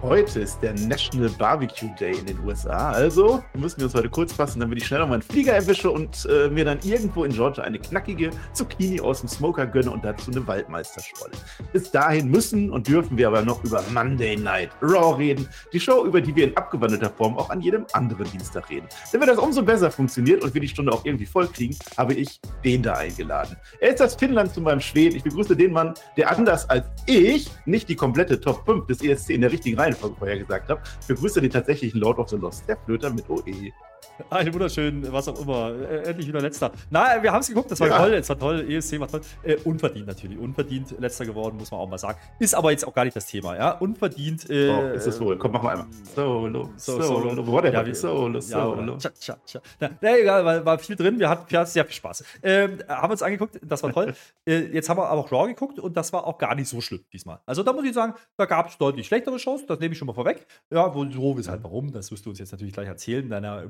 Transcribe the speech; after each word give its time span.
Heute 0.00 0.38
ist 0.38 0.60
der 0.62 0.74
National 0.74 1.28
Barbecue 1.28 1.90
Day 1.98 2.16
in 2.16 2.24
den 2.24 2.38
USA. 2.44 2.92
Also 2.92 3.42
müssen 3.54 3.78
wir 3.78 3.86
uns 3.86 3.94
heute 3.96 4.08
kurz 4.08 4.32
fassen, 4.32 4.60
damit 4.60 4.78
ich 4.78 4.86
schnell 4.86 5.00
noch 5.00 5.08
meinen 5.08 5.22
Flieger 5.22 5.54
erwische 5.54 5.90
und 5.90 6.24
äh, 6.30 6.48
mir 6.48 6.64
dann 6.64 6.78
irgendwo 6.84 7.24
in 7.24 7.32
Georgia 7.32 7.64
eine 7.64 7.80
knackige 7.80 8.30
Zucchini 8.52 9.00
aus 9.00 9.20
dem 9.20 9.28
Smoker 9.28 9.66
gönne 9.66 9.90
und 9.90 10.04
dazu 10.04 10.30
eine 10.30 10.46
Waldmeisterschwolle. 10.46 11.32
Bis 11.72 11.90
dahin 11.90 12.30
müssen 12.30 12.70
und 12.70 12.86
dürfen 12.86 13.18
wir 13.18 13.26
aber 13.26 13.42
noch 13.42 13.64
über 13.64 13.82
Monday 13.92 14.36
Night 14.36 14.70
Raw 14.80 15.16
reden. 15.16 15.48
Die 15.72 15.80
Show, 15.80 16.04
über 16.04 16.20
die 16.20 16.34
wir 16.36 16.44
in 16.44 16.56
abgewandelter 16.56 17.10
Form 17.10 17.36
auch 17.36 17.50
an 17.50 17.60
jedem 17.60 17.84
anderen 17.92 18.30
Dienstag 18.30 18.70
reden. 18.70 18.86
Damit 19.10 19.28
das 19.28 19.38
umso 19.38 19.64
besser 19.64 19.90
funktioniert 19.90 20.44
und 20.44 20.54
wir 20.54 20.60
die 20.60 20.68
Stunde 20.68 20.92
auch 20.92 21.04
irgendwie 21.04 21.26
voll 21.26 21.48
kriegen, 21.48 21.76
habe 21.96 22.14
ich 22.14 22.40
den 22.64 22.84
da 22.84 22.94
eingeladen. 22.94 23.56
Er 23.80 23.90
ist 23.90 24.00
das 24.00 24.14
Finnland 24.14 24.54
zu 24.54 24.60
meinem 24.60 24.80
Schweden. 24.80 25.16
Ich 25.16 25.24
begrüße 25.24 25.56
den 25.56 25.72
Mann, 25.72 25.94
der 26.16 26.30
anders 26.30 26.70
als 26.70 26.86
ich 27.06 27.50
nicht 27.66 27.88
die 27.88 27.96
komplette 27.96 28.40
Top 28.40 28.64
5 28.64 28.86
des 28.86 29.02
ESC 29.02 29.30
in 29.30 29.40
der 29.40 29.50
richtigen 29.50 29.76
Reihenfolge 29.76 29.87
Reihenfolge 29.88 30.16
vorher 30.16 30.38
gesagt 30.38 30.68
habe. 30.68 30.80
Ich 31.00 31.06
begrüße 31.06 31.40
den 31.40 31.50
tatsächlichen 31.50 32.00
Lord 32.00 32.18
of 32.18 32.28
the 32.28 32.36
Lost, 32.36 32.68
der 32.68 32.76
Flöter 32.76 33.10
mit 33.10 33.28
OE. 33.28 33.72
Einen 34.30 34.52
wunderschönen, 34.52 35.12
was 35.12 35.28
auch 35.28 35.40
immer. 35.40 35.72
Äh, 35.74 36.08
endlich 36.08 36.26
wieder 36.26 36.40
letzter. 36.40 36.72
Na, 36.90 37.22
wir 37.22 37.32
haben 37.32 37.40
es 37.40 37.48
geguckt, 37.48 37.70
das 37.70 37.80
war 37.80 37.88
ja. 37.88 37.98
toll, 37.98 38.14
es 38.14 38.28
war 38.28 38.38
toll, 38.38 38.66
ESC 38.68 38.98
war 39.00 39.08
toll. 39.08 39.20
Äh, 39.42 39.56
unverdient 39.64 40.06
natürlich, 40.06 40.38
unverdient 40.38 40.94
letzter 40.98 41.24
geworden, 41.24 41.56
muss 41.56 41.70
man 41.70 41.80
auch 41.80 41.88
mal 41.88 41.98
sagen. 41.98 42.18
Ist 42.38 42.54
aber 42.54 42.70
jetzt 42.70 42.86
auch 42.86 42.94
gar 42.94 43.04
nicht 43.04 43.16
das 43.16 43.26
Thema, 43.26 43.56
ja. 43.56 43.72
Unverdient. 43.72 44.48
Äh, 44.50 44.70
oh, 44.70 44.94
ist 44.94 45.06
es 45.06 45.20
wohl. 45.20 45.38
Komm, 45.38 45.52
mach 45.52 45.62
mal 45.62 45.70
einmal. 45.70 45.86
Solo, 46.14 46.70
so, 46.76 47.00
Solo, 47.00 47.44
Solo. 47.44 47.64
Ja, 47.66 47.94
Solo, 47.94 48.40
Solo. 48.40 48.98
Ja, 48.98 49.10
tja, 49.10 49.36
tja, 49.44 49.60
Na, 49.80 49.90
na, 50.00 50.18
egal, 50.18 50.44
war, 50.44 50.64
war 50.64 50.78
viel 50.78 50.96
drin, 50.96 51.18
wir 51.18 51.28
hatten, 51.28 51.50
wir 51.50 51.60
hatten 51.60 51.70
sehr 51.70 51.84
viel 51.84 51.94
Spaß. 51.94 52.24
Ähm, 52.42 52.78
haben 52.88 53.10
uns 53.10 53.22
angeguckt, 53.22 53.58
das 53.62 53.82
war 53.82 53.92
toll. 53.92 54.14
äh, 54.46 54.58
jetzt 54.72 54.88
haben 54.88 54.98
wir 54.98 55.08
aber 55.08 55.20
auch 55.20 55.32
Raw 55.32 55.46
geguckt 55.46 55.78
und 55.78 55.96
das 55.96 56.12
war 56.12 56.26
auch 56.26 56.38
gar 56.38 56.54
nicht 56.54 56.68
so 56.68 56.80
schlimm 56.80 57.04
diesmal. 57.12 57.38
Also 57.46 57.62
da 57.62 57.72
muss 57.72 57.84
ich 57.84 57.94
sagen, 57.94 58.14
da 58.36 58.46
gab 58.46 58.68
es 58.68 58.78
deutlich 58.78 59.06
schlechtere 59.06 59.38
Shows, 59.38 59.66
das 59.66 59.78
nehme 59.78 59.92
ich 59.92 59.98
schon 59.98 60.06
mal 60.06 60.14
vorweg. 60.14 60.46
Ja, 60.70 60.94
wo, 60.94 61.06
wo 61.14 61.38
ist 61.38 61.48
halt 61.48 61.62
warum, 61.62 61.92
das 61.92 62.10
wirst 62.10 62.26
du 62.26 62.30
uns 62.30 62.38
jetzt 62.38 62.52
natürlich 62.52 62.74
gleich 62.74 62.88
erzählen, 62.88 63.28
deiner 63.28 63.64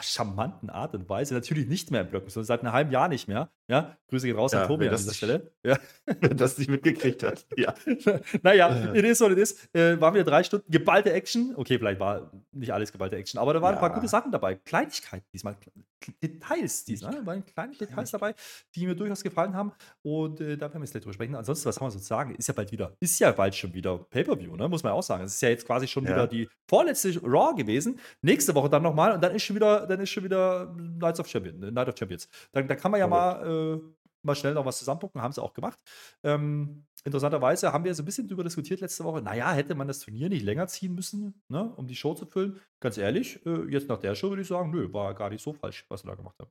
charmanten 0.00 0.70
Art 0.70 0.94
und 0.94 1.08
Weise. 1.08 1.34
Natürlich 1.34 1.66
nicht 1.66 1.90
mehr 1.90 2.02
im 2.02 2.08
Blöcken, 2.08 2.30
sondern 2.30 2.46
seit 2.46 2.60
einem 2.60 2.72
halben 2.72 2.90
Jahr 2.90 3.08
nicht 3.08 3.28
mehr. 3.28 3.50
Ja, 3.68 3.96
Grüße 4.08 4.26
gehen 4.26 4.36
raus 4.36 4.52
ja, 4.52 4.62
an 4.62 4.68
Tobi 4.68 4.88
an 4.88 4.96
dieser 4.96 5.14
Stelle. 5.14 5.52
Ja. 5.64 5.78
Wer 6.20 6.34
das 6.34 6.58
nicht 6.58 6.68
mitgekriegt 6.68 7.22
hat. 7.22 7.46
Ja. 7.56 7.74
naja, 8.42 8.92
it 8.92 9.04
is 9.04 9.20
what 9.20 9.32
it 9.32 9.38
is. 9.38 9.66
Äh, 9.72 9.98
waren 9.98 10.14
wir 10.14 10.22
drei 10.22 10.42
Stunden 10.42 10.70
geballte 10.70 11.10
Action. 11.12 11.54
Okay, 11.56 11.78
vielleicht 11.78 12.00
war 12.00 12.30
nicht 12.52 12.72
alles 12.72 12.92
geballte 12.92 13.16
Action, 13.16 13.40
aber 13.40 13.54
da 13.54 13.62
waren 13.62 13.74
ein 13.74 13.80
paar 13.80 13.94
gute 13.94 14.08
Sachen 14.08 14.30
dabei. 14.30 14.56
Kleinigkeiten 14.56 15.24
diesmal. 15.32 15.56
Details 16.22 16.84
diesmal. 16.84 17.14
Da 17.14 17.26
waren 17.26 17.44
kleine 17.44 17.74
Details 17.74 18.10
dabei, 18.10 18.34
die 18.74 18.86
mir 18.86 18.94
durchaus 18.94 19.22
gefallen 19.22 19.54
haben. 19.54 19.72
Und 20.02 20.40
äh, 20.40 20.56
da 20.56 20.66
werden 20.66 20.74
wir 20.74 20.80
jetzt 20.80 20.92
gleich 20.92 21.02
drüber 21.02 21.14
sprechen. 21.14 21.34
Ansonsten, 21.34 21.68
was 21.68 21.80
haben 21.80 21.86
wir 21.86 21.90
so 21.90 21.98
zu 21.98 22.04
sagen? 22.04 22.34
Ist 22.34 22.48
ja 22.48 22.54
bald 22.54 22.72
wieder, 22.72 22.96
ist 23.00 23.18
ja 23.18 23.32
bald 23.32 23.54
schon 23.54 23.72
wieder 23.74 23.98
Pay-Per-View, 23.98 24.56
ne? 24.56 24.68
muss 24.68 24.82
man 24.82 24.92
auch 24.92 25.02
sagen. 25.02 25.24
Es 25.24 25.34
ist 25.34 25.40
ja 25.40 25.48
jetzt 25.48 25.66
quasi 25.66 25.86
schon 25.86 26.04
ja. 26.04 26.10
wieder 26.10 26.26
die 26.26 26.48
vorletzte 26.68 27.20
Raw 27.22 27.54
gewesen. 27.54 27.98
Nächste 28.22 28.54
Woche 28.54 28.68
dann 28.68 28.82
nochmal 28.82 29.12
und 29.12 29.22
dann 29.22 29.34
ist 29.34 29.42
schon 29.42 29.56
wieder, 29.56 29.86
dann 29.86 30.00
ist 30.00 30.10
schon 30.10 30.24
wieder 30.24 30.74
Nights 30.76 31.20
of 31.20 31.28
Champions, 31.28 31.60
Night 31.72 31.88
of 31.88 31.94
Champions. 31.98 32.28
Da, 32.52 32.62
da 32.62 32.74
kann 32.74 32.90
man 32.90 33.00
ja 33.00 33.06
mal, 33.06 33.76
äh, 33.76 33.80
mal 34.22 34.34
schnell 34.34 34.54
noch 34.54 34.64
was 34.64 34.78
zusammenpucken, 34.78 35.20
haben 35.20 35.32
sie 35.32 35.42
auch 35.42 35.52
gemacht. 35.52 35.78
Ähm, 36.22 36.84
interessanterweise 37.04 37.72
haben 37.72 37.84
wir 37.84 37.94
so 37.94 38.02
ein 38.02 38.06
bisschen 38.06 38.26
darüber 38.28 38.44
diskutiert 38.44 38.80
letzte 38.80 39.04
Woche, 39.04 39.22
naja, 39.22 39.52
hätte 39.52 39.74
man 39.74 39.86
das 39.88 40.00
Turnier 40.00 40.28
nicht 40.28 40.42
länger 40.42 40.66
ziehen 40.66 40.94
müssen, 40.94 41.42
ne, 41.48 41.72
um 41.76 41.86
die 41.86 41.96
Show 41.96 42.14
zu 42.14 42.26
füllen. 42.26 42.60
Ganz 42.80 42.98
ehrlich, 42.98 43.44
äh, 43.46 43.64
jetzt 43.70 43.88
nach 43.88 43.98
der 43.98 44.14
Show 44.14 44.30
würde 44.30 44.42
ich 44.42 44.48
sagen, 44.48 44.70
nö, 44.70 44.92
war 44.92 45.14
gar 45.14 45.30
nicht 45.30 45.42
so 45.42 45.52
falsch, 45.52 45.84
was 45.88 46.00
sie 46.02 46.08
da 46.08 46.14
gemacht 46.14 46.36
haben. 46.40 46.50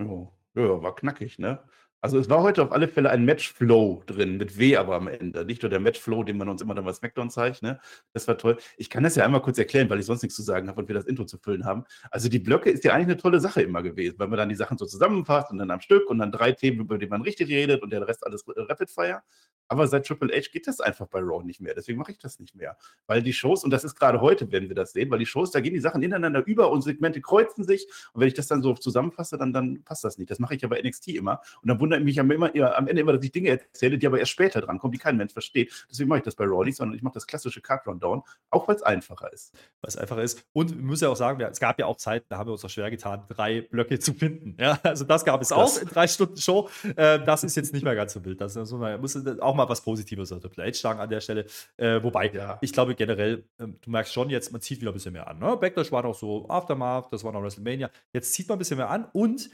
Oh, 0.00 0.32
ja, 0.54 0.82
war 0.82 0.94
knackig, 0.94 1.38
ne? 1.38 1.62
Also 2.00 2.16
es 2.18 2.30
war 2.30 2.42
heute 2.42 2.62
auf 2.62 2.70
alle 2.70 2.86
Fälle 2.86 3.10
ein 3.10 3.24
Matchflow 3.24 4.04
drin, 4.06 4.36
mit 4.36 4.56
W 4.56 4.76
aber 4.76 4.94
am 4.94 5.08
Ende. 5.08 5.44
Nicht 5.44 5.62
nur 5.62 5.70
der 5.70 5.80
Matchflow, 5.80 6.22
den 6.22 6.36
man 6.36 6.48
uns 6.48 6.62
immer 6.62 6.76
dann 6.76 6.84
bei 6.84 6.92
SmackDown 6.92 7.28
zeigt. 7.28 7.60
Ne? 7.62 7.80
Das 8.12 8.28
war 8.28 8.38
toll. 8.38 8.56
Ich 8.76 8.88
kann 8.88 9.02
das 9.02 9.16
ja 9.16 9.24
einmal 9.24 9.42
kurz 9.42 9.58
erklären, 9.58 9.90
weil 9.90 9.98
ich 9.98 10.06
sonst 10.06 10.22
nichts 10.22 10.36
zu 10.36 10.42
sagen 10.42 10.68
habe 10.68 10.80
und 10.80 10.86
wir 10.86 10.94
das 10.94 11.06
Intro 11.06 11.24
zu 11.24 11.38
füllen 11.38 11.64
haben. 11.64 11.84
Also 12.12 12.28
die 12.28 12.38
Blöcke 12.38 12.70
ist 12.70 12.84
ja 12.84 12.92
eigentlich 12.92 13.06
eine 13.08 13.16
tolle 13.16 13.40
Sache 13.40 13.62
immer 13.62 13.82
gewesen, 13.82 14.16
weil 14.20 14.28
man 14.28 14.38
dann 14.38 14.48
die 14.48 14.54
Sachen 14.54 14.78
so 14.78 14.86
zusammenfasst 14.86 15.50
und 15.50 15.58
dann 15.58 15.72
am 15.72 15.80
Stück 15.80 16.08
und 16.08 16.18
dann 16.18 16.30
drei 16.30 16.52
Themen, 16.52 16.78
über 16.80 16.98
die 16.98 17.08
man 17.08 17.22
richtig 17.22 17.48
redet 17.48 17.82
und 17.82 17.90
der 17.90 18.06
Rest 18.06 18.24
alles 18.24 18.44
Rapid 18.46 18.90
Fire. 18.90 19.22
Aber 19.68 19.86
seit 19.86 20.06
Triple 20.06 20.34
H 20.34 20.48
geht 20.52 20.66
das 20.66 20.80
einfach 20.80 21.06
bei 21.06 21.20
Raw 21.20 21.44
nicht 21.44 21.60
mehr. 21.60 21.74
Deswegen 21.74 21.98
mache 21.98 22.12
ich 22.12 22.18
das 22.18 22.40
nicht 22.40 22.54
mehr. 22.54 22.76
Weil 23.06 23.22
die 23.22 23.32
Shows, 23.32 23.64
und 23.64 23.70
das 23.70 23.84
ist 23.84 23.94
gerade 23.94 24.20
heute, 24.20 24.50
werden 24.50 24.68
wir 24.68 24.74
das 24.74 24.92
sehen, 24.92 25.10
weil 25.10 25.18
die 25.18 25.26
Shows, 25.26 25.50
da 25.50 25.60
gehen 25.60 25.74
die 25.74 25.80
Sachen 25.80 26.02
ineinander 26.02 26.44
über 26.46 26.70
und 26.70 26.82
Segmente 26.82 27.20
kreuzen 27.20 27.64
sich. 27.64 27.86
Und 28.12 28.20
wenn 28.20 28.28
ich 28.28 28.34
das 28.34 28.46
dann 28.46 28.62
so 28.62 28.74
zusammenfasse, 28.74 29.36
dann, 29.36 29.52
dann 29.52 29.82
passt 29.84 30.04
das 30.04 30.18
nicht. 30.18 30.30
Das 30.30 30.38
mache 30.38 30.54
ich 30.54 30.62
ja 30.62 30.68
bei 30.68 30.80
NXT 30.80 31.08
immer. 31.08 31.40
Und 31.62 31.68
dann 31.68 31.80
wundert 31.80 32.02
mich 32.02 32.16
ja 32.16 32.22
immer, 32.22 32.54
am 32.76 32.88
Ende 32.88 33.02
immer, 33.02 33.12
dass 33.12 33.24
ich 33.24 33.32
Dinge 33.32 33.50
erzähle, 33.50 33.98
die 33.98 34.06
aber 34.06 34.18
erst 34.18 34.32
später 34.32 34.60
drankommen, 34.60 34.92
die 34.92 34.98
kein 34.98 35.16
Mensch 35.16 35.32
versteht. 35.32 35.86
Deswegen 35.90 36.08
mache 36.08 36.18
ich 36.18 36.24
das 36.24 36.34
bei 36.34 36.44
Raw 36.44 36.64
nicht, 36.64 36.76
sondern 36.76 36.96
ich 36.96 37.02
mache 37.02 37.14
das 37.14 37.26
klassische 37.26 37.60
Card 37.60 37.86
Rundown, 37.86 38.22
auch 38.50 38.68
weil 38.68 38.76
es 38.76 38.82
einfacher 38.82 39.32
ist. 39.32 39.52
Weil 39.80 39.88
es 39.88 39.96
einfacher 39.96 40.22
ist. 40.22 40.44
Und 40.52 40.74
wir 40.74 40.82
müssen 40.82 41.04
ja 41.04 41.10
auch 41.10 41.16
sagen, 41.16 41.40
es 41.40 41.60
gab 41.60 41.78
ja 41.78 41.86
auch 41.86 41.96
Zeiten, 41.96 42.26
da 42.28 42.38
haben 42.38 42.48
wir 42.48 42.52
uns 42.52 42.64
auch 42.64 42.70
schwer 42.70 42.90
getan, 42.90 43.24
drei 43.28 43.62
Blöcke 43.62 43.98
zu 43.98 44.14
finden. 44.14 44.56
Ja, 44.58 44.78
also 44.82 45.04
das 45.04 45.24
gab 45.24 45.42
es 45.42 45.48
das. 45.48 45.58
auch 45.58 45.82
in 45.82 45.88
drei 45.88 46.06
Stunden 46.06 46.36
Show. 46.36 46.68
Äh, 46.96 47.24
das 47.24 47.44
ist 47.44 47.56
jetzt 47.56 47.72
nicht 47.72 47.84
mehr 47.84 47.94
ganz 47.94 48.12
so 48.12 48.24
wild. 48.24 48.40
Das 48.40 48.56
muss 48.56 48.72
man 48.72 49.00
muss 49.00 49.16
auch 49.40 49.57
mal 49.58 49.68
was 49.68 49.82
Positives 49.82 50.32
auf 50.32 50.40
Triple 50.40 50.64
H 50.66 50.72
sagen 50.74 51.00
an 51.00 51.10
der 51.10 51.20
Stelle. 51.20 51.46
Äh, 51.76 52.02
wobei, 52.02 52.30
ja. 52.32 52.58
ich 52.60 52.72
glaube 52.72 52.94
generell, 52.94 53.44
äh, 53.58 53.66
du 53.66 53.90
merkst 53.90 54.12
schon 54.12 54.30
jetzt, 54.30 54.52
man 54.52 54.60
zieht 54.60 54.80
wieder 54.80 54.90
ein 54.90 54.94
bisschen 54.94 55.12
mehr 55.12 55.28
an. 55.28 55.38
Ne? 55.38 55.56
Backlash 55.56 55.92
war 55.92 56.02
noch 56.02 56.14
so 56.14 56.48
Aftermath, 56.48 57.12
das 57.12 57.22
war 57.24 57.32
noch 57.32 57.42
WrestleMania. 57.42 57.90
Jetzt 58.12 58.32
zieht 58.32 58.48
man 58.48 58.56
ein 58.56 58.60
bisschen 58.60 58.78
mehr 58.78 58.90
an 58.90 59.06
und 59.12 59.50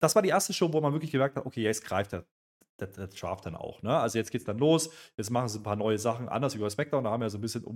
das 0.00 0.14
war 0.14 0.22
die 0.22 0.28
erste 0.28 0.52
Show, 0.52 0.72
wo 0.72 0.80
man 0.80 0.92
wirklich 0.92 1.10
gemerkt 1.10 1.36
hat, 1.36 1.44
okay, 1.44 1.62
jetzt 1.62 1.84
greift 1.84 2.12
er 2.12 2.24
der, 2.80 2.88
der 2.88 3.08
Draft 3.08 3.46
dann 3.46 3.56
auch. 3.56 3.82
Ne? 3.82 3.96
Also 3.96 4.18
jetzt 4.18 4.30
geht 4.30 4.40
es 4.40 4.44
dann 4.44 4.58
los, 4.58 4.90
jetzt 5.16 5.30
machen 5.30 5.48
sie 5.48 5.58
ein 5.58 5.64
paar 5.64 5.76
neue 5.76 5.98
Sachen, 5.98 6.28
anders 6.28 6.54
wie 6.54 6.60
bei 6.60 6.70
SmackDown, 6.70 7.04
da 7.04 7.10
haben 7.10 7.20
wir 7.20 7.30
so 7.30 7.38
ein 7.38 7.40
bisschen, 7.40 7.64
äh, 7.64 7.70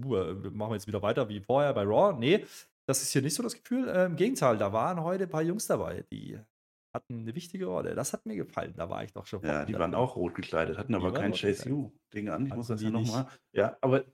machen 0.51 0.71
wir 0.71 0.75
jetzt 0.75 0.87
wieder 0.87 1.03
weiter 1.03 1.29
wie 1.29 1.41
vorher 1.41 1.73
bei 1.75 1.83
Raw. 1.83 2.17
Nee, 2.19 2.47
das 2.87 3.03
ist 3.03 3.13
hier 3.13 3.23
nicht 3.23 3.35
so 3.35 3.43
das 3.43 3.55
Gefühl. 3.55 3.89
Äh, 3.89 4.07
Im 4.07 4.17
Gegenteil, 4.17 4.59
da 4.59 4.73
waren 4.73 5.03
heute 5.03 5.25
ein 5.25 5.31
paar 5.31 5.43
Jungs 5.43 5.67
dabei, 5.67 6.05
die 6.13 6.39
hatten 6.93 7.21
eine 7.21 7.35
wichtige 7.35 7.67
Rolle. 7.67 7.95
Das 7.95 8.13
hat 8.13 8.27
mir 8.27 8.37
gefallen, 8.37 8.75
da 8.77 8.91
war 8.91 9.05
ich 9.05 9.13
doch 9.13 9.27
schon. 9.27 9.43
Ja, 9.45 9.65
die 9.65 9.75
waren 9.75 9.95
auch 9.95 10.17
rot 10.17 10.35
gekleidet, 10.35 10.79
hatten 10.79 10.95
aber 10.95 11.13
kein 11.13 11.33
Chase 11.33 11.71
U-Ding 11.71 12.29
an. 12.29 12.45
Ich 12.45 12.51
hatten 12.51 12.59
muss 12.59 12.69
das 12.69 12.83
ja 12.83 12.91
nochmal. 12.91 13.29
Ja, 13.53 13.77
aber 13.81 14.05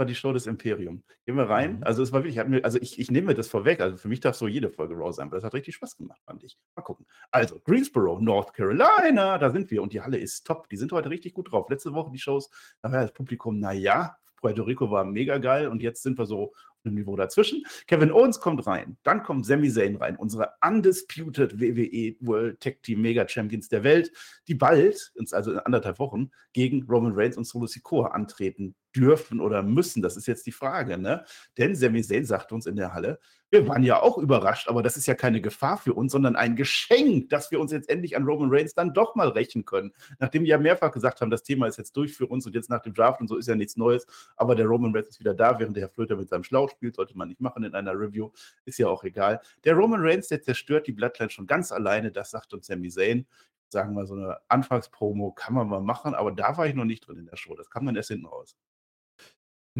war 0.00 0.06
die 0.06 0.14
Show 0.14 0.32
des 0.32 0.46
Imperium. 0.46 1.04
Gehen 1.26 1.36
wir 1.36 1.48
rein. 1.48 1.76
Mhm. 1.76 1.84
Also 1.84 2.02
es 2.02 2.10
war 2.10 2.24
wirklich, 2.24 2.42
mir, 2.46 2.64
also 2.64 2.78
ich, 2.80 2.98
ich 2.98 3.10
nehme 3.10 3.34
das 3.34 3.48
vorweg. 3.48 3.80
Also 3.80 3.98
für 3.98 4.08
mich 4.08 4.20
darf 4.20 4.34
so 4.34 4.48
jede 4.48 4.70
Folge 4.70 4.94
Raw 4.94 5.12
sein, 5.12 5.30
weil 5.30 5.36
das 5.36 5.44
hat 5.44 5.54
richtig 5.54 5.74
Spaß 5.74 5.96
gemacht, 5.96 6.20
fand 6.24 6.42
ich. 6.42 6.58
Mal 6.74 6.82
gucken. 6.82 7.06
Also, 7.30 7.60
Greensboro, 7.60 8.18
North 8.18 8.54
Carolina, 8.54 9.36
da 9.36 9.50
sind 9.50 9.70
wir 9.70 9.82
und 9.82 9.92
die 9.92 10.00
Halle 10.00 10.16
ist 10.16 10.46
top. 10.46 10.68
Die 10.70 10.78
sind 10.78 10.90
heute 10.92 11.10
richtig 11.10 11.34
gut 11.34 11.52
drauf. 11.52 11.68
Letzte 11.68 11.92
Woche 11.92 12.10
die 12.10 12.18
Shows, 12.18 12.50
da 12.80 12.90
war 12.90 13.02
das 13.02 13.12
Publikum, 13.12 13.60
naja, 13.60 14.16
Puerto 14.40 14.62
Rico 14.62 14.90
war 14.90 15.04
mega 15.04 15.38
geil 15.38 15.68
und 15.68 15.82
jetzt 15.82 16.02
sind 16.02 16.18
wir 16.18 16.26
so 16.26 16.52
einem 16.84 16.94
Niveau 16.94 17.16
dazwischen. 17.16 17.64
Kevin 17.86 18.10
Owens 18.10 18.40
kommt 18.40 18.66
rein, 18.66 18.96
dann 19.02 19.22
kommt 19.22 19.46
Sami 19.46 19.70
Zayn 19.70 19.96
rein, 19.96 20.16
unsere 20.16 20.54
undisputed 20.66 21.60
WWE 21.60 22.16
World 22.20 22.60
Tag 22.60 22.82
Team 22.82 23.02
Mega 23.02 23.28
Champions 23.28 23.68
der 23.68 23.84
Welt, 23.84 24.10
die 24.48 24.54
bald, 24.54 25.12
also 25.32 25.52
in 25.52 25.58
anderthalb 25.58 25.98
Wochen, 25.98 26.30
gegen 26.52 26.84
Roman 26.84 27.12
Reigns 27.14 27.36
und 27.36 27.44
Solo 27.44 27.66
Sikoa 27.66 28.08
antreten 28.08 28.74
dürfen 28.94 29.40
oder 29.40 29.62
müssen. 29.62 30.02
Das 30.02 30.16
ist 30.16 30.26
jetzt 30.26 30.46
die 30.46 30.52
Frage, 30.52 30.98
ne? 30.98 31.24
Denn 31.58 31.74
Sami 31.74 32.02
Zayn 32.02 32.24
sagt 32.24 32.52
uns 32.52 32.66
in 32.66 32.76
der 32.76 32.94
Halle, 32.94 33.18
wir 33.52 33.66
waren 33.66 33.82
ja 33.82 34.00
auch 34.00 34.16
überrascht, 34.16 34.68
aber 34.68 34.80
das 34.80 34.96
ist 34.96 35.06
ja 35.06 35.14
keine 35.14 35.40
Gefahr 35.40 35.76
für 35.76 35.94
uns, 35.94 36.12
sondern 36.12 36.36
ein 36.36 36.54
Geschenk, 36.54 37.30
dass 37.30 37.50
wir 37.50 37.58
uns 37.58 37.72
jetzt 37.72 37.88
endlich 37.88 38.16
an 38.16 38.24
Roman 38.24 38.48
Reigns 38.48 38.74
dann 38.74 38.94
doch 38.94 39.16
mal 39.16 39.28
rächen 39.28 39.64
können. 39.64 39.92
Nachdem 40.20 40.42
wir 40.42 40.50
ja 40.50 40.58
mehrfach 40.58 40.92
gesagt 40.92 41.20
haben, 41.20 41.30
das 41.30 41.42
Thema 41.42 41.66
ist 41.66 41.76
jetzt 41.76 41.96
durch 41.96 42.16
für 42.16 42.26
uns 42.26 42.46
und 42.46 42.54
jetzt 42.54 42.70
nach 42.70 42.80
dem 42.80 42.94
Draft 42.94 43.20
und 43.20 43.26
so 43.26 43.36
ist 43.36 43.48
ja 43.48 43.56
nichts 43.56 43.76
Neues, 43.76 44.06
aber 44.36 44.54
der 44.54 44.66
Roman 44.66 44.94
Reigns 44.94 45.08
ist 45.08 45.20
wieder 45.20 45.34
da, 45.34 45.58
während 45.58 45.76
der 45.76 45.82
Herr 45.82 45.90
Flöter 45.90 46.14
mit 46.14 46.28
seinem 46.28 46.44
Schlauch 46.44 46.70
spielt, 46.70 46.94
sollte 46.94 47.18
man 47.18 47.28
nicht 47.28 47.40
machen 47.40 47.64
in 47.64 47.74
einer 47.74 47.92
Review, 47.92 48.30
ist 48.64 48.78
ja 48.78 48.86
auch 48.86 49.02
egal. 49.02 49.40
Der 49.64 49.74
Roman 49.74 50.00
Reigns, 50.00 50.28
der 50.28 50.40
zerstört 50.42 50.86
die 50.86 50.92
Bloodline 50.92 51.30
schon 51.30 51.48
ganz 51.48 51.72
alleine, 51.72 52.12
das 52.12 52.30
sagt 52.30 52.54
uns 52.54 52.68
Sami 52.68 52.88
Zayn. 52.88 53.26
Sagen 53.72 53.94
wir, 53.94 54.04
so 54.04 54.14
eine 54.14 54.36
Anfangspromo 54.48 55.30
kann 55.30 55.54
man 55.54 55.68
mal 55.68 55.80
machen, 55.80 56.14
aber 56.14 56.32
da 56.32 56.56
war 56.56 56.66
ich 56.66 56.74
noch 56.74 56.84
nicht 56.84 57.06
drin 57.06 57.18
in 57.18 57.26
der 57.26 57.36
Show. 57.36 57.54
Das 57.54 57.70
kam 57.70 57.86
dann 57.86 57.94
erst 57.94 58.08
hinten 58.08 58.26
raus. 58.26 58.56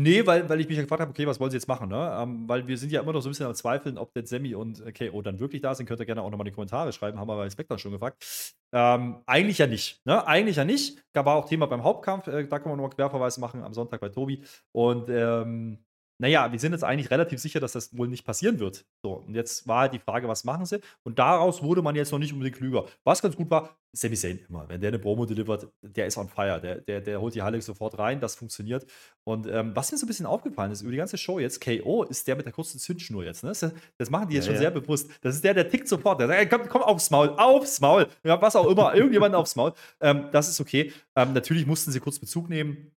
Nee, 0.02 0.26
weil, 0.26 0.49
weil 0.49 0.61
ich 0.61 0.69
mich 0.69 0.79
gefragt 0.79 1.02
habe, 1.02 1.11
okay, 1.11 1.26
was 1.26 1.38
wollen 1.41 1.50
sie 1.50 1.58
jetzt 1.58 1.69
machen, 1.69 1.91
ne? 1.91 2.19
Ähm, 2.23 2.49
weil 2.49 2.67
wir 2.67 2.79
sind 2.79 2.91
ja 2.91 3.02
immer 3.02 3.12
noch 3.12 3.20
so 3.20 3.29
ein 3.29 3.32
bisschen 3.32 3.47
am 3.47 3.55
Zweifeln, 3.55 3.99
ob 3.99 4.14
denn 4.14 4.25
Sammy 4.25 4.55
und 4.55 4.81
äh, 4.81 4.93
KO 4.93 5.20
dann 5.20 5.38
wirklich 5.41 5.61
da 5.61 5.75
sind. 5.75 5.85
Könnt 5.87 6.00
ihr 6.00 6.06
gerne 6.06 6.23
auch 6.23 6.31
nochmal 6.31 6.47
in 6.47 6.52
die 6.52 6.55
Kommentare 6.55 6.91
schreiben, 6.93 7.19
haben 7.19 7.29
wir 7.29 7.37
bei 7.37 7.50
Spectre 7.50 7.79
schon 7.79 7.93
gefragt. 7.93 8.25
Ähm, 8.73 9.23
eigentlich 9.26 9.58
ja 9.58 9.67
nicht, 9.67 10.00
ne? 10.06 10.26
Eigentlich 10.26 10.56
ja 10.56 10.64
nicht. 10.64 11.02
Da 11.12 11.26
war 11.26 11.37
auch 11.37 11.47
Thema 11.47 11.67
beim 11.67 11.85
Hauptkampf, 11.85 12.29
äh, 12.29 12.47
da 12.47 12.58
können 12.58 12.73
wir 12.73 12.76
nochmal 12.76 12.97
Querverweis 12.97 13.37
machen 13.37 13.62
am 13.62 13.75
Sonntag 13.75 14.00
bei 14.00 14.08
Tobi. 14.08 14.43
Und 14.73 15.11
ähm, 15.11 15.85
naja, 16.20 16.52
wir 16.52 16.58
sind 16.58 16.72
jetzt 16.72 16.84
eigentlich 16.84 17.11
relativ 17.11 17.40
sicher, 17.40 17.61
dass 17.61 17.72
das 17.72 17.96
wohl 17.96 18.06
nicht 18.06 18.26
passieren 18.26 18.61
wird. 18.61 18.84
So, 19.02 19.14
und 19.26 19.34
jetzt 19.34 19.67
war 19.67 19.81
halt 19.81 19.94
die 19.94 19.99
Frage, 19.99 20.28
was 20.28 20.44
machen 20.44 20.67
sie? 20.67 20.81
Und 21.02 21.19
daraus 21.19 21.62
wurde 21.62 21.81
man 21.81 21.96
jetzt 21.96 22.12
noch 22.12 22.19
nicht 22.19 22.34
unbedingt 22.34 22.56
klüger. 22.56 22.84
Was 23.05 23.22
ganz 23.22 23.37
gut 23.37 23.49
war, 23.50 23.75
Sami 23.93 24.17
Zayn 24.17 24.38
immer, 24.46 24.69
wenn 24.69 24.82
der 24.82 24.88
eine 24.88 24.99
Promo 24.99 25.25
delivert, 25.25 25.69
der 25.81 26.06
ist 26.06 26.19
on 26.19 26.28
fire, 26.28 26.61
der, 26.61 26.76
der, 26.82 27.00
der 27.00 27.20
holt 27.22 27.34
die 27.34 27.40
Halle 27.40 27.61
sofort 27.62 27.99
rein, 27.99 28.20
das 28.20 28.34
funktioniert. 28.34 28.84
Und 29.25 29.46
ähm, 29.46 29.75
was 29.75 29.90
mir 29.90 29.96
so 29.96 30.05
ein 30.05 30.08
bisschen 30.08 30.26
aufgefallen 30.26 30.70
ist, 30.70 30.82
über 30.82 30.90
die 30.90 30.99
ganze 30.99 31.17
Show 31.17 31.38
jetzt, 31.38 31.64
KO 31.64 32.02
ist 32.02 32.28
der 32.28 32.37
mit 32.37 32.44
der 32.44 32.52
kurzen 32.52 32.78
Zündschnur 32.78 33.25
jetzt. 33.25 33.43
Ne? 33.43 33.52
Das, 33.96 34.11
machen 34.11 34.28
die 34.28 34.34
jetzt 34.34 34.44
ja, 34.44 34.52
schon 34.52 34.62
ja. 34.62 34.70
sehr 34.70 34.70
bewusst. 34.70 35.11
Das 35.22 35.34
ist 35.34 35.43
der, 35.43 35.55
der 35.55 35.70
tickt 35.70 35.88
sofort. 35.88 36.20
Der 36.20 36.28
sagt, 36.28 36.50
komm, 36.50 36.69
komm 36.69 36.82
aufs 36.82 37.11
Maul, 37.11 37.31
aufs 37.31 37.81
Maul. 37.81 38.06
Ja, 38.25 38.40
was 38.40 38.55
auch 38.56 38.70
immer, 38.70 38.94
irgendjemand 38.94 39.34
aufs 39.34 39.56
Maul. 39.56 39.72
Ähm, 40.00 40.26
das 40.32 40.50
ist 40.50 40.61
okay. 40.61 40.93
Ähm, 41.17 41.32
natürlich 41.32 41.67
mussten 41.67 41.90
sie 41.90 42.00
kurz 42.00 42.19
Bezug 42.19 42.50
nehmen. 42.50 42.93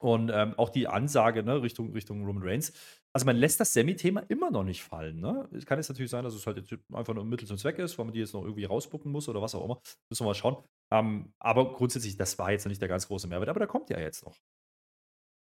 Und 0.00 0.30
ähm, 0.32 0.54
auch 0.56 0.70
die 0.70 0.86
Ansage 0.86 1.42
ne, 1.42 1.60
Richtung, 1.60 1.92
Richtung 1.92 2.24
Roman 2.24 2.42
Reigns. 2.42 2.72
Also 3.12 3.26
man 3.26 3.36
lässt 3.36 3.58
das 3.58 3.72
Semi-Thema 3.72 4.20
immer 4.28 4.50
noch 4.50 4.62
nicht 4.62 4.82
fallen. 4.82 5.18
Ne? 5.18 5.48
Es 5.52 5.66
kann 5.66 5.78
jetzt 5.78 5.88
natürlich 5.88 6.10
sein, 6.10 6.22
dass 6.24 6.34
es 6.34 6.46
halt 6.46 6.56
jetzt 6.56 6.72
einfach 6.92 7.14
nur 7.14 7.24
ein 7.24 7.28
Mittel 7.28 7.48
zum 7.48 7.58
Zweck 7.58 7.78
ist, 7.78 7.98
weil 7.98 8.04
man 8.04 8.14
die 8.14 8.20
jetzt 8.20 8.32
noch 8.32 8.42
irgendwie 8.42 8.64
rausbucken 8.64 9.10
muss 9.10 9.28
oder 9.28 9.42
was 9.42 9.54
auch 9.54 9.64
immer. 9.64 9.80
Müssen 10.08 10.24
wir 10.24 10.28
mal 10.28 10.34
schauen. 10.34 10.56
Ähm, 10.92 11.32
aber 11.38 11.72
grundsätzlich, 11.72 12.16
das 12.16 12.38
war 12.38 12.52
jetzt 12.52 12.64
noch 12.64 12.70
nicht 12.70 12.80
der 12.80 12.88
ganz 12.88 13.08
große 13.08 13.26
Mehrwert, 13.26 13.48
aber 13.48 13.58
der 13.58 13.68
kommt 13.68 13.90
ja 13.90 13.98
jetzt 13.98 14.24
noch. 14.24 14.36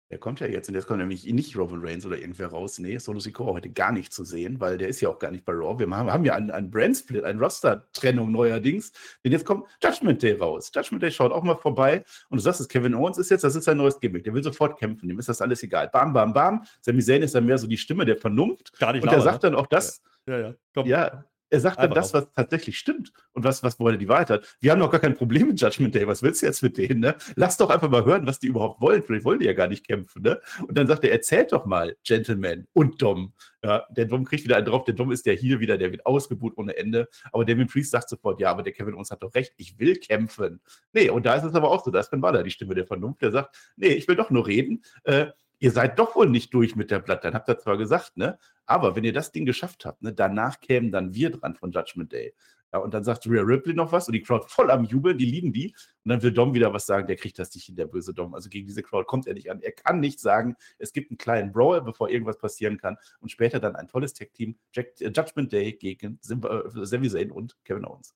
Der 0.10 0.20
kommt 0.20 0.40
ja 0.40 0.48
jetzt 0.48 0.70
und 0.70 0.76
jetzt 0.76 0.88
kommt 0.88 1.00
nämlich 1.00 1.26
nicht 1.26 1.58
Roman 1.58 1.82
Reigns 1.84 2.06
oder 2.06 2.18
irgendwer 2.18 2.48
raus. 2.48 2.80
Nee, 2.80 2.98
Solo 2.98 3.20
Sikoa 3.20 3.54
heute 3.54 3.70
gar 3.70 3.92
nicht 3.92 4.14
zu 4.14 4.24
sehen, 4.24 4.62
weil 4.62 4.78
der 4.78 4.88
ist 4.88 5.02
ja 5.02 5.10
auch 5.10 5.20
gar 5.20 5.32
nicht 5.32 5.44
bei 5.44 5.52
Raw. 5.52 5.78
Wir 5.78 5.90
haben, 5.90 6.12
haben 6.12 6.24
ja 6.24 6.34
einen, 6.34 6.50
einen 6.50 6.72
Brand-Split, 6.72 7.26
eine 7.26 7.40
Roster-Trennung 7.40 8.32
neuerdings. 8.32 8.94
Denn 9.26 9.34
jetzt 9.34 9.46
kommt 9.46 9.66
Judgment 9.84 10.24
Day 10.24 10.34
raus. 10.34 10.72
Judgment 10.74 11.04
Day 11.04 11.12
schaut 11.12 11.34
auch 11.34 11.44
mal 11.44 11.58
vorbei 11.58 12.06
und 12.30 12.38
du 12.38 12.42
sagst 12.42 12.62
es, 12.62 12.70
Kevin 12.70 12.96
Owens 12.96 13.18
ist 13.18 13.30
jetzt, 13.32 13.44
das 13.44 13.56
ist 13.56 13.66
sein 13.66 13.78
neues 13.78 14.00
Gimmick. 14.00 14.24
Der 14.24 14.34
will 14.34 14.44
sofort 14.44 14.80
kämpfen, 14.80 15.10
dem 15.10 15.20
ist 15.20 15.28
das 15.28 15.42
alles 15.42 15.62
egal. 15.64 15.90
Bam, 15.90 16.14
bam, 16.14 16.32
bam. 16.32 16.64
Sami 16.82 17.02
Zayn 17.02 17.22
ist 17.22 17.36
dann 17.36 17.46
mehr 17.46 17.58
so 17.58 17.68
die 17.68 17.78
Stimme 17.78 18.06
der 18.06 18.18
Vernunft. 18.18 18.80
Gar 18.80 18.94
nicht 18.94 19.04
und 19.04 19.12
der 19.12 19.22
sagt 19.22 19.44
dann 19.44 19.56
auch 19.56 19.68
das. 19.68 20.02
Ja, 20.26 20.40
ja. 20.40 20.54
ja, 20.76 20.86
ja 20.86 21.26
er 21.50 21.60
sagt 21.60 21.80
dann 21.80 21.92
das, 21.92 22.14
was 22.14 22.32
tatsächlich 22.34 22.78
stimmt 22.78 23.12
und 23.34 23.44
was, 23.44 23.64
was 23.64 23.80
er 23.80 23.98
die 23.98 24.08
Wahrheit 24.08 24.30
hat. 24.30 24.58
Wir 24.60 24.72
haben 24.72 24.80
doch 24.80 24.92
gar 24.92 25.00
kein 25.00 25.16
Problem 25.16 25.48
mit 25.48 25.62
Judgment 25.62 25.96
Day. 25.96 26.08
Was 26.08 26.22
willst 26.22 26.42
du 26.42 26.46
jetzt 26.46 26.62
mit 26.62 26.78
denen? 26.78 27.00
Ne? 27.00 27.16
Lass 27.36 27.58
doch 27.58 27.70
einfach 27.70 27.90
mal 27.90 28.04
hören, 28.06 28.28
was 28.28 28.40
die 28.40 28.48
überhaupt 28.48 28.82
wollen. 28.82 29.04
Vielleicht 29.04 29.26
wollen 29.26 29.40
die 29.40 29.46
ja 29.46 29.54
gar 29.54 29.68
nicht 29.68 29.88
kämpfen. 29.88 30.24
Ne? 30.24 30.40
Und 30.68 30.78
dann 30.78 30.88
sagt 30.88 31.04
er, 31.04 31.12
erzählt 31.12 31.52
doch 31.52 31.66
mal, 31.66 31.96
Gentleman 32.04 32.68
und 32.74 33.02
Dom. 33.02 33.34
Ja, 33.64 33.86
der 33.90 34.06
Dom 34.06 34.26
kriegt 34.26 34.44
wieder 34.44 34.58
einen 34.58 34.66
drauf. 34.66 34.84
Der 34.84 34.94
Dom 34.94 35.12
ist 35.12 35.26
der 35.26 35.34
hier 35.34 35.60
wieder, 35.60 35.78
der 35.78 35.92
wird 35.92 36.06
ausgebucht 36.06 36.58
ohne 36.58 36.78
Ende. 36.78 37.08
Aber 37.32 37.46
Damien 37.46 37.68
Priest 37.68 37.92
sagt 37.92 38.10
sofort, 38.10 38.40
ja, 38.40 38.52
aber 38.52 38.64
der 38.64 38.74
Kevin 38.74 38.94
uns 38.94 39.12
hat 39.12 39.24
doch 39.24 39.34
recht, 39.34 39.54
ich 39.58 39.80
will 39.80 39.96
kämpfen. 39.96 40.62
Nee, 40.94 41.10
und 41.10 41.26
da 41.26 41.36
ist 41.36 41.44
es 41.44 41.56
aber 41.56 41.72
auch 41.72 41.84
so, 41.84 41.92
da 41.92 42.00
ist 42.00 42.12
Ben 42.12 42.22
Waller 42.22 42.44
die 42.44 42.52
Stimme 42.52 42.76
der 42.76 42.86
Vernunft, 42.86 43.22
der 43.22 43.32
sagt, 43.32 43.56
nee, 43.76 43.88
ich 43.88 44.08
will 44.08 44.16
doch 44.16 44.30
nur 44.30 44.48
reden. 44.48 44.84
Äh, 45.04 45.28
ihr 45.60 45.72
seid 45.72 46.00
doch 46.00 46.16
wohl 46.16 46.30
nicht 46.30 46.54
durch 46.54 46.76
mit 46.76 46.92
der 46.92 47.00
Blatt. 47.00 47.24
Dann 47.24 47.34
habt 47.34 47.50
ihr 47.50 47.58
zwar 47.58 47.78
gesagt, 47.78 48.18
ne? 48.18 48.38
Aber 48.66 48.96
wenn 48.96 49.04
ihr 49.04 49.14
das 49.14 49.32
Ding 49.32 49.46
geschafft 49.46 49.86
habt, 49.86 50.02
ne, 50.02 50.14
danach 50.14 50.60
kämen 50.60 50.92
dann 50.92 51.14
wir 51.14 51.32
dran 51.32 51.56
von 51.56 51.72
Judgment 51.72 52.12
Day. 52.12 52.34
Ja, 52.74 52.80
und 52.80 52.94
dann 52.94 53.04
sagt 53.06 53.26
Rhea 53.26 53.44
Ripley 53.44 53.74
noch 53.74 53.94
was 53.94 54.08
und 54.08 54.14
die 54.14 54.22
Crowd 54.22 54.46
voll 54.50 54.70
am 54.72 54.84
Jubeln, 54.84 55.18
die 55.18 55.26
lieben 55.26 55.54
die. 55.54 55.74
Und 56.04 56.10
dann 56.10 56.22
will 56.22 56.34
Dom 56.34 56.54
wieder 56.54 56.74
was 56.74 56.86
sagen, 56.86 57.08
der 57.08 57.16
kriegt 57.16 57.40
das 57.40 57.56
nicht 57.56 57.66
hin, 57.66 57.78
der 57.78 57.86
böse 57.86 58.14
Dom. 58.14 58.34
Also 58.34 58.50
gegen 58.50 58.68
diese 58.68 58.84
Crowd 58.84 59.06
kommt 59.06 59.26
er 59.26 59.36
nicht 59.36 59.50
an. 59.50 59.62
Er 59.62 59.72
kann 59.72 60.02
nicht 60.02 60.20
sagen, 60.20 60.58
es 60.78 60.92
gibt 60.92 61.10
einen 61.10 61.18
kleinen 61.18 61.54
Brawl, 61.54 61.82
bevor 61.82 62.10
irgendwas 62.10 62.38
passieren 62.38 62.78
kann. 62.78 62.98
Und 63.22 63.32
später 63.32 63.62
dann 63.62 63.78
ein 63.78 63.88
tolles 63.88 64.14
Tag-Team, 64.14 64.58
äh, 64.76 64.84
Judgment 65.00 65.54
Day 65.54 65.74
gegen 65.74 66.20
äh, 66.30 66.86
Sami 66.86 67.10
Zayn 67.10 67.32
und 67.32 67.56
Kevin 67.64 67.86
Owens. 67.86 68.14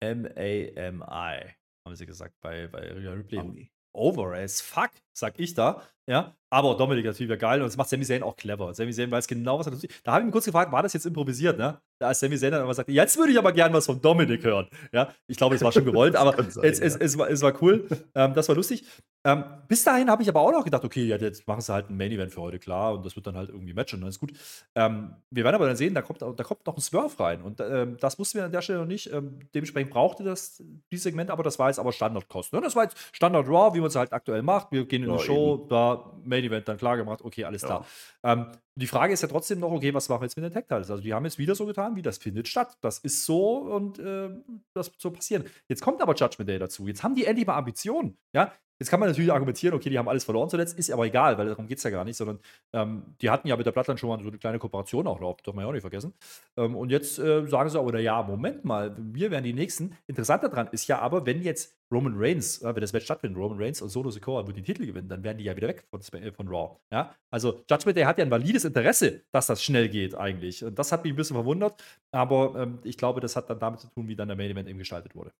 M-A-M-I, 0.00 1.54
haben 1.86 1.96
sie 1.96 2.06
gesagt 2.06 2.34
bei, 2.42 2.66
bei 2.66 2.92
Rhea 2.92 3.12
Ripley. 3.12 3.70
Over 3.94 4.34
as 4.34 4.60
fuck, 4.60 4.90
sag 5.12 5.38
ich 5.38 5.54
da. 5.54 5.82
Ja, 6.06 6.34
aber 6.50 6.74
Dominik 6.76 7.04
natürlich 7.04 7.28
wäre 7.28 7.38
geil 7.38 7.62
und 7.62 7.68
das 7.68 7.76
macht 7.76 7.88
Sami 7.88 8.04
Zayn 8.04 8.24
auch 8.24 8.36
clever. 8.36 8.74
Sami 8.74 8.92
Zayn 8.92 9.10
weiß 9.10 9.28
genau, 9.28 9.58
was 9.58 9.68
er 9.68 9.72
tut. 9.72 9.88
Da 10.02 10.12
habe 10.12 10.22
ich 10.22 10.26
mich 10.26 10.32
kurz 10.32 10.44
gefragt, 10.44 10.72
war 10.72 10.82
das 10.82 10.92
jetzt 10.92 11.06
improvisiert, 11.06 11.56
ne? 11.56 11.80
Da 12.00 12.10
ist 12.10 12.18
Sami 12.18 12.36
Zayn 12.36 12.50
dann 12.50 12.62
aber 12.62 12.74
sagt, 12.74 12.88
jetzt 12.88 13.16
würde 13.16 13.30
ich 13.30 13.38
aber 13.38 13.52
gerne 13.52 13.74
was 13.74 13.86
von 13.86 14.00
Dominik 14.00 14.42
hören. 14.42 14.68
Ja, 14.92 15.14
ich 15.28 15.36
glaube, 15.36 15.54
es 15.54 15.62
war 15.62 15.70
schon 15.70 15.84
gewollt, 15.84 16.16
aber 16.16 16.42
sein, 16.50 16.64
es, 16.64 16.80
ja. 16.80 16.84
es, 16.84 16.96
es, 16.96 17.16
war, 17.16 17.30
es, 17.30 17.40
war, 17.40 17.54
cool. 17.62 17.86
Ähm, 18.16 18.34
das 18.34 18.48
war 18.48 18.56
lustig. 18.56 18.84
Ähm, 19.24 19.44
bis 19.68 19.84
dahin 19.84 20.10
habe 20.10 20.22
ich 20.22 20.28
aber 20.28 20.40
auch 20.40 20.50
noch 20.50 20.64
gedacht, 20.64 20.84
okay, 20.84 21.04
ja, 21.04 21.16
jetzt 21.16 21.46
machen 21.46 21.60
sie 21.60 21.72
halt 21.72 21.88
ein 21.88 21.96
Main 21.96 22.10
Event 22.10 22.32
für 22.32 22.40
heute, 22.40 22.58
klar, 22.58 22.94
und 22.94 23.06
das 23.06 23.14
wird 23.14 23.26
dann 23.28 23.36
halt 23.36 23.50
irgendwie 23.50 23.72
matchen, 23.72 24.00
dann 24.00 24.08
ist 24.08 24.18
gut. 24.18 24.32
Ähm, 24.74 25.14
wir 25.30 25.44
werden 25.44 25.54
aber 25.54 25.66
dann 25.66 25.76
sehen, 25.76 25.94
da 25.94 26.02
kommt, 26.02 26.22
da 26.22 26.32
kommt 26.42 26.66
noch 26.66 26.76
ein 26.76 26.80
Swerve 26.80 27.22
rein 27.22 27.40
und 27.42 27.60
ähm, 27.60 27.96
das 28.00 28.18
wussten 28.18 28.38
wir 28.38 28.44
an 28.44 28.52
der 28.52 28.62
Stelle 28.62 28.80
noch 28.80 28.86
nicht. 28.86 29.12
Ähm, 29.12 29.38
dementsprechend 29.54 29.92
brauchte 29.92 30.24
das 30.24 30.60
dieses 30.90 31.04
Segment, 31.04 31.30
aber 31.30 31.44
das 31.44 31.60
war 31.60 31.68
jetzt 31.68 31.78
aber 31.78 31.92
Standardkosten. 31.92 32.58
Ne? 32.58 32.64
Das 32.64 32.74
war 32.74 32.82
jetzt 32.82 32.96
Standard 33.12 33.46
Raw, 33.46 33.74
wie 33.74 33.80
man 33.80 33.88
es 33.88 33.96
halt 33.96 34.12
aktuell 34.12 34.42
macht. 34.42 34.72
Wir 34.72 34.84
gehen 34.86 35.01
in 35.02 35.08
ja, 35.08 35.16
eine 35.16 35.24
Show, 35.24 35.54
eben. 35.60 35.68
da 35.68 36.12
Main 36.24 36.44
Event, 36.44 36.68
dann 36.68 36.76
klar 36.76 36.96
gemacht, 36.96 37.22
okay, 37.22 37.44
alles 37.44 37.62
ja. 37.62 37.68
klar. 37.68 37.86
Ähm, 38.22 38.46
die 38.74 38.86
Frage 38.86 39.12
ist 39.12 39.22
ja 39.22 39.28
trotzdem 39.28 39.60
noch, 39.60 39.70
okay, 39.70 39.92
was 39.92 40.08
machen 40.08 40.22
wir 40.22 40.26
jetzt 40.26 40.36
mit 40.36 40.44
den 40.44 40.52
Tech 40.52 40.64
Titles? 40.66 40.90
Also 40.90 41.02
die 41.02 41.12
haben 41.12 41.24
jetzt 41.24 41.38
wieder 41.38 41.54
so 41.54 41.66
getan, 41.66 41.96
wie 41.96 42.02
das 42.02 42.18
findet 42.18 42.48
statt. 42.48 42.76
Das 42.80 42.98
ist 42.98 43.24
so 43.24 43.58
und 43.58 43.98
äh, 43.98 44.30
das 44.74 44.90
wird 44.90 45.00
so 45.00 45.10
passieren. 45.10 45.44
Jetzt 45.68 45.82
kommt 45.82 46.00
aber 46.00 46.14
Judgment 46.14 46.48
Day 46.48 46.58
dazu. 46.58 46.86
Jetzt 46.86 47.02
haben 47.02 47.14
die 47.14 47.26
endlich 47.26 47.46
mal 47.46 47.56
Ambitionen. 47.56 48.16
Ja, 48.34 48.52
Jetzt 48.82 48.90
kann 48.90 48.98
man 48.98 49.08
natürlich 49.08 49.30
argumentieren, 49.30 49.76
okay, 49.76 49.90
die 49.90 49.96
haben 49.96 50.08
alles 50.08 50.24
verloren 50.24 50.50
zuletzt, 50.50 50.76
ist 50.76 50.90
aber 50.90 51.06
egal, 51.06 51.38
weil 51.38 51.46
darum 51.46 51.68
geht 51.68 51.78
es 51.78 51.84
ja 51.84 51.90
gar 51.90 52.04
nicht, 52.04 52.16
sondern 52.16 52.40
ähm, 52.72 53.14
die 53.20 53.30
hatten 53.30 53.46
ja 53.46 53.56
mit 53.56 53.64
der 53.64 53.70
Blattland 53.70 54.00
schon 54.00 54.08
mal 54.08 54.20
so 54.20 54.28
eine 54.28 54.38
kleine 54.38 54.58
Kooperation 54.58 55.06
auch 55.06 55.20
noch, 55.20 55.40
darf 55.40 55.54
man 55.54 55.64
ja 55.64 55.68
auch 55.68 55.72
nicht 55.72 55.82
vergessen. 55.82 56.14
Ähm, 56.56 56.74
und 56.74 56.90
jetzt 56.90 57.16
äh, 57.20 57.46
sagen 57.46 57.70
sie 57.70 57.78
aber, 57.78 57.96
ja, 58.00 58.20
Moment 58.24 58.64
mal, 58.64 58.96
wir 58.98 59.30
werden 59.30 59.44
die 59.44 59.52
Nächsten. 59.52 59.96
Interessant 60.08 60.42
daran 60.42 60.66
ist 60.72 60.88
ja 60.88 60.98
aber, 60.98 61.26
wenn 61.26 61.42
jetzt 61.42 61.76
Roman 61.92 62.14
Reigns, 62.16 62.60
äh, 62.62 62.74
wenn 62.74 62.80
das 62.80 62.92
Match 62.92 63.04
stattfindet, 63.04 63.38
Roman 63.38 63.58
Reigns 63.60 63.80
und 63.82 63.90
Solo 63.90 64.10
Sikoa 64.10 64.48
würden 64.48 64.56
den 64.56 64.64
Titel 64.64 64.84
gewinnen, 64.84 65.08
dann 65.08 65.22
werden 65.22 65.38
die 65.38 65.44
ja 65.44 65.54
wieder 65.54 65.68
weg 65.68 65.84
von, 65.88 66.00
äh, 66.20 66.32
von 66.32 66.48
Raw. 66.48 66.80
Ja? 66.90 67.14
Also 67.30 67.62
Judgment 67.70 67.96
Day 67.96 68.02
hat 68.04 68.18
ja 68.18 68.24
ein 68.24 68.32
valides 68.32 68.61
Interesse, 68.64 69.24
dass 69.32 69.46
das 69.46 69.62
schnell 69.62 69.88
geht 69.88 70.14
eigentlich. 70.14 70.64
Und 70.64 70.78
das 70.78 70.92
hat 70.92 71.04
mich 71.04 71.12
ein 71.12 71.16
bisschen 71.16 71.36
verwundert, 71.36 71.82
aber 72.10 72.54
ähm, 72.56 72.78
ich 72.84 72.96
glaube, 72.96 73.20
das 73.20 73.36
hat 73.36 73.50
dann 73.50 73.58
damit 73.60 73.80
zu 73.80 73.88
tun, 73.88 74.08
wie 74.08 74.16
dann 74.16 74.28
der 74.28 74.36
Main 74.36 74.50
Event 74.50 74.68
eben 74.68 74.78
gestaltet 74.78 75.14
wurde. 75.14 75.32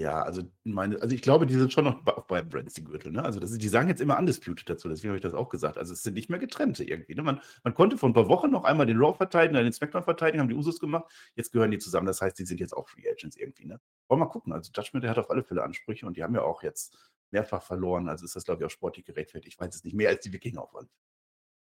Ja, 0.00 0.22
also 0.22 0.42
meine, 0.64 1.00
also 1.00 1.14
ich 1.14 1.22
glaube, 1.22 1.46
die 1.46 1.54
sind 1.54 1.72
schon 1.72 1.84
noch 1.84 2.02
bei, 2.02 2.12
bei 2.26 2.42
Brands, 2.42 2.74
die 2.74 2.82
Gürtel, 2.82 3.12
ne? 3.12 3.24
Also 3.24 3.38
das 3.38 3.52
ist, 3.52 3.62
die 3.62 3.68
sagen 3.68 3.88
jetzt 3.88 4.00
immer 4.00 4.18
Undisputed 4.18 4.68
dazu, 4.68 4.88
deswegen 4.88 5.10
habe 5.10 5.18
ich 5.18 5.22
das 5.22 5.34
auch 5.34 5.48
gesagt. 5.48 5.78
Also 5.78 5.92
es 5.92 6.02
sind 6.02 6.14
nicht 6.14 6.28
mehr 6.28 6.40
getrennte 6.40 6.82
irgendwie. 6.82 7.14
Ne? 7.14 7.22
Man, 7.22 7.40
man 7.62 7.74
konnte 7.74 7.96
vor 7.96 8.08
ein 8.08 8.12
paar 8.12 8.28
Wochen 8.28 8.50
noch 8.50 8.64
einmal 8.64 8.86
den 8.86 8.98
Raw 8.98 9.16
verteidigen, 9.16 9.54
dann 9.54 9.62
den 9.62 9.72
Smackdown 9.72 10.02
verteidigen, 10.02 10.40
haben 10.40 10.48
die 10.48 10.56
Usos 10.56 10.80
gemacht. 10.80 11.04
Jetzt 11.36 11.52
gehören 11.52 11.70
die 11.70 11.78
zusammen. 11.78 12.08
Das 12.08 12.20
heißt, 12.20 12.36
die 12.36 12.44
sind 12.44 12.58
jetzt 12.58 12.76
auch 12.76 12.88
Free 12.88 13.08
Agents 13.08 13.36
irgendwie, 13.36 13.66
ne? 13.66 13.80
Wollen 14.08 14.20
wir 14.20 14.24
mal 14.26 14.32
gucken. 14.32 14.52
Also 14.52 14.72
Judgment, 14.74 15.04
der 15.04 15.12
hat 15.12 15.18
auf 15.18 15.30
alle 15.30 15.44
Fälle 15.44 15.62
Ansprüche 15.62 16.06
und 16.06 16.16
die 16.16 16.24
haben 16.24 16.34
ja 16.34 16.42
auch 16.42 16.64
jetzt 16.64 16.96
mehrfach 17.30 17.62
verloren. 17.62 18.08
Also 18.08 18.24
ist 18.24 18.34
das, 18.34 18.44
glaube 18.44 18.62
ich, 18.62 18.66
auch 18.66 18.70
sportlich 18.70 19.04
gerechtfertigt. 19.04 19.54
Ich 19.54 19.60
weiß 19.60 19.76
es 19.76 19.84
nicht 19.84 19.94
mehr 19.94 20.08
als 20.08 20.24
die 20.24 20.32
Wikinger 20.32 20.62
auf 20.62 20.74
alle 20.74 20.88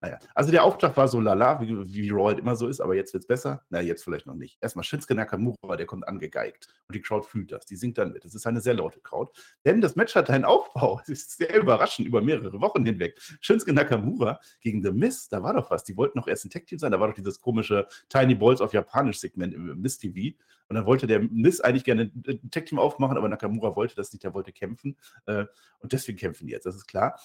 naja, 0.06 0.20
also 0.36 0.52
der 0.52 0.64
Auftakt 0.64 0.96
war 0.98 1.08
so 1.08 1.20
lala, 1.20 1.60
wie, 1.62 1.94
wie 1.94 2.10
Raw 2.12 2.28
halt 2.28 2.38
immer 2.38 2.56
so 2.56 2.68
ist, 2.68 2.80
aber 2.80 2.96
jetzt 2.96 3.14
wird 3.14 3.24
es 3.24 3.28
besser. 3.28 3.64
Na, 3.70 3.82
jetzt 3.82 4.04
vielleicht 4.04 4.28
noch 4.28 4.36
nicht. 4.36 4.58
Erstmal 4.62 4.84
Shinsuke 4.84 5.16
Nakamura, 5.16 5.76
der 5.78 5.88
kommt 5.88 6.08
angegeigt 6.08 6.68
und 6.88 6.96
die 6.96 7.02
Crowd 7.02 7.28
fühlt 7.28 7.52
das. 7.52 7.66
Die 7.66 7.76
singt 7.76 7.98
dann 7.98 8.14
mit. 8.14 8.24
Das 8.24 8.36
ist 8.36 8.46
eine 8.46 8.62
sehr 8.62 8.76
laute 8.76 9.00
Crowd. 9.00 9.32
Denn 9.66 9.82
das 9.82 9.96
Match 9.96 10.14
hat 10.14 10.30
einen 10.30 10.46
Aufbau. 10.46 11.02
Es 11.06 11.10
ist 11.10 11.38
sehr 11.38 11.60
überraschend 11.60 12.08
über 12.08 12.22
mehrere 12.22 12.60
Wochen 12.62 12.86
hinweg. 12.86 13.20
Shinsuke 13.42 13.74
Nakamura 13.74 14.40
gegen 14.62 14.84
The 14.84 14.92
Miz, 14.92 15.28
da 15.30 15.42
war 15.42 15.54
doch 15.54 15.72
was. 15.72 15.84
Die 15.84 15.98
wollten 15.98 16.20
noch 16.20 16.28
erst 16.28 16.46
ein 16.46 16.50
Tech-Team 16.50 16.78
sein. 16.78 16.92
Da 16.92 17.00
war 17.00 17.08
doch 17.08 17.16
dieses 17.16 17.40
komische 17.40 17.88
Tiny 18.10 18.36
Balls 18.36 18.62
auf 18.62 18.74
Japanisch-Segment 18.74 19.54
im 19.54 19.82
Miz 19.82 19.98
TV. 19.98 20.36
Und 20.68 20.76
dann 20.76 20.86
wollte 20.86 21.08
der 21.08 21.20
Miz 21.20 21.62
eigentlich 21.62 21.84
gerne 21.84 22.12
ein 22.28 22.52
Tech-Team 22.52 22.80
aufmachen, 22.80 23.18
aber 23.18 23.30
Nakamura 23.30 23.76
wollte 23.76 23.96
das 23.96 24.12
nicht. 24.14 24.24
Der 24.24 24.34
wollte 24.34 24.52
kämpfen. 24.52 24.98
Äh, 25.26 25.46
und 25.80 25.94
deswegen 25.94 26.18
kämpfen 26.18 26.48
die 26.48 26.54
jetzt. 26.54 26.66
Das 26.66 26.76
ist 26.76 26.88
klar. 26.88 27.20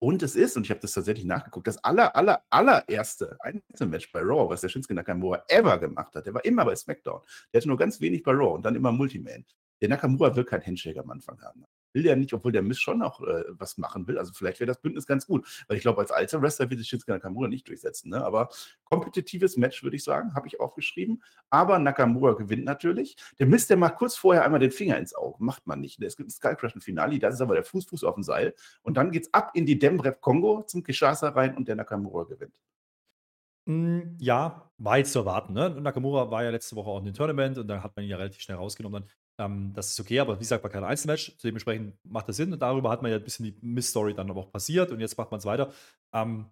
Und 0.00 0.22
es 0.22 0.36
ist, 0.36 0.56
und 0.56 0.64
ich 0.64 0.70
habe 0.70 0.80
das 0.80 0.92
tatsächlich 0.92 1.24
nachgeguckt, 1.24 1.66
das 1.66 1.82
aller, 1.82 2.14
aller, 2.14 2.44
allererste 2.50 3.36
Einzelmatch 3.40 4.12
bei 4.12 4.20
Raw, 4.20 4.48
was 4.48 4.60
der 4.60 4.68
Shinsuke 4.68 4.94
Nakamura 4.94 5.42
ever 5.48 5.78
gemacht 5.78 6.14
hat. 6.14 6.26
Der 6.26 6.34
war 6.34 6.44
immer 6.44 6.64
bei 6.64 6.76
SmackDown. 6.76 7.20
Der 7.52 7.60
hatte 7.60 7.68
nur 7.68 7.78
ganz 7.78 8.00
wenig 8.00 8.22
bei 8.22 8.32
Raw 8.32 8.54
und 8.54 8.64
dann 8.64 8.76
immer 8.76 8.92
Multiman. 8.92 9.44
Der 9.80 9.88
Nakamura 9.88 10.34
will 10.36 10.44
keinen 10.44 10.64
Handshake 10.64 11.00
am 11.00 11.10
Anfang 11.10 11.40
haben 11.42 11.64
will 11.98 12.04
der 12.04 12.14
nicht, 12.14 12.32
obwohl 12.32 12.52
der 12.52 12.62
Miss 12.62 12.78
schon 12.78 12.98
noch 12.98 13.20
äh, 13.20 13.44
was 13.48 13.76
machen 13.76 14.06
will. 14.06 14.18
Also 14.18 14.32
vielleicht 14.32 14.60
wäre 14.60 14.68
das 14.68 14.80
Bündnis 14.80 15.06
ganz 15.06 15.26
gut, 15.26 15.64
weil 15.66 15.76
ich 15.76 15.82
glaube, 15.82 16.00
als 16.00 16.12
alter 16.12 16.40
Wrestler 16.40 16.70
wird 16.70 16.78
sich 16.78 16.88
Shinsuke 16.88 17.10
Nakamura 17.10 17.48
nicht 17.48 17.66
durchsetzen. 17.66 18.10
Ne? 18.10 18.24
Aber 18.24 18.50
kompetitives 18.84 19.56
Match, 19.56 19.82
würde 19.82 19.96
ich 19.96 20.04
sagen, 20.04 20.34
habe 20.34 20.46
ich 20.46 20.60
aufgeschrieben. 20.60 21.22
Aber 21.50 21.78
Nakamura 21.80 22.34
gewinnt 22.34 22.64
natürlich. 22.64 23.16
Der 23.40 23.46
Miss, 23.46 23.66
der 23.66 23.76
macht 23.76 23.96
kurz 23.96 24.16
vorher 24.16 24.44
einmal 24.44 24.60
den 24.60 24.70
Finger 24.70 24.96
ins 24.96 25.14
Auge. 25.14 25.42
Macht 25.42 25.66
man 25.66 25.80
nicht. 25.80 26.00
Es 26.00 26.16
gibt 26.16 26.28
ein 26.28 26.30
Skullcrash 26.30 26.76
im 26.76 26.80
Finale, 26.80 27.18
das 27.18 27.34
ist 27.34 27.40
aber 27.40 27.54
der 27.54 27.64
Fuß, 27.64 27.86
Fuß 27.86 28.04
auf 28.04 28.14
dem 28.14 28.22
Seil. 28.22 28.54
Und 28.82 28.96
dann 28.96 29.10
geht 29.10 29.24
es 29.24 29.34
ab 29.34 29.50
in 29.54 29.66
die 29.66 29.78
Demrev 29.78 30.20
Kongo 30.20 30.62
zum 30.62 30.84
Kishasa 30.84 31.30
rein 31.30 31.56
und 31.56 31.66
der 31.66 31.74
Nakamura 31.74 32.24
gewinnt. 32.24 32.54
Hm, 33.68 34.16
ja, 34.18 34.70
war 34.78 34.96
jetzt 34.96 35.12
zu 35.12 35.18
erwarten. 35.18 35.52
Ne? 35.52 35.68
Nakamura 35.68 36.30
war 36.30 36.42
ja 36.42 36.48
letzte 36.48 36.74
Woche 36.74 36.88
auch 36.88 37.00
in 37.00 37.04
den 37.04 37.12
Tournament 37.12 37.58
und 37.58 37.68
da 37.68 37.82
hat 37.82 37.94
man 37.96 38.04
ihn 38.04 38.10
ja 38.10 38.16
relativ 38.16 38.40
schnell 38.40 38.56
rausgenommen. 38.56 39.02
Dann 39.02 39.10
ähm, 39.38 39.72
das 39.74 39.92
ist 39.92 40.00
okay, 40.00 40.18
aber 40.18 40.36
wie 40.36 40.40
gesagt, 40.40 40.62
war 40.62 40.70
kein 40.70 40.84
Einzelmatch. 40.84 41.36
Dementsprechend 41.42 41.94
macht 42.04 42.28
das 42.28 42.36
Sinn. 42.36 42.52
Und 42.52 42.60
darüber 42.60 42.90
hat 42.90 43.02
man 43.02 43.10
ja 43.10 43.18
ein 43.18 43.24
bisschen 43.24 43.44
die 43.44 43.56
Miss-Story 43.60 44.14
dann 44.14 44.30
aber 44.30 44.40
auch 44.40 44.52
passiert 44.52 44.90
und 44.90 45.00
jetzt 45.00 45.16
macht 45.16 45.30
man 45.30 45.38
es 45.38 45.46
weiter. 45.46 45.72
Ähm, 46.12 46.46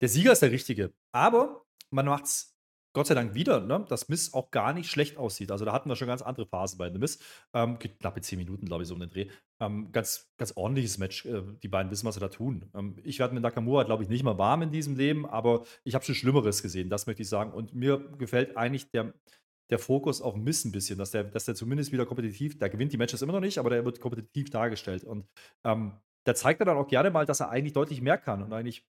der 0.00 0.08
Sieger 0.08 0.32
ist 0.32 0.42
der 0.42 0.50
richtige. 0.50 0.92
Aber 1.12 1.64
man 1.90 2.06
macht 2.06 2.24
es 2.24 2.56
Gott 2.96 3.08
sei 3.08 3.14
Dank 3.14 3.34
wieder, 3.34 3.60
ne, 3.60 3.84
dass 3.90 4.08
Miss 4.08 4.32
auch 4.32 4.50
gar 4.50 4.72
nicht 4.72 4.90
schlecht 4.90 5.18
aussieht. 5.18 5.50
Also 5.50 5.66
da 5.66 5.74
hatten 5.74 5.90
wir 5.90 5.96
schon 5.96 6.08
ganz 6.08 6.22
andere 6.22 6.46
Phasen 6.46 6.78
bei 6.78 6.90
The 6.90 6.98
Miss. 6.98 7.18
Ähm, 7.52 7.78
knappe 7.78 8.22
10 8.22 8.38
Minuten, 8.38 8.64
glaube 8.64 8.84
ich, 8.84 8.88
so 8.88 8.94
um 8.94 9.00
den 9.00 9.10
Dreh. 9.10 9.28
Ähm, 9.60 9.92
ganz, 9.92 10.32
ganz 10.38 10.52
ordentliches 10.56 10.96
Match. 10.96 11.26
Äh, 11.26 11.42
die 11.62 11.68
beiden 11.68 11.90
wissen, 11.90 12.06
was 12.06 12.14
sie 12.14 12.22
da 12.22 12.28
tun. 12.28 12.70
Ähm, 12.74 12.96
ich 13.04 13.18
werde 13.18 13.34
mit 13.34 13.42
Nakamura, 13.42 13.82
glaube 13.82 14.02
ich, 14.02 14.08
nicht 14.08 14.22
mal 14.22 14.38
warm 14.38 14.62
in 14.62 14.70
diesem 14.70 14.96
Leben, 14.96 15.26
aber 15.26 15.64
ich 15.84 15.94
habe 15.94 16.06
schon 16.06 16.14
Schlimmeres 16.14 16.62
gesehen, 16.62 16.88
das 16.88 17.06
möchte 17.06 17.20
ich 17.20 17.28
sagen. 17.28 17.52
Und 17.52 17.74
mir 17.74 17.98
gefällt 18.16 18.56
eigentlich 18.56 18.90
der, 18.90 19.12
der 19.70 19.78
Fokus 19.78 20.20
auf 20.20 20.36
Miss 20.36 20.64
ein 20.64 20.72
bisschen, 20.72 20.98
dass 20.98 21.10
der, 21.10 21.24
dass 21.24 21.44
der 21.44 21.54
zumindest 21.54 21.92
wieder 21.92 22.06
kompetitiv, 22.06 22.58
der 22.58 22.68
gewinnt 22.68 22.92
die 22.92 22.96
Matches 22.96 23.22
immer 23.22 23.32
noch 23.32 23.40
nicht, 23.40 23.58
aber 23.58 23.70
der 23.70 23.84
wird 23.84 24.00
kompetitiv 24.00 24.50
dargestellt. 24.50 25.04
Und 25.04 25.26
ähm, 25.64 25.92
da 26.24 26.34
zeigt 26.34 26.60
er 26.60 26.66
dann 26.66 26.76
auch 26.76 26.88
gerne 26.88 27.10
mal, 27.10 27.26
dass 27.26 27.40
er 27.40 27.50
eigentlich 27.50 27.72
deutlich 27.72 28.00
mehr 28.00 28.18
kann 28.18 28.42
und 28.42 28.52
eigentlich 28.52 28.86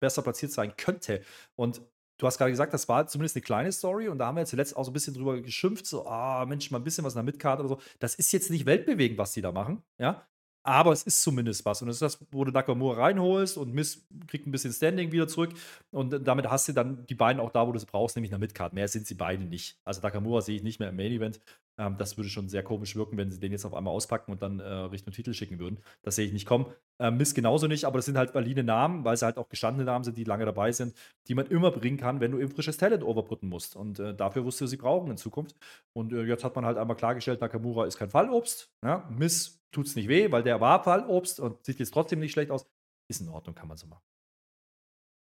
besser 0.00 0.22
platziert 0.22 0.52
sein 0.52 0.76
könnte. 0.76 1.22
Und 1.54 1.82
Du 2.18 2.26
hast 2.26 2.38
gerade 2.38 2.50
gesagt, 2.50 2.72
das 2.72 2.88
war 2.88 3.06
zumindest 3.06 3.36
eine 3.36 3.42
kleine 3.42 3.72
Story 3.72 4.08
und 4.08 4.18
da 4.18 4.26
haben 4.26 4.36
wir 4.36 4.40
jetzt 4.40 4.50
zuletzt 4.50 4.74
auch 4.74 4.84
so 4.84 4.90
ein 4.90 4.94
bisschen 4.94 5.12
drüber 5.12 5.40
geschimpft, 5.40 5.86
so, 5.86 6.06
ah, 6.06 6.46
Mensch, 6.46 6.70
mal 6.70 6.78
ein 6.78 6.84
bisschen 6.84 7.04
was 7.04 7.12
in 7.12 7.18
der 7.18 7.24
Midcard 7.24 7.60
oder 7.60 7.68
so. 7.68 7.78
Das 7.98 8.14
ist 8.14 8.32
jetzt 8.32 8.50
nicht 8.50 8.64
weltbewegend, 8.64 9.18
was 9.18 9.32
die 9.32 9.42
da 9.42 9.52
machen, 9.52 9.82
ja. 9.98 10.26
Aber 10.66 10.90
es 10.90 11.04
ist 11.04 11.22
zumindest 11.22 11.64
was. 11.64 11.80
Und 11.80 11.86
das 11.86 11.96
ist 11.96 12.02
das, 12.02 12.26
wo 12.32 12.44
du 12.44 12.50
Nakamura 12.50 13.04
reinholst 13.04 13.56
und 13.56 13.72
Miss 13.72 14.04
kriegt 14.26 14.48
ein 14.48 14.50
bisschen 14.50 14.72
Standing 14.72 15.12
wieder 15.12 15.28
zurück. 15.28 15.52
Und 15.92 16.26
damit 16.26 16.50
hast 16.50 16.66
du 16.66 16.72
dann 16.72 17.06
die 17.06 17.14
beiden 17.14 17.40
auch 17.40 17.50
da, 17.52 17.68
wo 17.68 17.70
du 17.70 17.78
sie 17.78 17.86
brauchst, 17.86 18.16
nämlich 18.16 18.30
in 18.30 18.32
der 18.32 18.40
Midcard. 18.40 18.72
Mehr 18.72 18.88
sind 18.88 19.06
sie 19.06 19.14
beide 19.14 19.44
nicht. 19.44 19.78
Also 19.84 20.00
Nakamura 20.00 20.40
sehe 20.40 20.56
ich 20.56 20.64
nicht 20.64 20.80
mehr 20.80 20.88
im 20.88 20.96
Main 20.96 21.12
Event. 21.12 21.40
Ähm, 21.78 21.96
das 21.98 22.16
würde 22.16 22.30
schon 22.30 22.48
sehr 22.48 22.62
komisch 22.62 22.96
wirken, 22.96 23.16
wenn 23.16 23.30
sie 23.30 23.40
den 23.40 23.52
jetzt 23.52 23.64
auf 23.64 23.74
einmal 23.74 23.92
auspacken 23.92 24.32
und 24.32 24.42
dann 24.42 24.60
äh, 24.60 24.64
Richtung 24.64 25.12
Titel 25.12 25.34
schicken 25.34 25.58
würden. 25.58 25.78
Das 26.02 26.16
sehe 26.16 26.26
ich 26.26 26.32
nicht 26.32 26.46
kommen. 26.46 26.66
Ähm, 26.98 27.16
Miss 27.16 27.34
genauso 27.34 27.66
nicht, 27.66 27.84
aber 27.84 27.98
das 27.98 28.06
sind 28.06 28.16
halt 28.16 28.34
valide 28.34 28.64
Namen, 28.64 29.04
weil 29.04 29.16
sie 29.16 29.26
halt 29.26 29.36
auch 29.36 29.48
gestandene 29.48 29.84
Namen 29.84 30.04
sind, 30.04 30.16
die 30.16 30.24
lange 30.24 30.44
dabei 30.44 30.72
sind, 30.72 30.94
die 31.28 31.34
man 31.34 31.46
immer 31.46 31.70
bringen 31.70 31.98
kann, 31.98 32.20
wenn 32.20 32.32
du 32.32 32.38
eben 32.38 32.50
frisches 32.50 32.76
Talent 32.78 33.04
overputten 33.04 33.48
musst. 33.48 33.76
Und 33.76 33.98
äh, 33.98 34.14
dafür 34.14 34.42
du 34.42 34.50
sie 34.50 34.76
brauchen 34.76 35.10
in 35.10 35.16
Zukunft. 35.16 35.56
Und 35.92 36.12
äh, 36.12 36.24
jetzt 36.24 36.44
hat 36.44 36.56
man 36.56 36.64
halt 36.64 36.78
einmal 36.78 36.96
klargestellt, 36.96 37.40
Nakamura 37.40 37.86
ist 37.86 37.98
kein 37.98 38.10
Fallobst. 38.10 38.72
Ja? 38.82 39.08
Miss 39.10 39.60
tut 39.72 39.86
es 39.86 39.96
nicht 39.96 40.08
weh, 40.08 40.30
weil 40.32 40.42
der 40.42 40.60
war 40.60 40.82
Fallobst 40.82 41.40
und 41.40 41.64
sieht 41.64 41.78
jetzt 41.78 41.92
trotzdem 41.92 42.20
nicht 42.20 42.32
schlecht 42.32 42.50
aus. 42.50 42.66
Ist 43.08 43.20
in 43.20 43.28
Ordnung, 43.28 43.54
kann 43.54 43.68
man 43.68 43.76
so 43.76 43.86
machen. 43.86 44.02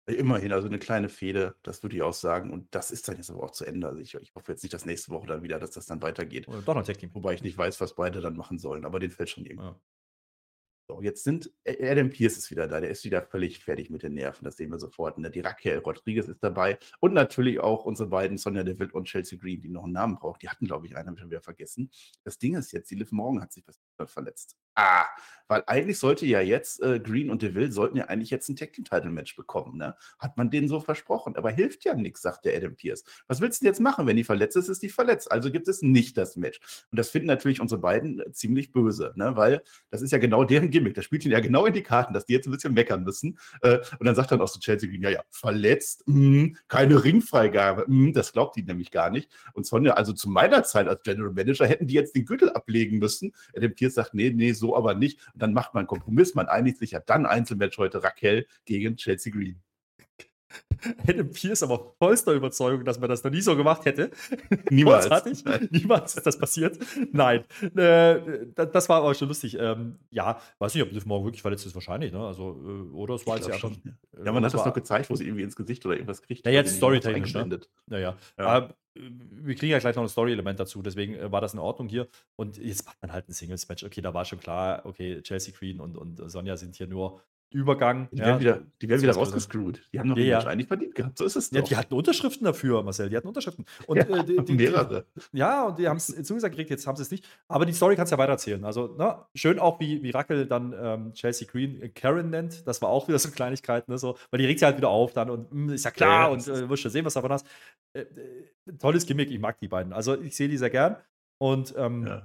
Immerhin, 0.06 0.52
also 0.52 0.68
eine 0.68 0.78
kleine 0.78 1.08
Fehde, 1.08 1.56
das 1.62 1.82
würde 1.82 1.96
ich 1.96 2.02
auch 2.02 2.12
sagen. 2.12 2.50
Und 2.50 2.74
das 2.74 2.90
ist 2.90 3.08
dann 3.08 3.16
jetzt 3.16 3.30
aber 3.30 3.42
auch 3.42 3.52
zu 3.52 3.64
Ende. 3.64 3.86
Also 3.88 4.00
ich, 4.00 4.14
ich 4.14 4.34
hoffe 4.34 4.52
jetzt 4.52 4.62
nicht, 4.62 4.74
dass 4.74 4.84
nächste 4.84 5.12
Woche 5.12 5.26
dann 5.26 5.42
wieder, 5.42 5.58
dass 5.58 5.70
das 5.70 5.86
dann 5.86 6.02
weitergeht. 6.02 6.46
Oder 6.46 6.60
doch 6.60 6.74
noch 6.74 6.84
Tech 6.84 6.98
Team. 6.98 7.10
Wobei 7.14 7.34
ich 7.34 7.42
nicht 7.42 7.56
weiß, 7.56 7.80
was 7.80 7.94
beide 7.94 8.20
dann 8.20 8.36
machen 8.36 8.58
sollen, 8.58 8.84
aber 8.84 9.00
den 9.00 9.10
fällt 9.10 9.30
schon 9.30 9.46
irgendwie. 9.46 9.68
Ja. 9.68 9.80
So, 10.86 11.00
jetzt 11.00 11.24
sind 11.24 11.50
Adam 11.66 12.10
Pierce 12.10 12.36
ist 12.36 12.50
wieder 12.50 12.68
da, 12.68 12.78
der 12.78 12.90
ist 12.90 13.06
wieder 13.06 13.22
völlig 13.22 13.64
fertig 13.64 13.88
mit 13.88 14.02
den 14.02 14.12
Nerven, 14.12 14.44
das 14.44 14.58
sehen 14.58 14.70
wir 14.70 14.78
sofort. 14.78 15.16
Ne? 15.16 15.30
Die 15.30 15.40
Raquel 15.40 15.78
Rodriguez 15.78 16.28
ist 16.28 16.42
dabei 16.42 16.78
und 17.00 17.14
natürlich 17.14 17.58
auch 17.58 17.86
unsere 17.86 18.10
beiden, 18.10 18.36
Sonja 18.36 18.64
Deville 18.64 18.92
und 18.92 19.06
Chelsea 19.06 19.38
Green, 19.38 19.62
die 19.62 19.70
noch 19.70 19.84
einen 19.84 19.94
Namen 19.94 20.16
brauchen. 20.16 20.40
Die 20.42 20.48
hatten, 20.50 20.66
glaube 20.66 20.86
ich, 20.86 20.94
einen, 20.94 21.06
habe 21.06 21.16
ich 21.16 21.20
schon 21.20 21.30
wieder 21.30 21.40
vergessen. 21.40 21.90
Das 22.22 22.38
Ding 22.38 22.54
ist 22.54 22.70
jetzt, 22.72 22.90
die 22.90 22.96
Liv 22.96 23.12
Morgan 23.12 23.40
hat 23.40 23.54
sich 23.54 23.64
verletzt. 24.06 24.56
Ah, 24.74 25.06
weil 25.46 25.62
eigentlich 25.66 25.98
sollte 25.98 26.26
ja 26.26 26.40
jetzt 26.40 26.82
äh, 26.82 26.98
Green 26.98 27.30
und 27.30 27.42
Deville 27.42 27.70
sollten 27.70 27.98
ja 27.98 28.06
eigentlich 28.06 28.30
jetzt 28.30 28.48
ein 28.48 28.56
Tag 28.56 28.72
Team 28.72 28.84
Title 28.84 29.10
Match 29.10 29.36
bekommen, 29.36 29.76
ne? 29.76 29.94
Hat 30.18 30.36
man 30.36 30.50
denen 30.50 30.68
so 30.68 30.80
versprochen, 30.80 31.36
aber 31.36 31.50
hilft 31.50 31.84
ja 31.84 31.94
nichts, 31.94 32.22
sagt 32.22 32.46
der 32.46 32.56
Adam 32.56 32.74
Pierce. 32.74 33.04
Was 33.28 33.40
willst 33.40 33.60
du 33.60 33.64
denn 33.64 33.72
jetzt 33.72 33.80
machen, 33.80 34.06
wenn 34.06 34.16
die 34.16 34.24
verletzt 34.24 34.56
ist, 34.56 34.68
ist 34.68 34.82
die 34.82 34.88
verletzt. 34.88 35.30
Also 35.30 35.52
gibt 35.52 35.68
es 35.68 35.82
nicht 35.82 36.16
das 36.16 36.36
Match. 36.36 36.60
Und 36.90 36.98
das 36.98 37.10
finden 37.10 37.28
natürlich 37.28 37.60
unsere 37.60 37.80
beiden 37.80 38.20
äh, 38.20 38.32
ziemlich 38.32 38.72
böse, 38.72 39.12
ne? 39.16 39.36
Weil 39.36 39.62
das 39.90 40.00
ist 40.02 40.12
ja 40.12 40.18
genau 40.18 40.44
deren 40.44 40.70
Gimmick. 40.70 40.94
Das 40.94 41.04
spielt 41.04 41.24
ihnen 41.24 41.32
ja 41.32 41.40
genau 41.40 41.66
in 41.66 41.74
die 41.74 41.82
Karten, 41.82 42.14
dass 42.14 42.24
die 42.24 42.32
jetzt 42.32 42.46
ein 42.46 42.52
bisschen 42.52 42.72
meckern 42.72 43.04
müssen. 43.04 43.38
Äh, 43.60 43.80
und 43.98 44.06
dann 44.06 44.14
sagt 44.14 44.32
dann 44.32 44.40
auch 44.40 44.48
so 44.48 44.58
Chelsea 44.58 44.88
Green, 44.88 45.02
ja, 45.02 45.10
ja, 45.10 45.22
verletzt, 45.30 46.04
mh, 46.06 46.56
keine 46.68 47.04
Ringfreigabe, 47.04 47.84
mh, 47.86 48.12
das 48.12 48.32
glaubt 48.32 48.56
die 48.56 48.62
nämlich 48.62 48.90
gar 48.90 49.10
nicht. 49.10 49.30
Und 49.52 49.66
Sonja, 49.66 49.92
also 49.92 50.14
zu 50.14 50.30
meiner 50.30 50.64
Zeit 50.64 50.88
als 50.88 51.02
General 51.02 51.32
Manager 51.32 51.66
hätten 51.66 51.86
die 51.86 51.94
jetzt 51.94 52.16
den 52.16 52.24
Gürtel 52.24 52.50
ablegen 52.50 52.98
müssen. 52.98 53.34
Adam 53.54 53.74
Pierce 53.74 53.83
sagt, 53.90 54.14
nee, 54.14 54.30
nee, 54.30 54.52
so 54.52 54.76
aber 54.76 54.94
nicht. 54.94 55.20
Und 55.32 55.42
dann 55.42 55.52
macht 55.52 55.74
man 55.74 55.82
einen 55.82 55.88
Kompromiss, 55.88 56.34
man 56.34 56.48
einigt 56.48 56.78
sich 56.78 56.92
ja 56.92 57.00
dann 57.00 57.26
Einzelmatch 57.26 57.78
heute 57.78 58.02
Raquel 58.02 58.46
gegen 58.64 58.96
Chelsea 58.96 59.32
Green. 59.32 59.62
Adam 61.08 61.30
Pierce 61.30 61.62
aber 61.62 61.94
vollster 61.98 62.32
Überzeugung, 62.32 62.84
dass 62.84 62.98
man 62.98 63.08
das 63.08 63.24
noch 63.24 63.30
nie 63.30 63.40
so 63.40 63.56
gemacht 63.56 63.84
hätte. 63.84 64.10
Niemals. 64.70 65.08
Niemals 65.70 66.16
ist 66.16 66.26
das 66.26 66.38
passiert. 66.38 66.78
Nein. 67.12 67.44
Äh, 67.76 68.46
das 68.54 68.88
war 68.88 69.02
aber 69.02 69.14
schon 69.14 69.28
lustig. 69.28 69.56
Ähm, 69.58 69.98
ja, 70.10 70.40
weiß 70.58 70.74
nicht, 70.74 70.82
ob 70.82 70.92
Liv 70.92 71.06
morgen 71.06 71.24
wirklich 71.24 71.42
verletzt 71.42 71.66
ist, 71.66 71.74
wahrscheinlich. 71.74 72.12
Ne? 72.12 72.24
Also, 72.24 72.60
äh, 72.64 72.94
oder 72.94 73.14
es 73.14 73.26
war 73.26 73.36
jetzt 73.36 73.48
ja 73.48 73.58
schon. 73.58 73.76
Ja, 74.24 74.32
man 74.32 74.44
hat 74.44 74.54
das 74.54 74.64
noch 74.64 74.74
gezeigt, 74.74 75.10
wo 75.10 75.16
sie 75.16 75.24
irgendwie 75.24 75.42
ins 75.42 75.56
Gesicht 75.56 75.84
oder 75.86 75.94
irgendwas 75.94 76.22
kriegt. 76.22 76.46
Ja, 76.46 76.52
jetzt 76.52 76.76
storytechnisch. 76.76 77.34
Ne? 77.34 77.60
Naja. 77.86 78.16
Ja. 78.38 78.58
Äh, 78.58 78.68
wir 78.94 79.54
kriegen 79.56 79.72
ja 79.72 79.78
gleich 79.78 79.96
noch 79.96 80.04
ein 80.04 80.08
Story-Element 80.08 80.60
dazu, 80.60 80.80
deswegen 80.82 81.14
äh, 81.14 81.32
war 81.32 81.40
das 81.40 81.52
in 81.52 81.58
Ordnung 81.58 81.88
hier. 81.88 82.08
Und 82.36 82.58
jetzt 82.58 82.86
macht 82.86 83.00
man 83.02 83.12
halt 83.12 83.28
ein 83.28 83.32
Singles-Match. 83.32 83.84
Okay, 83.84 84.00
da 84.00 84.14
war 84.14 84.24
schon 84.24 84.38
klar, 84.38 84.82
okay, 84.84 85.20
Chelsea 85.22 85.52
Green 85.56 85.80
und, 85.80 85.96
und 85.96 86.30
Sonja 86.30 86.56
sind 86.56 86.76
hier 86.76 86.86
nur 86.86 87.20
Übergang. 87.54 88.08
Die 88.10 88.18
werden 88.18 88.40
wieder, 88.40 88.62
die 88.82 88.88
werden 88.88 89.02
wieder 89.02 89.14
rausgescrewt. 89.14 89.80
Die 89.92 90.00
haben 90.00 90.08
noch 90.08 90.16
ja, 90.16 90.24
ja. 90.24 90.38
eigentlich 90.40 90.66
verdient 90.66 90.96
gehabt. 90.96 91.16
So 91.16 91.24
ist 91.24 91.36
es 91.36 91.50
doch. 91.50 91.58
Ja, 91.58 91.62
die 91.62 91.76
hatten 91.76 91.94
Unterschriften 91.94 92.44
dafür, 92.44 92.82
Marcel. 92.82 93.08
Die 93.08 93.16
hatten 93.16 93.28
Unterschriften. 93.28 93.64
Und, 93.86 93.96
ja, 93.96 94.02
äh, 94.08 94.24
die, 94.24 94.44
die, 94.44 94.54
mehrere. 94.54 95.06
ja, 95.32 95.68
und 95.68 95.78
die 95.78 95.88
haben 95.88 95.98
es 95.98 96.06
zugesagt 96.06 96.56
gekriegt, 96.56 96.70
jetzt 96.70 96.86
haben 96.88 96.96
sie 96.96 97.02
es 97.02 97.12
nicht. 97.12 97.24
Aber 97.46 97.64
die 97.64 97.72
Story 97.72 97.94
kannst 97.94 98.10
du 98.10 98.14
ja 98.14 98.18
weitererzählen. 98.18 98.64
Also, 98.64 98.96
na, 98.98 99.06
ne, 99.06 99.24
schön 99.36 99.60
auch, 99.60 99.78
wie, 99.78 100.02
wie 100.02 100.10
Rackel 100.10 100.46
dann 100.46 100.74
ähm, 100.76 101.12
Chelsea 101.12 101.46
Green 101.48 101.80
äh, 101.80 101.90
Karen 101.90 102.30
nennt. 102.30 102.66
Das 102.66 102.82
war 102.82 102.88
auch 102.88 103.06
wieder 103.06 103.20
so 103.20 103.28
eine 103.28 103.36
Kleinigkeit, 103.36 103.88
ne, 103.88 103.98
so, 103.98 104.18
weil 104.32 104.38
die 104.38 104.46
regt 104.46 104.58
sich 104.58 104.66
halt 104.66 104.76
wieder 104.76 104.88
auf 104.88 105.12
dann 105.12 105.30
und 105.30 105.52
mh, 105.52 105.68
hm, 105.68 105.74
ist 105.74 105.84
ja 105.84 105.92
klar 105.92 106.32
und 106.32 106.46
äh, 106.48 106.68
wirst 106.68 106.82
schon 106.82 106.90
sehen, 106.90 107.04
was 107.04 107.14
du 107.14 107.18
davon 107.18 107.32
hast. 107.32 107.46
Äh, 107.92 108.00
äh, 108.00 108.76
tolles 108.80 109.06
Gimmick, 109.06 109.30
ich 109.30 109.38
mag 109.38 109.58
die 109.60 109.68
beiden. 109.68 109.92
Also, 109.92 110.20
ich 110.20 110.34
sehe 110.34 110.48
die 110.48 110.56
sehr 110.56 110.70
gern. 110.70 110.96
Und 111.38 111.72
ähm, 111.76 112.22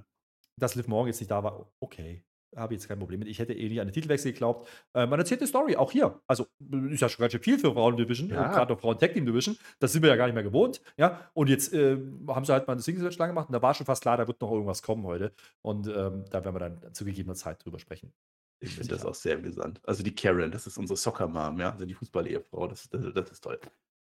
dass 0.57 0.73
Liv 0.73 0.87
Morgan 0.87 1.07
jetzt 1.07 1.19
nicht 1.19 1.31
da 1.31 1.43
war, 1.43 1.71
okay 1.79 2.23
habe 2.55 2.73
ich 2.73 2.81
jetzt 2.81 2.87
kein 2.87 2.99
Problem 2.99 3.19
mit. 3.19 3.27
Ich 3.27 3.39
hätte 3.39 3.53
eh 3.53 3.69
nicht 3.69 3.79
an 3.79 3.87
den 3.87 3.93
Titelwechsel 3.93 4.31
geglaubt. 4.31 4.67
Äh, 4.93 5.05
man 5.05 5.19
erzählt 5.19 5.41
eine 5.41 5.47
Story, 5.47 5.75
auch 5.75 5.91
hier. 5.91 6.19
Also 6.27 6.47
ist 6.89 7.01
ja 7.01 7.09
schon 7.09 7.21
ganz 7.21 7.33
schön 7.33 7.41
viel 7.41 7.59
für 7.59 7.73
Frauen-Division, 7.73 8.29
ja. 8.29 8.51
gerade 8.51 8.73
auch 8.73 8.79
Frauen-Tag-Team-Division. 8.79 9.57
Das 9.79 9.91
sind 9.91 10.01
wir 10.01 10.09
ja 10.09 10.15
gar 10.15 10.25
nicht 10.25 10.35
mehr 10.35 10.43
gewohnt. 10.43 10.81
Ja? 10.97 11.29
Und 11.33 11.49
jetzt 11.49 11.73
äh, 11.73 11.97
haben 12.27 12.45
sie 12.45 12.53
halt 12.53 12.67
mal 12.67 12.73
eine 12.73 12.81
Singles-Match 12.81 13.17
lang 13.17 13.29
gemacht 13.29 13.49
und 13.49 13.53
da 13.53 13.61
war 13.61 13.73
schon 13.73 13.85
fast 13.85 14.01
klar, 14.01 14.17
da 14.17 14.27
wird 14.27 14.41
noch 14.41 14.51
irgendwas 14.51 14.81
kommen 14.81 15.03
heute. 15.03 15.33
Und 15.61 15.87
ähm, 15.87 16.25
da 16.29 16.43
werden 16.43 16.55
wir 16.55 16.59
dann 16.59 16.93
zu 16.93 17.05
gegebener 17.05 17.35
Zeit 17.35 17.63
drüber 17.63 17.79
sprechen. 17.79 18.13
Ich 18.61 18.75
finde 18.75 18.89
das 18.89 19.05
auch 19.05 19.15
sehr 19.15 19.35
amüsant. 19.35 19.79
Also 19.85 20.03
die 20.03 20.13
Karen, 20.13 20.51
das 20.51 20.67
ist 20.67 20.77
unsere 20.77 20.97
Soccer-Mom, 20.97 21.59
ja, 21.59 21.71
also 21.71 21.85
die 21.85 21.93
Fußball-Ehefrau, 21.93 22.67
das, 22.67 22.89
das, 22.89 23.13
das 23.13 23.31
ist 23.31 23.41
toll. 23.41 23.59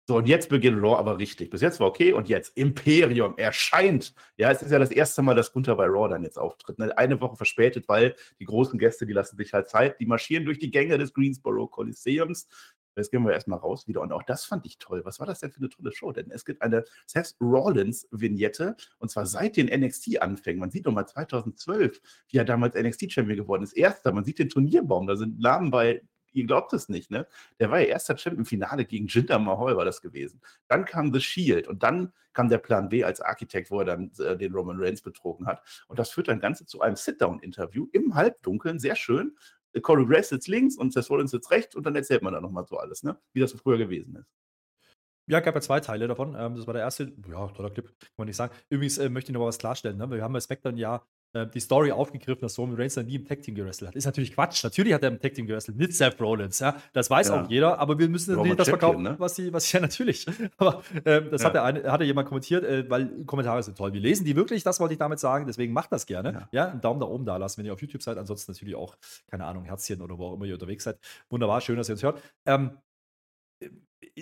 So, 0.10 0.16
und 0.16 0.26
jetzt 0.26 0.48
beginnt 0.48 0.82
Raw 0.82 0.96
aber 0.98 1.18
richtig. 1.18 1.50
Bis 1.50 1.60
jetzt 1.60 1.82
war 1.82 1.88
okay 1.88 2.14
und 2.14 2.30
jetzt 2.30 2.56
Imperium 2.56 3.38
erscheint. 3.38 4.14
Ja, 4.38 4.50
es 4.50 4.62
ist 4.62 4.72
ja 4.72 4.80
das 4.80 4.90
erste 4.90 5.22
Mal, 5.22 5.36
dass 5.36 5.52
Gunther 5.52 5.76
bei 5.76 5.86
Raw 5.86 6.08
dann 6.08 6.24
jetzt 6.24 6.40
auftritt. 6.40 6.80
Ne? 6.80 6.98
Eine 6.98 7.20
Woche 7.20 7.36
verspätet, 7.36 7.90
weil 7.90 8.16
die 8.40 8.46
großen 8.46 8.80
Gäste, 8.80 9.06
die 9.06 9.12
lassen 9.12 9.36
sich 9.36 9.52
halt 9.52 9.70
Zeit. 9.70 10.00
Die 10.00 10.06
marschieren 10.06 10.46
durch 10.46 10.60
die 10.60 10.72
Gänge 10.72 10.98
des 10.98 11.14
Greensboro 11.14 11.68
Coliseums. 11.68 12.48
Jetzt 12.96 13.12
gehen 13.12 13.26
wir 13.26 13.34
erstmal 13.34 13.60
raus 13.60 13.86
wieder. 13.90 14.00
Und 14.00 14.14
auch 14.14 14.24
das 14.24 14.46
fand 14.46 14.66
ich 14.66 14.80
toll. 14.80 15.02
Was 15.04 15.20
war 15.20 15.28
das 15.28 15.42
denn 15.42 15.52
für 15.52 15.60
eine 15.60 15.70
tolle 15.70 15.92
Show? 15.92 16.14
Denn 16.14 16.32
es 16.32 16.46
gibt 16.46 16.62
eine 16.62 16.86
Seth 17.06 17.36
Rollins-Vignette 17.42 18.78
und 19.00 19.12
zwar 19.12 19.26
seit 19.26 19.58
den 19.58 19.68
NXT-Anfängen. 19.68 20.62
Man 20.62 20.72
sieht 20.72 20.86
nochmal 20.86 21.06
2012, 21.06 22.00
wie 22.30 22.38
er 22.38 22.46
damals 22.46 22.76
NXT-Champion 22.76 23.38
geworden 23.38 23.64
ist. 23.64 23.74
Erster, 23.74 24.14
man 24.14 24.24
sieht 24.24 24.40
den 24.40 24.48
Turnierbaum. 24.48 25.06
Da 25.06 25.18
sind 25.18 25.38
Namen 25.38 25.70
bei 25.70 26.02
ihr 26.38 26.46
glaubt 26.46 26.72
es 26.74 26.90
nicht, 26.90 27.12
ne? 27.12 27.28
Der 27.60 27.72
war 27.72 27.80
ja 27.80 27.88
erster 27.88 28.16
Champ 28.16 28.38
im 28.38 28.46
Finale 28.46 28.86
gegen 28.86 29.08
Jinder 29.08 29.40
Mahal 29.40 29.76
war 29.76 29.86
das 29.86 30.02
gewesen. 30.02 30.42
Dann 30.68 30.86
kam 30.86 31.14
The 31.14 31.20
Shield 31.20 31.68
und 31.68 31.84
dann 31.84 32.14
kam 32.34 32.50
der 32.50 32.60
Plan 32.60 32.90
B 32.90 33.04
als 33.04 33.20
Architekt, 33.20 33.72
wo 33.72 33.80
er 33.80 33.86
dann 33.86 34.12
äh, 34.20 34.38
den 34.38 34.54
Roman 34.54 34.78
Reigns 34.80 35.02
betrogen 35.02 35.48
hat. 35.48 35.64
Und 35.88 36.00
das 36.00 36.12
führt 36.12 36.28
dann 36.28 36.40
Ganze 36.40 36.66
zu 36.66 36.82
einem 36.82 36.96
Sit-Down-Interview 36.96 37.88
im 37.92 38.16
Halbdunkeln, 38.16 38.80
sehr 38.80 38.96
schön. 38.96 39.36
Corey 39.82 40.06
Grace 40.06 40.30
sitzt 40.30 40.48
links 40.48 40.78
und 40.78 40.94
Seth 40.94 41.10
Rollins 41.10 41.32
sitzt 41.32 41.52
rechts 41.52 41.76
und 41.76 41.86
dann 41.86 41.96
erzählt 41.96 42.22
man 42.22 42.34
dann 42.34 42.44
nochmal 42.44 42.66
so 42.66 42.78
alles, 42.78 43.04
ne? 43.04 43.20
Wie 43.34 43.40
das 43.40 43.54
früher 43.54 43.78
gewesen 43.78 44.16
ist. 44.16 44.32
Ja, 45.30 45.42
gab 45.42 45.56
ja 45.56 45.62
zwei 45.62 45.82
Teile 45.82 46.08
davon. 46.08 46.36
Ähm, 46.38 46.56
das 46.56 46.68
war 46.68 46.74
der 46.74 46.84
erste, 46.84 47.12
ja, 47.30 47.48
toller 47.50 47.70
Clip, 47.70 47.86
kann 47.86 48.10
man 48.18 48.28
nicht 48.28 48.38
sagen. 48.38 48.54
Übrigens 48.70 48.98
äh, 48.98 49.10
möchte 49.10 49.32
ich 49.32 49.38
noch 49.38 49.46
was 49.46 49.58
klarstellen. 49.58 49.98
Ne? 49.98 50.10
Wir 50.10 50.24
haben 50.24 50.34
bei 50.34 50.40
SmackDown 50.40 50.78
ja 50.78 51.06
äh, 51.38 51.48
die 51.48 51.60
Story 51.60 51.92
aufgegriffen, 51.92 52.42
dass 52.42 52.58
Roman 52.58 52.76
Reigns 52.76 52.96
dann 52.96 53.06
nie 53.06 53.16
im 53.16 53.26
Tag 53.26 53.42
Team 53.42 53.56
gewrestelt 53.56 53.90
hat. 53.90 53.96
Ist 53.96 54.06
natürlich 54.06 54.34
Quatsch. 54.34 54.64
Natürlich 54.64 54.94
hat 54.94 55.04
er 55.04 55.10
im 55.10 55.20
Tag 55.20 55.34
Team 55.34 55.48
gewrestelt 55.48 55.78
mit 55.78 55.94
Seth 55.94 56.20
Rollins. 56.20 56.60
Ja, 56.60 56.76
das 56.94 57.10
weiß 57.10 57.30
ja. 57.30 57.42
auch 57.42 57.50
jeder. 57.50 57.80
Aber 57.80 57.98
wir 58.00 58.10
müssen 58.10 58.36
natürlich 58.36 58.58
das 58.58 58.70
verkaufen, 58.70 59.04
ne? 59.04 59.16
was 59.18 59.36
sie, 59.36 59.54
was 59.54 59.72
ja 59.72 59.80
natürlich. 59.80 60.26
aber 60.58 60.84
äh, 61.04 61.22
das 61.30 61.42
ja. 61.42 61.48
hat, 61.48 61.56
der 61.56 61.64
eine, 61.64 61.92
hat 61.92 62.02
jemand 62.02 62.28
kommentiert, 62.28 62.64
äh, 62.64 62.90
weil 62.90 63.24
Kommentare 63.26 63.62
sind 63.64 63.78
toll. 63.78 63.94
Wir 63.94 64.02
lesen 64.02 64.26
die 64.26 64.36
wirklich. 64.36 64.64
Das 64.64 64.80
wollte 64.80 64.94
ich 64.94 65.00
damit 65.00 65.20
sagen. 65.20 65.46
Deswegen 65.48 65.74
macht 65.74 65.92
das 65.92 66.06
gerne. 66.06 66.32
Ja, 66.34 66.50
ja 66.52 66.72
einen 66.72 66.82
Daumen 66.82 67.00
da 67.00 67.06
oben 67.06 67.26
da 67.26 67.38
lassen, 67.38 67.60
wenn 67.60 67.66
ihr 67.66 67.74
auf 67.74 67.82
YouTube 67.82 68.02
seid. 68.02 68.18
Ansonsten 68.18 68.52
natürlich 68.52 68.76
auch 68.76 68.98
keine 69.30 69.46
Ahnung 69.46 69.66
Herzchen 69.66 70.02
oder 70.02 70.18
wo 70.18 70.28
auch 70.28 70.34
immer 70.34 70.46
ihr 70.46 70.56
unterwegs 70.56 70.84
seid. 70.84 71.00
Wunderbar, 71.30 71.62
schön, 71.62 71.78
dass 71.78 71.90
ihr 71.90 71.94
uns 71.94 72.04
hört. 72.04 72.22
Ähm, 72.46 72.78
äh, 73.62 73.70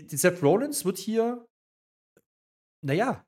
Seth 0.08 0.42
Rollins 0.44 0.86
wird 0.86 0.98
hier 0.98 1.46
naja, 2.86 3.26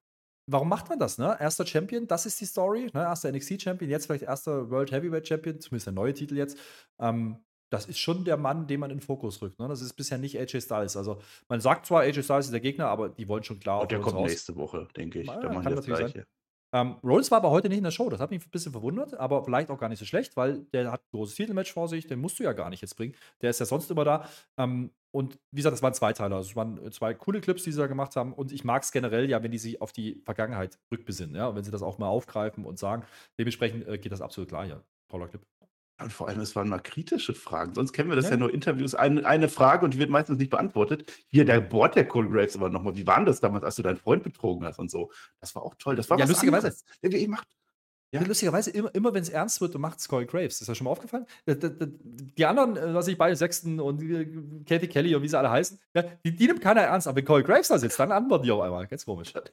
warum 0.48 0.70
macht 0.70 0.90
man 0.90 1.00
das, 1.00 1.18
ne? 1.18 1.38
Erster 1.40 1.66
Champion, 1.66 2.08
das 2.08 2.26
ist 2.26 2.40
die 2.42 2.46
Story, 2.46 2.90
ne? 2.94 3.02
Erster 3.02 3.32
NXT-Champion, 3.32 3.90
jetzt 3.90 4.06
vielleicht 4.08 4.24
erster 4.24 4.70
World 4.70 4.92
Heavyweight 4.92 5.28
Champion, 5.28 5.60
zumindest 5.60 5.88
der 5.88 5.94
neue 5.94 6.14
Titel 6.14 6.38
jetzt. 6.38 6.58
Ähm, 7.00 7.44
das 7.70 7.86
ist 7.86 8.00
schon 8.00 8.24
der 8.24 8.38
Mann, 8.38 8.68
den 8.68 8.80
man 8.80 8.92
in 8.92 8.98
den 8.98 9.04
Fokus 9.04 9.42
rückt. 9.42 9.60
Ne? 9.60 9.68
Das 9.68 9.82
ist 9.82 9.94
bisher 9.94 10.18
nicht 10.18 10.40
AJ 10.40 10.62
Styles. 10.62 10.96
Also 10.96 11.22
man 11.50 11.60
sagt 11.60 11.86
zwar, 11.86 12.02
AJ 12.02 12.24
Styles 12.24 12.46
ist 12.46 12.54
der 12.54 12.62
Gegner, 12.62 12.88
aber 12.88 13.10
die 13.10 13.28
wollen 13.28 13.44
schon 13.44 13.60
klar. 13.60 13.82
Und 13.82 13.92
der 13.92 14.00
kommt 14.00 14.16
raus. 14.16 14.30
nächste 14.30 14.56
Woche, 14.56 14.88
denke 14.96 15.20
ich. 15.20 15.28
Ja, 15.28 15.40
da 15.40 15.52
machen 15.52 15.76
das 15.76 15.86
Gleiche. 15.86 16.26
Ähm, 16.74 16.98
Rolls 17.04 17.32
war 17.32 17.38
aber 17.38 17.52
heute 17.52 17.70
nicht 17.70 17.78
in 17.78 17.84
der 17.84 17.92
Show. 17.92 18.10
Das 18.10 18.20
hat 18.20 18.30
mich 18.30 18.46
ein 18.46 18.50
bisschen 18.50 18.74
verwundert, 18.74 19.14
aber 19.14 19.44
vielleicht 19.44 19.70
auch 19.70 19.80
gar 19.80 19.90
nicht 19.90 20.00
so 20.00 20.06
schlecht, 20.06 20.36
weil 20.36 20.66
der 20.74 20.92
hat 20.92 21.02
ein 21.02 21.18
großes 21.18 21.36
Titelmatch 21.36 21.72
vor 21.72 21.88
sich. 21.88 22.08
Den 22.08 22.20
musst 22.20 22.40
du 22.40 22.44
ja 22.44 22.54
gar 22.54 22.70
nicht 22.70 22.82
jetzt 22.82 22.96
bringen. 22.96 23.16
Der 23.42 23.50
ist 23.50 23.60
ja 23.60 23.66
sonst 23.66 23.90
immer 23.90 24.04
da. 24.04 24.28
Ähm, 24.58 24.92
und 25.12 25.40
wie 25.52 25.58
gesagt, 25.58 25.74
das 25.74 25.82
waren 25.82 25.94
zwei 25.94 26.14
Teile. 26.14 26.36
Also 26.36 26.50
es 26.50 26.56
waren 26.56 26.92
zwei 26.92 27.14
coole 27.14 27.42
Clips, 27.42 27.64
die 27.64 27.72
sie 27.72 27.80
da 27.80 27.88
gemacht 27.88 28.16
haben. 28.16 28.34
Und 28.34 28.52
ich 28.52 28.64
mag 28.64 28.84
es 28.84 28.92
generell 28.92 29.30
ja, 29.30 29.42
wenn 29.42 29.52
die 29.52 29.58
sich 29.58 29.82
auf 29.82 29.92
die 29.92 30.22
Vergangenheit 30.26 30.78
rückbesinnen. 30.92 31.36
Ja? 31.36 31.48
Und 31.48 31.56
wenn 31.56 31.64
sie 31.64 31.72
das 31.72 31.82
auch 31.82 31.98
mal 31.98 32.08
aufgreifen 32.08 32.66
und 32.66 32.78
sagen. 32.78 33.04
Dementsprechend 33.40 33.88
äh, 33.88 33.98
geht 33.98 34.12
das 34.12 34.22
absolut 34.22 34.50
klar. 34.50 34.66
Ja, 34.66 34.84
toller 35.10 35.28
Clip. 35.28 35.42
Und 36.00 36.14
vor 36.14 36.28
allem, 36.28 36.40
es 36.42 36.56
waren 36.56 36.70
mal 36.70 36.80
kritische 36.80 37.34
Fragen. 37.34 37.74
Sonst 37.74 37.92
kennen 37.92 38.10
wir 38.10 38.16
das 38.16 38.26
ja, 38.26 38.32
ja 38.32 38.38
nur 38.38 38.54
Interviews. 38.54 38.94
Eine, 38.94 39.26
eine 39.26 39.50
Frage 39.50 39.84
und 39.84 39.96
die 39.96 39.98
wird 39.98 40.12
meistens 40.12 40.38
nicht 40.38 40.52
beantwortet. 40.52 41.12
Hier, 41.30 41.44
der 41.44 41.60
Board 41.60 41.96
der 41.96 42.08
Cole 42.08 42.30
Graves 42.30 42.56
aber 42.56 42.70
nochmal. 42.70 42.96
Wie 42.96 43.08
war 43.08 43.24
das 43.26 43.40
damals, 43.40 43.64
als 43.64 43.78
du 43.78 43.82
deinen 43.82 43.98
Freund 43.98 44.22
betrogen 44.22 44.68
hast 44.68 44.78
und 44.78 44.92
so? 44.92 45.12
Das 45.40 45.56
war 45.56 45.64
auch 45.64 45.74
toll. 45.80 45.96
Das 45.96 46.08
war 46.12 46.20
ja, 46.20 46.26
was 46.26 46.30
lustigerweise. 46.30 46.76
Der 47.02 47.12
wie 47.12 47.28
macht. 47.28 47.48
Ja. 48.12 48.22
Lustigerweise, 48.22 48.72
immer, 48.72 48.94
immer 48.96 49.14
wenn 49.14 49.22
es 49.22 49.30
ernst 49.30 49.60
wird, 49.60 49.78
macht 49.78 50.08
Corey 50.08 50.26
Graves. 50.26 50.62
Ist 50.62 50.70
das 50.70 50.78
schon 50.78 50.86
mal 50.86 50.92
aufgefallen? 50.92 51.26
Die 51.46 52.46
anderen, 52.46 52.78
äh, 52.78 52.94
was 52.94 53.08
ich 53.10 53.18
bei 53.18 53.36
Sexton 53.36 53.82
und 53.82 54.02
äh, 54.02 54.26
Katie 54.66 54.88
Kelly 54.88 55.14
und 55.14 55.24
wie 55.24 55.28
sie 55.28 55.38
alle 55.38 55.52
heißen, 55.52 55.78
die, 56.24 56.36
die 56.36 56.48
nimmt 56.48 56.62
keiner 56.62 56.82
ernst. 56.82 57.08
Aber 57.08 57.18
wenn 57.18 57.26
Corey 57.26 57.44
Graves 57.44 57.68
da 57.68 57.78
sitzt, 57.78 58.00
dann 58.00 58.14
antworten 58.14 58.46
die 58.46 58.52
auf 58.52 58.62
einmal. 58.62 58.88
Ganz 58.88 59.06
komisch. 59.06 59.34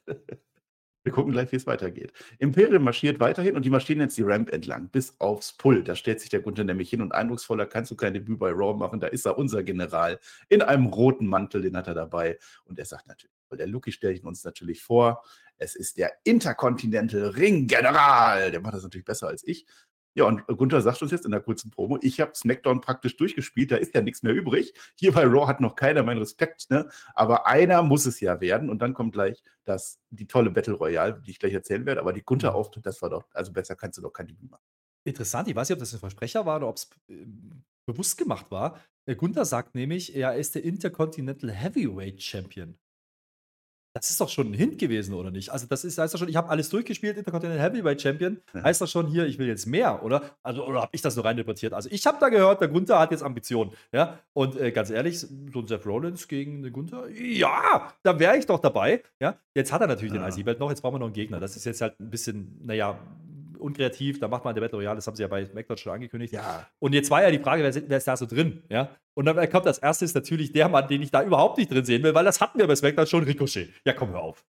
Wir 1.05 1.11
gucken 1.11 1.33
gleich, 1.33 1.51
wie 1.51 1.57
es 1.57 1.67
weitergeht. 1.67 2.13
Imperium 2.39 2.83
marschiert 2.83 3.19
weiterhin 3.19 3.55
und 3.55 3.63
die 3.63 3.69
marschieren 3.69 4.01
jetzt 4.01 4.17
die 4.17 4.23
Ramp 4.23 4.51
entlang, 4.51 4.89
bis 4.89 5.15
aufs 5.19 5.53
Pull. 5.53 5.83
Da 5.83 5.93
stellt 5.93 6.19
sich 6.19 6.31
der 6.31 6.39
Gunther 6.39 6.63
nämlich 6.63 6.89
hin 6.89 6.99
und 6.99 7.11
eindrucksvoller 7.13 7.67
kannst 7.67 7.91
du 7.91 7.95
kein 7.95 8.15
Debüt 8.15 8.39
bei 8.39 8.49
Raw 8.49 8.75
machen. 8.75 8.99
Da 8.99 9.05
ist 9.05 9.27
er, 9.27 9.37
unser 9.37 9.61
General, 9.61 10.19
in 10.49 10.63
einem 10.63 10.87
roten 10.87 11.27
Mantel, 11.27 11.61
den 11.61 11.77
hat 11.77 11.85
er 11.85 11.93
dabei. 11.93 12.39
Und 12.63 12.79
er 12.79 12.85
sagt 12.85 13.05
natürlich, 13.05 13.35
der 13.51 13.67
Lucky 13.67 13.91
stellt 13.91 14.19
ihn 14.19 14.25
uns 14.25 14.43
natürlich 14.43 14.81
vor. 14.81 15.23
Es 15.57 15.75
ist 15.75 15.97
der 15.97 16.11
Intercontinental 16.23 17.29
Ring 17.29 17.67
General. 17.67 18.51
Der 18.51 18.61
macht 18.61 18.75
das 18.75 18.83
natürlich 18.83 19.05
besser 19.05 19.27
als 19.27 19.45
ich. 19.45 19.65
Ja, 20.17 20.23
und 20.23 20.47
Gunther 20.47 20.81
sagt 20.81 21.01
uns 21.01 21.11
jetzt 21.11 21.25
in 21.25 21.31
der 21.31 21.41
kurzen 21.41 21.71
Promo, 21.71 21.99
ich 22.01 22.21
habe 22.21 22.31
SmackDown 22.33 22.79
praktisch 22.79 23.17
durchgespielt, 23.17 23.71
da 23.71 23.75
ist 23.75 23.93
ja 23.93 24.01
nichts 24.01 24.23
mehr 24.23 24.33
übrig. 24.33 24.73
Hier 24.95 25.11
bei 25.11 25.25
Raw 25.25 25.45
hat 25.45 25.59
noch 25.59 25.75
keiner 25.75 26.03
meinen 26.03 26.19
Respekt, 26.19 26.69
ne? 26.69 26.89
aber 27.15 27.47
einer 27.47 27.83
muss 27.83 28.05
es 28.05 28.21
ja 28.21 28.39
werden. 28.39 28.69
Und 28.69 28.81
dann 28.81 28.93
kommt 28.93 29.11
gleich 29.11 29.43
das, 29.65 29.99
die 30.11 30.25
tolle 30.25 30.51
Battle 30.51 30.75
Royale, 30.75 31.21
die 31.25 31.31
ich 31.31 31.39
gleich 31.39 31.53
erzählen 31.53 31.85
werde. 31.85 31.99
Aber 31.99 32.13
die 32.13 32.23
Gunther-Auftritt, 32.23 32.85
das 32.85 33.01
war 33.01 33.09
doch, 33.09 33.25
also 33.33 33.51
besser 33.51 33.75
kannst 33.75 33.97
du 33.97 34.01
doch 34.01 34.13
kein 34.13 34.27
Debüt 34.27 34.49
machen. 34.49 34.63
Interessant, 35.03 35.49
ich 35.49 35.55
weiß 35.55 35.67
nicht, 35.67 35.75
ob 35.75 35.79
das 35.79 35.93
ein 35.93 35.99
Versprecher 35.99 36.45
war 36.45 36.57
oder 36.57 36.69
ob 36.69 36.77
es 36.77 36.89
äh, 37.09 37.25
bewusst 37.85 38.17
gemacht 38.17 38.49
war. 38.51 38.79
Gunther 39.17 39.45
sagt 39.45 39.75
nämlich, 39.75 40.15
er 40.15 40.35
ist 40.35 40.55
der 40.55 40.63
Intercontinental 40.63 41.51
Heavyweight 41.51 42.23
Champion. 42.23 42.77
Das 43.95 44.09
ist 44.09 44.19
doch 44.19 44.27
schon 44.27 44.51
ein 44.51 44.53
Hint 44.53 44.77
gewesen, 44.77 45.13
oder 45.13 45.31
nicht? 45.31 45.51
Also, 45.51 45.67
das 45.67 45.85
ist, 45.85 45.97
heißt 45.97 46.13
doch 46.13 46.19
schon, 46.19 46.27
ich 46.27 46.35
habe 46.35 46.49
alles 46.49 46.67
durchgespielt, 46.67 47.15
Intercontinental 47.17 47.63
Heavyweight 47.63 48.01
Champion. 48.01 48.41
Ja. 48.53 48.63
Heißt 48.63 48.81
doch 48.81 48.89
schon 48.89 49.07
hier, 49.07 49.25
ich 49.25 49.39
will 49.39 49.47
jetzt 49.47 49.67
mehr, 49.67 50.03
oder? 50.03 50.21
Also, 50.43 50.67
oder 50.67 50.81
habe 50.81 50.89
ich 50.91 51.01
das 51.01 51.15
nur 51.15 51.23
reininterpretiert? 51.23 51.71
Also, 51.71 51.87
ich 51.89 52.05
habe 52.05 52.17
da 52.19 52.27
gehört, 52.27 52.59
der 52.59 52.67
Gunther 52.67 52.99
hat 52.99 53.11
jetzt 53.11 53.23
Ambitionen. 53.23 53.71
Ja? 53.93 54.19
Und 54.33 54.59
äh, 54.59 54.73
ganz 54.73 54.89
ehrlich, 54.89 55.21
so 55.21 55.27
ein 55.29 55.67
Seth 55.67 55.85
Rollins 55.85 56.27
gegen 56.27 56.61
den 56.61 56.73
Gunther, 56.73 57.07
ja, 57.09 57.93
da 58.03 58.19
wäre 58.19 58.37
ich 58.37 58.45
doch 58.45 58.59
dabei. 58.59 59.01
Ja? 59.21 59.39
Jetzt 59.53 59.71
hat 59.71 59.79
er 59.79 59.87
natürlich 59.87 60.13
ja. 60.13 60.27
den 60.27 60.29
IC-Belt 60.29 60.59
noch, 60.59 60.71
jetzt 60.71 60.81
brauchen 60.81 60.95
wir 60.95 60.99
noch 60.99 61.05
einen 61.05 61.13
Gegner. 61.13 61.39
Das 61.39 61.55
ist 61.55 61.63
jetzt 61.63 61.79
halt 61.79 61.97
ein 61.97 62.09
bisschen, 62.09 62.59
naja, 62.63 62.99
unkreativ, 63.57 64.19
da 64.19 64.27
macht 64.27 64.45
man 64.45 64.53
der 64.53 64.61
Battle 64.61 64.79
Royale, 64.79 64.95
das 64.95 65.07
haben 65.07 65.15
sie 65.15 65.23
ja 65.23 65.27
bei 65.27 65.45
SmackDown 65.45 65.77
schon 65.77 65.93
angekündigt. 65.93 66.33
Ja. 66.33 66.67
Und 66.79 66.93
jetzt 66.93 67.09
war 67.11 67.21
ja 67.21 67.31
die 67.31 67.39
Frage, 67.39 67.63
wer, 67.63 67.89
wer 67.89 67.97
ist 67.97 68.07
da 68.07 68.17
so 68.17 68.25
drin? 68.25 68.63
Ja? 68.69 68.95
Und 69.13 69.25
dann 69.25 69.49
kommt 69.49 69.67
als 69.67 69.77
erstes 69.77 70.13
natürlich 70.13 70.51
der 70.51 70.69
Mann, 70.69 70.87
den 70.87 71.01
ich 71.01 71.11
da 71.11 71.23
überhaupt 71.23 71.57
nicht 71.57 71.71
drin 71.71 71.85
sehen 71.85 72.03
will, 72.03 72.13
weil 72.13 72.25
das 72.25 72.41
hatten 72.41 72.59
wir 72.59 72.67
bei 72.67 72.75
SmackDown 72.75 73.07
schon, 73.07 73.23
Ricochet. 73.23 73.69
Ja, 73.85 73.93
komm, 73.93 74.09
hör 74.11 74.21
auf. 74.21 74.45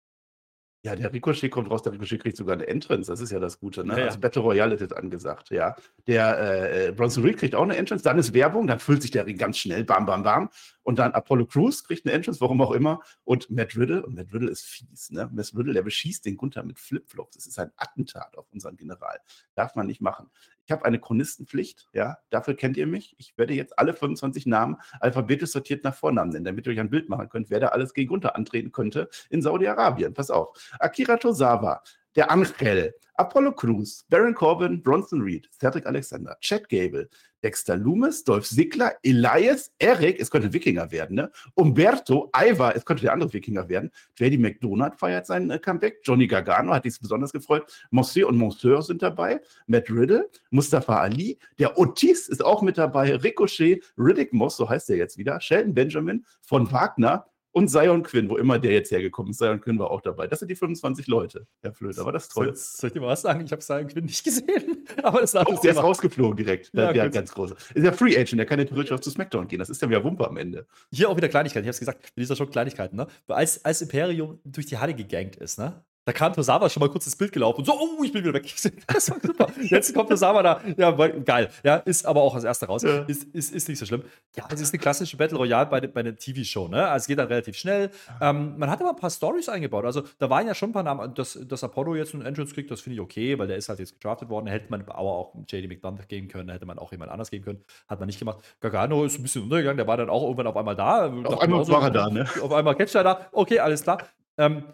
Ja, 0.84 0.96
der 0.96 1.12
Ricochet 1.12 1.48
kommt 1.48 1.70
raus, 1.70 1.84
der 1.84 1.92
Ricochet 1.92 2.20
kriegt 2.20 2.36
sogar 2.36 2.54
eine 2.54 2.66
Entrance, 2.66 3.08
das 3.08 3.20
ist 3.20 3.30
ja 3.30 3.38
das 3.38 3.60
Gute. 3.60 3.84
Ne? 3.84 3.92
Ja, 3.92 3.98
ja. 4.00 4.04
Also 4.06 4.18
Battle 4.18 4.42
Royale 4.42 4.74
ist 4.74 4.80
jetzt 4.80 4.96
angesagt, 4.96 5.50
ja. 5.50 5.76
Der 6.08 6.38
äh, 6.38 6.88
äh, 6.88 6.92
Bronson 6.92 7.22
Reed 7.22 7.36
kriegt 7.36 7.54
auch 7.54 7.62
eine 7.62 7.76
Entrance, 7.76 8.02
dann 8.02 8.18
ist 8.18 8.34
Werbung, 8.34 8.66
dann 8.66 8.80
füllt 8.80 9.00
sich 9.00 9.12
der 9.12 9.24
Ring 9.24 9.38
ganz 9.38 9.58
schnell, 9.58 9.84
bam, 9.84 10.06
bam, 10.06 10.24
bam. 10.24 10.50
Und 10.82 10.98
dann 10.98 11.12
Apollo 11.12 11.46
Crews 11.46 11.84
kriegt 11.84 12.04
eine 12.04 12.14
Entrance, 12.14 12.40
warum 12.40 12.60
auch 12.60 12.72
immer. 12.72 13.00
Und 13.22 13.48
Matt 13.48 13.76
Riddle, 13.76 14.04
und 14.04 14.16
Matt 14.16 14.32
Riddle 14.32 14.50
ist 14.50 14.64
fies, 14.64 15.10
ne? 15.10 15.30
Matt 15.32 15.52
Riddle, 15.56 15.72
der 15.72 15.82
beschießt 15.82 16.24
den 16.24 16.36
Gunther 16.36 16.64
mit 16.64 16.80
Flipflops. 16.80 17.36
Das 17.36 17.46
ist 17.46 17.60
ein 17.60 17.70
Attentat 17.76 18.36
auf 18.36 18.50
unseren 18.50 18.76
General. 18.76 19.18
Darf 19.54 19.76
man 19.76 19.86
nicht 19.86 20.00
machen. 20.00 20.30
Ich 20.66 20.72
habe 20.72 20.84
eine 20.84 20.98
Chronistenpflicht, 20.98 21.88
ja, 21.92 22.18
dafür 22.30 22.54
kennt 22.54 22.76
ihr 22.76 22.86
mich. 22.86 23.14
Ich 23.18 23.36
werde 23.36 23.54
jetzt 23.54 23.78
alle 23.78 23.94
25 23.94 24.46
Namen 24.46 24.76
alphabetisch 25.00 25.50
sortiert 25.50 25.84
nach 25.84 25.94
Vornamen 25.94 26.30
nennen, 26.30 26.44
damit 26.44 26.66
ihr 26.66 26.72
euch 26.72 26.80
ein 26.80 26.90
Bild 26.90 27.08
machen 27.08 27.28
könnt, 27.28 27.50
wer 27.50 27.60
da 27.60 27.68
alles 27.68 27.94
gegen 27.94 28.08
Gunther 28.08 28.36
antreten 28.36 28.70
könnte 28.72 29.08
in 29.30 29.42
Saudi-Arabien. 29.42 30.14
Pass 30.14 30.30
auf. 30.30 30.56
Akira 30.78 31.16
Tozawa, 31.16 31.82
der 32.16 32.30
Angel, 32.30 32.94
Apollo 33.14 33.52
Crews, 33.52 34.04
Baron 34.08 34.34
Corbin, 34.34 34.82
Bronson 34.82 35.20
Reed, 35.20 35.48
Cedric 35.60 35.86
Alexander, 35.86 36.36
Chad 36.40 36.68
Gable, 36.68 37.08
Dexter 37.42 37.76
Loomis, 37.76 38.24
Dolph 38.24 38.46
Ziggler, 38.46 38.94
Elias, 39.02 39.70
Eric, 39.78 40.20
es 40.20 40.30
könnte 40.30 40.52
Wikinger 40.52 40.90
werden, 40.90 41.16
ne? 41.16 41.30
Umberto, 41.54 42.30
Ivar, 42.34 42.74
es 42.76 42.84
könnte 42.84 43.02
der 43.02 43.12
andere 43.12 43.32
Wikinger 43.32 43.68
werden. 43.68 43.90
JD 44.16 44.38
McDonald 44.38 44.94
feiert 44.96 45.26
sein 45.26 45.50
äh, 45.50 45.58
Comeback. 45.58 46.00
Johnny 46.04 46.26
Gargano 46.26 46.72
hat 46.72 46.84
dies 46.84 46.98
besonders 46.98 47.32
gefreut. 47.32 47.64
Monsieur 47.90 48.28
und 48.28 48.38
Monsieur 48.38 48.80
sind 48.82 49.02
dabei. 49.02 49.40
Matt 49.66 49.90
Riddle, 49.90 50.30
Mustafa 50.50 51.00
Ali, 51.00 51.38
der 51.58 51.78
Otis 51.78 52.28
ist 52.28 52.44
auch 52.44 52.62
mit 52.62 52.78
dabei. 52.78 53.16
Ricochet, 53.16 53.82
Riddick 53.98 54.32
Moss, 54.32 54.56
so 54.56 54.68
heißt 54.68 54.88
er 54.90 54.96
jetzt 54.96 55.18
wieder. 55.18 55.40
Sheldon 55.40 55.74
Benjamin 55.74 56.24
von 56.40 56.70
Wagner, 56.70 57.26
und 57.52 57.68
Zion 57.68 58.02
Quinn, 58.02 58.28
wo 58.28 58.36
immer 58.36 58.58
der 58.58 58.72
jetzt 58.72 58.90
hergekommen 58.90 59.30
ist. 59.30 59.38
Zion 59.38 59.60
Quinn 59.60 59.78
war 59.78 59.90
auch 59.90 60.00
dabei. 60.00 60.26
Das 60.26 60.40
sind 60.40 60.48
die 60.48 60.56
25 60.56 61.06
Leute, 61.06 61.46
Herr 61.60 61.72
Flöter. 61.72 62.00
Aber 62.02 62.12
das 62.12 62.24
ist 62.24 62.32
toll. 62.32 62.52
Soll, 62.54 62.88
ich 62.88 62.94
dir 62.94 63.00
mal 63.00 63.08
was 63.08 63.22
sagen? 63.22 63.44
Ich 63.44 63.52
habe 63.52 63.62
Zion 63.62 63.86
Quinn 63.86 64.06
nicht 64.06 64.24
gesehen. 64.24 64.86
Aber 65.02 65.20
das 65.20 65.34
oh, 65.34 65.58
der 65.62 65.72
ist 65.72 65.82
rausgeflogen 65.82 66.36
direkt. 66.36 66.70
Ja, 66.72 66.92
der, 66.92 67.10
ganz 67.10 67.32
groß. 67.32 67.52
Ist 67.52 67.84
ja 67.84 67.92
Free 67.92 68.16
Agent, 68.16 68.38
der 68.38 68.46
kann 68.46 68.58
ja 68.58 68.64
theoretisch 68.64 68.92
auch 68.92 69.00
zu 69.00 69.10
SmackDown 69.10 69.48
gehen. 69.48 69.58
Das 69.58 69.70
ist 69.70 69.80
ja 69.82 69.88
wieder 69.88 70.02
Wumpe 70.02 70.26
am 70.26 70.36
Ende. 70.36 70.66
Hier 70.90 71.08
auch 71.08 71.16
wieder 71.16 71.28
Kleinigkeiten. 71.28 71.64
Ich 71.64 71.68
habe 71.68 71.74
es 71.74 71.80
gesagt, 71.80 72.02
mit 72.02 72.22
dieser 72.22 72.36
schon 72.36 72.50
Kleinigkeiten. 72.50 72.96
Ne? 72.96 73.06
Als, 73.28 73.64
als 73.64 73.82
Imperium 73.82 74.40
durch 74.44 74.66
die 74.66 74.78
Halle 74.78 74.94
gegangt 74.94 75.36
ist, 75.36 75.58
ne? 75.58 75.84
Da 76.04 76.12
kam 76.12 76.32
Tosawa 76.32 76.68
schon 76.68 76.80
mal 76.80 76.88
kurz 76.88 77.06
ins 77.06 77.14
Bild 77.14 77.30
gelaufen 77.30 77.60
und 77.60 77.64
so, 77.64 77.72
oh, 77.74 78.02
ich 78.02 78.12
bin 78.12 78.24
wieder 78.24 78.34
weg. 78.34 78.52
Das 78.86 79.10
war 79.10 79.18
super. 79.20 79.46
Jetzt 79.62 79.94
kommt 79.94 80.10
Tosawa 80.10 80.42
da. 80.42 80.60
Ja, 80.76 80.90
geil. 80.90 81.48
Ja, 81.62 81.76
ist 81.76 82.04
aber 82.04 82.22
auch 82.22 82.34
als 82.34 82.44
erster 82.44 82.66
raus. 82.66 82.82
Ja. 82.82 83.02
Ist, 83.02 83.24
ist, 83.24 83.54
ist 83.54 83.68
nicht 83.68 83.78
so 83.78 83.86
schlimm. 83.86 84.02
Ja, 84.36 84.48
es 84.52 84.60
ist 84.60 84.72
eine 84.72 84.80
klassische 84.80 85.16
Battle 85.16 85.38
Royale 85.38 85.66
bei, 85.66 85.80
bei 85.80 86.00
einer 86.00 86.16
TV-Show. 86.16 86.68
Ne? 86.68 86.86
Also 86.88 87.04
es 87.04 87.06
geht 87.06 87.18
dann 87.18 87.28
relativ 87.28 87.56
schnell. 87.56 87.90
Ähm, 88.20 88.58
man 88.58 88.70
hat 88.70 88.80
aber 88.80 88.90
ein 88.90 88.96
paar 88.96 89.10
Stories 89.10 89.48
eingebaut. 89.48 89.84
Also 89.84 90.02
da 90.18 90.28
waren 90.28 90.46
ja 90.46 90.54
schon 90.54 90.70
ein 90.70 90.72
paar 90.72 90.82
Namen. 90.82 91.14
Dass, 91.14 91.38
dass 91.46 91.62
Apollo 91.62 91.94
jetzt 91.96 92.14
einen 92.14 92.26
Entrance 92.26 92.52
kriegt, 92.52 92.70
das 92.70 92.80
finde 92.80 92.94
ich 92.94 93.00
okay, 93.00 93.38
weil 93.38 93.46
der 93.46 93.56
ist 93.56 93.68
halt 93.68 93.78
jetzt 93.78 93.94
gedraftet 93.94 94.28
worden. 94.28 94.48
Hätte 94.48 94.66
man 94.70 94.82
aber 94.82 94.98
auch 94.98 95.34
JD 95.48 95.68
McDonough 95.68 96.08
geben 96.08 96.28
können, 96.28 96.48
hätte 96.50 96.66
man 96.66 96.78
auch 96.78 96.90
jemand 96.90 97.12
anders 97.12 97.30
geben 97.30 97.44
können. 97.44 97.64
Hat 97.86 98.00
man 98.00 98.08
nicht 98.08 98.18
gemacht. 98.18 98.38
Gargano 98.60 99.04
ist 99.04 99.18
ein 99.18 99.22
bisschen 99.22 99.44
untergegangen. 99.44 99.76
Der 99.76 99.86
war 99.86 99.96
dann 99.96 100.10
auch 100.10 100.22
irgendwann 100.22 100.48
auf 100.48 100.56
einmal 100.56 100.76
da. 100.76 101.06
Auf 101.06 101.40
einmal 101.40 101.68
war 101.68 101.84
er 101.84 101.90
da, 101.90 102.10
ne? 102.10 102.26
Auf 102.42 102.52
einmal 102.52 102.74
catcht 102.74 102.94
er 102.94 103.04
da. 103.04 103.28
Okay, 103.30 103.60
alles 103.60 103.82
klar. 103.82 103.98
Ähm, 104.38 104.64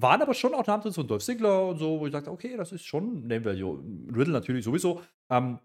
waren 0.00 0.22
aber 0.22 0.34
schon 0.34 0.54
auch 0.54 0.66
Namen 0.66 0.82
drin, 0.82 0.92
so 0.92 1.02
Dolph 1.02 1.24
Ziggler 1.24 1.68
und 1.68 1.78
so, 1.78 2.00
wo 2.00 2.06
ich 2.06 2.12
dachte, 2.12 2.30
okay, 2.30 2.56
das 2.56 2.72
ist 2.72 2.84
schon 2.84 3.26
Name 3.26 3.44
Value. 3.44 3.82
Riddle 4.14 4.32
natürlich 4.32 4.64
sowieso. 4.64 5.00
Ähm, 5.30 5.58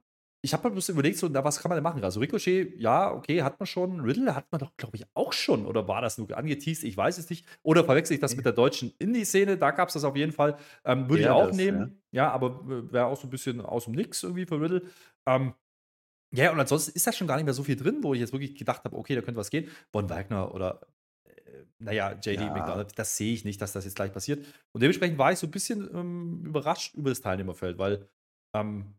ich 0.43 0.53
habe 0.53 0.67
mir 0.67 0.71
bloß 0.73 0.89
überlegt, 0.89 1.17
so, 1.17 1.27
na, 1.27 1.43
was 1.43 1.59
kann 1.59 1.69
man 1.69 1.75
denn 1.75 1.83
machen? 1.83 2.03
Also 2.03 2.19
Ricochet, 2.19 2.79
ja, 2.79 3.11
okay, 3.11 3.43
hat 3.43 3.59
man 3.59 3.67
schon. 3.67 3.99
Riddle 3.99 4.33
hat 4.33 4.51
man 4.51 4.59
doch, 4.59 4.75
glaube 4.75 4.97
ich, 4.97 5.05
auch 5.13 5.33
schon. 5.33 5.67
Oder 5.67 5.87
war 5.87 6.01
das 6.01 6.17
nur 6.17 6.35
angeteased? 6.35 6.83
Ich 6.83 6.97
weiß 6.97 7.19
es 7.19 7.29
nicht. 7.29 7.45
Oder 7.61 7.83
verwechsel 7.83 8.15
ich 8.15 8.21
das 8.21 8.35
mit 8.35 8.45
der 8.45 8.53
deutschen 8.53 8.91
Indie-Szene? 8.97 9.57
Da 9.57 9.69
gab 9.69 9.89
es 9.89 9.93
das 9.93 10.03
auf 10.03 10.15
jeden 10.15 10.31
Fall. 10.31 10.57
Ähm, 10.83 11.09
würde 11.09 11.23
ja, 11.23 11.35
ich 11.35 11.43
auch 11.43 11.47
das, 11.47 11.57
nehmen. 11.57 12.01
Ja, 12.11 12.23
ja 12.23 12.31
aber 12.31 12.91
wäre 12.91 13.05
auch 13.05 13.17
so 13.17 13.27
ein 13.27 13.29
bisschen 13.29 13.61
aus 13.61 13.85
dem 13.85 13.93
Nix 13.93 14.23
irgendwie 14.23 14.47
für 14.47 14.59
Riddle. 14.59 14.81
Ähm, 15.27 15.53
ja, 16.33 16.51
und 16.51 16.59
ansonsten 16.59 16.93
ist 16.95 17.05
da 17.05 17.11
schon 17.11 17.27
gar 17.27 17.35
nicht 17.35 17.45
mehr 17.45 17.53
so 17.53 17.63
viel 17.63 17.75
drin, 17.75 17.97
wo 18.01 18.13
ich 18.13 18.21
jetzt 18.21 18.33
wirklich 18.33 18.55
gedacht 18.55 18.83
habe, 18.83 18.97
okay, 18.97 19.13
da 19.13 19.21
könnte 19.21 19.39
was 19.39 19.51
gehen. 19.51 19.69
Von 19.91 20.09
Wagner 20.09 20.55
oder 20.55 20.81
naja, 21.81 22.13
JD 22.13 22.41
ja. 22.41 22.53
McDonald, 22.53 22.97
das 22.97 23.17
sehe 23.17 23.33
ich 23.33 23.43
nicht, 23.43 23.61
dass 23.61 23.73
das 23.73 23.85
jetzt 23.85 23.95
gleich 23.95 24.13
passiert. 24.13 24.45
Und 24.71 24.81
dementsprechend 24.81 25.17
war 25.17 25.31
ich 25.31 25.39
so 25.39 25.47
ein 25.47 25.51
bisschen 25.51 25.89
ähm, 25.93 26.43
überrascht 26.45 26.95
über 26.95 27.09
das 27.09 27.21
Teilnehmerfeld, 27.21 27.77
weil, 27.77 28.07
ähm, 28.55 28.93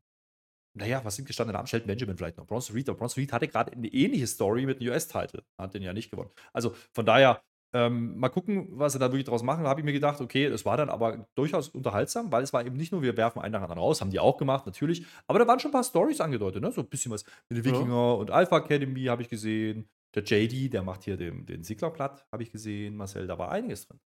naja, 0.74 1.04
was 1.04 1.16
sind 1.16 1.26
gestandene 1.26 1.56
Namen? 1.56 1.66
Shelton 1.66 1.86
Benjamin 1.86 2.16
vielleicht 2.16 2.38
noch. 2.38 2.46
Bronson 2.46 2.74
Reed. 2.74 2.88
Aber 2.88 2.98
Bronson 2.98 3.20
Reed 3.20 3.32
hatte 3.32 3.46
gerade 3.48 3.72
eine 3.72 3.88
ähnliche 3.88 4.26
Story 4.26 4.66
mit 4.66 4.80
einem 4.80 4.90
US-Title. 4.90 5.44
Hat 5.58 5.74
den 5.74 5.82
ja 5.82 5.92
nicht 5.92 6.10
gewonnen. 6.10 6.30
Also 6.52 6.74
von 6.92 7.04
daher, 7.04 7.42
ähm, 7.74 8.18
mal 8.18 8.28
gucken, 8.28 8.68
was 8.72 8.92
sie 8.92 8.98
da 8.98 9.06
wirklich 9.06 9.24
draus 9.24 9.42
machen. 9.42 9.64
Da 9.64 9.70
habe 9.70 9.80
ich 9.80 9.84
mir 9.84 9.92
gedacht, 9.92 10.20
okay, 10.20 10.44
es 10.44 10.64
war 10.64 10.76
dann 10.76 10.90
aber 10.90 11.26
durchaus 11.34 11.68
unterhaltsam, 11.68 12.30
weil 12.32 12.42
es 12.42 12.52
war 12.52 12.64
eben 12.64 12.76
nicht 12.76 12.92
nur, 12.92 13.02
wir 13.02 13.16
werfen 13.16 13.40
einen 13.40 13.52
nach 13.52 13.62
anderen 13.62 13.80
raus, 13.80 14.00
haben 14.00 14.10
die 14.10 14.20
auch 14.20 14.36
gemacht, 14.36 14.66
natürlich. 14.66 15.06
Aber 15.26 15.38
da 15.38 15.46
waren 15.46 15.58
schon 15.58 15.70
ein 15.70 15.72
paar 15.72 15.84
Stories 15.84 16.20
angedeutet, 16.20 16.62
ne? 16.62 16.72
So 16.72 16.82
ein 16.82 16.88
bisschen 16.88 17.12
was 17.12 17.24
mit 17.48 17.58
den 17.58 17.64
Wikinger 17.64 17.94
ja. 17.94 18.12
und 18.12 18.30
Alpha 18.30 18.58
Academy 18.58 19.04
habe 19.04 19.22
ich 19.22 19.28
gesehen. 19.28 19.88
Der 20.14 20.24
JD, 20.24 20.72
der 20.72 20.82
macht 20.82 21.04
hier 21.04 21.16
den, 21.16 21.46
den 21.46 21.62
Sigler 21.62 21.90
platt, 21.90 22.26
habe 22.30 22.42
ich 22.42 22.52
gesehen. 22.52 22.96
Marcel, 22.96 23.26
da 23.26 23.38
war 23.38 23.50
einiges 23.50 23.86
drin. 23.86 24.00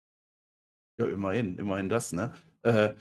Ja, 1.00 1.08
immerhin, 1.08 1.58
immerhin 1.58 1.90
das, 1.90 2.12
ne? 2.14 2.34
Äh, 2.62 2.94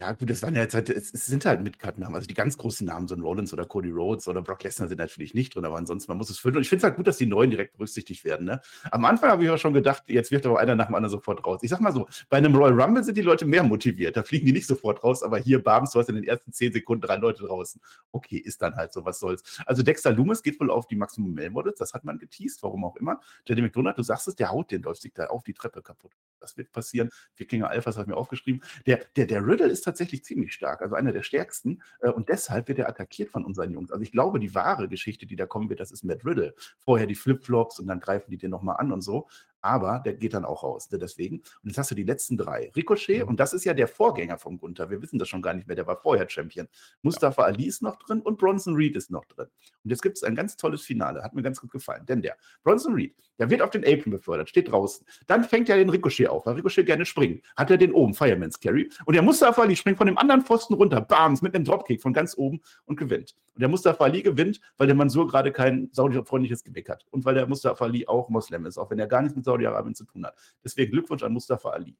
Ja, 0.00 0.10
gut, 0.10 0.28
das 0.28 0.42
waren 0.42 0.56
ja 0.56 0.62
jetzt 0.62 0.74
halt, 0.74 0.90
es 0.90 1.10
sind 1.10 1.44
halt 1.46 1.62
Midcard-Namen. 1.62 2.16
Also 2.16 2.26
die 2.26 2.34
ganz 2.34 2.58
großen 2.58 2.84
Namen, 2.84 3.06
so 3.06 3.14
ein 3.14 3.20
Rollins 3.20 3.52
oder 3.52 3.64
Cody 3.64 3.90
Rhodes 3.90 4.26
oder 4.26 4.42
Brock 4.42 4.64
Lesnar 4.64 4.88
sind 4.88 4.98
natürlich 4.98 5.34
nicht 5.34 5.54
drin, 5.54 5.64
aber 5.64 5.76
ansonsten, 5.76 6.10
man 6.10 6.18
muss 6.18 6.30
es 6.30 6.38
füllen. 6.40 6.56
Und 6.56 6.62
ich 6.62 6.68
finde 6.68 6.80
es 6.80 6.84
halt 6.84 6.96
gut, 6.96 7.06
dass 7.06 7.16
die 7.16 7.26
Neuen 7.26 7.50
direkt 7.50 7.74
berücksichtigt 7.74 8.24
werden. 8.24 8.44
Ne? 8.44 8.60
Am 8.90 9.04
Anfang 9.04 9.30
habe 9.30 9.44
ich 9.44 9.50
auch 9.50 9.58
schon 9.58 9.72
gedacht, 9.72 10.02
jetzt 10.08 10.32
wird 10.32 10.46
aber 10.46 10.58
einer 10.58 10.74
nach 10.74 10.86
dem 10.86 10.96
anderen 10.96 11.12
sofort 11.12 11.46
raus. 11.46 11.60
Ich 11.62 11.70
sag 11.70 11.80
mal 11.80 11.92
so, 11.92 12.08
bei 12.28 12.38
einem 12.38 12.56
Royal 12.56 12.78
Rumble 12.78 13.04
sind 13.04 13.16
die 13.16 13.22
Leute 13.22 13.46
mehr 13.46 13.62
motiviert. 13.62 14.16
Da 14.16 14.24
fliegen 14.24 14.46
die 14.46 14.52
nicht 14.52 14.66
sofort 14.66 15.04
raus, 15.04 15.22
aber 15.22 15.38
hier, 15.38 15.62
Babs, 15.62 15.92
du 15.92 16.00
hast 16.00 16.08
in 16.08 16.16
den 16.16 16.24
ersten 16.24 16.52
zehn 16.52 16.72
Sekunden 16.72 17.06
drei 17.06 17.16
Leute 17.16 17.44
draußen. 17.44 17.80
Okay, 18.10 18.38
ist 18.38 18.62
dann 18.62 18.74
halt 18.74 18.92
so, 18.92 19.04
was 19.04 19.20
soll's. 19.20 19.62
Also 19.64 19.84
Dexter 19.84 20.10
Loomis 20.10 20.42
geht 20.42 20.58
wohl 20.58 20.72
auf 20.72 20.88
die 20.88 20.96
Maximum 20.96 21.32
Male 21.34 21.50
Models, 21.50 21.78
das 21.78 21.94
hat 21.94 22.04
man 22.04 22.18
geteased, 22.18 22.64
warum 22.64 22.84
auch 22.84 22.96
immer. 22.96 23.20
Der 23.48 23.56
McDonald, 23.62 23.96
du 23.96 24.02
sagst 24.02 24.26
es, 24.26 24.34
der 24.34 24.50
haut 24.50 24.72
den 24.72 24.82
läuft 24.82 25.02
sich 25.02 25.12
da 25.12 25.26
auf 25.26 25.44
die 25.44 25.54
Treppe 25.54 25.82
kaputt. 25.82 26.10
Das 26.40 26.56
wird 26.56 26.72
passieren. 26.72 27.10
Wikinger 27.36 27.70
Alphas 27.70 27.96
hat 27.96 28.06
mir 28.06 28.16
aufgeschrieben. 28.16 28.62
Der, 28.86 29.00
der, 29.16 29.26
der 29.26 29.46
Riddle 29.46 29.68
ist 29.68 29.83
tatsächlich 29.84 30.24
ziemlich 30.24 30.52
stark 30.52 30.82
also 30.82 30.94
einer 30.94 31.12
der 31.12 31.22
stärksten. 31.22 31.82
Äh, 32.00 32.10
und 32.10 32.28
deshalb 32.28 32.68
wird 32.68 32.78
er 32.78 32.88
attackiert 32.88 33.30
von 33.30 33.44
unseren 33.44 33.72
Jungs. 33.72 33.90
Also 33.90 34.02
ich 34.02 34.12
glaube, 34.12 34.40
die 34.40 34.54
wahre 34.54 34.88
Geschichte, 34.88 35.26
die 35.26 35.36
da 35.36 35.46
kommen 35.46 35.68
wird, 35.68 35.80
das 35.80 35.90
ist 35.90 36.04
Matt 36.04 36.24
Riddle. 36.24 36.54
Vorher 36.78 37.06
die 37.06 37.14
Flipflops 37.14 37.78
und 37.78 37.86
dann 37.86 38.00
greifen 38.00 38.30
die 38.30 38.38
den 38.38 38.50
nochmal 38.50 38.76
an 38.78 38.92
und 38.92 39.02
so 39.02 39.28
aber 39.64 40.02
der 40.04 40.12
geht 40.14 40.34
dann 40.34 40.44
auch 40.44 40.62
raus. 40.62 40.90
Ne, 40.90 40.98
deswegen. 40.98 41.38
Und 41.38 41.70
jetzt 41.70 41.78
hast 41.78 41.90
du 41.90 41.94
die 41.94 42.02
letzten 42.02 42.36
drei. 42.36 42.70
Ricochet, 42.76 43.22
mhm. 43.22 43.30
und 43.30 43.40
das 43.40 43.54
ist 43.54 43.64
ja 43.64 43.72
der 43.72 43.88
Vorgänger 43.88 44.36
von 44.36 44.58
Gunther. 44.58 44.90
Wir 44.90 45.00
wissen 45.00 45.18
das 45.18 45.28
schon 45.28 45.40
gar 45.40 45.54
nicht 45.54 45.66
mehr, 45.66 45.74
der 45.74 45.86
war 45.86 45.96
vorher 45.96 46.28
Champion. 46.28 46.68
Mustafa 47.00 47.42
ja. 47.42 47.48
Ali 47.48 47.64
ist 47.64 47.80
noch 47.80 47.96
drin 47.96 48.20
und 48.20 48.38
Bronson 48.38 48.74
Reed 48.74 48.94
ist 48.94 49.10
noch 49.10 49.24
drin. 49.24 49.46
Und 49.82 49.90
jetzt 49.90 50.02
gibt 50.02 50.18
es 50.18 50.22
ein 50.22 50.34
ganz 50.34 50.56
tolles 50.58 50.82
Finale. 50.82 51.22
Hat 51.22 51.34
mir 51.34 51.42
ganz 51.42 51.60
gut 51.60 51.70
gefallen. 51.70 52.04
Denn 52.04 52.20
der 52.20 52.36
Bronson 52.62 52.94
Reed, 52.94 53.16
der 53.38 53.50
wird 53.50 53.62
auf 53.62 53.70
den 53.70 53.84
Apron 53.84 54.12
befördert, 54.12 54.48
steht 54.48 54.70
draußen. 54.70 55.06
Dann 55.26 55.44
fängt 55.44 55.68
er 55.68 55.76
den 55.76 55.88
Ricochet 55.90 56.28
auf, 56.28 56.46
weil 56.46 56.54
Ricochet 56.54 56.86
gerne 56.86 57.04
springt. 57.04 57.44
Hat 57.56 57.70
er 57.70 57.76
den 57.76 57.92
oben, 57.92 58.14
Fireman's 58.14 58.60
Carry. 58.60 58.90
Und 59.04 59.14
der 59.14 59.22
Mustafa 59.22 59.62
Ali 59.62 59.76
springt 59.76 59.98
von 59.98 60.06
dem 60.06 60.18
anderen 60.18 60.42
Pfosten 60.42 60.74
runter, 60.74 61.00
bams, 61.00 61.42
mit 61.42 61.54
einem 61.54 61.64
Dropkick 61.64 62.00
von 62.00 62.12
ganz 62.12 62.36
oben 62.36 62.60
und 62.84 62.96
gewinnt. 62.96 63.34
Und 63.54 63.60
der 63.60 63.68
Mustafa 63.68 64.04
Ali 64.04 64.22
gewinnt, 64.22 64.60
weil 64.76 64.86
der 64.86 64.96
Mansur 64.96 65.26
gerade 65.26 65.52
kein 65.52 65.88
saudi-freundliches 65.92 66.64
Gewick 66.64 66.88
hat. 66.88 67.04
Und 67.10 67.24
weil 67.24 67.34
der 67.34 67.46
Mustafa 67.46 67.84
Ali 67.84 68.06
auch 68.06 68.28
Moslem 68.28 68.66
ist, 68.66 68.78
auch 68.78 68.90
wenn 68.90 68.98
er 68.98 69.06
gar 69.06 69.22
nichts 69.22 69.36
mit 69.36 69.44
Saudi-Arabien 69.44 69.94
zu 69.94 70.04
tun 70.04 70.26
hat. 70.26 70.36
Deswegen 70.62 70.92
Glückwunsch 70.92 71.22
an 71.22 71.32
Mustafa 71.32 71.70
Ali. 71.70 71.96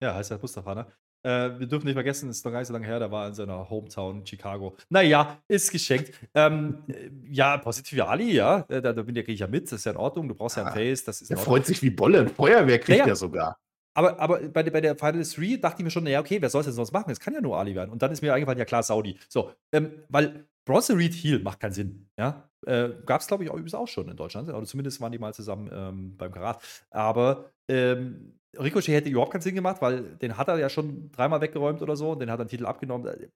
Ja, 0.00 0.14
heißt 0.14 0.30
ja 0.30 0.38
Mustafa, 0.40 0.74
ne? 0.74 0.86
Äh, 1.24 1.58
wir 1.58 1.66
dürfen 1.66 1.86
nicht 1.86 1.94
vergessen, 1.94 2.28
es 2.28 2.38
ist 2.38 2.44
noch 2.44 2.52
gar 2.52 2.58
nicht 2.58 2.68
so 2.68 2.72
lange 2.72 2.86
her, 2.86 2.98
da 2.98 3.10
war 3.10 3.28
in 3.28 3.34
seiner 3.34 3.70
Hometown 3.70 4.26
Chicago. 4.26 4.76
Naja, 4.88 5.38
ist 5.48 5.70
geschenkt. 5.70 6.12
Ähm, 6.34 6.82
äh, 6.88 7.10
ja, 7.30 7.58
positive 7.58 8.06
Ali, 8.08 8.32
ja, 8.32 8.62
da, 8.68 8.80
da 8.80 9.02
bin 9.02 9.14
ich 9.14 9.38
ja 9.38 9.46
mit, 9.46 9.66
das 9.66 9.80
ist 9.80 9.84
ja 9.84 9.92
in 9.92 9.98
Ordnung, 9.98 10.28
du 10.28 10.34
brauchst 10.34 10.56
ja, 10.56 10.62
ja 10.62 10.68
ein 10.68 10.74
Face, 10.74 11.04
das 11.04 11.20
ist 11.20 11.30
Er 11.30 11.36
freut 11.36 11.66
sich 11.66 11.82
wie 11.82 11.90
Bolle, 11.90 12.20
ein 12.20 12.28
Feuerwehr 12.28 12.78
kriegt 12.78 12.98
ja, 12.98 13.04
ja. 13.04 13.12
er 13.12 13.16
sogar. 13.16 13.58
Aber, 13.94 14.18
aber 14.18 14.40
bei, 14.48 14.62
bei 14.62 14.80
der 14.80 14.96
Final 14.96 15.22
3 15.22 15.56
dachte 15.58 15.76
ich 15.78 15.84
mir 15.84 15.90
schon, 15.90 16.04
naja, 16.04 16.20
okay, 16.20 16.40
wer 16.40 16.48
soll 16.48 16.60
es 16.60 16.66
denn 16.66 16.74
sonst 16.74 16.92
machen? 16.92 17.10
Es 17.10 17.20
kann 17.20 17.34
ja 17.34 17.40
nur 17.40 17.58
Ali 17.58 17.74
werden. 17.74 17.90
Und 17.90 18.00
dann 18.02 18.10
ist 18.10 18.22
mir 18.22 18.32
eingefallen, 18.32 18.58
ja 18.58 18.64
klar, 18.64 18.82
Saudi. 18.82 19.18
So, 19.28 19.52
ähm, 19.70 19.92
weil 20.08 20.46
Bronson 20.64 20.96
Reed 20.96 21.12
Heal 21.12 21.40
macht 21.40 21.60
keinen 21.60 21.72
Sinn. 21.72 22.08
Ja? 22.16 22.48
Äh, 22.66 22.90
Gab 23.04 23.20
es, 23.20 23.26
glaube 23.26 23.44
ich, 23.44 23.50
auch, 23.50 23.54
übrigens 23.54 23.74
auch 23.74 23.88
schon 23.88 24.08
in 24.08 24.16
Deutschland. 24.16 24.48
Oder 24.48 24.64
zumindest 24.64 25.00
waren 25.00 25.12
die 25.12 25.18
mal 25.18 25.34
zusammen 25.34 25.70
ähm, 25.72 26.16
beim 26.16 26.32
Karat. 26.32 26.62
Aber 26.90 27.50
ähm, 27.68 28.38
Ricochet 28.58 28.94
hätte 28.94 29.08
überhaupt 29.08 29.32
keinen 29.32 29.42
Sinn 29.42 29.54
gemacht, 29.54 29.80
weil 29.80 30.02
den 30.16 30.36
hat 30.36 30.48
er 30.48 30.58
ja 30.58 30.68
schon 30.68 31.10
dreimal 31.12 31.40
weggeräumt 31.40 31.82
oder 31.82 31.96
so 31.96 32.10
und 32.12 32.20
den 32.20 32.30
hat 32.30 32.38
er 32.38 32.44
den 32.44 32.50
Titel 32.50 32.66
abgenommen. 32.66 33.06
Äh, 33.06 33.28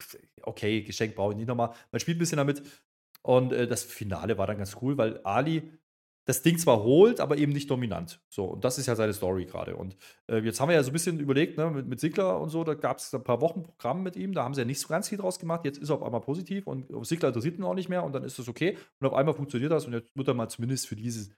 okay, 0.42 0.82
Geschenk 0.82 1.14
brauche 1.14 1.32
ich 1.32 1.38
nicht 1.38 1.48
nochmal. 1.48 1.70
Man 1.90 2.00
spielt 2.00 2.16
ein 2.16 2.20
bisschen 2.20 2.38
damit. 2.38 2.62
Und 3.22 3.52
äh, 3.52 3.66
das 3.66 3.82
Finale 3.82 4.38
war 4.38 4.46
dann 4.46 4.58
ganz 4.58 4.76
cool, 4.80 4.96
weil 4.98 5.20
Ali 5.24 5.70
das 6.26 6.42
Ding 6.42 6.58
zwar 6.58 6.82
holt, 6.82 7.20
aber 7.20 7.38
eben 7.38 7.52
nicht 7.52 7.70
dominant. 7.70 8.20
So, 8.28 8.46
und 8.46 8.64
das 8.64 8.78
ist 8.78 8.86
ja 8.86 8.96
seine 8.96 9.12
Story 9.12 9.46
gerade. 9.46 9.76
Und 9.76 9.96
äh, 10.26 10.38
jetzt 10.38 10.60
haben 10.60 10.68
wir 10.68 10.74
ja 10.74 10.82
so 10.82 10.90
ein 10.90 10.92
bisschen 10.92 11.20
überlegt, 11.20 11.56
ne, 11.56 11.70
mit, 11.70 11.86
mit 11.86 12.00
Sigler 12.00 12.40
und 12.40 12.48
so, 12.50 12.64
da 12.64 12.74
gab 12.74 12.98
es 12.98 13.14
ein 13.14 13.22
paar 13.22 13.40
Wochen 13.40 13.62
Programm 13.62 14.02
mit 14.02 14.16
ihm, 14.16 14.32
da 14.32 14.42
haben 14.42 14.52
sie 14.52 14.60
ja 14.60 14.64
nicht 14.64 14.80
so 14.80 14.88
ganz 14.88 15.08
viel 15.08 15.18
draus 15.18 15.38
gemacht. 15.38 15.64
Jetzt 15.64 15.78
ist 15.78 15.88
er 15.88 15.96
auf 15.96 16.02
einmal 16.02 16.20
positiv 16.20 16.66
und 16.66 16.86
Sigler 17.06 17.28
interessiert 17.28 17.58
ihn 17.58 17.64
auch 17.64 17.74
nicht 17.74 17.88
mehr 17.88 18.02
und 18.02 18.12
dann 18.12 18.24
ist 18.24 18.38
das 18.40 18.48
okay. 18.48 18.76
Und 19.00 19.06
auf 19.06 19.14
einmal 19.14 19.34
funktioniert 19.34 19.70
das 19.70 19.86
und 19.86 19.92
jetzt 19.92 20.16
wird 20.16 20.26
er 20.26 20.34
mal 20.34 20.48
zumindest 20.48 20.88
für 20.88 20.96
dieses, 20.96 21.30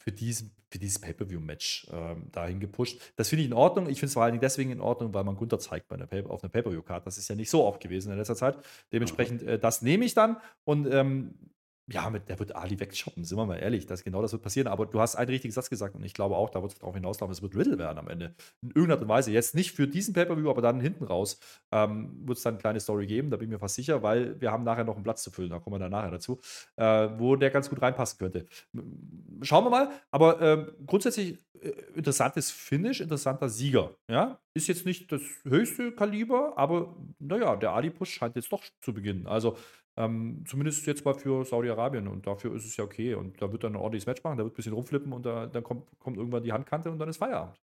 für 0.00 0.12
diesen, 0.12 0.50
für 0.70 0.78
dieses 0.78 0.98
Pay-Per-View-Match 0.98 1.88
ähm, 1.92 2.26
dahin 2.32 2.58
gepusht. 2.58 3.00
Das 3.16 3.28
finde 3.28 3.42
ich 3.42 3.48
in 3.48 3.54
Ordnung. 3.54 3.88
Ich 3.88 4.00
finde 4.00 4.06
es 4.06 4.14
vor 4.14 4.22
allen 4.22 4.32
Dingen 4.32 4.40
deswegen 4.40 4.70
in 4.70 4.80
Ordnung, 4.80 5.12
weil 5.12 5.24
man 5.24 5.36
Gunther 5.36 5.58
zeigt 5.58 5.88
Pay 5.88 6.24
auf 6.24 6.42
einer 6.42 6.50
Pay-Per-View-Card. 6.50 7.06
Das 7.06 7.18
ist 7.18 7.28
ja 7.28 7.34
nicht 7.34 7.50
so 7.50 7.64
oft 7.64 7.80
gewesen 7.80 8.10
in 8.10 8.18
letzter 8.18 8.36
Zeit. 8.36 8.56
Dementsprechend, 8.92 9.42
äh, 9.42 9.58
das 9.58 9.82
nehme 9.82 10.04
ich 10.06 10.14
dann 10.14 10.38
und 10.64 10.88
ähm, 10.90 11.34
ja, 11.92 12.08
mit, 12.08 12.28
der 12.28 12.38
wird 12.38 12.54
Ali 12.54 12.78
wegshoppen, 12.78 13.24
sind 13.24 13.36
wir 13.36 13.46
mal 13.46 13.56
ehrlich. 13.56 13.86
Das, 13.86 14.04
genau 14.04 14.22
das 14.22 14.32
wird 14.32 14.42
passieren. 14.42 14.68
Aber 14.68 14.86
du 14.86 15.00
hast 15.00 15.16
einen 15.16 15.30
richtigen 15.30 15.52
Satz 15.52 15.68
gesagt 15.70 15.96
und 15.96 16.04
ich 16.04 16.14
glaube 16.14 16.36
auch, 16.36 16.50
da 16.50 16.62
wird 16.62 16.72
es 16.72 16.78
darauf 16.78 16.94
hinauslaufen, 16.94 17.32
es 17.32 17.42
wird 17.42 17.56
Riddle 17.56 17.78
werden 17.78 17.98
am 17.98 18.08
Ende. 18.08 18.34
In 18.62 18.68
irgendeiner 18.68 18.94
Art 18.94 19.02
und 19.02 19.08
Weise. 19.08 19.32
Jetzt 19.32 19.54
nicht 19.54 19.72
für 19.72 19.88
diesen 19.88 20.14
Pay-Per-View, 20.14 20.48
aber 20.48 20.62
dann 20.62 20.80
hinten 20.80 21.04
raus 21.04 21.40
ähm, 21.72 22.20
wird 22.24 22.38
es 22.38 22.44
dann 22.44 22.54
eine 22.54 22.60
kleine 22.60 22.80
Story 22.80 23.06
geben, 23.06 23.30
da 23.30 23.36
bin 23.36 23.48
ich 23.48 23.52
mir 23.52 23.58
fast 23.58 23.74
sicher, 23.74 24.02
weil 24.02 24.40
wir 24.40 24.52
haben 24.52 24.62
nachher 24.62 24.84
noch 24.84 24.94
einen 24.94 25.04
Platz 25.04 25.22
zu 25.22 25.30
füllen, 25.30 25.50
da 25.50 25.58
kommen 25.58 25.74
wir 25.74 25.80
dann 25.80 25.90
nachher 25.90 26.12
dazu, 26.12 26.40
äh, 26.76 27.08
wo 27.18 27.34
der 27.34 27.50
ganz 27.50 27.68
gut 27.68 27.82
reinpassen 27.82 28.18
könnte. 28.18 28.46
Schauen 29.42 29.64
wir 29.64 29.70
mal, 29.70 29.90
aber 30.10 30.40
äh, 30.40 30.66
grundsätzlich 30.86 31.38
äh, 31.60 31.72
interessantes 31.94 32.50
Finish, 32.50 33.00
interessanter 33.00 33.48
Sieger. 33.48 33.96
Ja? 34.08 34.38
Ist 34.54 34.68
jetzt 34.68 34.86
nicht 34.86 35.10
das 35.10 35.22
höchste 35.44 35.92
Kaliber, 35.92 36.56
aber 36.56 36.96
naja, 37.18 37.56
der 37.56 37.72
Ali-Push 37.72 38.10
scheint 38.10 38.36
jetzt 38.36 38.52
doch 38.52 38.62
zu 38.80 38.94
beginnen. 38.94 39.26
Also 39.26 39.56
ähm, 40.00 40.44
zumindest 40.46 40.86
jetzt 40.86 41.04
mal 41.04 41.14
für 41.14 41.44
Saudi-Arabien 41.44 42.08
und 42.08 42.26
dafür 42.26 42.54
ist 42.54 42.64
es 42.64 42.76
ja 42.76 42.84
okay. 42.84 43.14
Und 43.14 43.40
da 43.42 43.52
wird 43.52 43.64
dann 43.64 43.72
ein 43.72 43.76
ordentliches 43.76 44.06
Match 44.06 44.24
machen, 44.24 44.38
da 44.38 44.44
wird 44.44 44.54
ein 44.54 44.56
bisschen 44.56 44.72
rumflippen 44.72 45.12
und 45.12 45.26
da, 45.26 45.46
dann 45.46 45.62
kommt, 45.62 45.88
kommt 45.98 46.16
irgendwann 46.16 46.42
die 46.42 46.52
Handkante 46.52 46.90
und 46.90 46.98
dann 46.98 47.08
ist 47.08 47.18
Feierabend. 47.18 47.60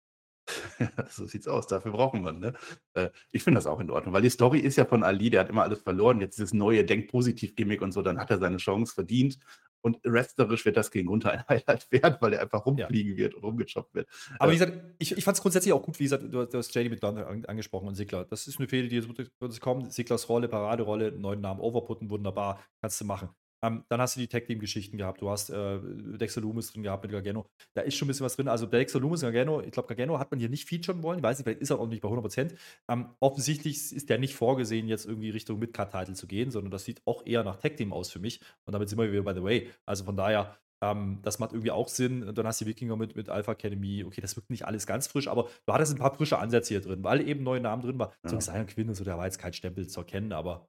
so 1.10 1.26
sieht's 1.26 1.46
aus, 1.46 1.66
dafür 1.66 1.92
brauchen 1.92 2.24
wir, 2.24 2.32
ne? 2.32 2.54
Äh, 2.94 3.10
ich 3.30 3.44
finde 3.44 3.58
das 3.58 3.66
auch 3.66 3.80
in 3.80 3.90
Ordnung, 3.90 4.14
weil 4.14 4.22
die 4.22 4.30
Story 4.30 4.58
ist 4.58 4.76
ja 4.76 4.84
von 4.84 5.04
Ali, 5.04 5.30
der 5.30 5.40
hat 5.40 5.50
immer 5.50 5.62
alles 5.62 5.82
verloren. 5.82 6.20
Jetzt 6.20 6.38
dieses 6.38 6.52
neue 6.52 6.84
Denk-Positiv-Gimmick 6.84 7.82
und 7.82 7.92
so, 7.92 8.02
dann 8.02 8.18
hat 8.18 8.30
er 8.30 8.38
seine 8.38 8.56
Chance 8.56 8.94
verdient. 8.94 9.38
Und 9.82 9.98
resterisch 10.04 10.64
wird 10.64 10.76
das 10.76 10.90
gegen 10.90 11.08
Gunther 11.08 11.32
ein 11.32 11.44
Highlight 11.48 11.90
werden, 11.90 12.16
weil 12.20 12.32
er 12.32 12.40
einfach 12.40 12.64
rumfliegen 12.64 13.12
ja. 13.12 13.18
wird 13.18 13.34
und 13.34 13.44
rumgechoppt 13.44 13.94
wird. 13.94 14.08
Aber 14.38 14.52
wie 14.52 14.56
äh, 14.56 14.58
gesagt, 14.58 14.94
ich, 14.98 15.16
ich 15.16 15.24
fand 15.24 15.36
es 15.36 15.42
grundsätzlich 15.42 15.72
auch 15.72 15.82
gut, 15.82 15.98
wie 15.98 16.04
gesagt, 16.04 16.22
du, 16.22 16.46
du 16.46 16.58
hast 16.58 16.74
JD 16.74 16.88
mit 16.90 17.04
an, 17.04 17.44
angesprochen 17.46 17.88
und 17.88 17.94
Sigler. 17.94 18.24
Das 18.24 18.46
ist 18.46 18.58
eine 18.58 18.68
Fehde, 18.68 18.88
die 18.88 18.96
jetzt, 18.96 19.08
jetzt 19.40 19.60
kommt. 19.60 19.92
Siglers 19.92 20.28
Rolle, 20.28 20.48
Paraderolle, 20.48 21.12
neuen 21.12 21.40
Namen 21.40 21.60
overputten, 21.60 22.08
wunderbar, 22.10 22.62
kannst 22.80 23.00
du 23.00 23.04
machen. 23.04 23.28
Ähm, 23.64 23.84
dann 23.88 24.00
hast 24.00 24.16
du 24.16 24.20
die 24.20 24.28
Tag-Team-Geschichten 24.28 24.98
gehabt. 24.98 25.20
Du 25.20 25.30
hast 25.30 25.50
äh, 25.50 25.78
Dexter 25.82 26.40
Loomis 26.40 26.72
drin 26.72 26.82
gehabt 26.82 27.04
mit 27.04 27.12
Gargano. 27.12 27.46
Da 27.74 27.82
ist 27.82 27.96
schon 27.96 28.06
ein 28.06 28.08
bisschen 28.08 28.24
was 28.24 28.36
drin. 28.36 28.48
Also 28.48 28.66
Dexter 28.66 28.98
Loomis 28.98 29.22
und 29.22 29.32
Gargano, 29.32 29.60
ich 29.60 29.70
glaube, 29.70 29.88
Gargano 29.88 30.18
hat 30.18 30.30
man 30.30 30.40
hier 30.40 30.48
nicht 30.48 30.68
featuren 30.68 31.02
wollen. 31.02 31.18
Ich 31.18 31.22
weiß 31.22 31.38
nicht, 31.38 31.44
vielleicht 31.44 31.60
ist 31.60 31.70
er 31.70 31.78
auch 31.78 31.86
nicht 31.86 32.02
bei 32.02 32.08
100%. 32.08 32.54
Ähm, 32.90 33.06
offensichtlich 33.20 33.92
ist 33.92 34.10
der 34.10 34.18
nicht 34.18 34.34
vorgesehen, 34.34 34.88
jetzt 34.88 35.06
irgendwie 35.06 35.30
Richtung 35.30 35.58
Midcard-Title 35.60 36.14
zu 36.14 36.26
gehen, 36.26 36.50
sondern 36.50 36.70
das 36.70 36.84
sieht 36.84 37.02
auch 37.06 37.24
eher 37.24 37.44
nach 37.44 37.56
Tag-Team 37.56 37.92
aus 37.92 38.10
für 38.10 38.18
mich. 38.18 38.40
Und 38.64 38.72
damit 38.72 38.88
sind 38.88 38.98
wir 38.98 39.10
wieder 39.12 39.22
by 39.22 39.34
the 39.34 39.44
way. 39.44 39.70
Also 39.86 40.04
von 40.04 40.16
daher, 40.16 40.56
ähm, 40.82 41.20
das 41.22 41.38
macht 41.38 41.52
irgendwie 41.52 41.70
auch 41.70 41.88
Sinn. 41.88 42.24
Und 42.24 42.36
dann 42.36 42.46
hast 42.46 42.60
du 42.60 42.64
die 42.64 42.70
Wikinger 42.70 42.96
mit, 42.96 43.14
mit 43.14 43.28
Alpha 43.28 43.52
Academy. 43.52 44.04
Okay, 44.04 44.20
das 44.20 44.36
wirkt 44.36 44.50
nicht 44.50 44.66
alles 44.66 44.86
ganz 44.86 45.06
frisch, 45.06 45.28
aber 45.28 45.48
du 45.66 45.72
hattest 45.72 45.92
ein 45.92 45.98
paar 45.98 46.14
frische 46.14 46.38
Ansätze 46.38 46.74
hier 46.74 46.80
drin, 46.80 47.04
weil 47.04 47.26
eben 47.26 47.44
neue 47.44 47.60
Namen 47.60 47.82
drin 47.82 47.98
waren. 47.98 48.10
Ja. 48.24 48.30
So 48.30 48.38
Zion 48.38 48.66
Quinn 48.66 48.88
und 48.88 48.96
so, 48.96 49.04
der 49.04 49.16
war 49.16 49.26
jetzt 49.26 49.38
kein 49.38 49.52
Stempel 49.52 49.86
zu 49.86 50.00
erkennen, 50.00 50.32
aber 50.32 50.66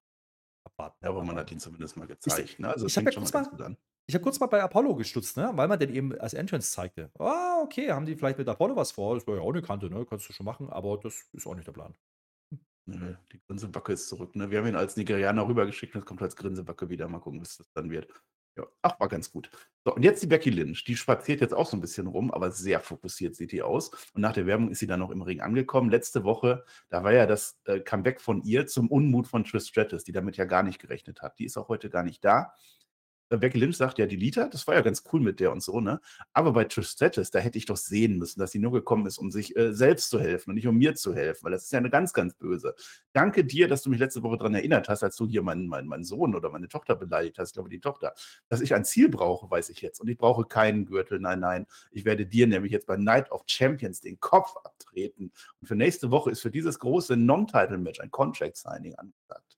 abwarten. 0.63 0.97
Ja, 1.02 1.10
aber 1.10 1.23
man 1.23 1.36
hat 1.38 1.52
ihn 1.52 1.60
zumindest 1.60 1.97
mal 1.97 2.08
gezeigt. 2.08 2.49
Ich, 2.52 2.60
ne? 2.60 2.69
also 2.69 2.86
ich 2.86 2.97
habe 2.97 3.10
ja 3.12 3.19
kurz 3.19 3.34
mal, 3.34 3.78
ich 4.06 4.15
habe 4.15 4.23
kurz 4.23 4.39
mal 4.39 4.47
bei 4.47 4.62
Apollo 4.62 4.95
gestutzt, 4.95 5.38
ne? 5.38 5.52
weil 5.54 5.67
man 5.67 5.80
den 5.80 5.93
eben 5.93 6.17
als 6.19 6.34
Entrance 6.34 6.71
zeigte. 6.71 7.12
Ah, 7.19 7.62
okay, 7.63 7.91
haben 7.91 8.06
die 8.06 8.15
vielleicht 8.15 8.38
mit 8.38 8.47
Apollo 8.47 8.76
was 8.76 8.91
vor? 8.91 9.15
Das 9.15 9.26
war 9.28 9.36
ja 9.36 9.41
auch 9.41 9.52
eine 9.52 9.62
Kante, 9.62 9.89
ne? 9.89 10.06
Kannst 10.06 10.28
du 10.28 10.34
schon 10.34 10.45
machen, 10.45 10.69
aber 10.69 10.97
das 10.97 11.30
ist 11.34 11.47
auch 11.47 11.56
nicht 11.56 11.67
der 11.67 11.71
Plan. 11.73 11.95
Nö, 12.86 13.15
die 13.32 13.39
Grinsebacke 13.47 13.93
ist 13.93 14.10
zurück. 14.10 14.36
Ne? 14.36 14.52
Wir 14.52 14.60
haben 14.60 14.67
ihn 14.67 14.76
als 14.76 14.97
Nigerianer 14.97 15.47
rübergeschickt 15.47 15.95
und 15.95 16.02
es 16.02 16.06
kommt 16.06 16.21
als 16.21 16.36
Grinsebacke 16.36 16.89
wieder. 16.89 17.08
Mal 17.08 17.19
gucken, 17.19 17.39
was 17.39 17.58
das 17.58 17.71
dann 17.71 17.89
wird. 17.89 18.10
Ja, 18.55 18.65
ach, 18.83 18.99
war 18.99 19.07
ganz 19.09 19.31
gut. 19.31 19.49
So, 19.83 19.95
und 19.95 20.03
jetzt 20.03 20.21
die 20.21 20.27
Becky 20.27 20.51
Lynch. 20.51 20.83
Die 20.83 20.95
spaziert 20.95 21.41
jetzt 21.41 21.53
auch 21.53 21.67
so 21.67 21.75
ein 21.75 21.81
bisschen 21.81 22.05
rum, 22.05 22.31
aber 22.31 22.51
sehr 22.51 22.79
fokussiert 22.79 23.35
sieht 23.35 23.51
die 23.51 23.63
aus. 23.63 23.89
Und 24.13 24.21
nach 24.21 24.33
der 24.33 24.45
Werbung 24.45 24.69
ist 24.69 24.79
sie 24.79 24.87
dann 24.87 24.99
noch 24.99 25.09
im 25.09 25.23
Ring 25.23 25.41
angekommen. 25.41 25.89
Letzte 25.89 26.23
Woche, 26.23 26.63
da 26.89 27.03
war 27.03 27.13
ja 27.13 27.25
das 27.25 27.59
äh, 27.65 27.79
Comeback 27.79 28.21
von 28.21 28.43
ihr 28.43 28.67
zum 28.67 28.89
Unmut 28.89 29.27
von 29.27 29.43
Trish 29.43 29.67
Stratus, 29.67 30.03
die 30.03 30.11
damit 30.11 30.37
ja 30.37 30.45
gar 30.45 30.61
nicht 30.61 30.79
gerechnet 30.79 31.21
hat. 31.21 31.39
Die 31.39 31.45
ist 31.45 31.57
auch 31.57 31.67
heute 31.67 31.89
gar 31.89 32.03
nicht 32.03 32.23
da. 32.23 32.53
Becky 33.29 33.57
Lynch 33.57 33.77
sagt 33.77 33.97
ja, 33.99 34.05
die 34.05 34.15
Lita, 34.15 34.47
das 34.47 34.67
war 34.67 34.75
ja 34.75 34.81
ganz 34.81 35.03
cool 35.12 35.19
mit 35.19 35.39
der 35.39 35.51
und 35.51 35.63
so, 35.63 35.79
ne? 35.79 35.99
Aber 36.33 36.53
bei 36.53 36.65
Trish 36.65 36.95
da 36.95 37.39
hätte 37.39 37.57
ich 37.57 37.65
doch 37.65 37.77
sehen 37.77 38.17
müssen, 38.17 38.39
dass 38.39 38.51
sie 38.51 38.59
nur 38.59 38.71
gekommen 38.71 39.05
ist, 39.05 39.17
um 39.17 39.31
sich 39.31 39.55
äh, 39.55 39.73
selbst 39.73 40.09
zu 40.09 40.19
helfen 40.19 40.51
und 40.51 40.55
nicht 40.55 40.67
um 40.67 40.77
mir 40.77 40.95
zu 40.95 41.13
helfen, 41.15 41.43
weil 41.43 41.51
das 41.51 41.63
ist 41.63 41.71
ja 41.71 41.79
eine 41.79 41.89
ganz, 41.89 42.13
ganz 42.13 42.36
böse. 42.36 42.75
Danke 43.12 43.43
dir, 43.43 43.67
dass 43.67 43.81
du 43.81 43.89
mich 43.89 43.99
letzte 43.99 44.23
Woche 44.23 44.38
daran 44.38 44.55
erinnert 44.55 44.89
hast, 44.89 45.03
als 45.03 45.15
du 45.15 45.27
hier 45.27 45.41
meinen, 45.41 45.67
meinen, 45.67 45.88
meinen 45.88 46.03
Sohn 46.03 46.36
oder 46.36 46.49
meine 46.49 46.67
Tochter 46.67 46.95
beleidigt 46.95 47.39
hast, 47.39 47.49
ich 47.49 47.53
glaube 47.53 47.69
die 47.69 47.79
Tochter, 47.79 48.13
dass 48.49 48.62
ich 48.62 48.73
ein 48.75 48.86
Ziel 48.86 49.09
brauche, 49.09 49.49
weiß 49.49 49.69
ich 49.69 49.81
jetzt. 49.81 49.99
Und 49.99 50.07
ich 50.09 50.17
brauche 50.17 50.45
keinen 50.45 50.86
Gürtel, 50.86 51.19
nein, 51.19 51.39
nein. 51.39 51.65
Ich 51.91 52.05
werde 52.05 52.25
dir 52.25 52.47
nämlich 52.47 52.71
jetzt 52.71 52.88
bei 52.88 52.97
Night 52.97 53.31
of 53.31 53.43
Champions 53.47 54.01
den 54.01 54.19
Kopf 54.19 54.55
abtreten. 54.63 55.31
Und 55.59 55.67
für 55.67 55.75
nächste 55.75 56.12
Woche 56.12 56.31
ist 56.31 56.41
für 56.41 56.51
dieses 56.51 56.79
große 56.79 57.17
Non-Title-Match 57.17 57.99
ein 57.99 58.12
Contract-Signing 58.12 58.95
angesagt. 58.95 59.57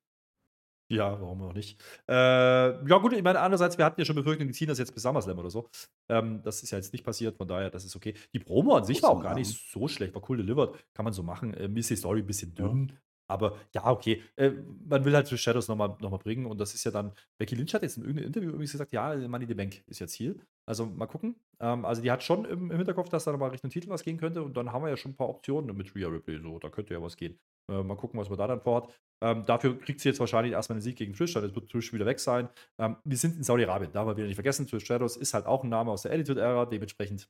Ja, 0.88 1.20
warum 1.20 1.42
auch 1.42 1.54
nicht? 1.54 1.82
Äh, 2.08 2.14
ja, 2.14 2.98
gut, 3.00 3.14
ich 3.14 3.24
meine, 3.24 3.40
andererseits, 3.40 3.78
wir 3.78 3.86
hatten 3.86 4.00
ja 4.00 4.06
schon 4.06 4.16
befürchtet, 4.16 4.48
die 4.48 4.54
ziehen 4.54 4.68
das 4.68 4.78
jetzt 4.78 4.94
bis 4.94 5.02
SummerSlam 5.02 5.40
oder 5.40 5.50
so. 5.50 5.70
Ähm, 6.10 6.42
das 6.44 6.62
ist 6.62 6.70
ja 6.72 6.78
jetzt 6.78 6.94
nicht 6.94 7.04
passiert, 7.04 7.38
von 7.38 7.48
daher, 7.48 7.72
das 7.72 7.86
ist 7.86 7.96
okay. 7.96 8.14
Die 8.34 8.40
Promo 8.40 8.76
an 8.76 8.84
sich 8.84 9.02
war 9.02 9.10
auch 9.10 9.22
gar 9.22 9.34
nicht 9.34 9.72
so 9.72 9.88
schlecht, 9.88 10.14
war 10.14 10.22
cool 10.30 10.38
delivered, 10.38 10.76
kann 10.94 11.04
man 11.04 11.14
so 11.14 11.24
machen. 11.24 11.56
Äh, 11.56 11.68
Missy 11.68 11.98
Story 11.98 12.20
ein 12.20 12.28
bisschen 12.28 12.54
dünn, 12.54 12.94
Aber 13.28 13.58
ja, 13.74 13.86
okay. 13.88 14.22
Äh, 14.36 14.52
man 14.88 15.04
will 15.06 15.16
halt 15.16 15.28
Trish 15.28 15.42
Shadows 15.42 15.68
nochmal 15.68 15.96
noch 16.00 16.12
mal 16.12 16.18
bringen 16.18 16.46
und 16.46 16.60
das 16.60 16.74
ist 16.74 16.84
ja 16.84 16.92
dann, 16.92 17.12
Becky 17.38 17.56
Lynch 17.56 17.74
hat 17.74 17.82
jetzt 17.82 17.98
in 17.98 18.04
irgendeinem 18.04 18.28
Interview 18.28 18.50
übrigens 18.50 18.72
gesagt, 18.72 18.94
ja, 18.94 19.16
Money 19.28 19.46
the 19.48 19.56
Bank 19.56 19.84
ist 19.88 20.00
jetzt 20.00 20.14
Ziel. 20.14 20.40
Also 20.68 20.86
mal 20.86 21.08
gucken. 21.08 21.36
Ähm, 21.60 21.86
also 21.86 22.02
die 22.02 22.12
hat 22.12 22.24
schon 22.24 22.46
im, 22.46 22.72
im 22.72 22.78
Hinterkopf, 22.78 23.10
dass 23.10 23.24
da 23.24 23.32
nochmal 23.32 23.50
Richtung 23.52 23.70
Titel 23.70 23.90
was 23.90 24.04
gehen 24.04 24.18
könnte 24.18 24.44
und 24.44 24.56
dann 24.58 24.72
haben 24.72 24.84
wir 24.84 24.90
ja 24.90 24.98
schon 24.98 25.12
ein 25.12 25.16
paar 25.16 25.30
Optionen 25.30 25.76
mit 25.76 25.96
Rhea 25.96 26.08
Ripley. 26.08 26.40
So, 26.42 26.60
da 26.60 26.70
könnte 26.70 26.94
ja 26.94 27.02
was 27.02 27.18
gehen. 27.18 27.40
Äh, 27.72 27.84
mal 27.84 27.98
gucken, 27.98 28.20
was 28.20 28.30
man 28.30 28.38
da 28.38 28.48
dann 28.48 28.62
vorhat. 28.62 28.94
Ähm, 29.24 29.46
dafür 29.46 29.80
kriegt 29.80 30.02
sie 30.02 30.10
jetzt 30.10 30.20
wahrscheinlich 30.20 30.54
erstmal 30.54 30.76
einen 30.76 30.82
Sieg 30.82 30.98
gegen 30.98 31.14
Trish, 31.14 31.34
dann 31.34 31.56
wird 31.56 31.72
Trish 31.72 31.94
wieder 31.94 32.06
weg 32.06 32.20
sein. 32.20 32.50
Ähm, 32.78 32.98
wir 33.04 33.18
sind 33.18 33.36
in 33.38 33.44
Saudi-Arabien, 33.44 33.92
da 33.92 34.02
haben 34.02 34.08
wir 34.08 34.18
wieder 34.18 34.28
nicht 34.28 34.36
vergessen. 34.36 34.68
Trish 34.68 34.86
Shadows 34.86 35.18
ist 35.18 35.34
halt 35.34 35.46
auch 35.46 35.64
ein 35.64 35.70
Name 35.70 35.92
aus 35.92 36.04
der 36.04 36.12
Attitude-Ära, 36.12 36.66
dementsprechend, 36.66 37.30